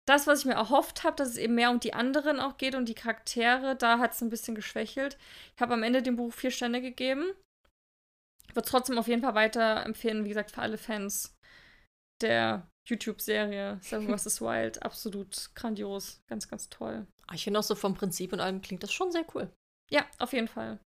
das, 0.09 0.26
was 0.26 0.39
ich 0.39 0.45
mir 0.45 0.53
erhofft 0.53 1.03
habe, 1.03 1.15
dass 1.15 1.30
es 1.30 1.38
eben 1.38 1.53
mehr 1.55 1.70
um 1.70 1.80
die 1.80 1.93
anderen 1.93 2.39
auch 2.39 2.57
geht 2.57 2.74
und 2.74 2.89
die 2.89 2.95
Charaktere, 2.95 3.76
da 3.76 3.99
hat 3.99 4.13
es 4.13 4.22
ein 4.22 4.32
bisschen 4.32 4.55
geschwächelt. 4.55 5.17
Ich 5.55 5.61
habe 5.61 5.74
am 5.76 5.84
Ende 5.84 6.01
dem 6.01 6.15
Buch 6.15 6.34
vier 6.34 6.49
Stände 6.51 6.82
gegeben. 6.82 7.32
Würde 8.53 8.67
trotzdem 8.67 8.97
auf 8.97 9.07
jeden 9.07 9.22
Fall 9.22 9.36
weiter 9.36 9.86
empfehlen, 9.86 10.26
wie 10.26 10.30
gesagt, 10.30 10.51
für 10.51 10.63
alle 10.63 10.80
Fans 10.80 11.36
der 12.24 12.67
YouTube-Serie 12.89 13.79
Seven 13.81 14.17
vs. 14.17 14.41
Wild. 14.41 14.83
Absolut 14.83 15.51
grandios. 15.55 16.21
Ganz, 16.27 16.47
ganz 16.47 16.69
toll. 16.69 17.05
Ah, 17.27 17.35
ich 17.35 17.43
finde 17.43 17.59
auch 17.59 17.63
so 17.63 17.75
vom 17.75 17.93
Prinzip 17.93 18.33
und 18.33 18.39
allem 18.39 18.61
klingt 18.61 18.83
das 18.83 18.91
schon 18.91 19.11
sehr 19.11 19.25
cool. 19.33 19.49
Ja, 19.89 20.05
auf 20.17 20.33
jeden 20.33 20.47
Fall. 20.47 20.79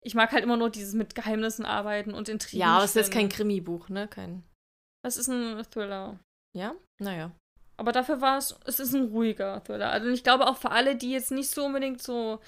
Ich 0.00 0.14
mag 0.14 0.32
halt 0.32 0.42
immer 0.42 0.56
nur 0.56 0.70
dieses 0.70 0.94
mit 0.94 1.14
Geheimnissen 1.14 1.64
arbeiten 1.64 2.12
und 2.12 2.28
Intrigen. 2.28 2.60
Ja, 2.60 2.76
aber 2.76 2.84
es 2.84 2.90
ist 2.90 2.96
jetzt 2.96 3.12
kein 3.12 3.28
Krimi-Buch, 3.28 3.88
ne? 3.88 4.08
Kein. 4.08 4.42
Es 5.02 5.16
ist 5.16 5.28
ein 5.28 5.62
Thriller. 5.70 6.18
Ja? 6.56 6.74
Naja. 6.98 7.32
Aber 7.76 7.92
dafür 7.92 8.20
war 8.20 8.36
es, 8.36 8.58
es 8.66 8.80
ist 8.80 8.94
ein 8.94 9.06
ruhiger 9.06 9.62
Thriller. 9.64 9.90
Also 9.90 10.08
ich 10.08 10.22
glaube 10.22 10.46
auch 10.46 10.58
für 10.58 10.70
alle, 10.70 10.96
die 10.96 11.12
jetzt 11.12 11.30
nicht 11.30 11.50
so 11.50 11.64
unbedingt 11.64 12.02
so 12.02 12.40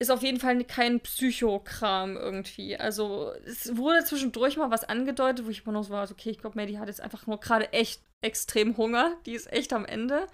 ist 0.00 0.10
auf 0.10 0.22
jeden 0.22 0.38
Fall 0.38 0.62
kein 0.64 1.00
Psychokram 1.00 2.16
irgendwie. 2.16 2.76
Also 2.76 3.32
es 3.44 3.76
wurde 3.76 4.04
zwischendurch 4.04 4.56
mal 4.56 4.70
was 4.70 4.84
angedeutet, 4.84 5.44
wo 5.44 5.50
ich 5.50 5.64
immer 5.64 5.72
noch 5.72 5.84
so 5.84 5.90
war, 5.90 6.08
okay, 6.08 6.30
ich 6.30 6.38
glaube, 6.38 6.56
Maddie 6.56 6.78
hat 6.78 6.88
jetzt 6.88 7.00
einfach 7.00 7.26
nur 7.26 7.40
gerade 7.40 7.72
echt 7.72 8.02
extrem 8.20 8.76
Hunger. 8.76 9.16
Die 9.26 9.34
ist 9.34 9.52
echt 9.52 9.72
am 9.72 9.84
Ende. 9.84 10.28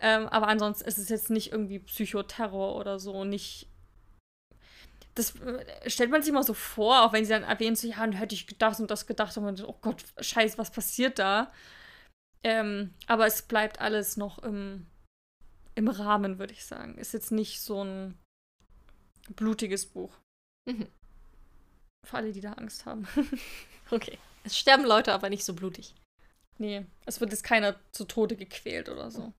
Ähm, 0.00 0.28
aber 0.28 0.48
ansonsten 0.48 0.86
ist 0.86 0.98
es 0.98 1.08
jetzt 1.08 1.30
nicht 1.30 1.52
irgendwie 1.52 1.80
Psychoterror 1.80 2.76
oder 2.76 2.98
so, 2.98 3.24
nicht. 3.24 3.68
Das 5.14 5.36
äh, 5.40 5.90
stellt 5.90 6.10
man 6.10 6.22
sich 6.22 6.32
mal 6.32 6.42
so 6.42 6.54
vor, 6.54 7.02
auch 7.02 7.12
wenn 7.12 7.24
sie 7.24 7.32
dann 7.32 7.42
erwähnt, 7.42 7.78
so, 7.78 7.88
ja, 7.88 7.96
dann 7.96 8.12
hätte 8.12 8.34
ich 8.34 8.46
das 8.58 8.80
und 8.80 8.90
das 8.90 9.06
gedacht 9.06 9.36
und 9.36 9.44
man 9.44 9.60
oh 9.64 9.78
Gott, 9.80 10.04
scheiße, 10.20 10.58
was 10.58 10.70
passiert 10.70 11.18
da? 11.18 11.52
Ähm, 12.44 12.94
aber 13.08 13.26
es 13.26 13.42
bleibt 13.42 13.80
alles 13.80 14.16
noch 14.16 14.38
im, 14.40 14.86
im 15.74 15.88
Rahmen, 15.88 16.38
würde 16.38 16.52
ich 16.52 16.64
sagen. 16.64 16.98
Ist 16.98 17.14
jetzt 17.14 17.32
nicht 17.32 17.60
so 17.60 17.84
ein 17.84 18.18
blutiges 19.30 19.86
Buch. 19.86 20.12
Mhm. 20.66 20.88
Für 22.06 22.16
alle, 22.16 22.32
die 22.32 22.40
da 22.40 22.54
Angst 22.54 22.86
haben. 22.86 23.06
okay. 23.90 24.18
Es 24.44 24.58
sterben 24.58 24.84
Leute, 24.84 25.12
aber 25.12 25.30
nicht 25.30 25.44
so 25.44 25.54
blutig. 25.54 25.94
Nee, 26.58 26.84
es 27.06 27.20
wird 27.20 27.30
jetzt 27.30 27.44
keiner 27.44 27.76
zu 27.92 28.04
Tode 28.04 28.36
gequält 28.36 28.88
oder 28.88 29.10
so. 29.10 29.32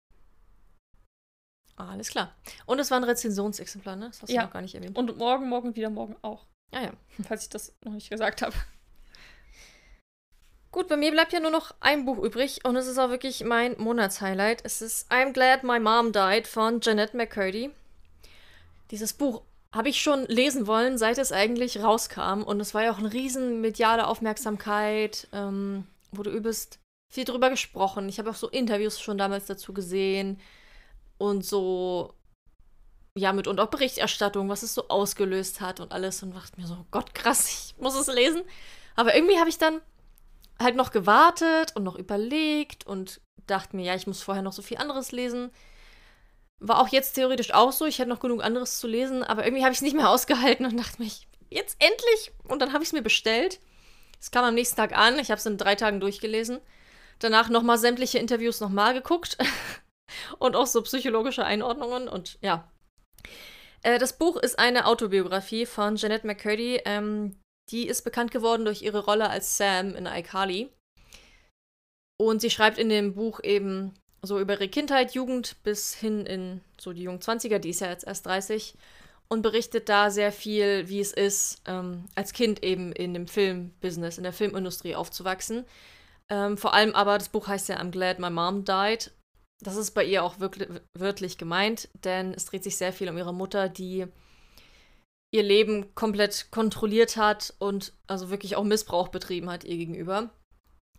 alles 1.75 2.09
klar. 2.09 2.35
Und 2.65 2.79
es 2.79 2.91
war 2.91 2.99
ein 2.99 3.03
Rezensionsexemplar, 3.03 3.95
ne? 3.95 4.07
Das 4.07 4.21
hast 4.21 4.29
du 4.29 4.35
ja. 4.35 4.43
noch 4.43 4.51
gar 4.51 4.61
nicht 4.61 4.75
erwähnt. 4.75 4.97
Und 4.97 5.17
morgen, 5.17 5.49
morgen, 5.49 5.75
wieder 5.75 5.89
morgen 5.89 6.15
auch. 6.21 6.45
Ah 6.71 6.81
ja. 6.81 6.93
Falls 7.27 7.43
ich 7.43 7.49
das 7.49 7.73
noch 7.83 7.93
nicht 7.93 8.09
gesagt 8.09 8.41
habe. 8.41 8.55
Gut, 10.71 10.87
bei 10.87 10.97
mir 10.97 11.11
bleibt 11.11 11.33
ja 11.33 11.39
nur 11.39 11.51
noch 11.51 11.75
ein 11.81 12.03
Buch 12.03 12.17
übrig 12.17 12.65
und 12.65 12.75
es 12.75 12.87
ist 12.87 12.97
auch 12.97 13.09
wirklich 13.09 13.43
mein 13.43 13.77
Monatshighlight. 13.77 14.65
Es 14.65 14.81
ist 14.81 15.11
I'm 15.11 15.31
Glad 15.31 15.63
My 15.63 15.79
Mom 15.79 16.11
Died 16.11 16.47
von 16.47 16.81
Jeanette 16.81 17.15
McCurdy. 17.15 17.69
Dieses 18.89 19.13
Buch 19.13 19.43
habe 19.73 19.89
ich 19.89 20.01
schon 20.01 20.25
lesen 20.27 20.67
wollen, 20.67 20.97
seit 20.97 21.17
es 21.17 21.31
eigentlich 21.31 21.81
rauskam. 21.81 22.43
Und 22.43 22.59
es 22.59 22.73
war 22.73 22.83
ja 22.83 22.91
auch 22.93 22.99
eine 22.99 23.11
riesen 23.11 23.59
mediale 23.59 24.07
Aufmerksamkeit. 24.07 25.27
Ähm, 25.33 25.87
wurde 26.11 26.29
übelst 26.29 26.79
viel 27.11 27.25
drüber 27.25 27.49
gesprochen. 27.49 28.07
Ich 28.07 28.19
habe 28.19 28.29
auch 28.29 28.35
so 28.35 28.47
Interviews 28.49 29.01
schon 29.01 29.17
damals 29.17 29.47
dazu 29.47 29.73
gesehen. 29.73 30.39
Und 31.17 31.43
so, 31.43 32.13
ja, 33.17 33.33
mit 33.33 33.47
und 33.47 33.59
auch 33.59 33.67
Berichterstattung, 33.67 34.47
was 34.47 34.61
es 34.61 34.75
so 34.75 34.89
ausgelöst 34.89 35.59
hat 35.59 35.79
und 35.79 35.91
alles. 35.91 36.21
Und 36.21 36.35
dachte 36.35 36.61
mir 36.61 36.67
so, 36.67 36.85
Gott, 36.91 37.15
krass, 37.15 37.49
ich 37.75 37.81
muss 37.81 37.95
es 37.95 38.13
lesen. 38.13 38.43
Aber 38.95 39.15
irgendwie 39.15 39.39
habe 39.39 39.49
ich 39.49 39.57
dann 39.57 39.81
halt 40.59 40.75
noch 40.75 40.91
gewartet 40.91 41.75
und 41.75 41.83
noch 41.83 41.95
überlegt 41.95 42.85
und 42.85 43.21
dachte 43.47 43.75
mir, 43.75 43.85
ja, 43.85 43.95
ich 43.95 44.05
muss 44.05 44.21
vorher 44.21 44.43
noch 44.43 44.53
so 44.53 44.61
viel 44.61 44.77
anderes 44.77 45.11
lesen. 45.11 45.49
War 46.65 46.79
auch 46.79 46.87
jetzt 46.87 47.13
theoretisch 47.13 47.53
auch 47.53 47.73
so. 47.73 47.85
Ich 47.85 47.99
hätte 47.99 48.09
noch 48.09 48.21
genug 48.21 48.41
anderes 48.41 48.79
zu 48.79 48.87
lesen, 48.87 49.21
aber 49.21 49.43
irgendwie 49.43 49.63
habe 49.63 49.73
ich 49.73 49.79
es 49.79 49.83
nicht 49.83 49.95
mehr 49.95 50.09
ausgehalten 50.11 50.65
und 50.65 50.77
dachte 50.77 51.01
mir, 51.01 51.09
jetzt 51.49 51.75
endlich. 51.79 52.31
Und 52.43 52.61
dann 52.61 52.71
habe 52.71 52.83
ich 52.83 52.89
es 52.89 52.93
mir 52.93 53.01
bestellt. 53.01 53.59
Es 54.19 54.31
kam 54.31 54.45
am 54.45 54.55
nächsten 54.55 54.77
Tag 54.77 54.97
an. 54.97 55.19
Ich 55.19 55.29
habe 55.29 55.39
es 55.39 55.45
in 55.45 55.57
drei 55.57 55.75
Tagen 55.75 55.99
durchgelesen. 55.99 56.61
Danach 57.19 57.49
nochmal 57.49 57.77
sämtliche 57.77 58.17
Interviews 58.17 58.61
nochmal 58.61 58.93
geguckt. 58.93 59.37
und 60.39 60.55
auch 60.55 60.67
so 60.67 60.81
psychologische 60.83 61.43
Einordnungen. 61.43 62.07
Und 62.07 62.37
ja. 62.41 62.71
Äh, 63.81 63.99
das 63.99 64.17
Buch 64.17 64.37
ist 64.37 64.57
eine 64.57 64.85
Autobiografie 64.85 65.65
von 65.65 65.97
Jeanette 65.97 66.25
McCurdy. 66.25 66.81
Ähm, 66.85 67.37
die 67.71 67.87
ist 67.87 68.03
bekannt 68.03 68.31
geworden 68.31 68.63
durch 68.63 68.81
ihre 68.81 69.03
Rolle 69.03 69.29
als 69.29 69.57
Sam 69.57 69.95
in 69.95 70.05
iCarly. 70.05 70.71
Und 72.17 72.39
sie 72.39 72.49
schreibt 72.49 72.77
in 72.77 72.89
dem 72.89 73.15
Buch 73.15 73.41
eben 73.43 73.93
so 74.23 74.39
über 74.39 74.53
ihre 74.53 74.69
Kindheit, 74.69 75.13
Jugend 75.13 75.57
bis 75.63 75.93
hin 75.93 76.25
in 76.25 76.61
so 76.79 76.93
die 76.93 77.03
jungen 77.03 77.19
20er, 77.19 77.59
die 77.59 77.69
ist 77.69 77.81
ja 77.81 77.89
jetzt 77.89 78.07
erst 78.07 78.25
30, 78.25 78.75
und 79.27 79.41
berichtet 79.41 79.89
da 79.89 80.11
sehr 80.11 80.31
viel, 80.31 80.87
wie 80.89 80.99
es 80.99 81.11
ist, 81.11 81.61
ähm, 81.65 82.05
als 82.15 82.33
Kind 82.33 82.63
eben 82.63 82.91
in 82.91 83.13
dem 83.13 83.27
Filmbusiness, 83.27 84.17
in 84.17 84.23
der 84.23 84.33
Filmindustrie 84.33 84.95
aufzuwachsen. 84.95 85.65
Ähm, 86.29 86.57
vor 86.57 86.73
allem 86.73 86.93
aber, 86.95 87.17
das 87.17 87.29
Buch 87.29 87.47
heißt 87.47 87.69
ja 87.69 87.79
I'm 87.79 87.91
Glad 87.91 88.19
My 88.19 88.29
Mom 88.29 88.63
Died. 88.63 89.11
Das 89.61 89.75
ist 89.75 89.91
bei 89.91 90.03
ihr 90.03 90.23
auch 90.23 90.39
wirklich, 90.39 90.69
wörtlich 90.97 91.37
gemeint, 91.37 91.89
denn 92.03 92.33
es 92.33 92.45
dreht 92.45 92.63
sich 92.63 92.77
sehr 92.77 92.93
viel 92.93 93.09
um 93.09 93.17
ihre 93.17 93.33
Mutter, 93.33 93.69
die 93.69 94.05
ihr 95.31 95.43
Leben 95.43 95.95
komplett 95.95 96.47
kontrolliert 96.51 97.17
hat 97.17 97.53
und 97.57 97.93
also 98.07 98.29
wirklich 98.29 98.55
auch 98.55 98.63
Missbrauch 98.63 99.07
betrieben 99.07 99.49
hat 99.49 99.63
ihr 99.63 99.77
gegenüber. 99.77 100.29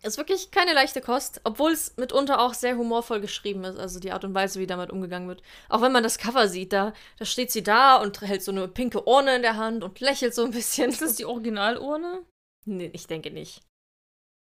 Ist 0.05 0.19
wirklich 0.19 0.51
keine 0.51 0.75
leichte 0.75 1.01
Kost, 1.01 1.41
obwohl 1.45 1.73
es 1.73 1.97
mitunter 1.97 2.39
auch 2.39 2.53
sehr 2.53 2.77
humorvoll 2.77 3.21
geschrieben 3.21 3.65
ist, 3.65 3.79
also 3.79 3.99
die 3.99 4.13
Art 4.13 4.23
und 4.25 4.35
Weise, 4.35 4.61
wie 4.61 4.67
damit 4.67 4.91
umgegangen 4.91 5.29
wird. 5.29 5.43
Auch 5.71 5.81
wenn 5.81 5.93
man 5.93 6.03
das 6.03 6.19
Cover 6.19 6.47
sieht, 6.47 6.75
da, 6.75 6.93
da 7.19 7.25
steht 7.25 7.51
sie 7.51 7.63
da 7.63 7.97
und 7.97 8.21
hält 8.21 8.43
so 8.43 8.53
eine 8.53 8.69
pinke 8.69 9.09
Urne 9.09 9.37
in 9.37 9.43
der 9.43 9.57
Hand 9.57 9.83
und 9.83 10.01
lächelt 10.01 10.35
so 10.35 10.45
ein 10.45 10.51
bisschen. 10.51 10.91
Ist 10.91 11.01
das 11.01 11.17
die 11.17 11.25
Originalurne? 11.25 12.23
Nee, 12.67 12.91
ich 12.93 13.07
denke 13.07 13.31
nicht. 13.31 13.63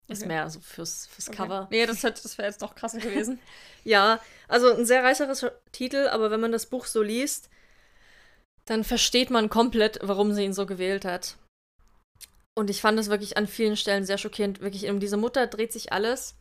Ist 0.06 0.22
okay. 0.22 0.28
mehr 0.28 0.50
so 0.50 0.60
fürs, 0.60 1.06
fürs 1.06 1.28
okay. 1.28 1.36
Cover. 1.36 1.68
Nee, 1.70 1.86
das, 1.86 2.00
das 2.00 2.36
wäre 2.36 2.48
jetzt 2.48 2.60
noch 2.60 2.74
krasser 2.74 2.98
gewesen. 2.98 3.38
ja, 3.84 4.20
also 4.48 4.74
ein 4.74 4.84
sehr 4.84 5.02
reicheres 5.02 5.46
Titel, 5.72 6.08
aber 6.08 6.30
wenn 6.30 6.40
man 6.40 6.52
das 6.52 6.66
Buch 6.66 6.84
so 6.84 7.02
liest, 7.02 7.48
dann 8.66 8.84
versteht 8.84 9.30
man 9.30 9.48
komplett, 9.48 9.98
warum 10.02 10.32
sie 10.34 10.44
ihn 10.44 10.52
so 10.52 10.66
gewählt 10.66 11.06
hat. 11.06 11.36
Und 12.58 12.70
ich 12.70 12.80
fand 12.80 12.98
es 12.98 13.08
wirklich 13.08 13.36
an 13.36 13.46
vielen 13.46 13.76
Stellen 13.76 14.04
sehr 14.04 14.18
schockierend. 14.18 14.60
Wirklich, 14.60 14.90
um 14.90 14.98
diese 14.98 15.16
Mutter 15.16 15.46
dreht 15.46 15.72
sich 15.72 15.92
alles. 15.92 16.34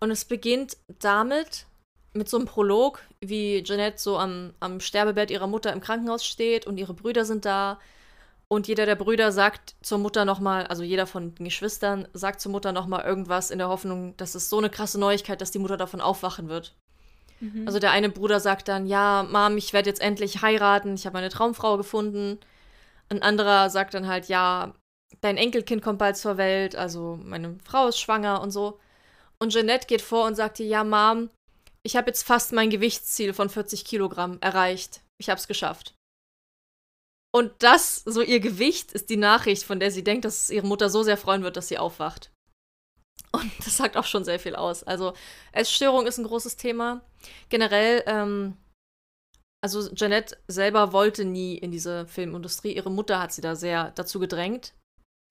Und 0.00 0.10
es 0.10 0.24
beginnt 0.24 0.76
damit, 0.98 1.66
mit 2.14 2.28
so 2.28 2.36
einem 2.36 2.46
Prolog, 2.46 2.98
wie 3.20 3.62
Jeanette 3.62 3.96
so 3.96 4.18
am, 4.18 4.54
am 4.58 4.80
Sterbebett 4.80 5.30
ihrer 5.30 5.46
Mutter 5.46 5.72
im 5.72 5.80
Krankenhaus 5.80 6.26
steht 6.26 6.66
und 6.66 6.78
ihre 6.78 6.94
Brüder 6.94 7.24
sind 7.24 7.44
da. 7.44 7.78
Und 8.48 8.66
jeder 8.66 8.86
der 8.86 8.96
Brüder 8.96 9.30
sagt 9.30 9.76
zur 9.82 9.98
Mutter 9.98 10.24
nochmal, 10.24 10.66
also 10.66 10.82
jeder 10.82 11.06
von 11.06 11.32
den 11.36 11.44
Geschwistern 11.44 12.08
sagt 12.12 12.40
zur 12.40 12.50
Mutter 12.50 12.72
nochmal 12.72 13.04
irgendwas 13.04 13.52
in 13.52 13.58
der 13.58 13.68
Hoffnung, 13.68 14.16
dass 14.16 14.34
es 14.34 14.50
so 14.50 14.58
eine 14.58 14.68
krasse 14.68 14.98
Neuigkeit, 14.98 15.40
dass 15.40 15.52
die 15.52 15.60
Mutter 15.60 15.76
davon 15.76 16.00
aufwachen 16.00 16.48
wird. 16.48 16.74
Mhm. 17.38 17.68
Also 17.68 17.78
der 17.78 17.92
eine 17.92 18.08
Bruder 18.08 18.40
sagt 18.40 18.66
dann, 18.66 18.88
ja, 18.88 19.22
Mom, 19.30 19.56
ich 19.56 19.72
werde 19.72 19.88
jetzt 19.88 20.02
endlich 20.02 20.42
heiraten, 20.42 20.96
ich 20.96 21.06
habe 21.06 21.14
meine 21.14 21.28
Traumfrau 21.28 21.76
gefunden. 21.76 22.40
Ein 23.08 23.22
anderer 23.22 23.70
sagt 23.70 23.94
dann 23.94 24.08
halt, 24.08 24.26
ja, 24.26 24.74
dein 25.20 25.36
Enkelkind 25.36 25.82
kommt 25.82 25.98
bald 25.98 26.16
zur 26.16 26.36
Welt, 26.36 26.76
also 26.76 27.18
meine 27.22 27.58
Frau 27.64 27.88
ist 27.88 27.98
schwanger 27.98 28.40
und 28.40 28.50
so. 28.50 28.78
Und 29.38 29.52
Jeanette 29.52 29.86
geht 29.86 30.02
vor 30.02 30.26
und 30.26 30.34
sagt 30.34 30.58
dir, 30.58 30.66
ja, 30.66 30.84
Mom, 30.84 31.30
ich 31.84 31.96
habe 31.96 32.08
jetzt 32.08 32.22
fast 32.22 32.52
mein 32.52 32.70
Gewichtsziel 32.70 33.34
von 33.34 33.50
40 33.50 33.84
Kilogramm 33.84 34.38
erreicht. 34.40 35.00
Ich 35.18 35.28
habe 35.28 35.38
es 35.38 35.48
geschafft. 35.48 35.94
Und 37.34 37.52
das, 37.60 38.02
so 38.04 38.20
ihr 38.20 38.40
Gewicht, 38.40 38.92
ist 38.92 39.10
die 39.10 39.16
Nachricht, 39.16 39.64
von 39.64 39.80
der 39.80 39.90
sie 39.90 40.04
denkt, 40.04 40.24
dass 40.24 40.50
ihre 40.50 40.66
Mutter 40.66 40.90
so 40.90 41.02
sehr 41.02 41.16
freuen 41.16 41.42
wird, 41.42 41.56
dass 41.56 41.68
sie 41.68 41.78
aufwacht. 41.78 42.30
Und 43.32 43.50
das 43.64 43.76
sagt 43.76 43.96
auch 43.96 44.04
schon 44.04 44.24
sehr 44.24 44.38
viel 44.38 44.54
aus. 44.54 44.82
Also, 44.82 45.14
Essstörung 45.52 46.06
ist 46.06 46.18
ein 46.18 46.26
großes 46.26 46.56
Thema. 46.56 47.00
Generell, 47.48 48.02
ähm, 48.06 48.56
also 49.62 49.92
Jeanette 49.94 50.36
selber 50.48 50.92
wollte 50.92 51.24
nie 51.24 51.56
in 51.56 51.70
diese 51.70 52.06
Filmindustrie. 52.06 52.74
Ihre 52.74 52.90
Mutter 52.90 53.20
hat 53.20 53.32
sie 53.32 53.40
da 53.40 53.56
sehr 53.56 53.92
dazu 53.92 54.18
gedrängt 54.18 54.74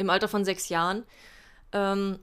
im 0.01 0.09
Alter 0.09 0.27
von 0.27 0.45
sechs 0.45 0.69
Jahren, 0.69 1.03
ähm, 1.71 2.19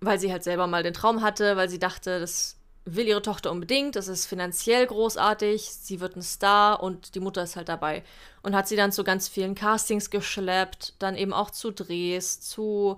weil 0.00 0.18
sie 0.18 0.32
halt 0.32 0.44
selber 0.44 0.66
mal 0.66 0.82
den 0.82 0.94
Traum 0.94 1.22
hatte, 1.22 1.56
weil 1.56 1.68
sie 1.68 1.78
dachte, 1.78 2.20
das 2.20 2.56
will 2.84 3.06
ihre 3.06 3.22
Tochter 3.22 3.50
unbedingt, 3.50 3.96
das 3.96 4.08
ist 4.08 4.26
finanziell 4.26 4.86
großartig, 4.86 5.70
sie 5.70 6.00
wird 6.00 6.16
ein 6.16 6.22
Star 6.22 6.82
und 6.82 7.14
die 7.14 7.20
Mutter 7.20 7.42
ist 7.42 7.56
halt 7.56 7.68
dabei. 7.68 8.02
Und 8.42 8.54
hat 8.54 8.68
sie 8.68 8.76
dann 8.76 8.92
zu 8.92 9.04
ganz 9.04 9.28
vielen 9.28 9.54
Castings 9.54 10.10
geschleppt, 10.10 10.94
dann 10.98 11.16
eben 11.16 11.32
auch 11.32 11.50
zu 11.50 11.70
Drehs, 11.70 12.40
zu 12.40 12.96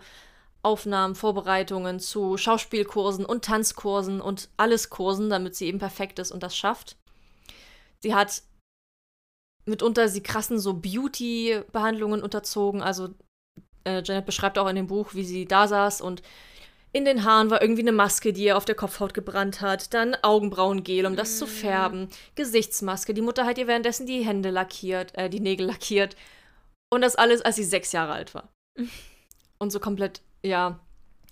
Aufnahmen, 0.63 1.17
Vorbereitungen, 1.17 1.99
zu 1.99 2.37
Schauspielkursen 2.37 3.25
und 3.25 3.45
Tanzkursen 3.45 4.21
und 4.21 4.49
alles 4.57 4.91
Kursen, 4.91 5.29
damit 5.29 5.57
sie 5.57 5.67
eben 5.67 5.81
perfekt 5.81 6.21
ist 6.21 6.31
und 6.31 6.43
das 6.45 6.57
schafft. 6.57 6.97
Sie 7.99 8.15
hat 8.15 8.43
mitunter 9.65 10.09
sie 10.09 10.23
krassen 10.23 10.59
so 10.59 10.75
Beauty-Behandlungen 10.75 12.23
unterzogen, 12.23 12.83
also 12.83 13.11
äh, 13.85 14.03
Janet 14.05 14.27
beschreibt 14.27 14.59
auch 14.59 14.69
in 14.69 14.77
dem 14.77 14.87
Buch, 14.87 15.15
wie 15.15 15.25
sie 15.25 15.47
da 15.47 15.69
saß 15.69 16.01
und 16.01 16.23
In 16.95 17.07
den 17.07 17.25
Haaren 17.25 17.51
war 17.51 17.63
irgendwie 17.63 17.81
eine 17.81 17.93
Maske, 17.93 18.35
die 18.35 18.45
er 18.45 18.59
auf 18.59 18.67
der 18.67 18.75
Kopfhaut 18.75 19.15
gebrannt 19.15 19.63
hat. 19.63 19.95
Dann 19.95 20.15
Augenbrauengel, 20.21 21.07
um 21.07 21.17
das 21.17 21.39
zu 21.39 21.47
färben. 21.47 22.09
Gesichtsmaske. 22.35 23.15
Die 23.15 23.23
Mutter 23.23 23.47
hat 23.47 23.57
ihr 23.57 23.67
währenddessen 23.67 24.07
die 24.07 24.27
Hände 24.27 24.51
lackiert, 24.51 25.17
äh, 25.17 25.31
die 25.31 25.41
Nägel 25.41 25.67
lackiert. 25.67 26.17
Und 26.91 27.01
das 27.01 27.17
alles, 27.17 27.41
als 27.41 27.57
sie 27.57 27.65
sechs 27.65 27.93
Jahre 27.93 28.13
alt 28.13 28.35
war. 28.35 28.53
Und 29.59 29.73
so 29.73 29.81
komplett, 29.81 30.21
ja. 30.43 30.81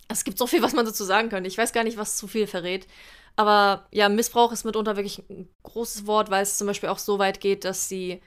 Es 0.07 0.23
gibt 0.23 0.39
so 0.39 0.47
viel, 0.47 0.63
was 0.63 0.73
man 0.73 0.85
dazu 0.85 1.03
sagen 1.03 1.29
könnte. 1.29 1.47
Ich 1.47 1.57
weiß 1.59 1.73
gar 1.73 1.83
nicht, 1.83 1.97
was 1.97 2.17
zu 2.17 2.27
viel 2.27 2.47
verrät. 2.47 2.87
Aber 3.35 3.87
ja, 3.91 4.09
Missbrauch 4.09 4.51
ist 4.51 4.65
mitunter 4.65 4.95
wirklich 4.95 5.19
ein 5.29 5.47
großes 5.61 6.07
Wort, 6.07 6.31
weil 6.31 6.41
es 6.41 6.57
zum 6.57 6.65
Beispiel 6.65 6.89
auch 6.89 6.97
so 6.97 7.19
weit 7.19 7.39
geht, 7.39 7.65
dass 7.65 7.87
sie 7.87 8.21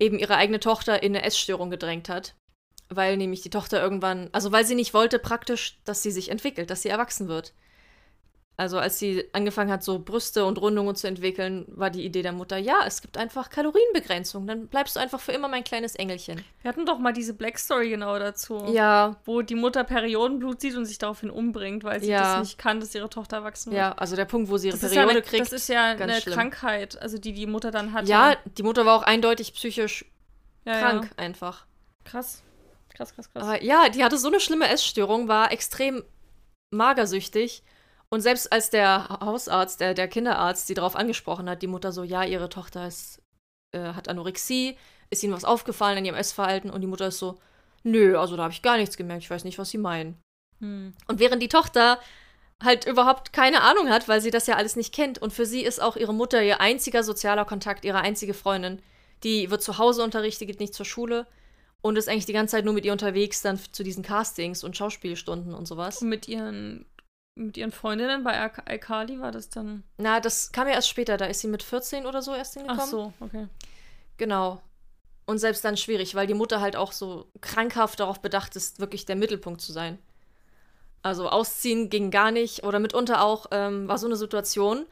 eben 0.00 0.18
ihre 0.18 0.36
eigene 0.36 0.58
Tochter 0.58 1.02
in 1.02 1.14
eine 1.14 1.24
Essstörung 1.24 1.70
gedrängt 1.70 2.08
hat 2.08 2.34
weil 2.88 3.16
nämlich 3.16 3.42
die 3.42 3.50
Tochter 3.50 3.82
irgendwann, 3.82 4.28
also 4.32 4.52
weil 4.52 4.64
sie 4.64 4.74
nicht 4.74 4.94
wollte 4.94 5.18
praktisch, 5.18 5.78
dass 5.84 6.02
sie 6.02 6.10
sich 6.10 6.30
entwickelt, 6.30 6.70
dass 6.70 6.82
sie 6.82 6.88
erwachsen 6.88 7.28
wird. 7.28 7.52
Also 8.58 8.78
als 8.78 8.98
sie 8.98 9.22
angefangen 9.34 9.70
hat, 9.70 9.82
so 9.84 9.98
Brüste 9.98 10.46
und 10.46 10.56
Rundungen 10.58 10.96
zu 10.96 11.06
entwickeln, 11.06 11.66
war 11.68 11.90
die 11.90 12.02
Idee 12.06 12.22
der 12.22 12.32
Mutter, 12.32 12.56
ja, 12.56 12.84
es 12.86 13.02
gibt 13.02 13.18
einfach 13.18 13.50
Kalorienbegrenzung, 13.50 14.46
dann 14.46 14.68
bleibst 14.68 14.96
du 14.96 15.00
einfach 15.00 15.20
für 15.20 15.32
immer 15.32 15.46
mein 15.48 15.62
kleines 15.62 15.94
Engelchen. 15.94 16.42
Wir 16.62 16.70
hatten 16.70 16.86
doch 16.86 16.98
mal 16.98 17.12
diese 17.12 17.34
Black 17.34 17.58
Story 17.58 17.90
genau 17.90 18.18
dazu. 18.18 18.64
Ja. 18.72 19.16
Wo 19.26 19.42
die 19.42 19.56
Mutter 19.56 19.84
Periodenblut 19.84 20.62
sieht 20.62 20.74
und 20.74 20.86
sich 20.86 20.96
daraufhin 20.96 21.28
umbringt, 21.28 21.84
weil 21.84 22.00
sie 22.00 22.08
Ja. 22.12 22.38
das 22.38 22.48
nicht 22.48 22.56
kann, 22.58 22.80
dass 22.80 22.94
ihre 22.94 23.10
Tochter 23.10 23.36
erwachsen 23.38 23.72
wird. 23.72 23.78
Ja, 23.78 23.92
also 23.92 24.16
der 24.16 24.24
Punkt, 24.24 24.48
wo 24.48 24.56
sie 24.56 24.68
ihre 24.68 24.78
Das 24.78 24.90
ja 24.94 25.02
Periode 25.02 25.18
eine, 25.18 25.22
kriegt. 25.22 25.42
das 25.42 25.52
ist 25.52 25.68
ja 25.68 25.84
eine 25.90 26.14
schlimm. 26.22 26.34
Krankheit, 26.34 27.02
also 27.02 27.18
die 27.18 27.34
die 27.34 27.46
Mutter 27.46 27.70
dann 27.70 27.92
hat. 27.92 28.08
ja, 28.08 28.36
die 28.56 28.62
Mutter 28.62 28.86
war 28.86 28.96
auch 28.96 29.02
eindeutig 29.02 29.52
psychisch 29.52 30.06
ja, 30.64 30.78
krank 30.80 31.10
Ja. 31.18 31.22
einfach. 31.24 31.66
Krass. 32.04 32.42
Krass, 32.96 33.14
krass, 33.14 33.30
krass. 33.30 33.42
Aber 33.42 33.62
ja, 33.62 33.88
die 33.90 34.02
hatte 34.02 34.16
so 34.16 34.28
eine 34.28 34.40
schlimme 34.40 34.68
Essstörung, 34.68 35.28
war 35.28 35.52
extrem 35.52 36.02
magersüchtig. 36.70 37.62
Und 38.08 38.22
selbst 38.22 38.52
als 38.52 38.70
der 38.70 39.08
Hausarzt, 39.20 39.80
der, 39.80 39.92
der 39.92 40.08
Kinderarzt, 40.08 40.66
sie 40.66 40.74
darauf 40.74 40.96
angesprochen 40.96 41.50
hat, 41.50 41.60
die 41.60 41.66
Mutter 41.66 41.92
so, 41.92 42.04
ja, 42.04 42.24
ihre 42.24 42.48
Tochter 42.48 42.86
ist, 42.86 43.20
äh, 43.72 43.92
hat 43.92 44.08
Anorexie, 44.08 44.78
ist 45.10 45.22
ihnen 45.22 45.34
was 45.34 45.44
aufgefallen 45.44 45.98
an 45.98 46.04
ihrem 46.04 46.16
Essverhalten? 46.16 46.70
Und 46.70 46.80
die 46.80 46.86
Mutter 46.86 47.08
ist 47.08 47.18
so, 47.18 47.38
nö, 47.82 48.18
also 48.18 48.36
da 48.36 48.44
habe 48.44 48.52
ich 48.52 48.62
gar 48.62 48.78
nichts 48.78 48.96
gemerkt, 48.96 49.24
ich 49.24 49.30
weiß 49.30 49.44
nicht, 49.44 49.58
was 49.58 49.70
sie 49.70 49.78
meinen. 49.78 50.18
Hm. 50.60 50.94
Und 51.06 51.18
während 51.18 51.42
die 51.42 51.48
Tochter 51.48 51.98
halt 52.62 52.86
überhaupt 52.86 53.34
keine 53.34 53.60
Ahnung 53.60 53.90
hat, 53.90 54.08
weil 54.08 54.22
sie 54.22 54.30
das 54.30 54.46
ja 54.46 54.56
alles 54.56 54.76
nicht 54.76 54.94
kennt. 54.94 55.18
Und 55.18 55.34
für 55.34 55.44
sie 55.44 55.62
ist 55.62 55.82
auch 55.82 55.96
ihre 55.96 56.14
Mutter 56.14 56.42
ihr 56.42 56.60
einziger 56.60 57.02
sozialer 57.02 57.44
Kontakt, 57.44 57.84
ihre 57.84 57.98
einzige 57.98 58.32
Freundin. 58.32 58.80
Die 59.22 59.50
wird 59.50 59.62
zu 59.62 59.76
Hause 59.76 60.02
unterrichtet, 60.02 60.48
geht 60.48 60.60
nicht 60.60 60.72
zur 60.72 60.86
Schule 60.86 61.26
und 61.82 61.96
ist 61.96 62.08
eigentlich 62.08 62.26
die 62.26 62.32
ganze 62.32 62.52
Zeit 62.52 62.64
nur 62.64 62.74
mit 62.74 62.84
ihr 62.84 62.92
unterwegs, 62.92 63.42
dann 63.42 63.58
zu 63.72 63.82
diesen 63.82 64.02
Castings 64.02 64.64
und 64.64 64.76
Schauspielstunden 64.76 65.54
und 65.54 65.66
sowas. 65.66 66.02
Und 66.02 66.08
mit 66.08 66.26
ihren, 66.28 66.86
mit 67.36 67.56
ihren 67.56 67.72
Freundinnen 67.72 68.24
bei 68.24 68.38
Al- 68.40 68.62
Alkali 68.64 69.20
war 69.20 69.30
das 69.32 69.48
dann. 69.50 69.84
Na, 69.98 70.20
das 70.20 70.52
kam 70.52 70.66
ja 70.68 70.74
erst 70.74 70.88
später, 70.88 71.16
da 71.16 71.26
ist 71.26 71.40
sie 71.40 71.48
mit 71.48 71.62
14 71.62 72.06
oder 72.06 72.22
so 72.22 72.34
erst 72.34 72.54
hingekommen. 72.54 72.82
Ach 72.82 72.88
so, 72.88 73.12
okay. 73.20 73.46
Genau. 74.16 74.60
Und 75.26 75.38
selbst 75.38 75.64
dann 75.64 75.76
schwierig, 75.76 76.14
weil 76.14 76.26
die 76.26 76.34
Mutter 76.34 76.60
halt 76.60 76.76
auch 76.76 76.92
so 76.92 77.28
krankhaft 77.40 78.00
darauf 78.00 78.20
bedacht 78.20 78.54
ist, 78.56 78.78
wirklich 78.78 79.06
der 79.06 79.16
Mittelpunkt 79.16 79.60
zu 79.60 79.72
sein. 79.72 79.98
Also 81.02 81.28
ausziehen 81.28 81.90
ging 81.90 82.10
gar 82.10 82.30
nicht. 82.30 82.64
Oder 82.64 82.78
mitunter 82.78 83.22
auch 83.22 83.46
ähm, 83.50 83.86
war 83.88 83.98
so 83.98 84.06
eine 84.06 84.16
Situation, 84.16 84.86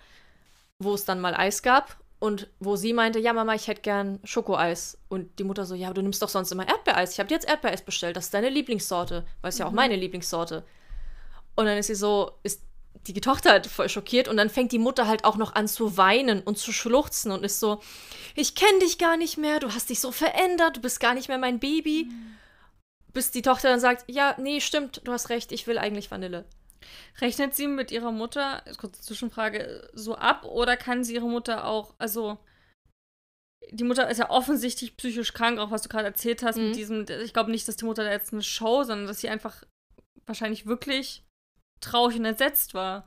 wo 0.79 0.95
es 0.95 1.05
dann 1.05 1.21
mal 1.21 1.35
Eis 1.35 1.63
gab 1.63 1.97
und 2.25 2.49
wo 2.59 2.75
sie 2.75 2.95
meinte, 2.95 3.19
ja 3.19 3.35
Mama, 3.35 3.55
ich 3.55 3.69
hätte 3.69 3.83
gern 3.83 4.19
Schokoeis. 4.25 4.97
Und 5.11 5.39
die 5.39 5.45
Mutter 5.45 5.67
so, 5.67 5.75
ja, 5.75 5.89
aber 5.89 5.97
du 5.97 6.01
nimmst 6.01 6.23
doch 6.23 6.31
sonst 6.31 6.51
immer 6.53 6.67
Erdbeereis. 6.67 7.13
Ich 7.13 7.19
habe 7.19 7.29
dir 7.29 7.35
jetzt 7.35 7.47
Erdbeereis 7.47 7.83
bestellt. 7.83 8.17
Das 8.17 8.25
ist 8.25 8.33
deine 8.33 8.49
Lieblingssorte. 8.49 9.27
Weil 9.43 9.51
es 9.51 9.59
ja 9.59 9.67
auch 9.67 9.73
meine 9.73 9.95
Lieblingssorte. 9.95 10.65
Und 11.55 11.67
dann 11.67 11.77
ist 11.77 11.89
sie 11.89 11.95
so, 11.95 12.33
ist 12.43 12.63
die 13.07 13.21
Tochter 13.21 13.51
halt 13.51 13.67
voll 13.67 13.91
schockiert 13.91 14.29
und 14.29 14.39
dann 14.39 14.49
fängt 14.49 14.73
die 14.73 14.79
Mutter 14.79 15.07
halt 15.07 15.27
auch 15.27 15.37
noch 15.37 15.55
an 15.55 15.69
zu 15.69 15.99
weinen 15.99 16.41
und 16.41 16.57
zu 16.57 16.73
schluchzen 16.73 17.31
und 17.31 17.45
ist 17.45 17.61
so, 17.61 17.83
ich 18.35 18.55
kenne 18.55 18.79
dich 18.79 18.97
gar 18.97 19.19
nicht 19.19 19.37
mehr, 19.37 19.61
du 19.61 19.75
hast 19.75 19.91
dich 19.91 20.01
so 20.01 20.11
verändert, 20.11 20.79
du 20.79 20.81
bist 20.81 21.01
gar 21.01 21.13
nicht 21.13 21.29
mehr 21.29 21.37
mein 21.37 21.59
Baby. 21.59 22.11
Bis 23.13 23.33
die 23.33 23.43
Tochter 23.43 23.69
dann 23.69 23.81
sagt, 23.81 24.05
ja, 24.07 24.35
nee, 24.39 24.63
stimmt, 24.63 25.03
du 25.05 25.13
hast 25.13 25.29
recht, 25.29 25.53
ich 25.53 25.67
will 25.67 25.77
eigentlich 25.77 26.11
Vanille. 26.11 26.47
Rechnet 27.21 27.55
sie 27.55 27.67
mit 27.67 27.91
ihrer 27.91 28.13
Mutter, 28.13 28.63
kurze 28.79 29.01
Zwischenfrage, 29.03 29.89
so 29.93 30.15
ab 30.17 30.45
oder 30.45 30.77
kann 30.77 31.05
sie 31.05 31.15
ihre 31.15 31.29
Mutter 31.29 31.67
auch, 31.67 31.95
also 31.99 32.39
die 33.71 33.85
Mutter 33.85 34.09
ist 34.11 34.19
ja 34.19 34.29
offensichtlich 34.31 34.97
psychisch 34.97 35.33
krank, 35.33 35.59
auch 35.59 35.71
was 35.71 35.83
du 35.83 35.89
gerade 35.89 36.07
erzählt 36.07 36.43
hast 36.43 36.57
Mhm. 36.57 36.67
mit 36.67 36.77
diesem, 36.77 37.07
ich 37.25 37.33
glaube 37.33 37.51
nicht, 37.51 37.67
dass 37.67 37.77
die 37.77 37.85
Mutter 37.87 38.05
da 38.05 38.11
jetzt 38.11 38.33
eine 38.33 38.43
Show, 38.43 38.83
sondern 38.85 39.07
dass 39.07 39.21
sie 39.21 39.29
einfach 39.29 39.65
wahrscheinlich 40.27 40.67
wirklich 40.67 41.23
traurig 41.81 42.17
und 42.19 42.25
entsetzt 42.25 42.75
war. 42.75 43.07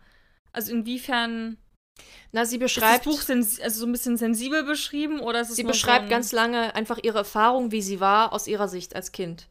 Also 0.51 0.71
inwiefern 0.71 1.57
Na, 2.31 2.45
sie 2.45 2.57
ist 2.57 2.61
das 2.63 2.73
beschreibt, 2.73 3.03
Buch 3.05 3.21
sensi- 3.21 3.61
also 3.61 3.79
so 3.81 3.85
ein 3.85 3.91
bisschen 3.91 4.17
sensibel 4.17 4.63
beschrieben 4.63 5.19
oder 5.19 5.41
ist 5.41 5.49
es 5.49 5.55
sie 5.55 5.63
beschreibt 5.63 6.05
so 6.05 6.09
ganz 6.09 6.31
lange 6.31 6.73
einfach 6.75 6.99
ihre 7.01 7.19
Erfahrung, 7.19 7.71
wie 7.71 7.81
sie 7.81 7.99
war, 7.99 8.33
aus 8.33 8.47
ihrer 8.47 8.67
Sicht 8.67 8.95
als 8.95 9.11
Kind. 9.11 9.47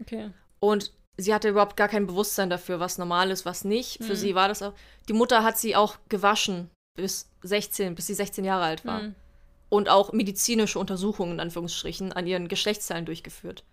okay. 0.00 0.30
Und 0.60 0.92
sie 1.16 1.34
hatte 1.34 1.48
überhaupt 1.48 1.76
gar 1.76 1.88
kein 1.88 2.06
Bewusstsein 2.06 2.50
dafür, 2.50 2.80
was 2.80 2.98
normal 2.98 3.30
ist, 3.30 3.44
was 3.44 3.64
nicht. 3.64 4.02
Für 4.02 4.12
Mhm. 4.12 4.16
sie 4.16 4.34
war 4.34 4.48
das 4.48 4.62
auch. 4.62 4.72
Die 5.08 5.12
Mutter 5.12 5.42
hat 5.42 5.58
sie 5.58 5.76
auch 5.76 5.96
gewaschen 6.08 6.70
bis 6.96 7.28
16, 7.42 7.94
bis 7.94 8.06
sie 8.06 8.14
16 8.14 8.44
Jahre 8.44 8.64
alt 8.64 8.84
war. 8.84 9.00
Hm. 9.00 9.14
Und 9.68 9.88
auch 9.88 10.12
medizinische 10.12 10.78
Untersuchungen, 10.78 11.32
in 11.32 11.40
Anführungsstrichen, 11.40 12.12
an 12.12 12.26
ihren 12.26 12.48
Geschlechtszeilen 12.48 13.06
durchgeführt. 13.06 13.64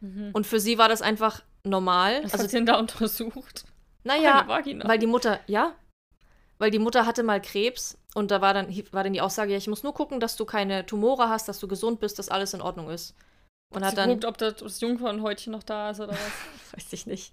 Mhm. 0.00 0.30
Und 0.32 0.46
für 0.46 0.60
sie 0.60 0.78
war 0.78 0.88
das 0.88 1.02
einfach 1.02 1.42
normal. 1.64 2.22
Was 2.24 2.32
also, 2.32 2.44
hat 2.44 2.50
sie 2.50 2.56
denn 2.56 2.66
da 2.66 2.78
untersucht? 2.78 3.64
naja, 4.04 4.46
weil 4.84 4.98
die 4.98 5.06
Mutter, 5.06 5.40
ja, 5.46 5.74
weil 6.58 6.70
die 6.70 6.78
Mutter 6.78 7.04
hatte 7.04 7.22
mal 7.22 7.40
Krebs 7.42 7.98
und 8.14 8.30
da 8.30 8.40
war 8.40 8.54
dann, 8.54 8.68
war 8.92 9.04
dann 9.04 9.12
die 9.12 9.20
Aussage, 9.20 9.52
ja, 9.52 9.58
ich 9.58 9.66
muss 9.66 9.82
nur 9.82 9.92
gucken, 9.92 10.20
dass 10.20 10.36
du 10.36 10.44
keine 10.44 10.86
Tumore 10.86 11.28
hast, 11.28 11.48
dass 11.48 11.58
du 11.58 11.68
gesund 11.68 12.00
bist, 12.00 12.18
dass 12.18 12.28
alles 12.28 12.54
in 12.54 12.62
Ordnung 12.62 12.88
ist. 12.90 13.14
Und 13.76 13.84
hat 13.84 13.96
dann, 13.96 14.08
geguckt, 14.10 14.24
ob 14.24 14.38
das, 14.38 14.56
das 14.56 14.80
Jungfernhäutchen 14.80 15.52
noch 15.52 15.62
da 15.62 15.90
ist 15.90 16.00
oder 16.00 16.12
was? 16.12 16.18
weiß 16.84 16.92
ich 16.92 17.06
nicht. 17.06 17.32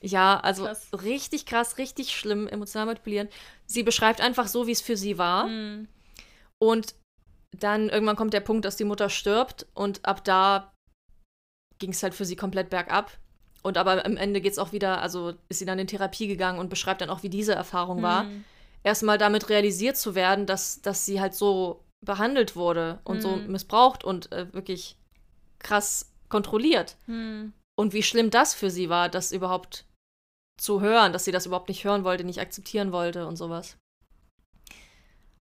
Ja, 0.00 0.38
also 0.40 0.64
Krass. 0.64 0.88
richtig 1.02 1.46
krass, 1.46 1.78
richtig 1.78 2.14
schlimm, 2.14 2.46
emotional 2.46 2.86
manipulierend. 2.86 3.32
Sie 3.66 3.82
beschreibt 3.82 4.20
einfach 4.20 4.48
so, 4.48 4.66
wie 4.66 4.72
es 4.72 4.82
für 4.82 4.96
sie 4.96 5.16
war. 5.16 5.46
Hm. 5.46 5.88
Und 6.58 6.94
dann 7.58 7.88
irgendwann 7.88 8.16
kommt 8.16 8.34
der 8.34 8.40
Punkt, 8.40 8.64
dass 8.64 8.76
die 8.76 8.84
Mutter 8.84 9.08
stirbt 9.08 9.66
und 9.74 10.04
ab 10.04 10.24
da 10.24 10.72
ging 11.78 11.90
es 11.90 12.02
halt 12.02 12.14
für 12.14 12.24
sie 12.24 12.36
komplett 12.36 12.68
bergab. 12.70 13.16
Und 13.62 13.78
aber 13.78 14.04
am 14.04 14.18
Ende 14.18 14.42
geht 14.42 14.52
es 14.52 14.58
auch 14.58 14.72
wieder, 14.72 15.00
also 15.00 15.34
ist 15.48 15.60
sie 15.60 15.64
dann 15.64 15.78
in 15.78 15.86
Therapie 15.86 16.26
gegangen 16.26 16.58
und 16.58 16.68
beschreibt 16.68 17.00
dann 17.00 17.08
auch, 17.10 17.22
wie 17.22 17.30
diese 17.30 17.54
Erfahrung 17.54 18.02
war. 18.02 18.24
Hm. 18.24 18.44
Erstmal 18.82 19.16
damit 19.16 19.48
realisiert 19.48 19.96
zu 19.96 20.14
werden, 20.14 20.44
dass, 20.44 20.82
dass 20.82 21.06
sie 21.06 21.20
halt 21.20 21.34
so 21.34 21.82
behandelt 22.04 22.54
wurde 22.56 22.98
und 23.04 23.22
so 23.22 23.36
Mhm. 23.36 23.52
missbraucht 23.52 24.04
und 24.04 24.30
äh, 24.32 24.52
wirklich 24.52 24.98
krass 25.64 26.12
kontrolliert. 26.28 26.96
Hm. 27.06 27.52
Und 27.76 27.92
wie 27.92 28.04
schlimm 28.04 28.30
das 28.30 28.54
für 28.54 28.70
sie 28.70 28.88
war, 28.88 29.08
das 29.08 29.32
überhaupt 29.32 29.84
zu 30.56 30.80
hören, 30.80 31.12
dass 31.12 31.24
sie 31.24 31.32
das 31.32 31.46
überhaupt 31.46 31.68
nicht 31.68 31.84
hören 31.84 32.04
wollte, 32.04 32.22
nicht 32.22 32.40
akzeptieren 32.40 32.92
wollte 32.92 33.26
und 33.26 33.36
sowas. 33.36 33.76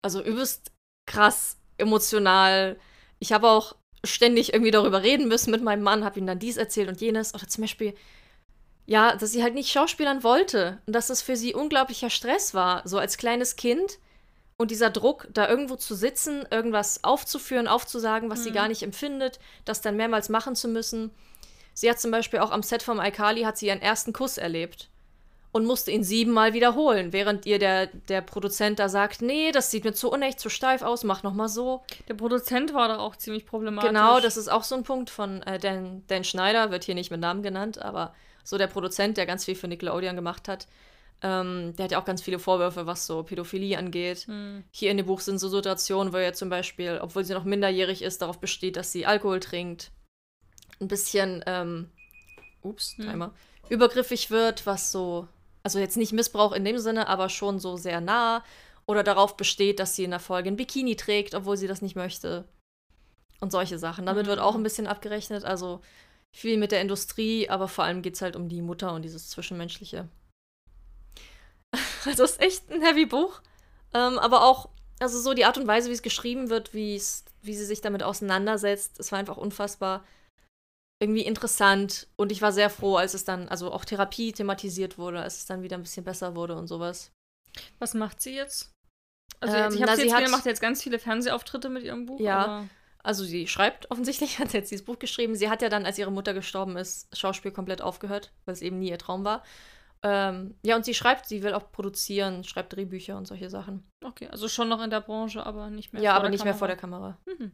Also 0.02 0.22
übelst 0.22 0.72
krass, 1.06 1.58
emotional. 1.78 2.78
Ich 3.20 3.32
habe 3.32 3.50
auch 3.50 3.76
ständig 4.04 4.54
irgendwie 4.54 4.72
darüber 4.72 5.04
reden 5.04 5.28
müssen 5.28 5.52
mit 5.52 5.64
meinem 5.64 5.84
Mann, 5.84 6.04
habe 6.04 6.20
ihm 6.20 6.28
dann 6.28 6.40
dies 6.40 6.58
erzählt 6.58 6.90
und 6.90 7.02
jenes. 7.02 7.34
Oder 7.34 7.48
zum 7.48 7.64
Beispiel, 7.64 7.94
ja, 8.86 9.16
dass 9.16 9.32
sie 9.32 9.44
halt 9.44 9.54
nicht 9.54 9.72
schauspielern 9.72 10.24
wollte 10.24 10.82
und 10.86 10.94
dass 10.94 11.08
das 11.08 11.22
für 11.22 11.36
sie 11.36 11.54
unglaublicher 11.54 12.10
Stress 12.10 12.54
war, 12.54 12.88
so 12.88 12.98
als 12.98 13.18
kleines 13.18 13.56
Kind. 13.56 14.00
Und 14.60 14.72
dieser 14.72 14.90
Druck, 14.90 15.28
da 15.32 15.48
irgendwo 15.48 15.76
zu 15.76 15.94
sitzen, 15.94 16.44
irgendwas 16.50 17.04
aufzuführen, 17.04 17.68
aufzusagen, 17.68 18.30
was 18.32 18.44
sie 18.44 18.50
Mhm. 18.50 18.56
gar 18.56 18.68
nicht 18.68 18.82
empfindet, 18.82 19.40
das 19.66 19.82
dann 19.82 19.96
mehrmals 19.96 20.30
machen 20.30 20.56
zu 20.56 20.68
müssen. 20.68 21.12
Sie 21.76 21.88
hat 21.90 22.00
zum 22.00 22.10
Beispiel 22.10 22.40
auch 22.40 22.50
am 22.50 22.64
Set 22.64 22.82
vom 22.82 23.00
Alkali 23.00 23.44
hat 23.44 23.56
sie 23.60 23.68
ihren 23.68 23.84
ersten 23.84 24.14
Kuss 24.14 24.40
erlebt 24.40 24.90
und 25.52 25.66
musste 25.66 25.92
ihn 25.92 26.04
siebenmal 26.04 26.54
wiederholen, 26.54 27.14
während 27.14 27.46
ihr 27.46 27.60
der, 27.60 27.86
der 27.86 28.22
Produzent 28.22 28.80
da 28.80 28.90
sagt, 28.90 29.22
nee, 29.22 29.52
das 29.52 29.70
sieht 29.70 29.84
mir 29.84 29.94
zu 29.94 30.10
unecht, 30.12 30.40
zu 30.40 30.50
steif 30.50 30.82
aus, 30.82 31.04
mach 31.04 31.22
noch 31.22 31.36
mal 31.36 31.50
so. 31.50 31.84
Der 32.08 32.16
Produzent 32.16 32.74
war 32.74 32.88
da 32.88 32.98
auch 32.98 33.16
ziemlich 33.16 33.46
problematisch. 33.46 33.90
Genau, 33.90 34.20
das 34.20 34.38
ist 34.38 34.48
auch 34.48 34.64
so 34.64 34.74
ein 34.74 34.84
Punkt 34.84 35.12
von 35.12 35.44
äh, 35.44 35.60
Dan, 35.60 36.02
Dan 36.08 36.24
Schneider, 36.24 36.72
wird 36.72 36.84
hier 36.84 36.96
nicht 36.96 37.12
mit 37.12 37.20
Namen 37.20 37.44
genannt, 37.44 37.80
aber 37.80 38.16
so 38.44 38.58
der 38.58 38.68
Produzent, 38.68 39.18
der 39.18 39.28
ganz 39.28 39.46
viel 39.46 39.56
für 39.56 39.68
Nickelodeon 39.68 40.16
gemacht 40.16 40.48
hat. 40.48 40.66
Ähm, 41.22 41.76
der 41.76 41.86
hat 41.86 41.92
ja 41.92 42.00
auch 42.00 42.06
ganz 42.06 42.22
viele 42.22 42.38
Vorwürfe, 42.38 42.86
was 42.86 43.08
so 43.08 43.24
Pädophilie 43.24 43.78
angeht. 43.78 44.26
Hm. 44.28 44.64
Hier 44.72 44.92
in 44.92 44.98
dem 44.98 45.08
Buch 45.08 45.20
sind 45.20 45.40
so 45.40 45.50
Situationen, 45.50 46.14
wo 46.14 46.18
er 46.18 46.34
zum 46.34 46.50
Beispiel, 46.50 47.00
obwohl 47.02 47.24
sie 47.26 47.34
noch 47.34 47.44
minderjährig 47.44 48.04
ist, 48.04 48.22
darauf 48.22 48.40
besteht, 48.40 48.76
dass 48.76 48.92
sie 48.92 49.06
Alkohol 49.08 49.40
trinkt. 49.40 49.92
Ein 50.80 50.88
bisschen, 50.88 51.44
ähm, 51.48 51.90
ups, 52.62 52.96
Hm. 52.98 53.06
Timer, 53.10 53.34
übergriffig 53.70 54.30
wird, 54.30 54.66
was 54.68 54.92
so, 54.92 55.28
also 55.64 55.80
jetzt 55.80 55.98
nicht 55.98 56.14
Missbrauch 56.14 56.52
in 56.52 56.64
dem 56.66 56.78
Sinne, 56.78 57.08
aber 57.08 57.30
schon 57.30 57.60
so 57.60 57.78
sehr 57.78 58.00
nah. 58.00 58.44
Oder 58.86 59.04
darauf 59.04 59.36
besteht, 59.36 59.80
dass 59.80 59.96
sie 59.96 60.04
in 60.04 60.12
der 60.12 60.20
Folge 60.20 60.50
ein 60.50 60.56
Bikini 60.56 60.96
trägt, 60.96 61.34
obwohl 61.36 61.58
sie 61.58 61.68
das 61.68 61.82
nicht 61.82 61.96
möchte. 61.96 62.46
Und 63.42 63.52
solche 63.52 63.78
Sachen. 63.80 64.06
Damit 64.06 64.28
wird 64.28 64.38
Mhm. 64.40 64.44
auch 64.46 64.56
ein 64.56 64.64
bisschen 64.64 64.88
abgerechnet. 64.88 65.44
Also 65.46 65.82
viel 66.32 66.58
mit 66.58 66.72
der 66.72 66.82
Industrie, 66.82 67.50
aber 67.50 67.68
vor 67.68 67.84
allem 67.84 68.02
geht 68.02 68.14
es 68.16 68.22
halt 68.22 68.36
um 68.36 68.48
die 68.50 68.62
Mutter 68.62 68.94
und 68.94 69.02
dieses 69.04 69.30
Zwischenmenschliche. 69.30 70.08
Also 72.06 72.24
es 72.24 72.32
ist 72.32 72.42
echt 72.42 72.72
ein 72.72 72.82
heavy 72.82 73.06
Buch. 73.06 73.42
Ähm, 73.94 74.18
aber 74.20 74.44
auch, 74.44 74.70
also 75.00 75.20
so 75.20 75.34
die 75.34 75.46
Art 75.46 75.58
und 75.58 75.68
Weise, 75.68 75.90
wie 75.90 75.94
es 75.94 76.02
geschrieben 76.02 76.50
wird, 76.50 76.74
wie 76.74 76.98
sie 77.00 77.66
sich 77.66 77.82
damit 77.82 78.04
auseinandersetzt, 78.04 79.00
es 79.00 79.12
war 79.12 79.20
einfach 79.20 79.38
unfassbar 79.38 80.06
irgendwie 81.02 81.22
interessant. 81.24 82.08
Und 82.16 82.32
ich 82.32 82.42
war 82.42 82.52
sehr 82.52 82.70
froh, 82.70 82.96
als 82.96 83.14
es 83.14 83.24
dann, 83.26 83.48
also 83.50 83.72
auch 83.72 83.86
Therapie 83.86 84.32
thematisiert 84.32 84.98
wurde, 84.98 85.22
als 85.22 85.38
es 85.38 85.46
dann 85.46 85.62
wieder 85.64 85.78
ein 85.78 85.84
bisschen 85.84 86.04
besser 86.04 86.36
wurde 86.36 86.56
und 86.56 86.68
sowas. 86.68 87.12
Was 87.80 87.94
macht 87.94 88.22
sie 88.22 88.36
jetzt? 88.36 88.72
Also 89.40 89.56
Ähm, 89.56 89.74
ich 89.74 89.82
habe 89.82 89.92
sie 89.92 89.98
sie 90.02 90.04
jetzt 90.08 90.14
hat- 90.16 90.22
wieder, 90.22 90.32
macht 90.32 90.46
jetzt 90.46 90.62
ganz 90.62 90.82
viele 90.82 91.00
Fernsehauftritte 91.00 91.70
mit 91.70 91.84
ihrem 91.84 92.06
Buch. 92.06 92.20
Ja. 92.20 92.38
aber- 92.44 92.68
Also 93.04 93.24
sie 93.24 93.48
schreibt 93.48 93.90
offensichtlich, 93.92 94.40
hat 94.40 94.54
jetzt 94.54 94.72
dieses 94.72 94.86
Buch 94.86 94.98
geschrieben. 95.00 95.36
Sie 95.36 95.50
hat 95.50 95.62
ja 95.62 95.70
dann, 95.70 95.86
als 95.86 95.98
ihre 95.98 96.12
Mutter 96.12 96.34
gestorben 96.34 96.78
ist, 96.78 97.16
Schauspiel 97.16 97.52
komplett 97.52 97.82
aufgehört, 97.82 98.32
weil 98.46 98.54
es 98.54 98.62
eben 98.62 98.80
nie 98.80 98.90
ihr 98.90 98.98
Traum 98.98 99.24
war. 99.24 99.44
Ähm, 100.04 100.56
ja, 100.64 100.76
und 100.76 100.86
sie 100.86 100.94
schreibt, 100.94 101.28
sie 101.28 101.42
will 101.44 101.54
auch 101.54 101.72
produzieren, 101.72 102.44
schreibt 102.44 102.74
Drehbücher 102.74 103.18
und 103.18 103.26
solche 103.28 103.50
Sachen. 103.50 103.90
Okay, 104.06 104.28
also 104.28 104.48
schon 104.48 104.70
noch 104.70 104.82
in 104.82 104.90
der 104.90 105.02
Branche, 105.02 105.46
aber 105.46 105.70
nicht 105.70 105.92
mehr 105.94 106.02
ja, 106.02 106.12
vor 106.12 106.16
aber 106.18 106.24
der 106.26 106.32
nicht 106.32 106.44
mehr 106.44 106.54
Kamera. 106.54 106.60
vor 106.60 106.68
der 106.68 106.78
Kamera. 106.78 107.18
Mhm. 107.26 107.52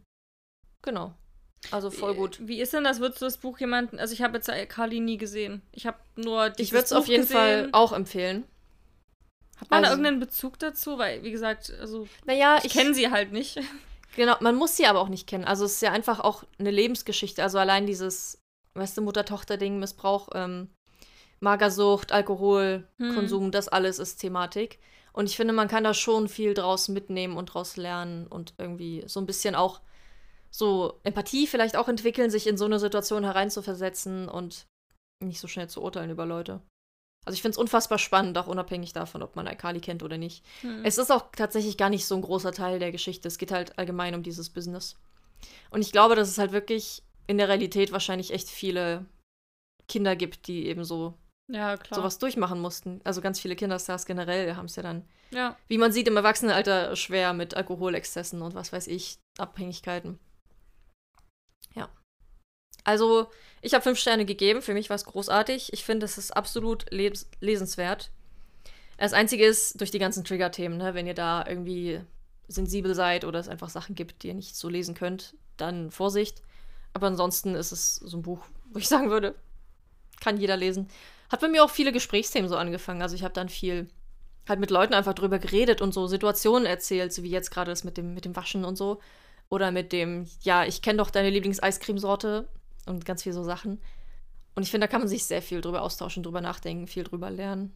Genau. 0.82 1.14
Also 1.72 1.90
voll 1.90 2.14
gut. 2.16 2.40
Wie 2.46 2.60
ist 2.60 2.74
denn 2.74 2.84
das? 2.84 3.00
Würdest 3.00 3.22
du 3.22 3.26
das 3.26 3.38
Buch 3.38 3.58
jemanden. 3.60 3.98
Also, 3.98 4.14
ich 4.14 4.22
habe 4.22 4.36
jetzt 4.38 4.52
Carly 4.68 5.00
nie 5.00 5.16
gesehen. 5.18 5.62
Ich 5.72 5.88
habe 5.88 5.98
nur. 6.18 6.48
Ich 6.48 6.54
dieses 6.56 6.74
würde 6.74 6.86
es 6.86 6.92
auf 6.94 7.08
jeden 7.08 7.26
Fall 7.26 7.56
gesehen. 7.62 7.74
auch 7.74 7.94
empfehlen. 7.94 8.44
Hat 9.62 9.72
man 9.72 9.84
da 9.84 9.88
also- 9.90 10.00
irgendeinen 10.02 10.20
Bezug 10.20 10.60
dazu? 10.60 10.98
Weil, 10.98 11.24
wie 11.24 11.32
gesagt, 11.32 11.72
also. 11.80 12.06
Naja, 12.26 12.60
Ich 12.64 12.74
kenne 12.74 12.94
sie 12.94 13.10
halt 13.10 13.32
nicht. 13.32 13.60
Genau, 14.16 14.36
man 14.42 14.54
muss 14.56 14.78
sie 14.78 14.86
aber 14.86 15.00
auch 15.00 15.10
nicht 15.10 15.26
kennen. 15.26 15.44
Also 15.44 15.66
es 15.66 15.74
ist 15.74 15.82
ja 15.82 15.92
einfach 15.92 16.20
auch 16.20 16.44
eine 16.60 16.70
Lebensgeschichte. 16.70 17.42
Also 17.42 17.58
allein 17.58 17.88
dieses, 17.88 18.38
weißt 18.76 18.96
du, 18.96 19.02
Mutter-Tochter-Ding, 19.02 19.80
Missbrauch, 19.80 20.30
ähm, 20.36 20.70
Magersucht, 21.44 22.12
Alkohol, 22.12 22.88
Hm. 22.98 23.14
Konsum, 23.14 23.52
das 23.52 23.68
alles 23.68 24.00
ist 24.00 24.18
Thematik. 24.18 24.80
Und 25.12 25.30
ich 25.30 25.36
finde, 25.36 25.54
man 25.54 25.68
kann 25.68 25.84
da 25.84 25.94
schon 25.94 26.28
viel 26.28 26.54
draus 26.56 26.88
mitnehmen 26.88 27.38
und 27.38 27.48
draus 27.48 27.78
lernen 27.78 28.26
und 28.26 28.56
irgendwie 28.58 29.04
so 29.06 29.20
ein 29.20 29.28
bisschen 29.28 29.54
auch 29.54 29.82
so 30.50 31.00
Empathie 31.04 31.46
vielleicht 31.46 31.76
auch 31.76 31.88
entwickeln, 31.88 32.32
sich 32.32 32.48
in 32.48 32.58
so 32.58 32.66
eine 32.66 32.80
Situation 32.80 33.24
hereinzuversetzen 33.24 34.30
und 34.30 34.66
nicht 35.20 35.40
so 35.40 35.48
schnell 35.48 35.68
zu 35.68 35.82
urteilen 35.84 36.10
über 36.10 36.26
Leute. 36.26 36.62
Also 37.26 37.36
ich 37.36 37.42
finde 37.42 37.54
es 37.54 37.58
unfassbar 37.58 38.00
spannend, 38.00 38.38
auch 38.38 38.48
unabhängig 38.48 38.94
davon, 38.94 39.22
ob 39.22 39.36
man 39.36 39.48
Alkali 39.48 39.80
kennt 39.80 40.04
oder 40.04 40.18
nicht. 40.18 40.44
Hm. 40.62 40.84
Es 40.84 40.98
ist 40.98 41.12
auch 41.12 41.26
tatsächlich 41.36 41.78
gar 41.78 41.90
nicht 41.90 42.06
so 42.06 42.16
ein 42.16 42.22
großer 42.22 42.52
Teil 42.52 42.80
der 42.80 42.92
Geschichte. 42.92 43.28
Es 43.28 43.38
geht 43.38 43.52
halt 43.52 43.78
allgemein 43.78 44.16
um 44.16 44.24
dieses 44.24 44.50
Business. 44.50 44.98
Und 45.70 45.82
ich 45.82 45.92
glaube, 45.92 46.16
dass 46.16 46.30
es 46.30 46.38
halt 46.38 46.52
wirklich 46.52 47.04
in 47.28 47.38
der 47.38 47.50
Realität 47.50 47.92
wahrscheinlich 47.92 48.34
echt 48.34 48.50
viele 48.50 49.06
Kinder 49.88 50.16
gibt, 50.16 50.48
die 50.48 50.68
eben 50.68 50.84
so 50.84 51.14
ja, 51.48 51.78
klar. 51.78 52.00
sowas 52.00 52.18
durchmachen 52.20 52.60
mussten. 52.60 53.02
Also 53.04 53.22
ganz 53.22 53.40
viele 53.40 53.56
Kinderstars 53.56 54.06
generell 54.06 54.56
haben 54.56 54.66
es 54.66 54.76
ja 54.76 54.84
dann, 54.84 55.08
Ja. 55.32 55.58
wie 55.68 55.78
man 55.78 55.92
sieht, 55.92 56.08
im 56.08 56.18
Erwachsenenalter 56.18 56.96
schwer 56.96 57.34
mit 57.34 57.56
Alkoholexzessen 57.56 58.42
und 58.42 58.56
was 58.56 58.72
weiß 58.74 58.88
ich, 58.88 59.18
Abhängigkeiten. 59.38 60.20
Ja. 61.76 61.90
Also, 62.84 63.30
ich 63.62 63.74
habe 63.74 63.84
fünf 63.84 63.98
Sterne 64.00 64.26
gegeben. 64.26 64.62
Für 64.62 64.74
mich 64.74 64.90
war 64.90 64.96
es 64.96 65.06
großartig. 65.06 65.72
Ich 65.74 65.84
finde, 65.86 66.06
es 66.06 66.18
ist 66.18 66.32
absolut 66.32 66.92
les 66.92 67.30
lesenswert. 67.40 68.12
Das 68.98 69.14
Einzige 69.14 69.46
ist, 69.46 69.80
durch 69.82 69.92
die 69.92 70.00
ganzen 70.00 70.24
Trigger-Themen, 70.24 70.78
ne, 70.78 70.94
wenn 70.94 71.08
ihr 71.08 71.14
da 71.14 71.46
irgendwie 71.48 72.02
sensibel 72.48 72.94
seid 72.94 73.26
oder 73.26 73.40
es 73.40 73.48
einfach 73.48 73.70
Sachen 73.70 73.96
gibt, 73.96 74.24
die 74.24 74.28
ihr 74.28 74.34
nicht 74.34 74.56
so 74.56 74.70
lesen 74.70 74.96
könnt, 74.96 75.36
dann 75.58 75.92
Vorsicht. 75.92 76.42
Aber 76.94 77.08
ansonsten 77.08 77.56
ist 77.56 77.72
es 77.72 77.96
so 77.96 78.18
ein 78.18 78.22
Buch, 78.22 78.46
wo 78.72 78.80
ich 78.80 78.88
sagen 78.88 79.10
würde, 79.10 79.36
kann 80.22 80.38
jeder 80.38 80.58
lesen. 80.58 80.90
Hat 81.34 81.42
bei 81.42 81.48
mir 81.48 81.64
auch 81.64 81.72
viele 81.72 81.92
Gesprächsthemen 81.92 82.48
so 82.48 82.56
angefangen. 82.56 83.02
Also 83.02 83.16
ich 83.16 83.24
habe 83.24 83.34
dann 83.34 83.50
viel 83.50 83.88
halt 84.48 84.60
mit 84.60 84.70
Leuten 84.70 84.94
einfach 84.94 85.16
drüber 85.16 85.40
geredet 85.40 85.82
und 85.82 85.92
so 85.92 86.06
Situationen 86.06 86.68
erzählt, 86.68 87.12
so 87.12 87.24
wie 87.24 87.32
jetzt 87.32 87.50
gerade 87.50 87.72
das 87.72 87.84
mit 87.84 87.98
dem, 87.98 88.14
mit 88.14 88.26
dem 88.26 88.36
Waschen 88.36 88.64
und 88.64 88.76
so. 88.76 89.00
Oder 89.50 89.72
mit 89.72 89.94
dem, 89.94 90.28
ja, 90.42 90.64
ich 90.64 90.84
kenne 90.84 91.00
doch 91.00 91.10
deine 91.10 91.32
Lieblings-Eiscremesorte 91.32 92.48
und 92.86 93.04
ganz 93.04 93.24
viel 93.24 93.34
so 93.34 93.44
Sachen. 93.44 93.82
Und 94.54 94.62
ich 94.62 94.70
finde, 94.70 94.86
da 94.86 94.92
kann 94.92 95.02
man 95.02 95.08
sich 95.08 95.26
sehr 95.26 95.42
viel 95.42 95.60
drüber 95.60 95.82
austauschen, 95.82 96.22
drüber 96.22 96.40
nachdenken, 96.40 96.86
viel 96.86 97.04
drüber 97.04 97.32
lernen. 97.32 97.76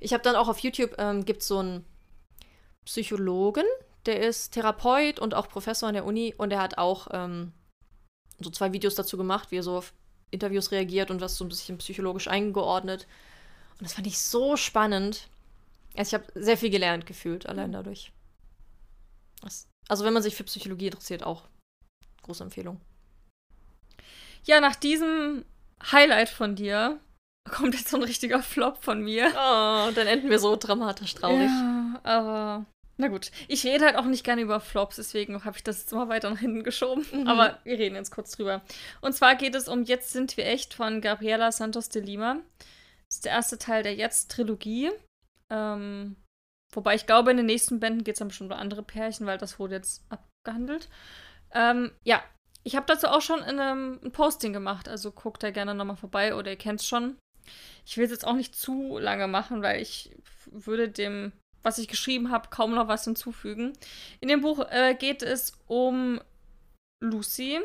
Ich 0.00 0.14
habe 0.14 0.22
dann 0.22 0.34
auch 0.34 0.48
auf 0.48 0.60
YouTube, 0.60 0.94
ähm, 0.96 1.26
gibt 1.26 1.42
so 1.42 1.58
einen 1.58 1.84
Psychologen, 2.86 3.66
der 4.06 4.26
ist 4.26 4.52
Therapeut 4.52 5.18
und 5.18 5.34
auch 5.34 5.50
Professor 5.50 5.86
an 5.86 5.94
der 5.94 6.06
Uni 6.06 6.34
und 6.38 6.48
der 6.48 6.62
hat 6.62 6.78
auch 6.78 7.08
ähm, 7.10 7.52
so 8.40 8.48
zwei 8.48 8.72
Videos 8.72 8.94
dazu 8.94 9.18
gemacht, 9.18 9.50
wie 9.50 9.58
er 9.58 9.62
so 9.62 9.82
Interviews 10.30 10.70
reagiert 10.70 11.10
und 11.10 11.20
was 11.20 11.36
so 11.36 11.44
ein 11.44 11.48
bisschen 11.48 11.78
psychologisch 11.78 12.28
eingeordnet. 12.28 13.06
Und 13.78 13.84
das 13.84 13.94
fand 13.94 14.06
ich 14.06 14.18
so 14.18 14.56
spannend. 14.56 15.28
Also 15.96 16.16
ich 16.16 16.22
habe 16.22 16.40
sehr 16.40 16.56
viel 16.56 16.70
gelernt 16.70 17.06
gefühlt, 17.06 17.46
allein 17.46 17.72
dadurch. 17.72 18.12
Das, 19.42 19.68
also 19.88 20.04
wenn 20.04 20.12
man 20.12 20.22
sich 20.22 20.34
für 20.34 20.44
Psychologie 20.44 20.86
interessiert, 20.86 21.22
auch 21.22 21.44
große 22.22 22.44
Empfehlung. 22.44 22.80
Ja, 24.44 24.60
nach 24.60 24.76
diesem 24.76 25.44
Highlight 25.90 26.28
von 26.28 26.56
dir 26.56 27.00
kommt 27.50 27.74
jetzt 27.74 27.88
so 27.88 27.96
ein 27.96 28.02
richtiger 28.02 28.42
Flop 28.42 28.82
von 28.82 29.02
mir. 29.02 29.28
Oh, 29.30 29.90
dann 29.94 30.06
enden 30.06 30.30
wir 30.30 30.38
so 30.38 30.56
dramatisch 30.56 31.14
traurig. 31.14 31.48
Ja, 31.48 32.00
aber. 32.02 32.66
Na 33.00 33.06
gut, 33.06 33.30
ich 33.46 33.64
rede 33.64 33.84
halt 33.84 33.96
auch 33.96 34.04
nicht 34.04 34.24
gerne 34.24 34.42
über 34.42 34.58
Flops, 34.58 34.96
deswegen 34.96 35.44
habe 35.44 35.56
ich 35.56 35.62
das 35.62 35.80
jetzt 35.80 35.92
immer 35.92 36.08
weiter 36.08 36.30
nach 36.30 36.40
hinten 36.40 36.64
geschoben. 36.64 37.06
Mhm. 37.12 37.28
Aber 37.28 37.58
wir 37.62 37.78
reden 37.78 37.94
jetzt 37.94 38.10
kurz 38.10 38.32
drüber. 38.32 38.60
Und 39.00 39.12
zwar 39.12 39.36
geht 39.36 39.54
es 39.54 39.68
um 39.68 39.84
Jetzt 39.84 40.10
sind 40.10 40.36
wir 40.36 40.46
echt 40.46 40.74
von 40.74 41.00
Gabriela 41.00 41.52
Santos 41.52 41.88
de 41.88 42.02
Lima. 42.02 42.38
Das 43.06 43.16
ist 43.16 43.24
der 43.24 43.32
erste 43.32 43.56
Teil 43.56 43.84
der 43.84 43.94
Jetzt-Trilogie. 43.94 44.90
Ähm, 45.50 46.16
wobei 46.74 46.96
ich 46.96 47.06
glaube, 47.06 47.30
in 47.30 47.36
den 47.36 47.46
nächsten 47.46 47.78
Bänden 47.78 48.02
geht 48.02 48.16
es 48.16 48.18
dann 48.18 48.28
bestimmt 48.28 48.52
um 48.52 48.58
andere 48.58 48.82
Pärchen, 48.82 49.26
weil 49.26 49.38
das 49.38 49.60
wurde 49.60 49.76
jetzt 49.76 50.04
abgehandelt. 50.10 50.88
Ähm, 51.52 51.92
ja, 52.04 52.22
ich 52.64 52.74
habe 52.74 52.86
dazu 52.86 53.06
auch 53.06 53.22
schon 53.22 53.40
in 53.40 53.60
einem, 53.60 54.00
ein 54.02 54.12
Posting 54.12 54.52
gemacht, 54.52 54.88
also 54.88 55.12
guckt 55.12 55.42
da 55.42 55.50
gerne 55.50 55.74
nochmal 55.74 55.96
vorbei 55.96 56.34
oder 56.34 56.50
ihr 56.50 56.58
kennt 56.58 56.80
es 56.80 56.86
schon. 56.86 57.16
Ich 57.86 57.96
will 57.96 58.04
es 58.04 58.10
jetzt 58.10 58.26
auch 58.26 58.34
nicht 58.34 58.54
zu 58.54 58.98
lange 58.98 59.28
machen, 59.28 59.62
weil 59.62 59.80
ich 59.80 60.14
würde 60.50 60.88
dem, 60.88 61.32
was 61.62 61.78
ich 61.78 61.88
geschrieben 61.88 62.30
habe, 62.30 62.48
kaum 62.50 62.74
noch 62.74 62.88
was 62.88 63.04
hinzufügen. 63.04 63.72
In 64.20 64.28
dem 64.28 64.40
Buch 64.40 64.66
äh, 64.70 64.94
geht 64.94 65.22
es 65.22 65.52
um 65.66 66.20
Lucy 67.00 67.60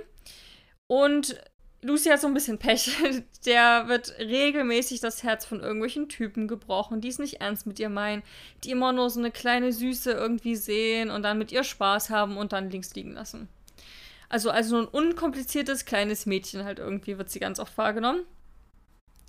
und 0.87 1.35
Lucy 1.83 2.09
hat 2.09 2.21
so 2.21 2.27
ein 2.27 2.33
bisschen 2.33 2.59
Pech. 2.59 2.91
Der 3.45 3.87
wird 3.87 4.17
regelmäßig 4.17 5.01
das 5.01 5.23
Herz 5.23 5.45
von 5.45 5.59
irgendwelchen 5.59 6.07
Typen 6.07 6.47
gebrochen, 6.47 7.01
die 7.01 7.09
es 7.09 7.19
nicht 7.19 7.41
ernst 7.41 7.67
mit 7.67 7.79
ihr 7.79 7.89
meinen, 7.89 8.23
die 8.63 8.71
immer 8.71 8.93
nur 8.93 9.09
so 9.09 9.19
eine 9.19 9.31
kleine 9.31 9.73
Süße 9.73 10.11
irgendwie 10.11 10.55
sehen 10.55 11.11
und 11.11 11.23
dann 11.23 11.37
mit 11.37 11.51
ihr 11.51 11.63
Spaß 11.63 12.09
haben 12.09 12.37
und 12.37 12.53
dann 12.53 12.69
links 12.69 12.95
liegen 12.95 13.11
lassen. 13.11 13.49
Also, 14.29 14.49
also 14.49 14.77
ein 14.77 14.87
unkompliziertes 14.87 15.85
kleines 15.85 16.25
Mädchen 16.25 16.63
halt 16.63 16.79
irgendwie 16.79 17.17
wird 17.17 17.29
sie 17.29 17.39
ganz 17.39 17.59
oft 17.59 17.77
wahrgenommen. 17.77 18.21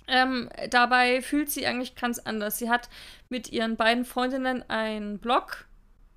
Ähm, 0.07 0.49
dabei 0.69 1.21
fühlt 1.21 1.49
sie 1.49 1.65
eigentlich 1.65 1.95
ganz 1.95 2.19
anders. 2.19 2.57
Sie 2.57 2.69
hat 2.69 2.89
mit 3.29 3.51
ihren 3.51 3.75
beiden 3.75 4.05
Freundinnen 4.05 4.63
einen 4.69 5.19
Blog, 5.19 5.65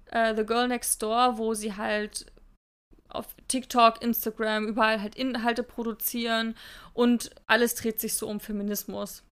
äh, 0.07 0.35
The 0.35 0.45
Girl 0.45 0.69
Next 0.69 1.03
Door, 1.03 1.39
wo 1.39 1.55
sie 1.55 1.77
halt 1.77 2.27
auf 3.09 3.27
TikTok, 3.49 4.03
Instagram, 4.03 4.69
überall 4.69 5.01
halt 5.01 5.15
Inhalte 5.15 5.63
produzieren 5.63 6.55
und 6.93 7.31
alles 7.47 7.75
dreht 7.75 8.01
sich 8.01 8.15
so 8.15 8.29
um 8.29 8.41
Feminismus. 8.41 9.25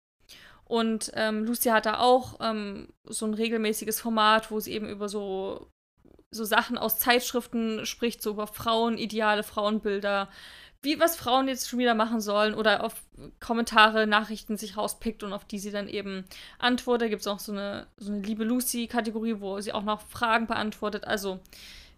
Und 0.64 1.12
ähm, 1.14 1.44
Lucy 1.44 1.68
hat 1.68 1.86
da 1.86 2.00
auch 2.00 2.38
ähm, 2.40 2.88
so 3.04 3.26
ein 3.26 3.34
regelmäßiges 3.34 4.00
Format, 4.00 4.50
wo 4.50 4.58
sie 4.58 4.72
eben 4.72 4.88
über 4.88 5.08
so, 5.08 5.70
so 6.30 6.44
Sachen 6.44 6.76
aus 6.76 6.98
Zeitschriften 6.98 7.86
spricht, 7.86 8.20
so 8.20 8.30
über 8.30 8.48
Frauen, 8.48 8.98
Ideale, 8.98 9.44
Frauenbilder, 9.44 10.28
wie 10.86 11.00
was 11.00 11.16
Frauen 11.16 11.48
jetzt 11.48 11.68
schon 11.68 11.80
wieder 11.80 11.94
machen 11.94 12.20
sollen 12.20 12.54
oder 12.54 12.84
auf 12.84 12.94
Kommentare, 13.40 14.06
Nachrichten 14.06 14.56
sich 14.56 14.76
rauspickt 14.76 15.24
und 15.24 15.32
auf 15.32 15.44
die 15.44 15.58
sie 15.58 15.72
dann 15.72 15.88
eben 15.88 16.24
antwortet. 16.58 17.06
Da 17.06 17.08
gibt 17.08 17.22
es 17.22 17.26
auch 17.26 17.40
so 17.40 17.50
eine, 17.50 17.88
so 17.96 18.12
eine 18.12 18.22
Liebe 18.22 18.44
Lucy-Kategorie, 18.44 19.40
wo 19.40 19.60
sie 19.60 19.72
auch 19.72 19.82
noch 19.82 20.00
Fragen 20.02 20.46
beantwortet. 20.46 21.04
Also 21.04 21.40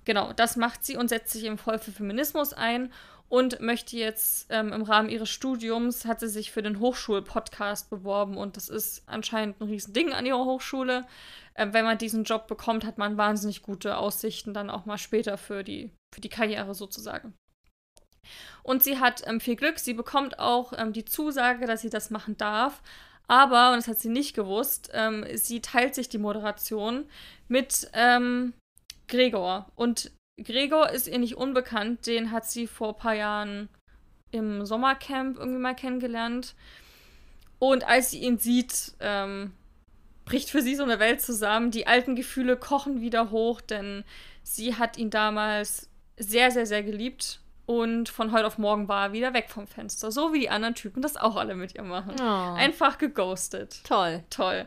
genau, 0.07 0.33
das 0.33 0.57
macht 0.57 0.85
sie 0.87 0.97
und 0.97 1.09
setzt 1.09 1.33
sich 1.33 1.45
eben 1.45 1.59
voll 1.59 1.79
für 1.79 1.93
Feminismus 1.93 2.55
ein 2.55 2.91
und 3.29 3.61
möchte 3.61 3.99
jetzt 3.99 4.47
ähm, 4.49 4.73
im 4.73 4.83
Rahmen 4.83 5.11
ihres 5.11 5.29
Studiums, 5.29 6.07
hat 6.07 6.21
sie 6.21 6.29
sich 6.29 6.51
für 6.51 6.63
den 6.63 6.81
Hochschul-Podcast 6.81 7.91
beworben 7.91 8.39
und 8.39 8.57
das 8.57 8.71
ist 8.71 9.03
anscheinend 9.07 9.61
ein 9.61 9.69
Riesending 9.69 10.15
an 10.15 10.25
ihrer 10.25 10.47
Hochschule. 10.47 11.07
Ähm, 11.55 11.75
wenn 11.75 11.85
man 11.85 11.99
diesen 11.99 12.25
Job 12.25 12.47
bekommt, 12.47 12.87
hat 12.87 12.97
man 12.97 13.19
wahnsinnig 13.19 13.63
gute 13.63 13.99
Aussichten 13.99 14.55
dann 14.55 14.71
auch 14.71 14.87
mal 14.87 14.97
später 14.97 15.37
für 15.37 15.63
die, 15.63 15.91
für 16.15 16.23
die 16.23 16.31
Karriere 16.31 16.75
sozusagen. 16.75 17.35
Und 18.69 18.83
sie 18.83 18.99
hat 19.01 19.23
ähm, 19.27 19.41
viel 19.41 19.57
Glück. 19.57 19.79
Sie 19.79 19.95
bekommt 19.95 20.39
auch 20.39 20.75
ähm, 20.77 20.93
die 20.93 21.07
Zusage, 21.07 21.65
dass 21.65 21.81
sie 21.81 21.89
das 21.89 22.11
machen 22.11 22.37
darf. 22.37 22.83
Aber, 23.27 23.71
und 23.71 23.79
das 23.79 23.89
hat 23.89 23.99
sie 23.99 24.11
nicht 24.11 24.37
gewusst, 24.37 24.91
ähm, 24.93 25.25
sie 25.33 25.63
teilt 25.63 25.95
sich 25.95 26.11
die 26.11 26.19
Moderation 26.19 27.07
mit 27.49 27.89
ähm, 27.95 28.53
Gregor. 29.07 29.73
Und 29.75 30.11
Gregor 30.37 30.91
ist 30.91 31.09
ihr 31.09 31.19
nicht 31.19 31.39
unbekannt. 31.39 32.07
Den 32.07 32.31
hat 32.31 32.45
sie 32.45 32.67
vor 32.67 32.89
ein 32.89 32.99
paar 32.99 33.15
Jahren 33.15 33.71
im 34.33 34.67
Sommercamp 34.67 35.39
irgendwie 35.39 35.61
mal 35.61 35.75
kennengelernt. 35.75 36.55
Und 37.59 37.89
als 37.89 38.11
sie 38.11 38.19
ihn 38.19 38.37
sieht, 38.37 38.93
ähm, 39.01 39.55
bricht 40.27 40.51
für 40.51 40.61
sie 40.61 40.75
so 40.75 40.83
eine 40.83 40.99
Welt 40.99 41.23
zusammen. 41.23 41.71
Die 41.71 41.87
alten 41.87 42.17
Gefühle 42.17 42.59
kochen 42.59 43.01
wieder 43.01 43.31
hoch, 43.31 43.63
denn 43.63 44.05
sie 44.43 44.75
hat 44.75 44.99
ihn 44.99 45.09
damals 45.09 45.89
sehr, 46.19 46.51
sehr, 46.51 46.67
sehr 46.67 46.83
geliebt. 46.83 47.41
Und 47.69 48.09
von 48.09 48.33
heute 48.33 48.47
auf 48.47 48.57
morgen 48.57 48.89
war 48.89 49.09
er 49.09 49.13
wieder 49.13 49.35
weg 49.35 49.51
vom 49.51 49.67
Fenster. 49.67 50.11
So 50.11 50.33
wie 50.33 50.41
die 50.41 50.49
anderen 50.49 50.75
Typen 50.75 51.03
das 51.03 51.19
auch 51.19 51.37
alle 51.37 51.55
mit 51.55 51.75
ihr 51.75 51.83
machen. 51.83 52.15
Oh. 52.19 52.55
Einfach 52.55 52.97
geghostet. 52.97 53.85
Toll. 53.85 54.25
Toll. 54.31 54.67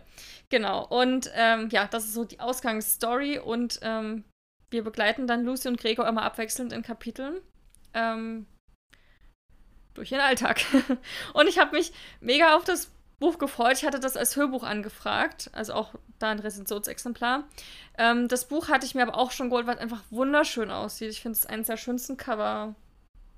Genau. 0.50 0.86
Und 0.86 1.32
ähm, 1.34 1.70
ja, 1.72 1.88
das 1.88 2.06
ist 2.06 2.14
so 2.14 2.26
die 2.26 2.40
Ausgangsstory. 2.40 3.40
Und 3.40 3.80
ähm, 3.82 4.24
wir 4.70 4.84
begleiten 4.84 5.26
dann 5.26 5.44
Lucy 5.44 5.68
und 5.68 5.80
Gregor 5.80 6.08
immer 6.08 6.22
abwechselnd 6.22 6.74
in 6.74 6.84
Kapiteln. 6.84 7.42
Ähm, 7.96 8.46
durch 9.96 10.12
ihren 10.12 10.22
Alltag. 10.22 10.62
und 11.34 11.48
ich 11.48 11.58
habe 11.58 11.76
mich 11.76 11.94
mega 12.20 12.56
auf 12.56 12.66
das 12.66 12.92
Buch 13.20 13.40
gefreut. 13.40 13.78
Ich 13.78 13.84
hatte 13.84 14.00
das 14.00 14.16
als 14.16 14.36
Hörbuch 14.36 14.62
angefragt, 14.62 15.50
also 15.54 15.74
auch 15.74 15.96
da 16.20 16.30
ein 16.30 16.40
Rezensionsexemplar. 16.40 17.46
Ähm, 17.98 18.28
das 18.28 18.48
Buch 18.48 18.70
hatte 18.70 18.86
ich 18.86 18.94
mir 18.94 19.02
aber 19.02 19.18
auch 19.18 19.32
schon 19.32 19.50
geholt, 19.50 19.66
weil 19.66 19.78
es 19.78 19.82
einfach 19.82 20.04
wunderschön 20.12 20.70
aussieht. 20.70 21.10
Ich 21.10 21.22
finde 21.22 21.40
es 21.40 21.48
eines 21.48 21.66
der 21.66 21.78
schönsten 21.78 22.16
Cover 22.16 22.76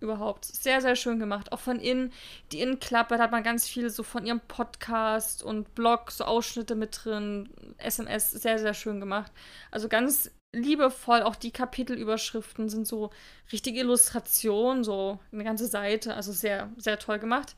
überhaupt. 0.03 0.45
Sehr, 0.45 0.81
sehr 0.81 0.95
schön 0.95 1.19
gemacht. 1.19 1.51
Auch 1.51 1.59
von 1.59 1.79
innen, 1.79 2.13
die 2.51 2.61
Innenklappe, 2.61 3.17
da 3.17 3.23
hat 3.23 3.31
man 3.31 3.43
ganz 3.43 3.67
viel 3.67 3.89
so 3.89 4.03
von 4.03 4.25
ihrem 4.25 4.41
Podcast 4.41 5.41
und 5.41 5.73
Blog, 5.73 6.11
so 6.11 6.25
Ausschnitte 6.25 6.75
mit 6.75 6.99
drin, 7.03 7.49
SMS, 7.77 8.31
sehr, 8.31 8.59
sehr 8.59 8.73
schön 8.73 8.99
gemacht. 8.99 9.31
Also 9.71 9.89
ganz 9.89 10.29
liebevoll, 10.53 11.23
auch 11.23 11.35
die 11.35 11.51
Kapitelüberschriften 11.51 12.69
sind 12.69 12.87
so 12.87 13.09
richtige 13.51 13.79
Illustrationen, 13.79 14.83
so 14.83 15.19
eine 15.31 15.43
ganze 15.43 15.65
Seite, 15.65 16.13
also 16.13 16.31
sehr, 16.31 16.71
sehr 16.77 16.99
toll 16.99 17.19
gemacht. 17.19 17.55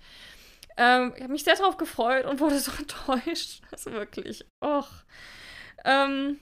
Ähm, 0.78 1.14
ich 1.16 1.22
habe 1.22 1.34
mich 1.34 1.44
sehr 1.44 1.56
darauf 1.56 1.78
gefreut 1.78 2.26
und 2.26 2.40
wurde 2.40 2.60
so 2.60 2.72
enttäuscht. 2.80 3.62
Also 3.72 3.92
wirklich, 3.92 4.46
och. 4.62 4.88
Ähm, 5.84 6.40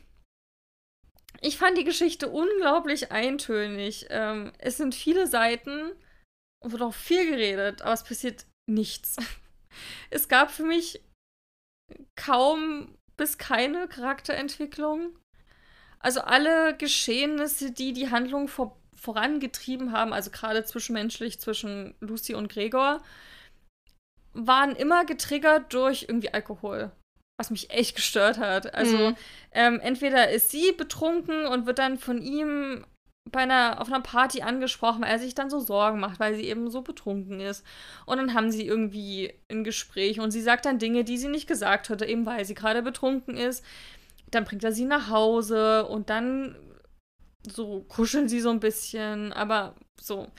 ich 1.44 1.58
fand 1.58 1.78
die 1.78 1.84
Geschichte 1.84 2.30
unglaublich 2.30 3.12
eintönig. 3.12 4.08
Ähm, 4.10 4.54
es 4.60 4.78
sind 4.78 4.96
viele 4.96 5.28
Seiten 5.28 5.92
und 6.64 6.72
wird 6.72 6.82
auch 6.82 6.94
viel 6.94 7.30
geredet, 7.30 7.82
aber 7.82 7.94
es 7.94 8.04
passiert 8.04 8.46
nichts. 8.70 9.18
Es 10.12 10.28
gab 10.28 10.52
für 10.52 10.62
mich 10.62 11.02
kaum 12.16 12.96
bis 13.18 13.40
keine 13.40 13.88
Charakterentwicklung. 13.88 15.18
Also 15.98 16.22
alle 16.22 16.78
Geschehnisse, 16.78 17.72
die 17.72 17.92
die 17.92 18.12
Handlung 18.12 18.48
vor 18.48 18.78
vorangetrieben 18.96 19.92
haben, 19.92 20.14
also 20.14 20.30
gerade 20.30 20.64
zwischenmenschlich 20.64 21.40
zwischen 21.40 21.96
Lucy 22.02 22.36
und 22.36 22.50
Gregor, 22.50 23.02
waren 24.34 24.76
immer 24.76 25.06
getriggert 25.06 25.74
durch 25.74 26.04
irgendwie 26.04 26.32
Alkohol 26.32 26.92
was 27.44 27.52
mich 27.52 27.72
echt 27.72 27.96
gestört 27.96 28.38
hat. 28.38 28.74
Also 28.74 28.98
mhm. 28.98 29.16
ähm, 29.52 29.80
entweder 29.82 30.30
ist 30.30 30.50
sie 30.50 30.72
betrunken 30.72 31.46
und 31.46 31.66
wird 31.66 31.80
dann 31.80 31.98
von 31.98 32.22
ihm 32.22 32.86
bei 33.30 33.42
einer, 33.42 33.82
auf 33.82 33.88
einer 33.88 34.02
Party 34.02 34.42
angesprochen, 34.42 35.02
weil 35.02 35.12
er 35.12 35.20
sich 35.20 35.36
dann 35.36 35.50
so 35.50 35.60
Sorgen 35.60 36.00
macht, 36.00 36.20
weil 36.20 36.36
sie 36.36 36.46
eben 36.46 36.70
so 36.70 36.82
betrunken 36.82 37.42
ist. 37.42 37.66
Und 38.06 38.18
dann 38.18 38.34
haben 38.34 38.52
sie 38.52 38.66
irgendwie 38.66 39.34
ein 39.52 39.66
Gespräch 39.66 40.20
und 40.22 40.32
sie 40.32 40.42
sagt 40.42 40.66
dann 40.66 40.80
Dinge, 40.80 41.04
die 41.04 41.18
sie 41.18 41.28
nicht 41.28 41.48
gesagt 41.48 41.90
hatte, 41.90 42.06
eben 42.06 42.26
weil 42.26 42.46
sie 42.46 42.54
gerade 42.54 42.82
betrunken 42.82 43.36
ist. 43.36 43.66
Dann 44.32 44.46
bringt 44.46 44.64
er 44.64 44.72
sie 44.72 44.86
nach 44.86 45.10
Hause 45.10 45.86
und 45.86 46.10
dann 46.10 46.56
so 47.46 47.82
kuscheln 47.90 48.30
sie 48.30 48.40
so 48.40 48.50
ein 48.50 48.62
bisschen, 48.62 49.34
aber 49.34 49.76
so. 50.00 50.32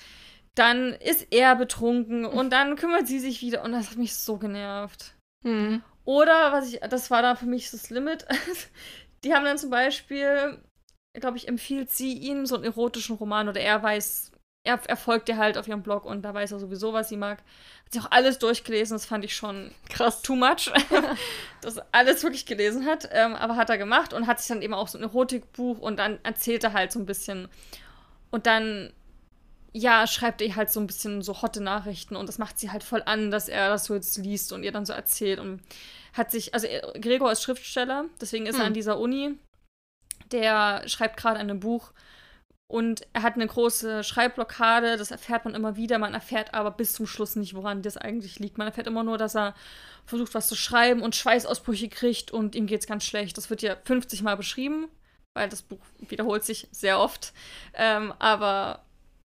Dann 0.55 0.93
ist 0.93 1.27
er 1.33 1.57
betrunken 1.57 2.25
und 2.25 2.51
dann 2.53 2.77
kümmert 2.77 3.07
sie 3.07 3.19
sich 3.19 3.43
wieder 3.43 3.63
und 3.63 3.73
das 3.73 3.91
hat 3.91 3.99
mich 3.99 4.15
so 4.15 4.39
genervt. 4.39 5.15
Mhm. 5.43 5.83
Oder, 6.05 6.53
was 6.53 6.73
ich, 6.73 6.81
das 6.81 7.11
war 7.11 7.23
dann 7.23 7.37
für 7.37 7.47
mich 7.47 7.71
das 7.71 7.91
Limit. 7.91 8.27
Die 9.25 9.35
haben 9.35 9.45
dann 9.45 9.59
zum 9.59 9.71
Beispiel, 9.71 10.59
glaube 11.15 11.39
ich, 11.39 11.49
empfiehlt 11.49 11.91
sie 11.91 12.13
ihm 12.13 12.45
so 12.47 12.57
einen 12.57 12.65
erotischen 12.65 13.17
Roman 13.17 13.49
oder 13.49 13.61
er 13.61 13.83
weiß, 13.83 14.33
er, 14.65 14.81
er 14.87 14.97
folgt 14.97 15.29
ihr 15.31 15.39
halt 15.39 15.57
auf 15.57 15.67
ihrem 15.67 15.83
Blog 15.83 16.05
und 16.05 16.23
da 16.23 16.35
weiß 16.35 16.53
er 16.53 16.59
sowieso, 16.59 16.93
was 16.93 17.09
sie 17.09 17.17
mag. 17.17 17.39
Hat 17.39 17.93
sie 17.93 18.01
auch 18.01 18.11
alles 18.11 18.39
durchgelesen, 18.39 18.95
das 18.95 19.07
fand 19.07 19.25
ich 19.25 19.35
schon 19.35 19.71
krass 19.89 20.21
too 20.21 20.37
much, 20.37 20.71
dass 21.63 21.79
er 21.79 21.87
alles 21.93 22.23
wirklich 22.23 22.45
gelesen 22.45 22.85
hat. 22.85 23.09
Ähm, 23.13 23.35
aber 23.35 23.57
hat 23.57 23.71
er 23.71 23.79
gemacht 23.79 24.13
und 24.13 24.27
hat 24.27 24.41
sich 24.41 24.49
dann 24.49 24.63
eben 24.63 24.75
auch 24.75 24.89
so 24.89 24.99
ein 24.99 25.05
Erotikbuch 25.05 25.79
und 25.79 25.99
dann 25.99 26.19
erzählt 26.23 26.65
er 26.65 26.75
halt 26.75 26.93
so 26.93 26.99
ein 26.99 27.07
bisschen. 27.07 27.49
Und 28.31 28.47
dann 28.47 28.93
ja, 29.77 30.07
schreibt 30.07 30.41
ihr 30.41 30.55
halt 30.55 30.71
so 30.71 30.79
ein 30.79 30.87
bisschen 30.87 31.21
so 31.21 31.43
hotte 31.43 31.61
Nachrichten 31.61 32.15
und 32.15 32.29
das 32.29 32.39
macht 32.39 32.59
sie 32.59 32.71
halt 32.71 32.85
voll 32.85 33.03
an, 33.07 33.33
dass 33.33 33.49
er 33.49 33.69
das 33.69 33.87
so 33.87 33.95
jetzt 33.95 34.17
liest 34.19 34.53
und 34.53 34.63
ihr 34.63 34.71
dann 34.71 34.87
so 34.87 34.93
erzählt 34.93 35.41
und 35.41 35.63
hat 36.13 36.31
sich, 36.31 36.55
also 36.55 36.69
Gregor 37.01 37.33
ist 37.33 37.43
Schriftsteller, 37.43 38.05
deswegen 38.21 38.47
ist 38.47 38.55
hm. 38.55 38.61
er 38.61 38.67
an 38.67 38.71
hm. 38.71 38.75
dieser 38.75 38.99
Uni. 39.01 39.37
Der 40.31 40.85
schreibt 40.87 41.17
gerade 41.17 41.41
ein 41.41 41.61
Buch 41.61 41.93
und 42.69 43.03
er 43.13 43.23
hat 43.23 43.35
eine 43.35 43.49
große 43.49 44.05
Schreibblockade, 44.05 44.97
das 44.97 45.11
erfährt 45.11 45.45
man 45.45 45.55
immer 45.55 45.75
wieder, 45.75 45.99
man 45.99 46.15
erfährt 46.15 46.55
aber 46.55 46.71
bis 46.71 46.93
zum 46.93 47.09
Schluss 47.09 47.35
nicht, 47.35 47.55
woran 47.55 47.83
das 47.83 47.97
eigentlich 47.97 48.39
liegt. 48.39 48.59
Man 48.59 48.69
erfährt 48.69 48.87
immer 48.87 49.03
nur, 49.03 49.19
dass 49.19 49.35
er 49.35 49.55
versucht, 50.07 50.35
was 50.35 50.47
zu 50.47 50.55
schreiben 50.55 51.03
und 51.03 51.17
Schweißausbrüche 51.17 51.89
kriegt 51.89 52.31
und 52.31 52.55
ihm 52.55 52.67
geht's 52.67 52.87
ganz 52.87 53.05
schlecht. 53.05 53.37
Das 53.37 53.51
wird 53.51 53.63
ja 53.63 53.77
50 53.85 54.23
Mal 54.23 54.37
beschrieben, 54.37 54.89
weil 55.35 55.49
das 55.49 55.63
Buch 55.63 55.81
wiederholt 55.99 56.45
sich 56.45 56.69
sehr 56.71 57.01
oft. 57.01 57.33
Ähm, 57.75 58.15
aber 58.21 58.84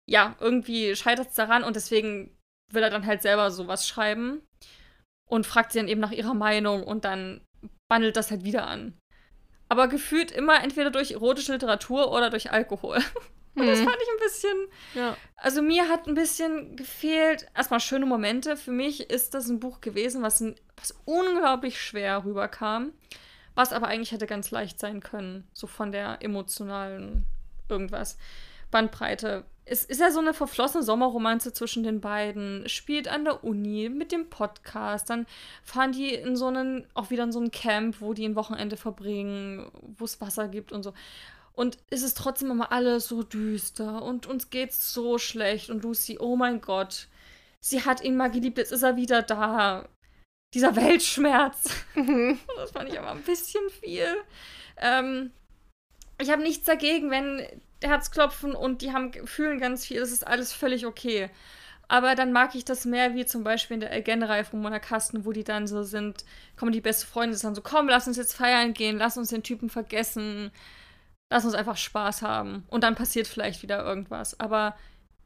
ja, 0.09 0.35
irgendwie 0.39 0.95
scheitert 0.95 1.29
es 1.29 1.35
daran 1.35 1.63
und 1.63 1.75
deswegen 1.75 2.35
will 2.71 2.83
er 2.83 2.89
dann 2.89 3.05
halt 3.05 3.21
selber 3.21 3.51
sowas 3.51 3.87
schreiben 3.87 4.41
und 5.29 5.45
fragt 5.45 5.71
sie 5.71 5.79
dann 5.79 5.87
eben 5.87 6.01
nach 6.01 6.11
ihrer 6.11 6.33
Meinung 6.33 6.83
und 6.83 7.05
dann 7.05 7.41
bandelt 7.89 8.15
das 8.15 8.31
halt 8.31 8.43
wieder 8.43 8.67
an. 8.67 8.97
Aber 9.69 9.87
gefühlt 9.87 10.31
immer 10.31 10.63
entweder 10.63 10.91
durch 10.91 11.11
erotische 11.11 11.53
Literatur 11.53 12.11
oder 12.11 12.29
durch 12.29 12.51
Alkohol. 12.51 12.99
Und 13.55 13.65
das 13.65 13.79
mhm. 13.79 13.85
fand 13.85 13.97
ich 13.99 14.07
ein 14.07 14.19
bisschen. 14.19 14.67
Ja. 14.93 15.17
Also 15.35 15.63
mir 15.63 15.89
hat 15.89 16.05
ein 16.05 16.13
bisschen 16.13 16.75
gefehlt. 16.75 17.47
Erstmal 17.55 17.79
schöne 17.79 18.05
Momente. 18.05 18.55
Für 18.55 18.71
mich 18.71 19.09
ist 19.09 19.33
das 19.33 19.49
ein 19.49 19.59
Buch 19.59 19.81
gewesen, 19.81 20.21
was, 20.21 20.43
was 20.75 20.95
unglaublich 21.05 21.81
schwer 21.81 22.23
rüberkam. 22.23 22.93
Was 23.55 23.73
aber 23.73 23.87
eigentlich 23.87 24.11
hätte 24.11 24.27
ganz 24.27 24.51
leicht 24.51 24.79
sein 24.79 24.99
können. 24.99 25.47
So 25.53 25.65
von 25.65 25.91
der 25.91 26.19
emotionalen 26.21 27.25
irgendwas. 27.67 28.19
Bandbreite 28.69 29.43
es 29.69 29.83
ist 29.83 29.99
ja 29.99 30.11
so 30.11 30.19
eine 30.19 30.33
verflossene 30.33 30.83
Sommerromanze 30.83 31.51
zwischen 31.51 31.83
den 31.83 31.99
beiden, 31.99 32.67
spielt 32.69 33.07
an 33.07 33.25
der 33.25 33.43
Uni 33.43 33.89
mit 33.89 34.11
dem 34.11 34.29
Podcast, 34.29 35.09
dann 35.09 35.25
fahren 35.63 35.91
die 35.91 36.13
in 36.13 36.35
so 36.35 36.47
einen, 36.47 36.87
auch 36.93 37.09
wieder 37.09 37.23
in 37.23 37.31
so 37.31 37.39
ein 37.39 37.51
Camp, 37.51 37.99
wo 37.99 38.13
die 38.13 38.25
ein 38.25 38.35
Wochenende 38.35 38.77
verbringen, 38.77 39.69
wo 39.97 40.05
es 40.05 40.21
Wasser 40.21 40.47
gibt 40.47 40.71
und 40.71 40.83
so. 40.83 40.93
Und 41.53 41.77
es 41.89 42.03
ist 42.03 42.17
trotzdem 42.17 42.51
immer 42.51 42.71
alles 42.71 43.07
so 43.07 43.23
düster 43.23 44.03
und 44.03 44.25
uns 44.25 44.49
geht's 44.49 44.93
so 44.93 45.17
schlecht 45.17 45.69
und 45.69 45.83
Lucy, 45.83 46.17
oh 46.19 46.35
mein 46.35 46.61
Gott, 46.61 47.07
sie 47.59 47.83
hat 47.83 48.01
ihn 48.01 48.15
mal 48.15 48.31
geliebt, 48.31 48.57
jetzt 48.57 48.71
ist 48.71 48.83
er 48.83 48.95
wieder 48.95 49.21
da. 49.21 49.89
Dieser 50.53 50.77
Weltschmerz. 50.77 51.69
Mhm. 51.95 52.39
das 52.55 52.71
fand 52.71 52.89
ich 52.89 52.97
aber 52.97 53.11
ein 53.11 53.21
bisschen 53.21 53.69
viel. 53.69 54.07
Ähm, 54.77 55.31
ich 56.21 56.31
habe 56.31 56.41
nichts 56.41 56.63
dagegen, 56.63 57.11
wenn 57.11 57.45
Herzklopfen 57.81 58.53
und 58.55 58.81
die 58.81 58.93
haben, 58.93 59.11
fühlen 59.25 59.59
ganz 59.59 59.85
viel. 59.85 59.99
Das 59.99 60.11
ist 60.11 60.25
alles 60.25 60.53
völlig 60.53 60.85
okay. 60.85 61.29
Aber 61.87 62.15
dann 62.15 62.33
mag 62.33 62.53
ich 62.55 62.65
das 62.65 62.85
mehr, 62.85 63.15
wie 63.15 63.25
zum 63.25 63.43
Beispiel 63.43 63.75
in 63.75 63.81
der 63.81 63.93
Again-Reihe 63.93 64.43
von 64.43 64.61
Mona 64.61 64.79
Kasten, 64.79 65.25
wo 65.25 65.31
die 65.31 65.45
dann 65.45 65.67
so 65.67 65.83
sind, 65.83 66.25
kommen 66.57 66.73
die 66.73 66.81
beste 66.81 67.07
Freunde, 67.07 67.35
sind 67.35 67.47
dann 67.47 67.55
so, 67.55 67.61
komm, 67.61 67.87
lass 67.87 68.07
uns 68.07 68.17
jetzt 68.17 68.35
feiern 68.35 68.73
gehen, 68.73 68.97
lass 68.97 69.17
uns 69.17 69.29
den 69.29 69.43
Typen 69.43 69.69
vergessen, 69.69 70.51
lass 71.29 71.45
uns 71.45 71.53
einfach 71.53 71.77
Spaß 71.77 72.23
haben. 72.23 72.65
Und 72.67 72.83
dann 72.83 72.95
passiert 72.95 73.27
vielleicht 73.27 73.63
wieder 73.63 73.85
irgendwas. 73.85 74.37
Aber 74.39 74.75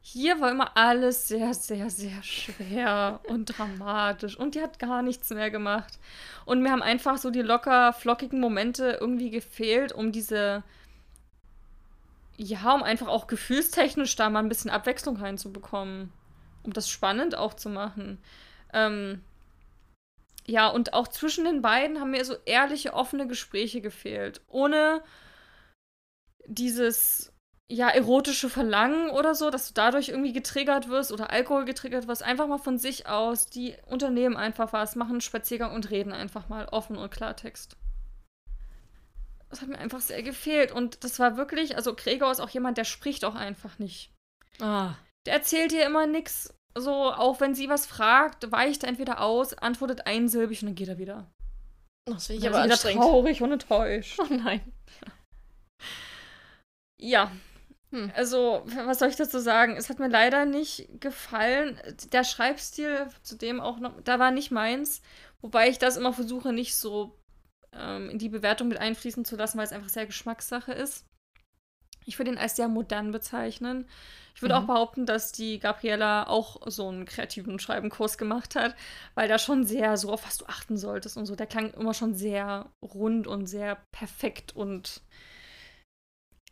hier 0.00 0.40
war 0.40 0.50
immer 0.50 0.76
alles 0.76 1.28
sehr, 1.28 1.54
sehr, 1.54 1.90
sehr 1.90 2.22
schwer 2.22 3.20
und 3.28 3.46
dramatisch. 3.46 4.36
Und 4.36 4.54
die 4.54 4.60
hat 4.60 4.78
gar 4.78 5.02
nichts 5.02 5.30
mehr 5.30 5.50
gemacht. 5.50 5.98
Und 6.44 6.62
mir 6.62 6.70
haben 6.70 6.82
einfach 6.82 7.18
so 7.18 7.30
die 7.30 7.42
locker, 7.42 7.92
flockigen 7.92 8.40
Momente 8.40 8.98
irgendwie 9.00 9.30
gefehlt, 9.30 9.92
um 9.92 10.12
diese 10.12 10.62
ja, 12.36 12.74
um 12.74 12.82
einfach 12.82 13.08
auch 13.08 13.26
gefühlstechnisch 13.26 14.16
da 14.16 14.30
mal 14.30 14.40
ein 14.40 14.48
bisschen 14.48 14.70
Abwechslung 14.70 15.16
reinzubekommen. 15.16 16.12
Um 16.62 16.72
das 16.72 16.88
spannend 16.88 17.36
auch 17.36 17.54
zu 17.54 17.68
machen. 17.68 18.18
Ähm, 18.72 19.22
ja, 20.46 20.68
und 20.68 20.94
auch 20.94 21.08
zwischen 21.08 21.44
den 21.44 21.62
beiden 21.62 22.00
haben 22.00 22.12
mir 22.12 22.24
so 22.24 22.34
ehrliche, 22.46 22.94
offene 22.94 23.26
Gespräche 23.26 23.80
gefehlt. 23.80 24.40
Ohne 24.48 25.02
dieses, 26.46 27.32
ja, 27.68 27.88
erotische 27.88 28.48
Verlangen 28.48 29.10
oder 29.10 29.34
so, 29.34 29.50
dass 29.50 29.68
du 29.68 29.74
dadurch 29.74 30.08
irgendwie 30.08 30.32
getriggert 30.32 30.88
wirst 30.88 31.12
oder 31.12 31.30
Alkohol 31.30 31.64
getriggert 31.64 32.08
wirst. 32.08 32.22
Einfach 32.22 32.48
mal 32.48 32.58
von 32.58 32.78
sich 32.78 33.06
aus. 33.08 33.46
Die 33.46 33.76
unternehmen 33.86 34.36
einfach 34.36 34.72
was, 34.72 34.96
machen 34.96 35.12
einen 35.12 35.20
Spaziergang 35.20 35.72
und 35.74 35.90
reden 35.90 36.12
einfach 36.12 36.48
mal 36.48 36.66
offen 36.66 36.96
und 36.96 37.10
Klartext 37.10 37.76
das 39.52 39.60
hat 39.60 39.68
mir 39.68 39.78
einfach 39.78 40.00
sehr 40.00 40.22
gefehlt. 40.22 40.72
Und 40.72 41.04
das 41.04 41.18
war 41.18 41.36
wirklich, 41.36 41.76
also 41.76 41.94
Gregor 41.94 42.32
ist 42.32 42.40
auch 42.40 42.48
jemand, 42.48 42.78
der 42.78 42.84
spricht 42.84 43.22
auch 43.22 43.34
einfach 43.34 43.78
nicht. 43.78 44.10
Ah. 44.60 44.94
Der 45.26 45.34
erzählt 45.34 45.72
ihr 45.72 45.84
immer 45.84 46.06
nichts. 46.06 46.54
So, 46.74 47.12
auch 47.12 47.38
wenn 47.40 47.54
sie 47.54 47.68
was 47.68 47.84
fragt, 47.84 48.50
weicht 48.50 48.82
er 48.82 48.88
entweder 48.88 49.20
aus, 49.20 49.52
antwortet 49.52 50.06
einsilbig 50.06 50.62
und 50.62 50.68
dann 50.68 50.74
geht 50.74 50.88
er 50.88 50.96
wieder. 50.96 51.30
Das 52.06 52.28
finde 52.28 52.40
ich 52.40 52.48
aber 52.48 52.64
wieder 52.64 52.78
traurig 52.78 53.42
und 53.42 53.52
enttäuscht. 53.52 54.18
Oh 54.18 54.26
nein. 54.34 54.60
Ja. 56.98 57.30
Hm. 57.90 58.10
Also, 58.16 58.62
was 58.64 59.00
soll 59.00 59.08
ich 59.08 59.16
dazu 59.16 59.38
sagen? 59.38 59.76
Es 59.76 59.90
hat 59.90 59.98
mir 59.98 60.08
leider 60.08 60.46
nicht 60.46 60.88
gefallen. 60.98 61.78
Der 62.10 62.24
Schreibstil, 62.24 63.06
zudem 63.22 63.60
auch 63.60 63.80
noch, 63.80 64.00
da 64.02 64.18
war 64.18 64.30
nicht 64.30 64.50
meins. 64.50 65.02
Wobei 65.42 65.68
ich 65.68 65.78
das 65.78 65.98
immer 65.98 66.14
versuche, 66.14 66.54
nicht 66.54 66.74
so 66.74 67.21
ähm, 67.74 68.10
in 68.10 68.18
die 68.18 68.28
Bewertung 68.28 68.68
mit 68.68 68.78
einfließen 68.78 69.24
zu 69.24 69.36
lassen, 69.36 69.58
weil 69.58 69.66
es 69.66 69.72
einfach 69.72 69.88
sehr 69.88 70.06
Geschmackssache 70.06 70.72
ist. 70.72 71.06
Ich 72.04 72.18
würde 72.18 72.32
ihn 72.32 72.38
als 72.38 72.56
sehr 72.56 72.68
modern 72.68 73.12
bezeichnen. 73.12 73.88
Ich 74.34 74.42
würde 74.42 74.54
Mhm. 74.54 74.60
auch 74.60 74.64
behaupten, 74.66 75.06
dass 75.06 75.30
die 75.32 75.58
Gabriella 75.60 76.26
auch 76.26 76.60
so 76.66 76.88
einen 76.88 77.04
kreativen 77.06 77.58
Schreibenkurs 77.60 78.18
gemacht 78.18 78.56
hat, 78.56 78.74
weil 79.14 79.28
da 79.28 79.38
schon 79.38 79.64
sehr 79.64 79.96
so, 79.96 80.12
auf 80.12 80.24
was 80.26 80.38
du 80.38 80.46
achten 80.46 80.76
solltest 80.76 81.16
und 81.16 81.26
so. 81.26 81.36
Der 81.36 81.46
klang 81.46 81.72
immer 81.74 81.94
schon 81.94 82.14
sehr 82.14 82.70
rund 82.82 83.26
und 83.28 83.46
sehr 83.46 83.76
perfekt 83.92 84.54
und 84.56 85.02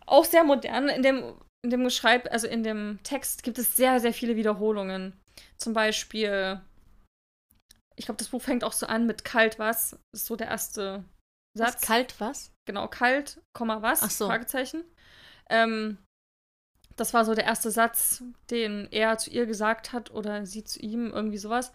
auch 0.06 0.24
sehr 0.24 0.44
modern. 0.44 0.88
In 0.88 1.02
dem, 1.02 1.34
in 1.62 1.70
dem 1.70 1.84
Geschreib, 1.84 2.28
also 2.32 2.46
in 2.46 2.62
dem 2.62 2.98
Text 3.02 3.42
gibt 3.42 3.58
es 3.58 3.76
sehr, 3.76 4.00
sehr 4.00 4.12
viele 4.12 4.36
Wiederholungen. 4.36 5.18
Zum 5.56 5.72
Beispiel, 5.72 6.60
ich 8.00 8.06
glaube, 8.06 8.16
das 8.16 8.28
Buch 8.28 8.40
fängt 8.40 8.64
auch 8.64 8.72
so 8.72 8.86
an 8.86 9.06
mit 9.06 9.26
kalt 9.26 9.58
was. 9.58 9.90
Das 10.10 10.22
ist 10.22 10.26
so 10.26 10.34
der 10.34 10.48
erste 10.48 11.04
Satz. 11.54 11.74
Was, 11.74 11.80
kalt 11.82 12.14
was? 12.18 12.50
Genau, 12.64 12.88
kalt, 12.88 13.42
Komma 13.52 13.82
was? 13.82 14.02
Ach 14.02 14.10
so. 14.10 14.26
Fragezeichen. 14.26 14.84
Ähm, 15.50 15.98
das 16.96 17.12
war 17.12 17.26
so 17.26 17.34
der 17.34 17.44
erste 17.44 17.70
Satz, 17.70 18.22
den 18.48 18.88
er 18.90 19.18
zu 19.18 19.28
ihr 19.28 19.44
gesagt 19.44 19.92
hat 19.92 20.10
oder 20.12 20.46
sie 20.46 20.64
zu 20.64 20.80
ihm, 20.80 21.12
irgendwie 21.12 21.36
sowas. 21.36 21.72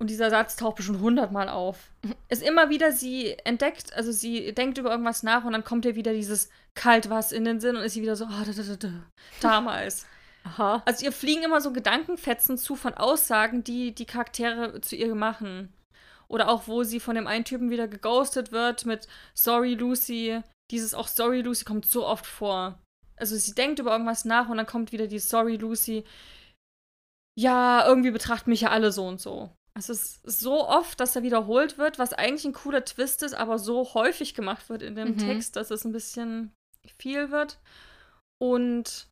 Und 0.00 0.10
dieser 0.10 0.30
Satz 0.30 0.56
taucht 0.56 0.78
bestimmt 0.78 1.00
hundertmal 1.00 1.48
auf. 1.48 1.92
Ist 2.28 2.42
immer 2.42 2.68
wieder, 2.68 2.90
sie 2.90 3.38
entdeckt, 3.44 3.94
also 3.94 4.10
sie 4.10 4.52
denkt 4.52 4.78
über 4.78 4.90
irgendwas 4.90 5.22
nach 5.22 5.44
und 5.44 5.52
dann 5.52 5.62
kommt 5.62 5.84
ihr 5.84 5.94
wieder 5.94 6.12
dieses 6.12 6.48
kalt 6.74 7.08
was 7.08 7.30
in 7.30 7.44
den 7.44 7.60
Sinn 7.60 7.76
und 7.76 7.84
ist 7.84 7.92
sie 7.92 8.02
wieder 8.02 8.16
so, 8.16 8.24
ah, 8.24 8.42
da, 8.44 8.50
da, 8.50 8.62
da, 8.62 8.76
da, 8.76 8.92
damals. 9.40 10.06
Aha. 10.44 10.82
Also 10.86 11.04
ihr 11.04 11.12
fliegen 11.12 11.42
immer 11.42 11.60
so 11.60 11.72
Gedankenfetzen 11.72 12.58
zu 12.58 12.76
von 12.76 12.94
Aussagen, 12.94 13.62
die 13.64 13.94
die 13.94 14.06
Charaktere 14.06 14.80
zu 14.80 14.96
ihr 14.96 15.14
machen. 15.14 15.72
Oder 16.28 16.48
auch, 16.48 16.66
wo 16.66 16.82
sie 16.82 17.00
von 17.00 17.14
dem 17.14 17.26
einen 17.26 17.44
Typen 17.44 17.70
wieder 17.70 17.88
geghostet 17.88 18.52
wird 18.52 18.86
mit 18.86 19.06
Sorry 19.34 19.74
Lucy. 19.74 20.40
Dieses 20.70 20.94
auch 20.94 21.08
Sorry 21.08 21.42
Lucy 21.42 21.64
kommt 21.64 21.84
so 21.86 22.06
oft 22.06 22.26
vor. 22.26 22.78
Also 23.16 23.36
sie 23.36 23.54
denkt 23.54 23.78
über 23.78 23.92
irgendwas 23.92 24.24
nach 24.24 24.48
und 24.48 24.56
dann 24.56 24.66
kommt 24.66 24.92
wieder 24.92 25.06
die 25.06 25.18
Sorry 25.18 25.56
Lucy. 25.56 26.04
Ja, 27.38 27.86
irgendwie 27.86 28.10
betrachten 28.10 28.50
mich 28.50 28.62
ja 28.62 28.70
alle 28.70 28.92
so 28.92 29.06
und 29.06 29.20
so. 29.20 29.50
Also 29.74 29.92
es 29.92 30.20
ist 30.24 30.40
so 30.40 30.68
oft, 30.68 31.00
dass 31.00 31.16
er 31.16 31.22
wiederholt 31.22 31.78
wird, 31.78 31.98
was 31.98 32.12
eigentlich 32.12 32.44
ein 32.44 32.52
cooler 32.52 32.84
Twist 32.84 33.22
ist, 33.22 33.34
aber 33.34 33.58
so 33.58 33.94
häufig 33.94 34.34
gemacht 34.34 34.68
wird 34.68 34.82
in 34.82 34.94
dem 34.94 35.12
Mhm. 35.12 35.18
Text, 35.18 35.56
dass 35.56 35.70
es 35.70 35.84
ein 35.84 35.92
bisschen 35.92 36.52
viel 36.98 37.30
wird. 37.30 37.58
Und 38.38 39.08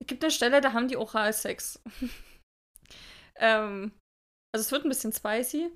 es 0.00 0.06
gibt 0.06 0.24
eine 0.24 0.30
Stelle, 0.30 0.60
da 0.60 0.72
haben 0.72 0.88
die 0.88 0.96
Oralsex. 0.96 1.80
ähm, 3.36 3.92
also 4.52 4.64
es 4.64 4.72
wird 4.72 4.84
ein 4.84 4.88
bisschen 4.88 5.12
spicy. 5.12 5.70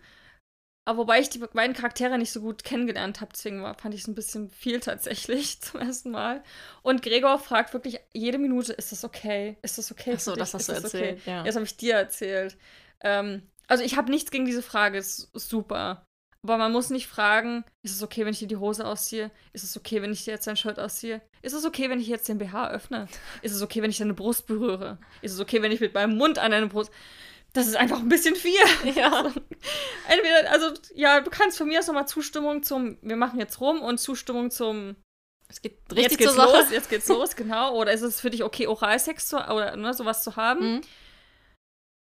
Aber 0.86 0.98
wobei 0.98 1.20
ich 1.20 1.30
die 1.30 1.38
beiden 1.38 1.74
Charaktere 1.74 2.18
nicht 2.18 2.30
so 2.30 2.42
gut 2.42 2.62
kennengelernt 2.62 3.22
habe, 3.22 3.32
deswegen 3.32 3.62
war, 3.62 3.74
fand 3.74 3.94
ich 3.94 4.02
es 4.02 4.06
ein 4.06 4.14
bisschen 4.14 4.50
viel 4.50 4.80
tatsächlich 4.80 5.60
zum 5.62 5.80
ersten 5.80 6.10
Mal. 6.10 6.42
Und 6.82 7.02
Gregor 7.02 7.38
fragt 7.38 7.72
wirklich 7.72 8.00
jede 8.12 8.38
Minute, 8.38 8.74
ist 8.74 8.92
das 8.92 9.04
okay? 9.04 9.56
Ist 9.62 9.78
das 9.78 9.90
okay? 9.90 10.14
Ach 10.16 10.20
so, 10.20 10.32
für 10.32 10.38
das 10.38 10.52
hast 10.52 10.68
du 10.68 10.72
Ist 10.72 10.84
erzählt, 10.84 11.20
Okay? 11.20 11.30
ja. 11.30 11.42
Das 11.44 11.54
habe 11.54 11.64
ich 11.64 11.76
dir 11.76 11.94
erzählt. 11.94 12.58
Ähm, 13.00 13.48
also 13.66 13.82
ich 13.82 13.96
habe 13.96 14.10
nichts 14.10 14.30
gegen 14.30 14.44
diese 14.44 14.62
Frage, 14.62 14.98
ist, 14.98 15.34
ist 15.34 15.48
super. 15.48 16.04
Aber 16.44 16.58
man 16.58 16.72
muss 16.72 16.90
nicht 16.90 17.06
fragen, 17.06 17.64
ist 17.82 17.96
es 17.96 18.02
okay, 18.02 18.26
wenn 18.26 18.34
ich 18.34 18.38
dir 18.38 18.46
die 18.46 18.58
Hose 18.58 18.86
ausziehe? 18.86 19.30
Ist 19.54 19.64
es 19.64 19.78
okay, 19.78 20.02
wenn 20.02 20.12
ich 20.12 20.24
dir 20.24 20.32
jetzt 20.32 20.46
dein 20.46 20.58
Shirt 20.58 20.78
ausziehe? 20.78 21.22
Ist 21.40 21.54
es 21.54 21.64
okay, 21.64 21.88
wenn 21.88 21.98
ich 21.98 22.06
jetzt 22.06 22.28
den 22.28 22.36
BH 22.36 22.70
öffne? 22.70 23.08
Ist 23.40 23.52
es 23.52 23.62
okay, 23.62 23.80
wenn 23.80 23.88
ich 23.88 23.96
deine 23.96 24.12
Brust 24.12 24.46
berühre? 24.46 24.98
Ist 25.22 25.32
es 25.32 25.40
okay, 25.40 25.62
wenn 25.62 25.72
ich 25.72 25.80
mit 25.80 25.94
meinem 25.94 26.18
Mund 26.18 26.38
an 26.38 26.50
deine 26.50 26.66
Brust. 26.66 26.92
Das 27.54 27.66
ist 27.66 27.76
einfach 27.76 27.98
ein 27.98 28.10
bisschen 28.10 28.36
viel. 28.36 28.52
Ja. 28.94 29.32
Entweder, 30.06 30.50
also, 30.50 30.74
ja, 30.94 31.22
du 31.22 31.30
kannst 31.30 31.56
von 31.56 31.66
mir 31.66 31.78
aus 31.78 31.86
nochmal 31.86 32.06
Zustimmung 32.06 32.62
zum, 32.62 32.98
wir 33.00 33.16
machen 33.16 33.40
jetzt 33.40 33.60
rum 33.62 33.80
und 33.80 33.98
Zustimmung 33.98 34.50
zum, 34.50 34.96
Es 35.48 35.62
geht 35.62 35.78
jetzt 35.88 35.96
richtig 35.96 36.18
geht's 36.18 36.34
zur 36.34 36.44
Sache. 36.44 36.58
los, 36.58 36.70
jetzt 36.70 36.90
geht's 36.90 37.08
los, 37.08 37.36
genau. 37.36 37.74
Oder 37.74 37.92
ist 37.92 38.02
es 38.02 38.20
für 38.20 38.28
dich 38.28 38.44
okay, 38.44 38.66
Oralsex 38.66 39.28
zu, 39.28 39.38
oder 39.38 39.76
ne, 39.76 39.94
sowas 39.94 40.22
zu 40.22 40.36
haben? 40.36 40.74
Mhm. 40.74 40.80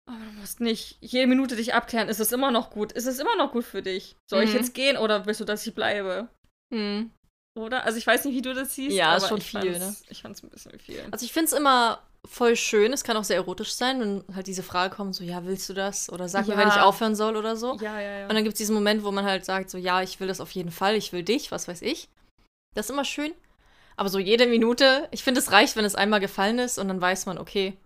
Aber 0.07 0.19
du 0.19 0.33
musst 0.41 0.61
nicht 0.61 0.99
jede 1.01 1.27
Minute 1.27 1.57
dich 1.57 1.73
abklären, 1.75 2.09
ist 2.09 2.21
es 2.21 2.31
immer 2.33 2.51
noch 2.51 2.71
gut? 2.71 2.93
Ist 2.93 3.07
es 3.07 3.19
immer 3.19 3.37
noch 3.37 3.53
gut 3.53 3.65
für 3.65 3.83
dich? 3.83 4.17
Soll 4.29 4.43
ich 4.43 4.51
Mhm. 4.51 4.57
jetzt 4.57 4.75
gehen 4.75 4.97
oder 4.97 5.25
willst 5.27 5.41
du, 5.41 5.45
dass 5.45 5.67
ich 5.67 5.75
bleibe? 5.75 6.29
Mhm. 6.71 7.11
Oder? 7.57 7.85
Also 7.85 7.99
ich 7.99 8.07
weiß 8.07 8.25
nicht, 8.25 8.35
wie 8.35 8.43
du 8.43 8.53
das 8.53 8.75
siehst. 8.75 8.97
Ja, 8.97 9.17
ist 9.17 9.29
schon 9.29 9.39
ich 9.39 9.47
viel, 9.51 9.75
fand's, 9.81 10.03
Ich 10.09 10.23
fand's 10.23 10.43
ein 10.43 10.51
bisschen 10.51 10.79
viel. 10.79 11.03
Also 11.11 11.25
ich 11.25 11.33
finde 11.33 11.47
es 11.47 11.53
immer 11.53 12.01
voll 12.27 12.57
schön. 12.57 12.93
Es 12.93 13.05
kann 13.05 13.17
auch 13.17 13.25
sehr 13.25 13.37
erotisch 13.37 13.73
sein, 13.75 14.01
wenn 14.01 14.25
halt 14.35 14.47
diese 14.47 14.63
Frage 14.63 14.95
kommt, 14.95 15.15
so, 15.15 15.23
ja, 15.25 15.45
willst 15.45 15.69
du 15.69 15.73
das? 15.75 16.11
Oder 16.11 16.29
sag 16.29 16.47
mir, 16.49 16.55
Ja. 16.55 16.59
wenn 16.59 16.69
ich 16.69 16.75
aufhören 16.75 17.15
soll 17.15 17.37
oder 17.37 17.57
so. 17.57 17.77
ja, 17.81 18.01
ja, 18.01 18.19
ja. 18.21 18.27
Und 18.29 18.35
dann 18.35 18.45
gibt 18.45 18.55
es 18.55 18.59
diesen 18.59 18.75
Moment, 18.75 19.05
wo 19.05 19.11
man 19.13 19.25
halt 19.25 19.45
sagt, 19.45 19.71
so, 19.71 19.79
ja, 19.79 20.03
ich 20.03 20.19
will 20.21 20.27
das 20.29 20.41
auf 20.41 20.51
jeden 20.51 20.71
Fall, 20.71 20.97
ich 20.97 21.13
will 21.13 21.23
dich, 21.23 21.51
was 21.53 21.69
weiß 21.69 21.81
ich. 21.83 22.09
Das 22.75 22.87
ist 22.87 22.91
immer 22.91 23.05
schön. 23.05 23.33
Aber 23.97 24.09
so 24.09 24.19
jede 24.19 24.47
Minute, 24.47 25.07
ich 25.13 25.23
finde, 25.23 25.39
es 25.41 25.53
reicht, 25.53 25.77
wenn 25.77 25.85
es 25.85 25.95
einmal 25.95 26.19
gefallen 26.21 26.59
ist 26.59 26.79
und 26.79 26.89
dann 26.89 27.01
weiß 27.01 27.27
man, 27.27 27.39
okay, 27.39 27.77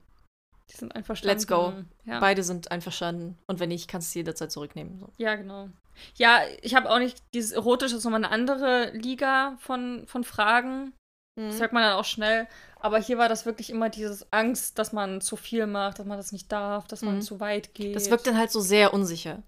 Die 0.70 0.76
sind 0.76 0.94
einverstanden. 0.94 1.34
Let's 1.34 1.46
go. 1.46 1.72
Ja. 2.04 2.20
beide 2.20 2.42
sind 2.42 2.70
einverstanden. 2.70 3.38
Und 3.46 3.58
wenn 3.60 3.70
nicht, 3.70 3.88
kannst 3.88 4.14
du 4.14 4.18
jederzeit 4.18 4.52
zurücknehmen. 4.52 4.98
So. 4.98 5.10
Ja, 5.16 5.34
genau. 5.36 5.68
Ja, 6.14 6.40
ich 6.62 6.74
habe 6.74 6.90
auch 6.90 6.98
nicht, 6.98 7.22
dieses 7.34 7.52
Erotische 7.52 7.96
ist 7.96 8.04
nochmal 8.04 8.22
eine 8.24 8.32
andere 8.32 8.90
Liga 8.92 9.56
von, 9.60 10.06
von 10.06 10.24
Fragen. 10.24 10.92
Das 11.36 11.54
Mhm. 11.54 11.58
sagt 11.58 11.72
man 11.72 11.82
dann 11.84 11.94
auch 11.94 12.04
schnell. 12.04 12.48
Aber 12.80 12.98
hier 12.98 13.16
war 13.18 13.28
das 13.28 13.46
wirklich 13.46 13.70
immer 13.70 13.88
dieses 13.90 14.32
Angst, 14.32 14.78
dass 14.78 14.92
man 14.92 15.20
zu 15.20 15.36
viel 15.36 15.66
macht, 15.66 15.98
dass 15.98 16.06
man 16.06 16.16
das 16.18 16.32
nicht 16.32 16.50
darf, 16.52 16.86
dass 16.88 17.02
man 17.02 17.16
Mhm. 17.16 17.22
zu 17.22 17.40
weit 17.40 17.74
geht. 17.74 17.94
Das 17.96 18.10
wirkt 18.10 18.26
dann 18.26 18.36
halt 18.36 18.50
so 18.50 18.60
sehr 18.60 18.92
unsicher. 18.92 19.42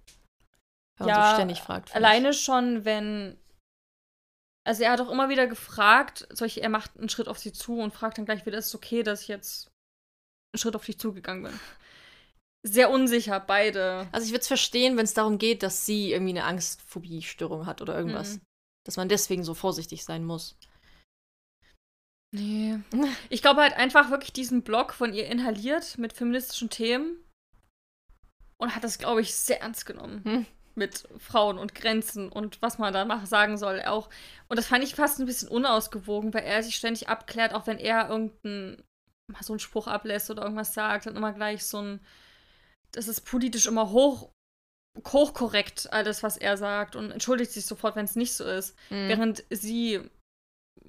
Wenn 0.99 1.07
man 1.07 1.17
Ja, 1.17 1.31
so 1.31 1.35
ständig 1.37 1.61
fragt. 1.61 1.95
Alleine 1.95 2.33
schon, 2.33 2.85
wenn. 2.85 3.37
Also 4.67 4.83
er 4.85 4.93
hat 4.93 5.01
auch 5.01 5.11
immer 5.11 5.29
wieder 5.31 5.47
gefragt, 5.47 6.29
solche, 6.31 6.61
er 6.61 6.69
macht 6.69 6.97
einen 6.99 7.09
Schritt 7.09 7.29
auf 7.29 7.39
sie 7.39 7.53
zu 7.53 7.79
und 7.79 7.93
fragt 7.95 8.19
dann 8.19 8.25
gleich 8.27 8.45
wieder, 8.47 8.59
ist 8.59 8.67
es 8.69 8.75
okay, 8.75 9.03
dass 9.03 9.23
ich 9.23 9.29
jetzt 9.29 9.70
Schritt 10.55 10.77
auf 10.77 10.85
dich 10.85 10.99
zugegangen 10.99 11.45
bin. 11.45 11.61
Sehr 12.63 12.91
unsicher, 12.91 13.41
beide. 13.41 14.09
Also 14.13 14.27
ich 14.27 14.33
würde 14.33 14.43
es 14.43 14.49
verstehen, 14.49 14.97
wenn 14.97 15.05
es 15.05 15.15
darum 15.15 15.39
geht, 15.39 15.63
dass 15.63 15.87
sie 15.87 16.13
irgendwie 16.13 16.33
eine 16.33 16.45
Angstphobie-Störung 16.45 17.67
hat 17.67 17.81
oder 17.81 17.97
irgendwas. 17.97 18.37
Mhm. 18.37 18.41
Dass 18.85 18.97
man 18.97 19.09
deswegen 19.09 19.45
so 19.45 19.55
vorsichtig 19.55 20.05
sein 20.05 20.25
muss. 20.25 20.57
Nee. 22.33 22.79
Ich 23.31 23.43
glaube 23.43 23.63
halt 23.63 23.75
einfach 23.75 24.11
wirklich 24.11 24.33
diesen 24.33 24.63
Blog 24.63 24.93
von 24.93 25.15
ihr 25.15 25.27
inhaliert 25.27 25.99
mit 25.99 26.13
feministischen 26.13 26.69
Themen 26.69 27.17
und 28.59 28.75
hat 28.75 28.85
das, 28.85 28.99
glaube 28.99 29.21
ich, 29.21 29.35
sehr 29.35 29.61
ernst 29.63 29.87
genommen. 29.87 30.23
Hm. 30.25 30.47
Mit 30.75 31.09
Frauen 31.19 31.59
und 31.59 31.75
Grenzen 31.75 32.31
und 32.31 32.63
was 32.63 32.79
man 32.79 32.93
da 32.93 33.27
sagen 33.27 33.59
soll 33.59 33.83
auch. 33.83 34.09
Und 34.49 34.59
das 34.59 34.67
fand 34.67 34.85
ich 34.85 34.95
fast 34.95 35.19
ein 35.19 35.27
bisschen 35.27 35.49
unausgewogen, 35.49 36.33
weil 36.33 36.45
er 36.45 36.63
sich 36.63 36.77
ständig 36.77 37.09
abklärt, 37.09 37.55
auch 37.55 37.67
wenn 37.67 37.79
er 37.79 38.09
irgendeinen 38.09 38.83
mal 39.31 39.43
so 39.43 39.53
einen 39.53 39.61
Spruch 39.61 39.87
ablässt 39.87 40.31
oder 40.31 40.43
irgendwas 40.43 40.75
sagt, 40.75 41.07
dann 41.07 41.17
immer 41.17 41.33
gleich 41.33 41.65
so 41.65 41.81
ein, 41.81 42.01
das 42.93 43.09
ist 43.09 43.23
politisch 43.23 43.67
immer 43.67 43.91
hoch, 43.91 44.31
hochkorrekt, 45.07 45.93
alles, 45.93 46.23
was 46.23 46.37
er 46.37 46.57
sagt 46.57 46.97
und 46.97 47.11
entschuldigt 47.11 47.53
sich 47.53 47.67
sofort, 47.67 47.97
wenn 47.97 48.05
es 48.05 48.17
nicht 48.17 48.35
so 48.35 48.45
ist. 48.45 48.77
Mhm. 48.91 49.09
Während 49.09 49.45
sie 49.51 50.01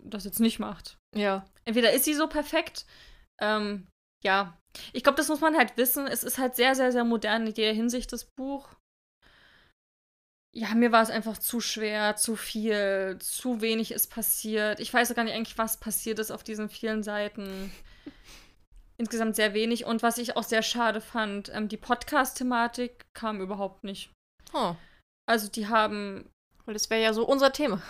das 0.04 0.26
jetzt 0.26 0.40
nicht 0.40 0.60
macht 0.60 0.98
Ja. 1.16 1.46
entweder 1.66 1.92
ist 1.92 2.06
sie 2.06 2.14
so 2.14 2.28
perfekt, 2.28 2.86
ähm, 3.40 3.88
ja. 4.24 4.58
Ich 4.94 5.04
glaube, 5.04 5.18
das 5.18 5.28
muss 5.28 5.42
man 5.42 5.58
halt 5.58 5.76
wissen. 5.78 6.08
Es 6.08 6.24
ist 6.24 6.38
halt 6.38 6.56
sehr, 6.56 6.76
sehr, 6.76 6.92
sehr 6.92 7.04
modern 7.04 7.46
in 7.48 7.54
jeder 7.54 7.74
Hinsicht, 7.74 8.14
das 8.14 8.26
Buch. 8.38 8.70
Ja, 10.54 10.76
mir 10.76 10.92
war 10.92 11.02
es 11.02 11.10
einfach 11.10 11.38
zu 11.38 11.62
schwer, 11.62 12.16
zu 12.18 12.36
viel, 12.36 13.18
zu 13.20 13.62
wenig 13.62 13.92
ist 13.92 14.12
passiert. 14.12 14.80
Ich 14.80 14.94
weiß 14.94 15.14
gar 15.16 15.24
nicht 15.24 15.34
eigentlich, 15.34 15.58
was 15.58 15.80
passiert 15.80 16.20
ist 16.20 16.32
auf 16.32 16.44
diesen 16.44 16.70
vielen 16.70 17.04
Seiten. 17.04 17.72
Insgesamt 18.98 19.36
sehr 19.36 19.54
wenig. 19.54 19.86
Und 19.86 20.04
was 20.04 20.18
ich 20.18 20.36
auch 20.38 20.44
sehr 20.44 20.62
schade 20.62 21.02
fand, 21.02 21.50
ähm, 21.54 21.68
die 21.68 21.78
Podcast-Thematik 21.78 23.06
kam 23.14 23.42
überhaupt 23.42 23.84
nicht. 23.84 24.12
Oh. 24.54 24.76
Also 25.26 25.48
die 25.50 25.68
haben 25.68 26.30
Weil 26.66 26.74
das 26.76 26.90
wäre 26.90 27.02
ja 27.02 27.14
so 27.14 27.26
unser 27.26 27.52
Thema. 27.52 27.82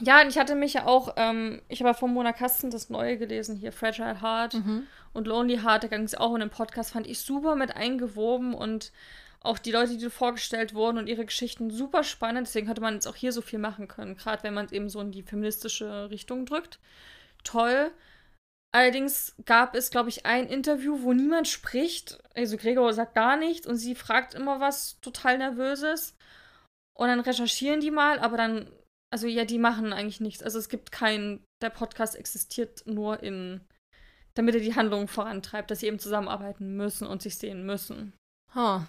ja, 0.00 0.20
und 0.22 0.28
ich 0.28 0.38
hatte 0.38 0.54
mich 0.54 0.74
ja 0.74 0.86
auch, 0.86 1.14
ähm, 1.16 1.60
ich 1.68 1.80
habe 1.80 1.88
ja 1.90 1.94
von 1.94 2.12
Mona 2.12 2.32
Kasten 2.32 2.70
das 2.70 2.88
Neue 2.90 3.18
gelesen, 3.18 3.56
hier 3.56 3.72
Fragile 3.72 4.22
Heart 4.22 4.54
Mhm. 4.54 4.86
und 5.12 5.26
Lonely 5.26 5.58
Heart, 5.58 5.84
da 5.84 5.88
ging 5.88 6.02
es 6.04 6.14
auch 6.14 6.34
in 6.34 6.40
dem 6.40 6.50
Podcast, 6.50 6.92
fand 6.92 7.06
ich 7.08 7.18
super 7.20 7.56
mit 7.56 7.74
eingewoben 7.74 8.54
und 8.54 8.92
auch 9.40 9.58
die 9.58 9.72
Leute, 9.72 9.96
die 9.96 10.10
vorgestellt 10.10 10.74
wurden 10.74 10.98
und 10.98 11.08
ihre 11.08 11.24
Geschichten 11.24 11.70
super 11.70 12.04
spannend, 12.04 12.46
deswegen 12.46 12.68
hätte 12.68 12.80
man 12.80 12.94
jetzt 12.94 13.08
auch 13.08 13.16
hier 13.16 13.32
so 13.32 13.40
viel 13.40 13.58
machen 13.58 13.88
können, 13.88 14.16
gerade 14.16 14.42
wenn 14.44 14.54
man 14.54 14.66
es 14.66 14.72
eben 14.72 14.88
so 14.88 15.00
in 15.00 15.10
die 15.10 15.22
feministische 15.22 16.10
Richtung 16.10 16.46
drückt. 16.46 16.78
Toll. 17.42 17.90
Allerdings 18.74 19.34
gab 19.46 19.74
es, 19.74 19.90
glaube 19.90 20.10
ich, 20.10 20.26
ein 20.26 20.46
Interview, 20.46 21.02
wo 21.02 21.12
niemand 21.12 21.48
spricht. 21.48 22.18
Also 22.34 22.56
Gregor 22.56 22.92
sagt 22.92 23.14
gar 23.14 23.36
nichts 23.36 23.66
und 23.66 23.76
sie 23.76 23.94
fragt 23.94 24.34
immer 24.34 24.60
was 24.60 25.00
total 25.00 25.38
Nervöses. 25.38 26.14
Und 26.96 27.08
dann 27.08 27.20
recherchieren 27.20 27.80
die 27.80 27.90
mal, 27.90 28.18
aber 28.18 28.36
dann, 28.36 28.70
also 29.10 29.26
ja, 29.26 29.44
die 29.44 29.58
machen 29.58 29.92
eigentlich 29.92 30.20
nichts. 30.20 30.42
Also 30.42 30.58
es 30.58 30.68
gibt 30.68 30.92
keinen, 30.92 31.44
der 31.62 31.70
Podcast 31.70 32.16
existiert 32.16 32.82
nur 32.86 33.22
in, 33.22 33.62
damit 34.34 34.54
er 34.54 34.60
die 34.60 34.74
Handlung 34.74 35.08
vorantreibt, 35.08 35.70
dass 35.70 35.80
sie 35.80 35.86
eben 35.86 35.98
zusammenarbeiten 35.98 36.76
müssen 36.76 37.06
und 37.06 37.22
sich 37.22 37.38
sehen 37.38 37.64
müssen. 37.64 38.12
Huh. 38.54 38.80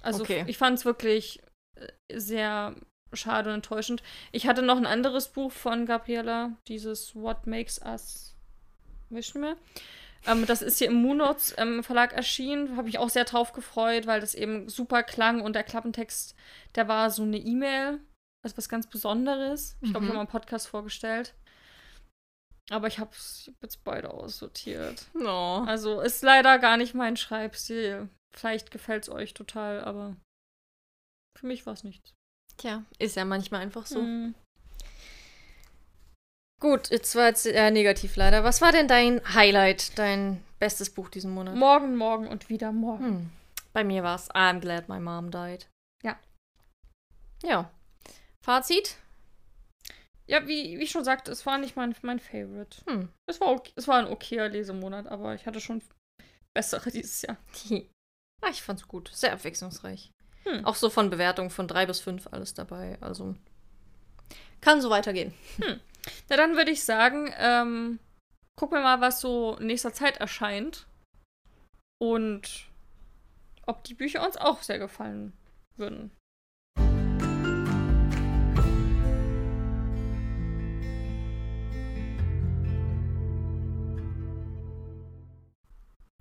Also 0.00 0.22
Okay. 0.22 0.44
ich 0.46 0.56
fand 0.56 0.78
es 0.78 0.84
wirklich 0.84 1.42
äh, 1.76 2.18
sehr 2.18 2.74
schade 3.12 3.50
und 3.50 3.56
enttäuschend. 3.56 4.02
Ich 4.32 4.46
hatte 4.46 4.62
noch 4.62 4.76
ein 4.76 4.86
anderes 4.86 5.28
Buch 5.28 5.52
von 5.52 5.86
Gabriella, 5.86 6.56
dieses 6.68 7.14
What 7.14 7.46
Makes 7.46 7.80
Us 7.84 8.33
Wissen 9.10 9.42
wir. 9.42 9.56
Ähm, 10.26 10.46
das 10.46 10.62
ist 10.62 10.78
hier 10.78 10.88
im 10.88 11.02
Moonnotes 11.02 11.54
ähm, 11.58 11.84
Verlag 11.84 12.12
erschienen. 12.14 12.76
Habe 12.76 12.84
mich 12.86 12.98
auch 12.98 13.10
sehr 13.10 13.24
drauf 13.24 13.52
gefreut, 13.52 14.06
weil 14.06 14.20
das 14.20 14.34
eben 14.34 14.68
super 14.68 15.02
klang 15.02 15.40
und 15.42 15.52
der 15.54 15.64
Klappentext, 15.64 16.34
der 16.74 16.88
war 16.88 17.10
so 17.10 17.22
eine 17.22 17.38
E-Mail. 17.38 18.00
Also 18.42 18.56
was 18.56 18.68
ganz 18.68 18.88
Besonderes. 18.88 19.76
Ich 19.82 19.90
glaube, 19.90 19.90
ich 19.90 19.92
Mhm. 19.92 20.08
habe 20.08 20.14
mal 20.14 20.20
einen 20.20 20.28
Podcast 20.28 20.68
vorgestellt. 20.68 21.34
Aber 22.70 22.86
ich 22.88 22.98
habe 22.98 23.10
jetzt 23.62 23.84
beide 23.84 24.10
aussortiert. 24.10 25.06
No. 25.12 25.64
Also 25.64 26.00
ist 26.00 26.22
leider 26.22 26.58
gar 26.58 26.78
nicht 26.78 26.94
mein 26.94 27.16
Schreibstil. 27.18 28.08
Vielleicht 28.34 28.70
gefällt 28.70 29.02
es 29.04 29.10
euch 29.10 29.34
total, 29.34 29.84
aber 29.84 30.16
für 31.38 31.46
mich 31.46 31.66
war 31.66 31.74
es 31.74 31.84
nichts. 31.84 32.14
Tja, 32.56 32.84
ist 32.98 33.16
ja 33.16 33.24
manchmal 33.26 33.60
einfach 33.60 33.84
so. 33.86 34.00
Mm. 34.00 34.34
Gut, 36.64 36.88
jetzt 36.88 37.14
war 37.14 37.26
jetzt 37.26 37.44
äh, 37.44 37.70
negativ 37.70 38.16
leider. 38.16 38.42
Was 38.42 38.62
war 38.62 38.72
denn 38.72 38.88
dein 38.88 39.20
Highlight, 39.34 39.98
dein 39.98 40.42
bestes 40.58 40.88
Buch 40.88 41.10
diesen 41.10 41.30
Monat? 41.30 41.56
Morgen, 41.56 41.94
morgen 41.94 42.26
und 42.26 42.48
wieder 42.48 42.72
morgen. 42.72 43.04
Hm. 43.04 43.30
Bei 43.74 43.84
mir 43.84 44.02
war 44.02 44.16
es 44.16 44.30
I'm 44.30 44.60
Glad 44.60 44.88
My 44.88 44.98
Mom 44.98 45.30
Died. 45.30 45.68
Ja. 46.02 46.18
Ja. 47.42 47.70
Fazit? 48.42 48.96
Ja, 50.26 50.48
wie, 50.48 50.78
wie 50.78 50.84
ich 50.84 50.90
schon 50.90 51.04
sagte, 51.04 51.30
es 51.30 51.44
war 51.44 51.58
nicht 51.58 51.76
mein, 51.76 51.94
mein 52.00 52.18
Favorite. 52.18 52.78
Hm. 52.86 53.10
Es 53.26 53.42
war, 53.42 53.48
ok 53.48 53.70
es 53.76 53.86
war 53.86 53.98
ein 53.98 54.06
okayer 54.06 54.48
Lesemonat, 54.48 55.06
aber 55.06 55.34
ich 55.34 55.44
hatte 55.44 55.60
schon 55.60 55.82
bessere 56.54 56.90
dieses 56.90 57.20
Jahr. 57.20 57.36
ah, 58.40 58.48
ich 58.50 58.62
fand's 58.62 58.88
gut. 58.88 59.10
Sehr 59.12 59.34
abwechslungsreich. 59.34 60.12
Hm. 60.44 60.64
Auch 60.64 60.76
so 60.76 60.88
von 60.88 61.10
Bewertung 61.10 61.50
von 61.50 61.68
drei 61.68 61.84
bis 61.84 62.00
fünf 62.00 62.26
alles 62.32 62.54
dabei. 62.54 62.96
Also 63.02 63.34
kann 64.62 64.80
so 64.80 64.88
weitergehen. 64.88 65.34
Na, 66.28 66.36
dann 66.36 66.56
würde 66.56 66.70
ich 66.70 66.84
sagen, 66.84 67.32
ähm, 67.38 67.98
gucken 68.56 68.78
wir 68.78 68.82
mal, 68.82 69.00
was 69.00 69.20
so 69.20 69.56
in 69.58 69.66
nächster 69.66 69.92
Zeit 69.92 70.18
erscheint. 70.18 70.86
Und 71.98 72.66
ob 73.66 73.84
die 73.84 73.94
Bücher 73.94 74.24
uns 74.24 74.36
auch 74.36 74.62
sehr 74.62 74.78
gefallen 74.78 75.32
würden. 75.76 76.10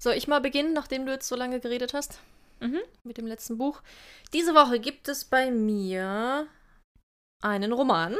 Soll 0.01 0.15
ich 0.15 0.27
mal 0.27 0.41
beginnen, 0.41 0.73
nachdem 0.73 1.05
du 1.05 1.13
jetzt 1.13 1.29
so 1.29 1.35
lange 1.37 1.61
geredet 1.61 1.93
hast? 1.93 2.19
Mhm. 2.59 2.81
Mit 3.03 3.17
dem 3.17 3.25
letzten 3.25 3.57
Buch. 3.57 3.81
Diese 4.33 4.53
Woche 4.53 4.79
gibt 4.79 5.07
es 5.07 5.23
bei 5.23 5.49
mir 5.49 6.47
einen 7.41 7.71
Roman, 7.71 8.17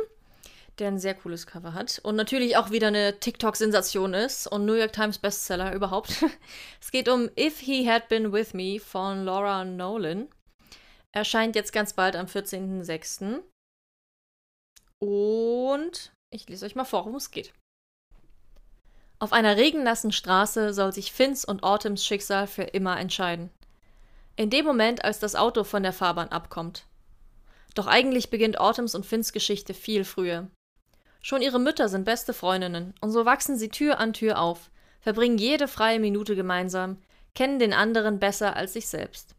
der 0.79 0.87
ein 0.87 0.99
sehr 0.99 1.13
cooles 1.13 1.45
Cover 1.45 1.73
hat 1.73 1.99
und 2.03 2.15
natürlich 2.15 2.57
auch 2.57 2.71
wieder 2.71 2.87
eine 2.87 3.19
TikTok-Sensation 3.19 4.13
ist 4.13 4.47
und 4.47 4.65
New 4.65 4.73
York 4.73 4.93
Times 4.93 5.19
Bestseller 5.19 5.73
überhaupt. 5.73 6.23
es 6.81 6.91
geht 6.91 7.09
um 7.09 7.29
If 7.37 7.59
He 7.59 7.89
Had 7.89 8.09
Been 8.09 8.33
With 8.33 8.53
Me 8.53 8.79
von 8.79 9.25
Laura 9.25 9.65
Nolan. 9.65 10.27
Erscheint 11.11 11.55
jetzt 11.55 11.73
ganz 11.73 11.93
bald 11.93 12.15
am 12.15 12.25
14.06. 12.25 13.41
Und 14.99 16.13
ich 16.31 16.49
lese 16.49 16.65
euch 16.65 16.75
mal 16.75 16.85
vor, 16.85 17.01
worum 17.01 17.15
es 17.15 17.29
geht. 17.29 17.53
Auf 19.19 19.31
einer 19.31 19.55
regennassen 19.55 20.11
Straße 20.11 20.73
soll 20.73 20.91
sich 20.91 21.13
Finns 21.13 21.45
und 21.45 21.63
Autumns 21.63 22.03
Schicksal 22.05 22.47
für 22.47 22.63
immer 22.63 22.99
entscheiden. 22.99 23.51
In 24.35 24.49
dem 24.49 24.65
Moment, 24.65 25.05
als 25.05 25.19
das 25.19 25.35
Auto 25.35 25.63
von 25.63 25.83
der 25.83 25.93
Fahrbahn 25.93 26.29
abkommt. 26.29 26.87
Doch 27.75 27.87
eigentlich 27.87 28.29
beginnt 28.29 28.59
Autumns 28.59 28.95
und 28.95 29.05
Finns 29.05 29.31
Geschichte 29.31 29.73
viel 29.73 30.03
früher. 30.03 30.49
Schon 31.25 31.41
ihre 31.41 31.57
Mütter 31.57 31.87
sind 31.87 32.03
beste 32.03 32.33
Freundinnen 32.33 32.93
und 32.99 33.11
so 33.11 33.25
wachsen 33.25 33.57
sie 33.57 33.69
Tür 33.69 33.97
an 33.97 34.11
Tür 34.11 34.39
auf, 34.39 34.69
verbringen 34.99 35.37
jede 35.37 35.69
freie 35.69 35.99
Minute 35.99 36.35
gemeinsam, 36.35 36.97
kennen 37.33 37.59
den 37.59 37.71
anderen 37.71 38.19
besser 38.19 38.57
als 38.57 38.73
sich 38.73 38.89
selbst. 38.89 39.33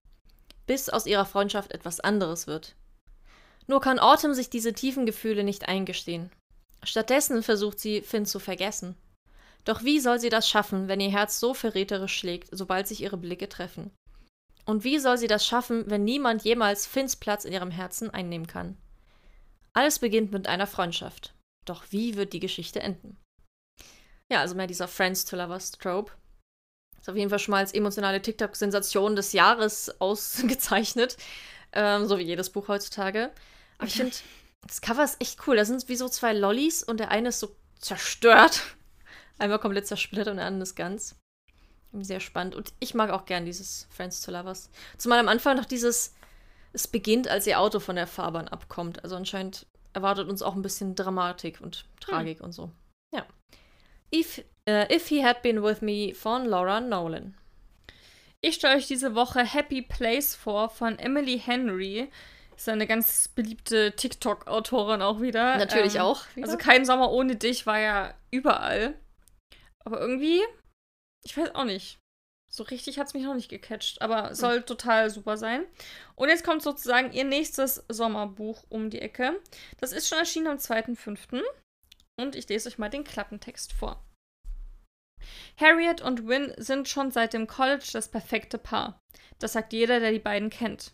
Bis 0.66 0.88
aus 0.88 1.04
ihrer 1.04 1.26
Freundschaft 1.26 1.72
etwas 1.72 2.00
anderes 2.00 2.46
wird. 2.46 2.74
Nur 3.66 3.82
kann 3.82 3.98
Autumn 3.98 4.32
sich 4.32 4.48
diese 4.48 4.72
tiefen 4.72 5.04
Gefühle 5.04 5.44
nicht 5.44 5.68
eingestehen. 5.68 6.30
Stattdessen 6.82 7.42
versucht 7.42 7.78
sie, 7.78 8.00
Finn 8.00 8.24
zu 8.24 8.38
vergessen. 8.38 8.96
Doch 9.64 9.84
wie 9.84 10.00
soll 10.00 10.18
sie 10.18 10.30
das 10.30 10.48
schaffen, 10.48 10.88
wenn 10.88 11.00
ihr 11.00 11.10
Herz 11.10 11.38
so 11.38 11.52
verräterisch 11.52 12.16
schlägt, 12.16 12.48
sobald 12.50 12.88
sich 12.88 13.02
ihre 13.02 13.18
Blicke 13.18 13.48
treffen? 13.50 13.90
Und 14.64 14.84
wie 14.84 14.98
soll 14.98 15.18
sie 15.18 15.26
das 15.26 15.46
schaffen, 15.46 15.84
wenn 15.90 16.04
niemand 16.04 16.44
jemals 16.44 16.86
Finns 16.86 17.16
Platz 17.16 17.44
in 17.44 17.52
ihrem 17.52 17.70
Herzen 17.70 18.08
einnehmen 18.08 18.46
kann? 18.46 18.78
Alles 19.74 19.98
beginnt 19.98 20.32
mit 20.32 20.46
einer 20.46 20.66
Freundschaft. 20.66 21.33
Doch 21.64 21.84
wie 21.90 22.16
wird 22.16 22.32
die 22.32 22.40
Geschichte 22.40 22.80
enden? 22.80 23.16
Ja, 24.30 24.40
also 24.40 24.54
mehr 24.54 24.66
dieser 24.66 24.88
Friends 24.88 25.24
to 25.24 25.36
Lovers 25.36 25.72
Trope. 25.72 26.12
Ist 26.98 27.10
auf 27.10 27.16
jeden 27.16 27.30
Fall 27.30 27.38
schon 27.38 27.52
mal 27.52 27.58
als 27.58 27.74
emotionale 27.74 28.22
TikTok-Sensation 28.22 29.16
des 29.16 29.32
Jahres 29.32 29.94
ausgezeichnet. 30.00 31.16
Ähm, 31.72 32.06
so 32.06 32.18
wie 32.18 32.22
jedes 32.22 32.50
Buch 32.50 32.68
heutzutage. 32.68 33.30
Aber 33.78 33.88
ich 33.88 33.94
finde, 33.94 34.14
das 34.66 34.80
Cover 34.80 35.04
ist 35.04 35.20
echt 35.20 35.46
cool. 35.46 35.56
Da 35.56 35.64
sind 35.64 35.88
wie 35.88 35.96
so 35.96 36.08
zwei 36.08 36.32
Lollis 36.32 36.82
und 36.82 37.00
der 37.00 37.10
eine 37.10 37.28
ist 37.28 37.40
so 37.40 37.54
zerstört. 37.78 38.62
Einmal 39.38 39.58
komplett 39.58 39.86
zersplittert 39.86 40.28
und 40.28 40.36
der 40.36 40.46
andere 40.46 40.62
ist 40.62 40.76
ganz. 40.76 41.16
Sehr 41.92 42.20
spannend. 42.20 42.54
Und 42.54 42.72
ich 42.80 42.94
mag 42.94 43.10
auch 43.10 43.24
gern 43.24 43.44
dieses 43.44 43.86
Friends 43.90 44.20
to 44.22 44.32
Lovers. 44.32 44.70
Zumal 44.98 45.18
am 45.18 45.28
Anfang 45.28 45.56
noch 45.56 45.64
dieses, 45.64 46.14
es 46.72 46.88
beginnt, 46.88 47.28
als 47.28 47.46
ihr 47.46 47.60
Auto 47.60 47.78
von 47.78 47.96
der 47.96 48.06
Fahrbahn 48.06 48.48
abkommt. 48.48 49.04
Also 49.04 49.14
anscheinend 49.14 49.66
erwartet 49.94 50.28
uns 50.28 50.42
auch 50.42 50.54
ein 50.54 50.62
bisschen 50.62 50.94
Dramatik 50.94 51.60
und 51.60 51.86
Tragik 52.00 52.40
und 52.40 52.52
so. 52.52 52.70
Ja. 53.14 53.24
If, 54.14 54.44
äh, 54.68 54.94
If 54.94 55.08
He 55.08 55.24
Had 55.24 55.42
Been 55.42 55.62
With 55.62 55.80
Me 55.80 56.14
von 56.14 56.44
Laura 56.44 56.80
Nolan. 56.80 57.36
Ich 58.40 58.56
stelle 58.56 58.76
euch 58.76 58.86
diese 58.86 59.14
Woche 59.14 59.44
Happy 59.44 59.80
Place 59.80 60.34
vor 60.36 60.68
von 60.68 60.98
Emily 60.98 61.38
Henry. 61.38 62.10
Ist 62.54 62.68
eine 62.68 62.86
ganz 62.86 63.28
beliebte 63.28 63.96
TikTok-Autorin 63.96 65.02
auch 65.02 65.20
wieder. 65.20 65.56
Natürlich 65.56 65.96
Ähm, 65.96 66.02
auch. 66.02 66.24
Also 66.40 66.56
kein 66.56 66.84
Sommer 66.84 67.10
ohne 67.10 67.36
dich 67.36 67.66
war 67.66 67.78
ja 67.78 68.14
überall. 68.30 68.94
Aber 69.84 70.00
irgendwie, 70.00 70.40
ich 71.24 71.36
weiß 71.36 71.54
auch 71.54 71.64
nicht. 71.64 71.98
So 72.56 72.62
richtig 72.62 73.00
hat 73.00 73.08
es 73.08 73.14
mich 73.14 73.24
noch 73.24 73.34
nicht 73.34 73.48
gecatcht, 73.48 74.00
aber 74.00 74.32
soll 74.36 74.62
total 74.62 75.10
super 75.10 75.36
sein. 75.36 75.64
Und 76.14 76.28
jetzt 76.28 76.44
kommt 76.44 76.62
sozusagen 76.62 77.12
ihr 77.12 77.24
nächstes 77.24 77.84
Sommerbuch 77.88 78.62
um 78.68 78.90
die 78.90 79.00
Ecke. 79.00 79.40
Das 79.80 79.90
ist 79.90 80.06
schon 80.06 80.18
erschienen 80.18 80.46
am 80.46 80.58
2.5. 80.58 81.42
Und 82.16 82.36
ich 82.36 82.48
lese 82.48 82.68
euch 82.68 82.78
mal 82.78 82.90
den 82.90 83.02
Klappentext 83.02 83.72
vor. 83.72 84.00
Harriet 85.56 86.00
und 86.00 86.28
Win 86.28 86.52
sind 86.56 86.88
schon 86.88 87.10
seit 87.10 87.32
dem 87.32 87.48
College 87.48 87.88
das 87.92 88.08
perfekte 88.08 88.58
Paar. 88.58 89.00
Das 89.40 89.54
sagt 89.54 89.72
jeder, 89.72 89.98
der 89.98 90.12
die 90.12 90.20
beiden 90.20 90.48
kennt. 90.48 90.92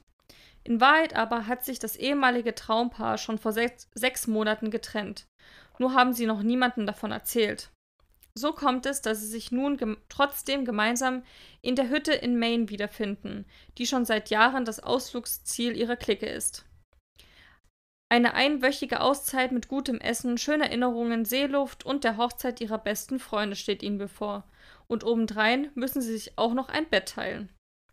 In 0.65 0.81
Wahrheit 0.81 1.15
aber 1.15 1.47
hat 1.47 1.67
sich 1.67 1.79
das 1.79 1.97
ehemalige 1.97 2.55
Traumpaar 2.55 3.19
schon 3.19 3.37
vor 3.37 3.53
sechs, 3.53 3.87
sechs 3.95 4.27
Monaten 4.27 4.71
getrennt. 4.71 5.27
Nur 5.79 5.93
haben 5.93 6.15
sie 6.15 6.25
noch 6.25 6.43
niemandem 6.43 6.87
davon 6.87 7.13
erzählt. 7.13 7.71
So 8.35 8.53
kommt 8.53 8.87
es, 8.87 9.03
dass 9.03 9.21
sie 9.21 9.27
sich 9.27 9.51
nun 9.51 9.77
gem 9.77 9.97
trotzdem 10.09 10.65
gemeinsam 10.65 11.23
in 11.63 11.77
der 11.77 11.89
Hütte 11.89 12.13
in 12.13 12.39
Maine 12.39 12.69
wiederfinden, 12.69 13.45
die 13.79 13.87
schon 13.87 14.05
seit 14.05 14.31
Jahren 14.31 14.65
das 14.65 14.81
Ausflugsziel 14.81 15.77
ihrer 15.77 15.97
Clique 15.97 16.27
ist. 16.27 16.65
Eine 18.13 18.35
einwöchige 18.35 19.01
Auszeit 19.01 19.53
mit 19.53 19.69
gutem 19.69 20.01
Essen, 20.01 20.37
schönen 20.37 20.63
Erinnerungen, 20.63 21.25
Seeluft 21.25 21.87
und 21.87 22.03
der 22.03 22.17
Hochzeit 22.17 22.61
ihrer 22.61 22.79
besten 22.79 23.21
Freunde 23.21 23.55
steht 23.55 23.83
ihnen 23.85 23.99
bevor. 23.99 24.45
Und 24.89 25.05
obendrein 25.05 25.71
müssen 25.75 26.03
sie 26.03 26.13
sich 26.13 26.37
auch 26.37 26.53
noch 26.53 26.69
ein 26.69 26.89
Bett 26.89 27.11
teilen. 27.11 27.51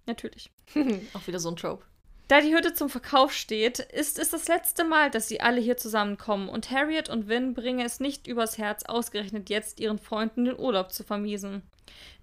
Natürlich. 0.08 0.50
auch 1.14 1.28
wieder 1.28 1.40
so 1.40 1.50
ein 1.50 1.56
Trope. 1.56 1.86
Da 2.28 2.42
die 2.42 2.54
Hütte 2.54 2.74
zum 2.74 2.90
Verkauf 2.90 3.32
steht, 3.32 3.80
ist 3.80 4.20
es 4.20 4.32
das 4.32 4.50
letzte 4.50 4.84
Mal, 4.84 5.10
dass 5.10 5.30
sie 5.30 5.40
alle 5.40 5.62
hier 5.62 5.78
zusammenkommen 5.78 6.50
und 6.50 6.72
Harriet 6.72 7.08
und 7.08 7.30
Vin 7.30 7.54
bringen 7.54 7.86
es 7.86 8.02
nicht 8.02 8.28
übers 8.28 8.58
Herz, 8.58 8.84
ausgerechnet 8.84 9.50
jetzt 9.50 9.80
ihren 9.80 9.98
Freunden 9.98 10.44
den 10.44 10.60
Urlaub 10.60 10.92
zu 10.92 11.04
vermiesen. 11.04 11.62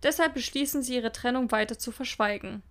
Deshalb 0.02 0.34
beschließen 0.34 0.82
sie, 0.82 0.96
ihre 0.96 1.12
Trennung 1.12 1.50
weiter 1.50 1.78
zu 1.78 1.90
verschweigen. 1.90 2.62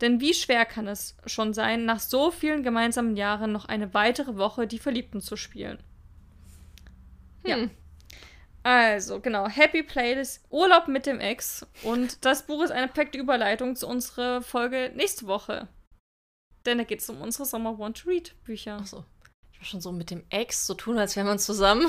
Denn 0.00 0.20
wie 0.20 0.32
schwer 0.32 0.64
kann 0.64 0.88
es 0.88 1.16
schon 1.26 1.52
sein, 1.52 1.84
nach 1.84 2.00
so 2.00 2.30
vielen 2.30 2.62
gemeinsamen 2.62 3.16
Jahren 3.16 3.52
noch 3.52 3.66
eine 3.66 3.92
weitere 3.92 4.36
Woche 4.36 4.66
die 4.66 4.78
Verliebten 4.78 5.20
zu 5.20 5.36
spielen? 5.36 5.78
Ja. 7.44 7.56
Hm. 7.56 7.70
Also, 8.64 9.18
genau, 9.18 9.48
Happy 9.48 9.82
Playlist, 9.82 10.44
Urlaub 10.48 10.86
mit 10.86 11.06
dem 11.06 11.18
Ex. 11.18 11.66
Und 11.82 12.24
das 12.24 12.46
Buch 12.46 12.62
ist 12.62 12.70
eine 12.70 12.86
perfekte 12.86 13.18
Überleitung 13.18 13.74
zu 13.74 13.88
unserer 13.88 14.40
Folge 14.40 14.92
nächste 14.94 15.26
Woche. 15.26 15.66
Denn 16.66 16.78
da 16.78 16.84
geht 16.84 17.00
es 17.00 17.10
um 17.10 17.20
unsere 17.20 17.44
Sommer 17.44 17.78
Want 17.78 18.02
to 18.02 18.08
Read 18.08 18.34
Bücher. 18.44 18.76
Achso. 18.76 19.04
Ich 19.52 19.58
war 19.58 19.66
schon 19.66 19.80
so 19.80 19.92
mit 19.92 20.10
dem 20.10 20.24
Ex 20.30 20.66
so 20.66 20.74
tun, 20.74 20.98
als 20.98 21.16
wären 21.16 21.26
wir 21.26 21.38
zusammen. 21.38 21.86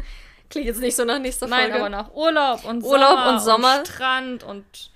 Klingt 0.50 0.66
jetzt 0.66 0.80
nicht 0.80 0.96
so 0.96 1.04
nach 1.04 1.18
nächster 1.18 1.48
Folge. 1.48 1.70
Nein, 1.70 1.80
aber 1.80 1.88
nach 1.88 2.12
Urlaub 2.12 2.64
und 2.64 2.84
Urlaub 2.84 3.18
Sommer 3.18 3.28
und 3.30 3.40
Sommer. 3.40 3.84
Strand 3.84 4.44
und 4.44 4.90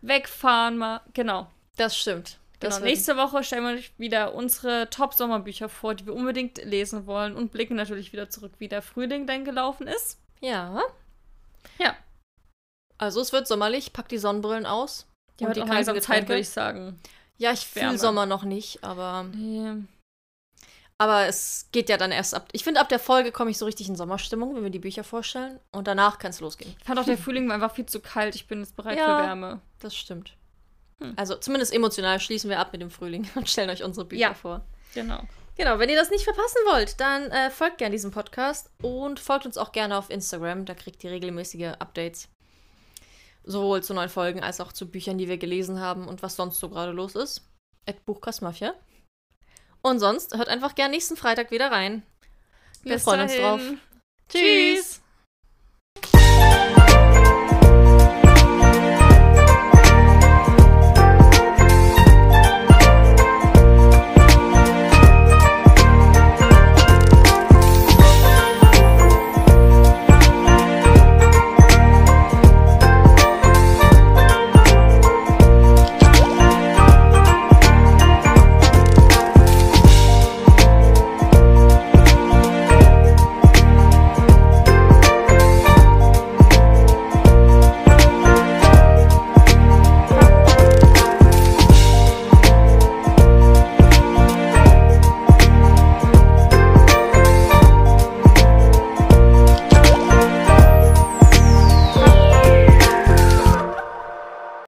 wegfahren 0.00 0.78
mal. 0.78 1.00
Genau. 1.12 1.50
Das 1.76 1.96
stimmt. 1.96 2.38
Genau. 2.60 2.78
Nächste 2.80 3.16
Woche 3.16 3.44
stellen 3.44 3.64
wir 3.64 3.74
euch 3.74 3.92
wieder 3.98 4.34
unsere 4.34 4.88
Top-Sommerbücher 4.88 5.68
vor, 5.68 5.94
die 5.94 6.06
wir 6.06 6.14
unbedingt 6.14 6.64
lesen 6.64 7.06
wollen 7.06 7.36
und 7.36 7.52
blicken 7.52 7.74
natürlich 7.74 8.12
wieder 8.12 8.30
zurück, 8.30 8.52
wie 8.58 8.68
der 8.68 8.80
Frühling 8.80 9.26
denn 9.26 9.44
gelaufen 9.44 9.86
ist. 9.86 10.18
Ja. 10.40 10.80
Ja. 11.78 11.94
Also 12.96 13.20
es 13.20 13.32
wird 13.32 13.46
sommerlich, 13.46 13.92
pack 13.92 14.08
die 14.08 14.18
Sonnenbrillen 14.18 14.66
aus. 14.66 15.06
Ja, 15.40 15.48
und 15.48 15.56
die 15.56 15.60
langsam 15.60 16.00
Zeit, 16.00 16.28
würde 16.28 16.40
ich 16.40 16.48
sagen. 16.48 17.00
Ja, 17.38 17.52
ich 17.52 17.66
fühle. 17.66 17.98
Sommer 17.98 18.26
noch 18.26 18.44
nicht, 18.44 18.84
aber, 18.84 19.24
Nee. 19.34 19.72
aber 20.98 21.26
es 21.26 21.68
geht 21.72 21.88
ja 21.88 21.96
dann 21.96 22.12
erst 22.12 22.34
ab. 22.34 22.48
Ich 22.52 22.62
finde, 22.64 22.80
ab 22.80 22.88
der 22.88 22.98
Folge 23.00 23.32
komme 23.32 23.50
ich 23.50 23.58
so 23.58 23.64
richtig 23.64 23.88
in 23.88 23.96
Sommerstimmung, 23.96 24.54
wenn 24.54 24.62
wir 24.62 24.70
die 24.70 24.78
Bücher 24.78 25.02
vorstellen. 25.04 25.58
Und 25.72 25.88
danach 25.88 26.18
kann 26.18 26.30
es 26.30 26.40
losgehen. 26.40 26.74
Ich 26.78 26.84
fand 26.86 26.98
auch, 26.98 27.04
der 27.04 27.18
Frühling 27.18 27.48
war 27.48 27.54
einfach 27.56 27.74
viel 27.74 27.86
zu 27.86 28.00
kalt. 28.00 28.34
Ich 28.36 28.46
bin 28.46 28.60
jetzt 28.60 28.76
bereit 28.76 28.98
Ja. 28.98 29.18
für 29.20 29.26
Wärme. 29.26 29.60
Das 29.80 29.96
stimmt. 29.96 30.36
Hm. 31.00 31.14
Also 31.16 31.34
zumindest 31.34 31.72
emotional 31.74 32.20
schließen 32.20 32.48
wir 32.48 32.60
ab 32.60 32.72
mit 32.72 32.80
dem 32.80 32.90
Frühling 32.90 33.28
und 33.34 33.48
stellen 33.48 33.70
euch 33.70 33.82
unsere 33.82 34.06
Bücher 34.06 34.20
Ja. 34.20 34.34
vor. 34.34 34.64
Genau. 34.94 35.22
Genau, 35.56 35.78
wenn 35.78 35.88
ihr 35.88 35.96
das 35.96 36.10
nicht 36.10 36.24
verpassen 36.24 36.58
wollt, 36.66 37.00
dann 37.00 37.30
äh, 37.30 37.48
folgt 37.50 37.78
gerne 37.78 37.92
diesem 37.92 38.10
Podcast 38.10 38.70
und 38.82 39.20
folgt 39.20 39.46
uns 39.46 39.56
auch 39.56 39.70
gerne 39.72 39.96
auf 39.96 40.10
Instagram. 40.10 40.64
Da 40.64 40.74
kriegt 40.74 41.02
ihr 41.04 41.10
regelmäßige 41.12 41.74
Updates. 41.78 42.28
Sowohl 43.44 43.82
zu 43.82 43.94
neuen 43.94 44.08
Folgen 44.08 44.42
als 44.42 44.60
auch 44.60 44.72
zu 44.72 44.90
Büchern, 44.90 45.18
die 45.18 45.28
wir 45.28 45.38
gelesen 45.38 45.80
haben 45.80 46.08
und 46.08 46.22
was 46.22 46.36
sonst 46.36 46.58
so 46.58 46.68
gerade 46.68 46.92
los 46.92 47.14
ist. 47.14 47.42
At 47.86 48.04
Buchkastmafia. 48.06 48.74
Und 49.82 50.00
sonst 50.00 50.36
hört 50.36 50.48
einfach 50.48 50.74
gerne 50.74 50.94
nächsten 50.94 51.16
Freitag 51.16 51.50
wieder 51.50 51.70
rein. 51.70 52.02
Wir 52.82 52.94
Bis 52.94 53.04
freuen 53.04 53.20
uns 53.20 53.36
drauf. 53.36 53.60
dahin. 53.60 53.80
Tschüss. 54.28 55.03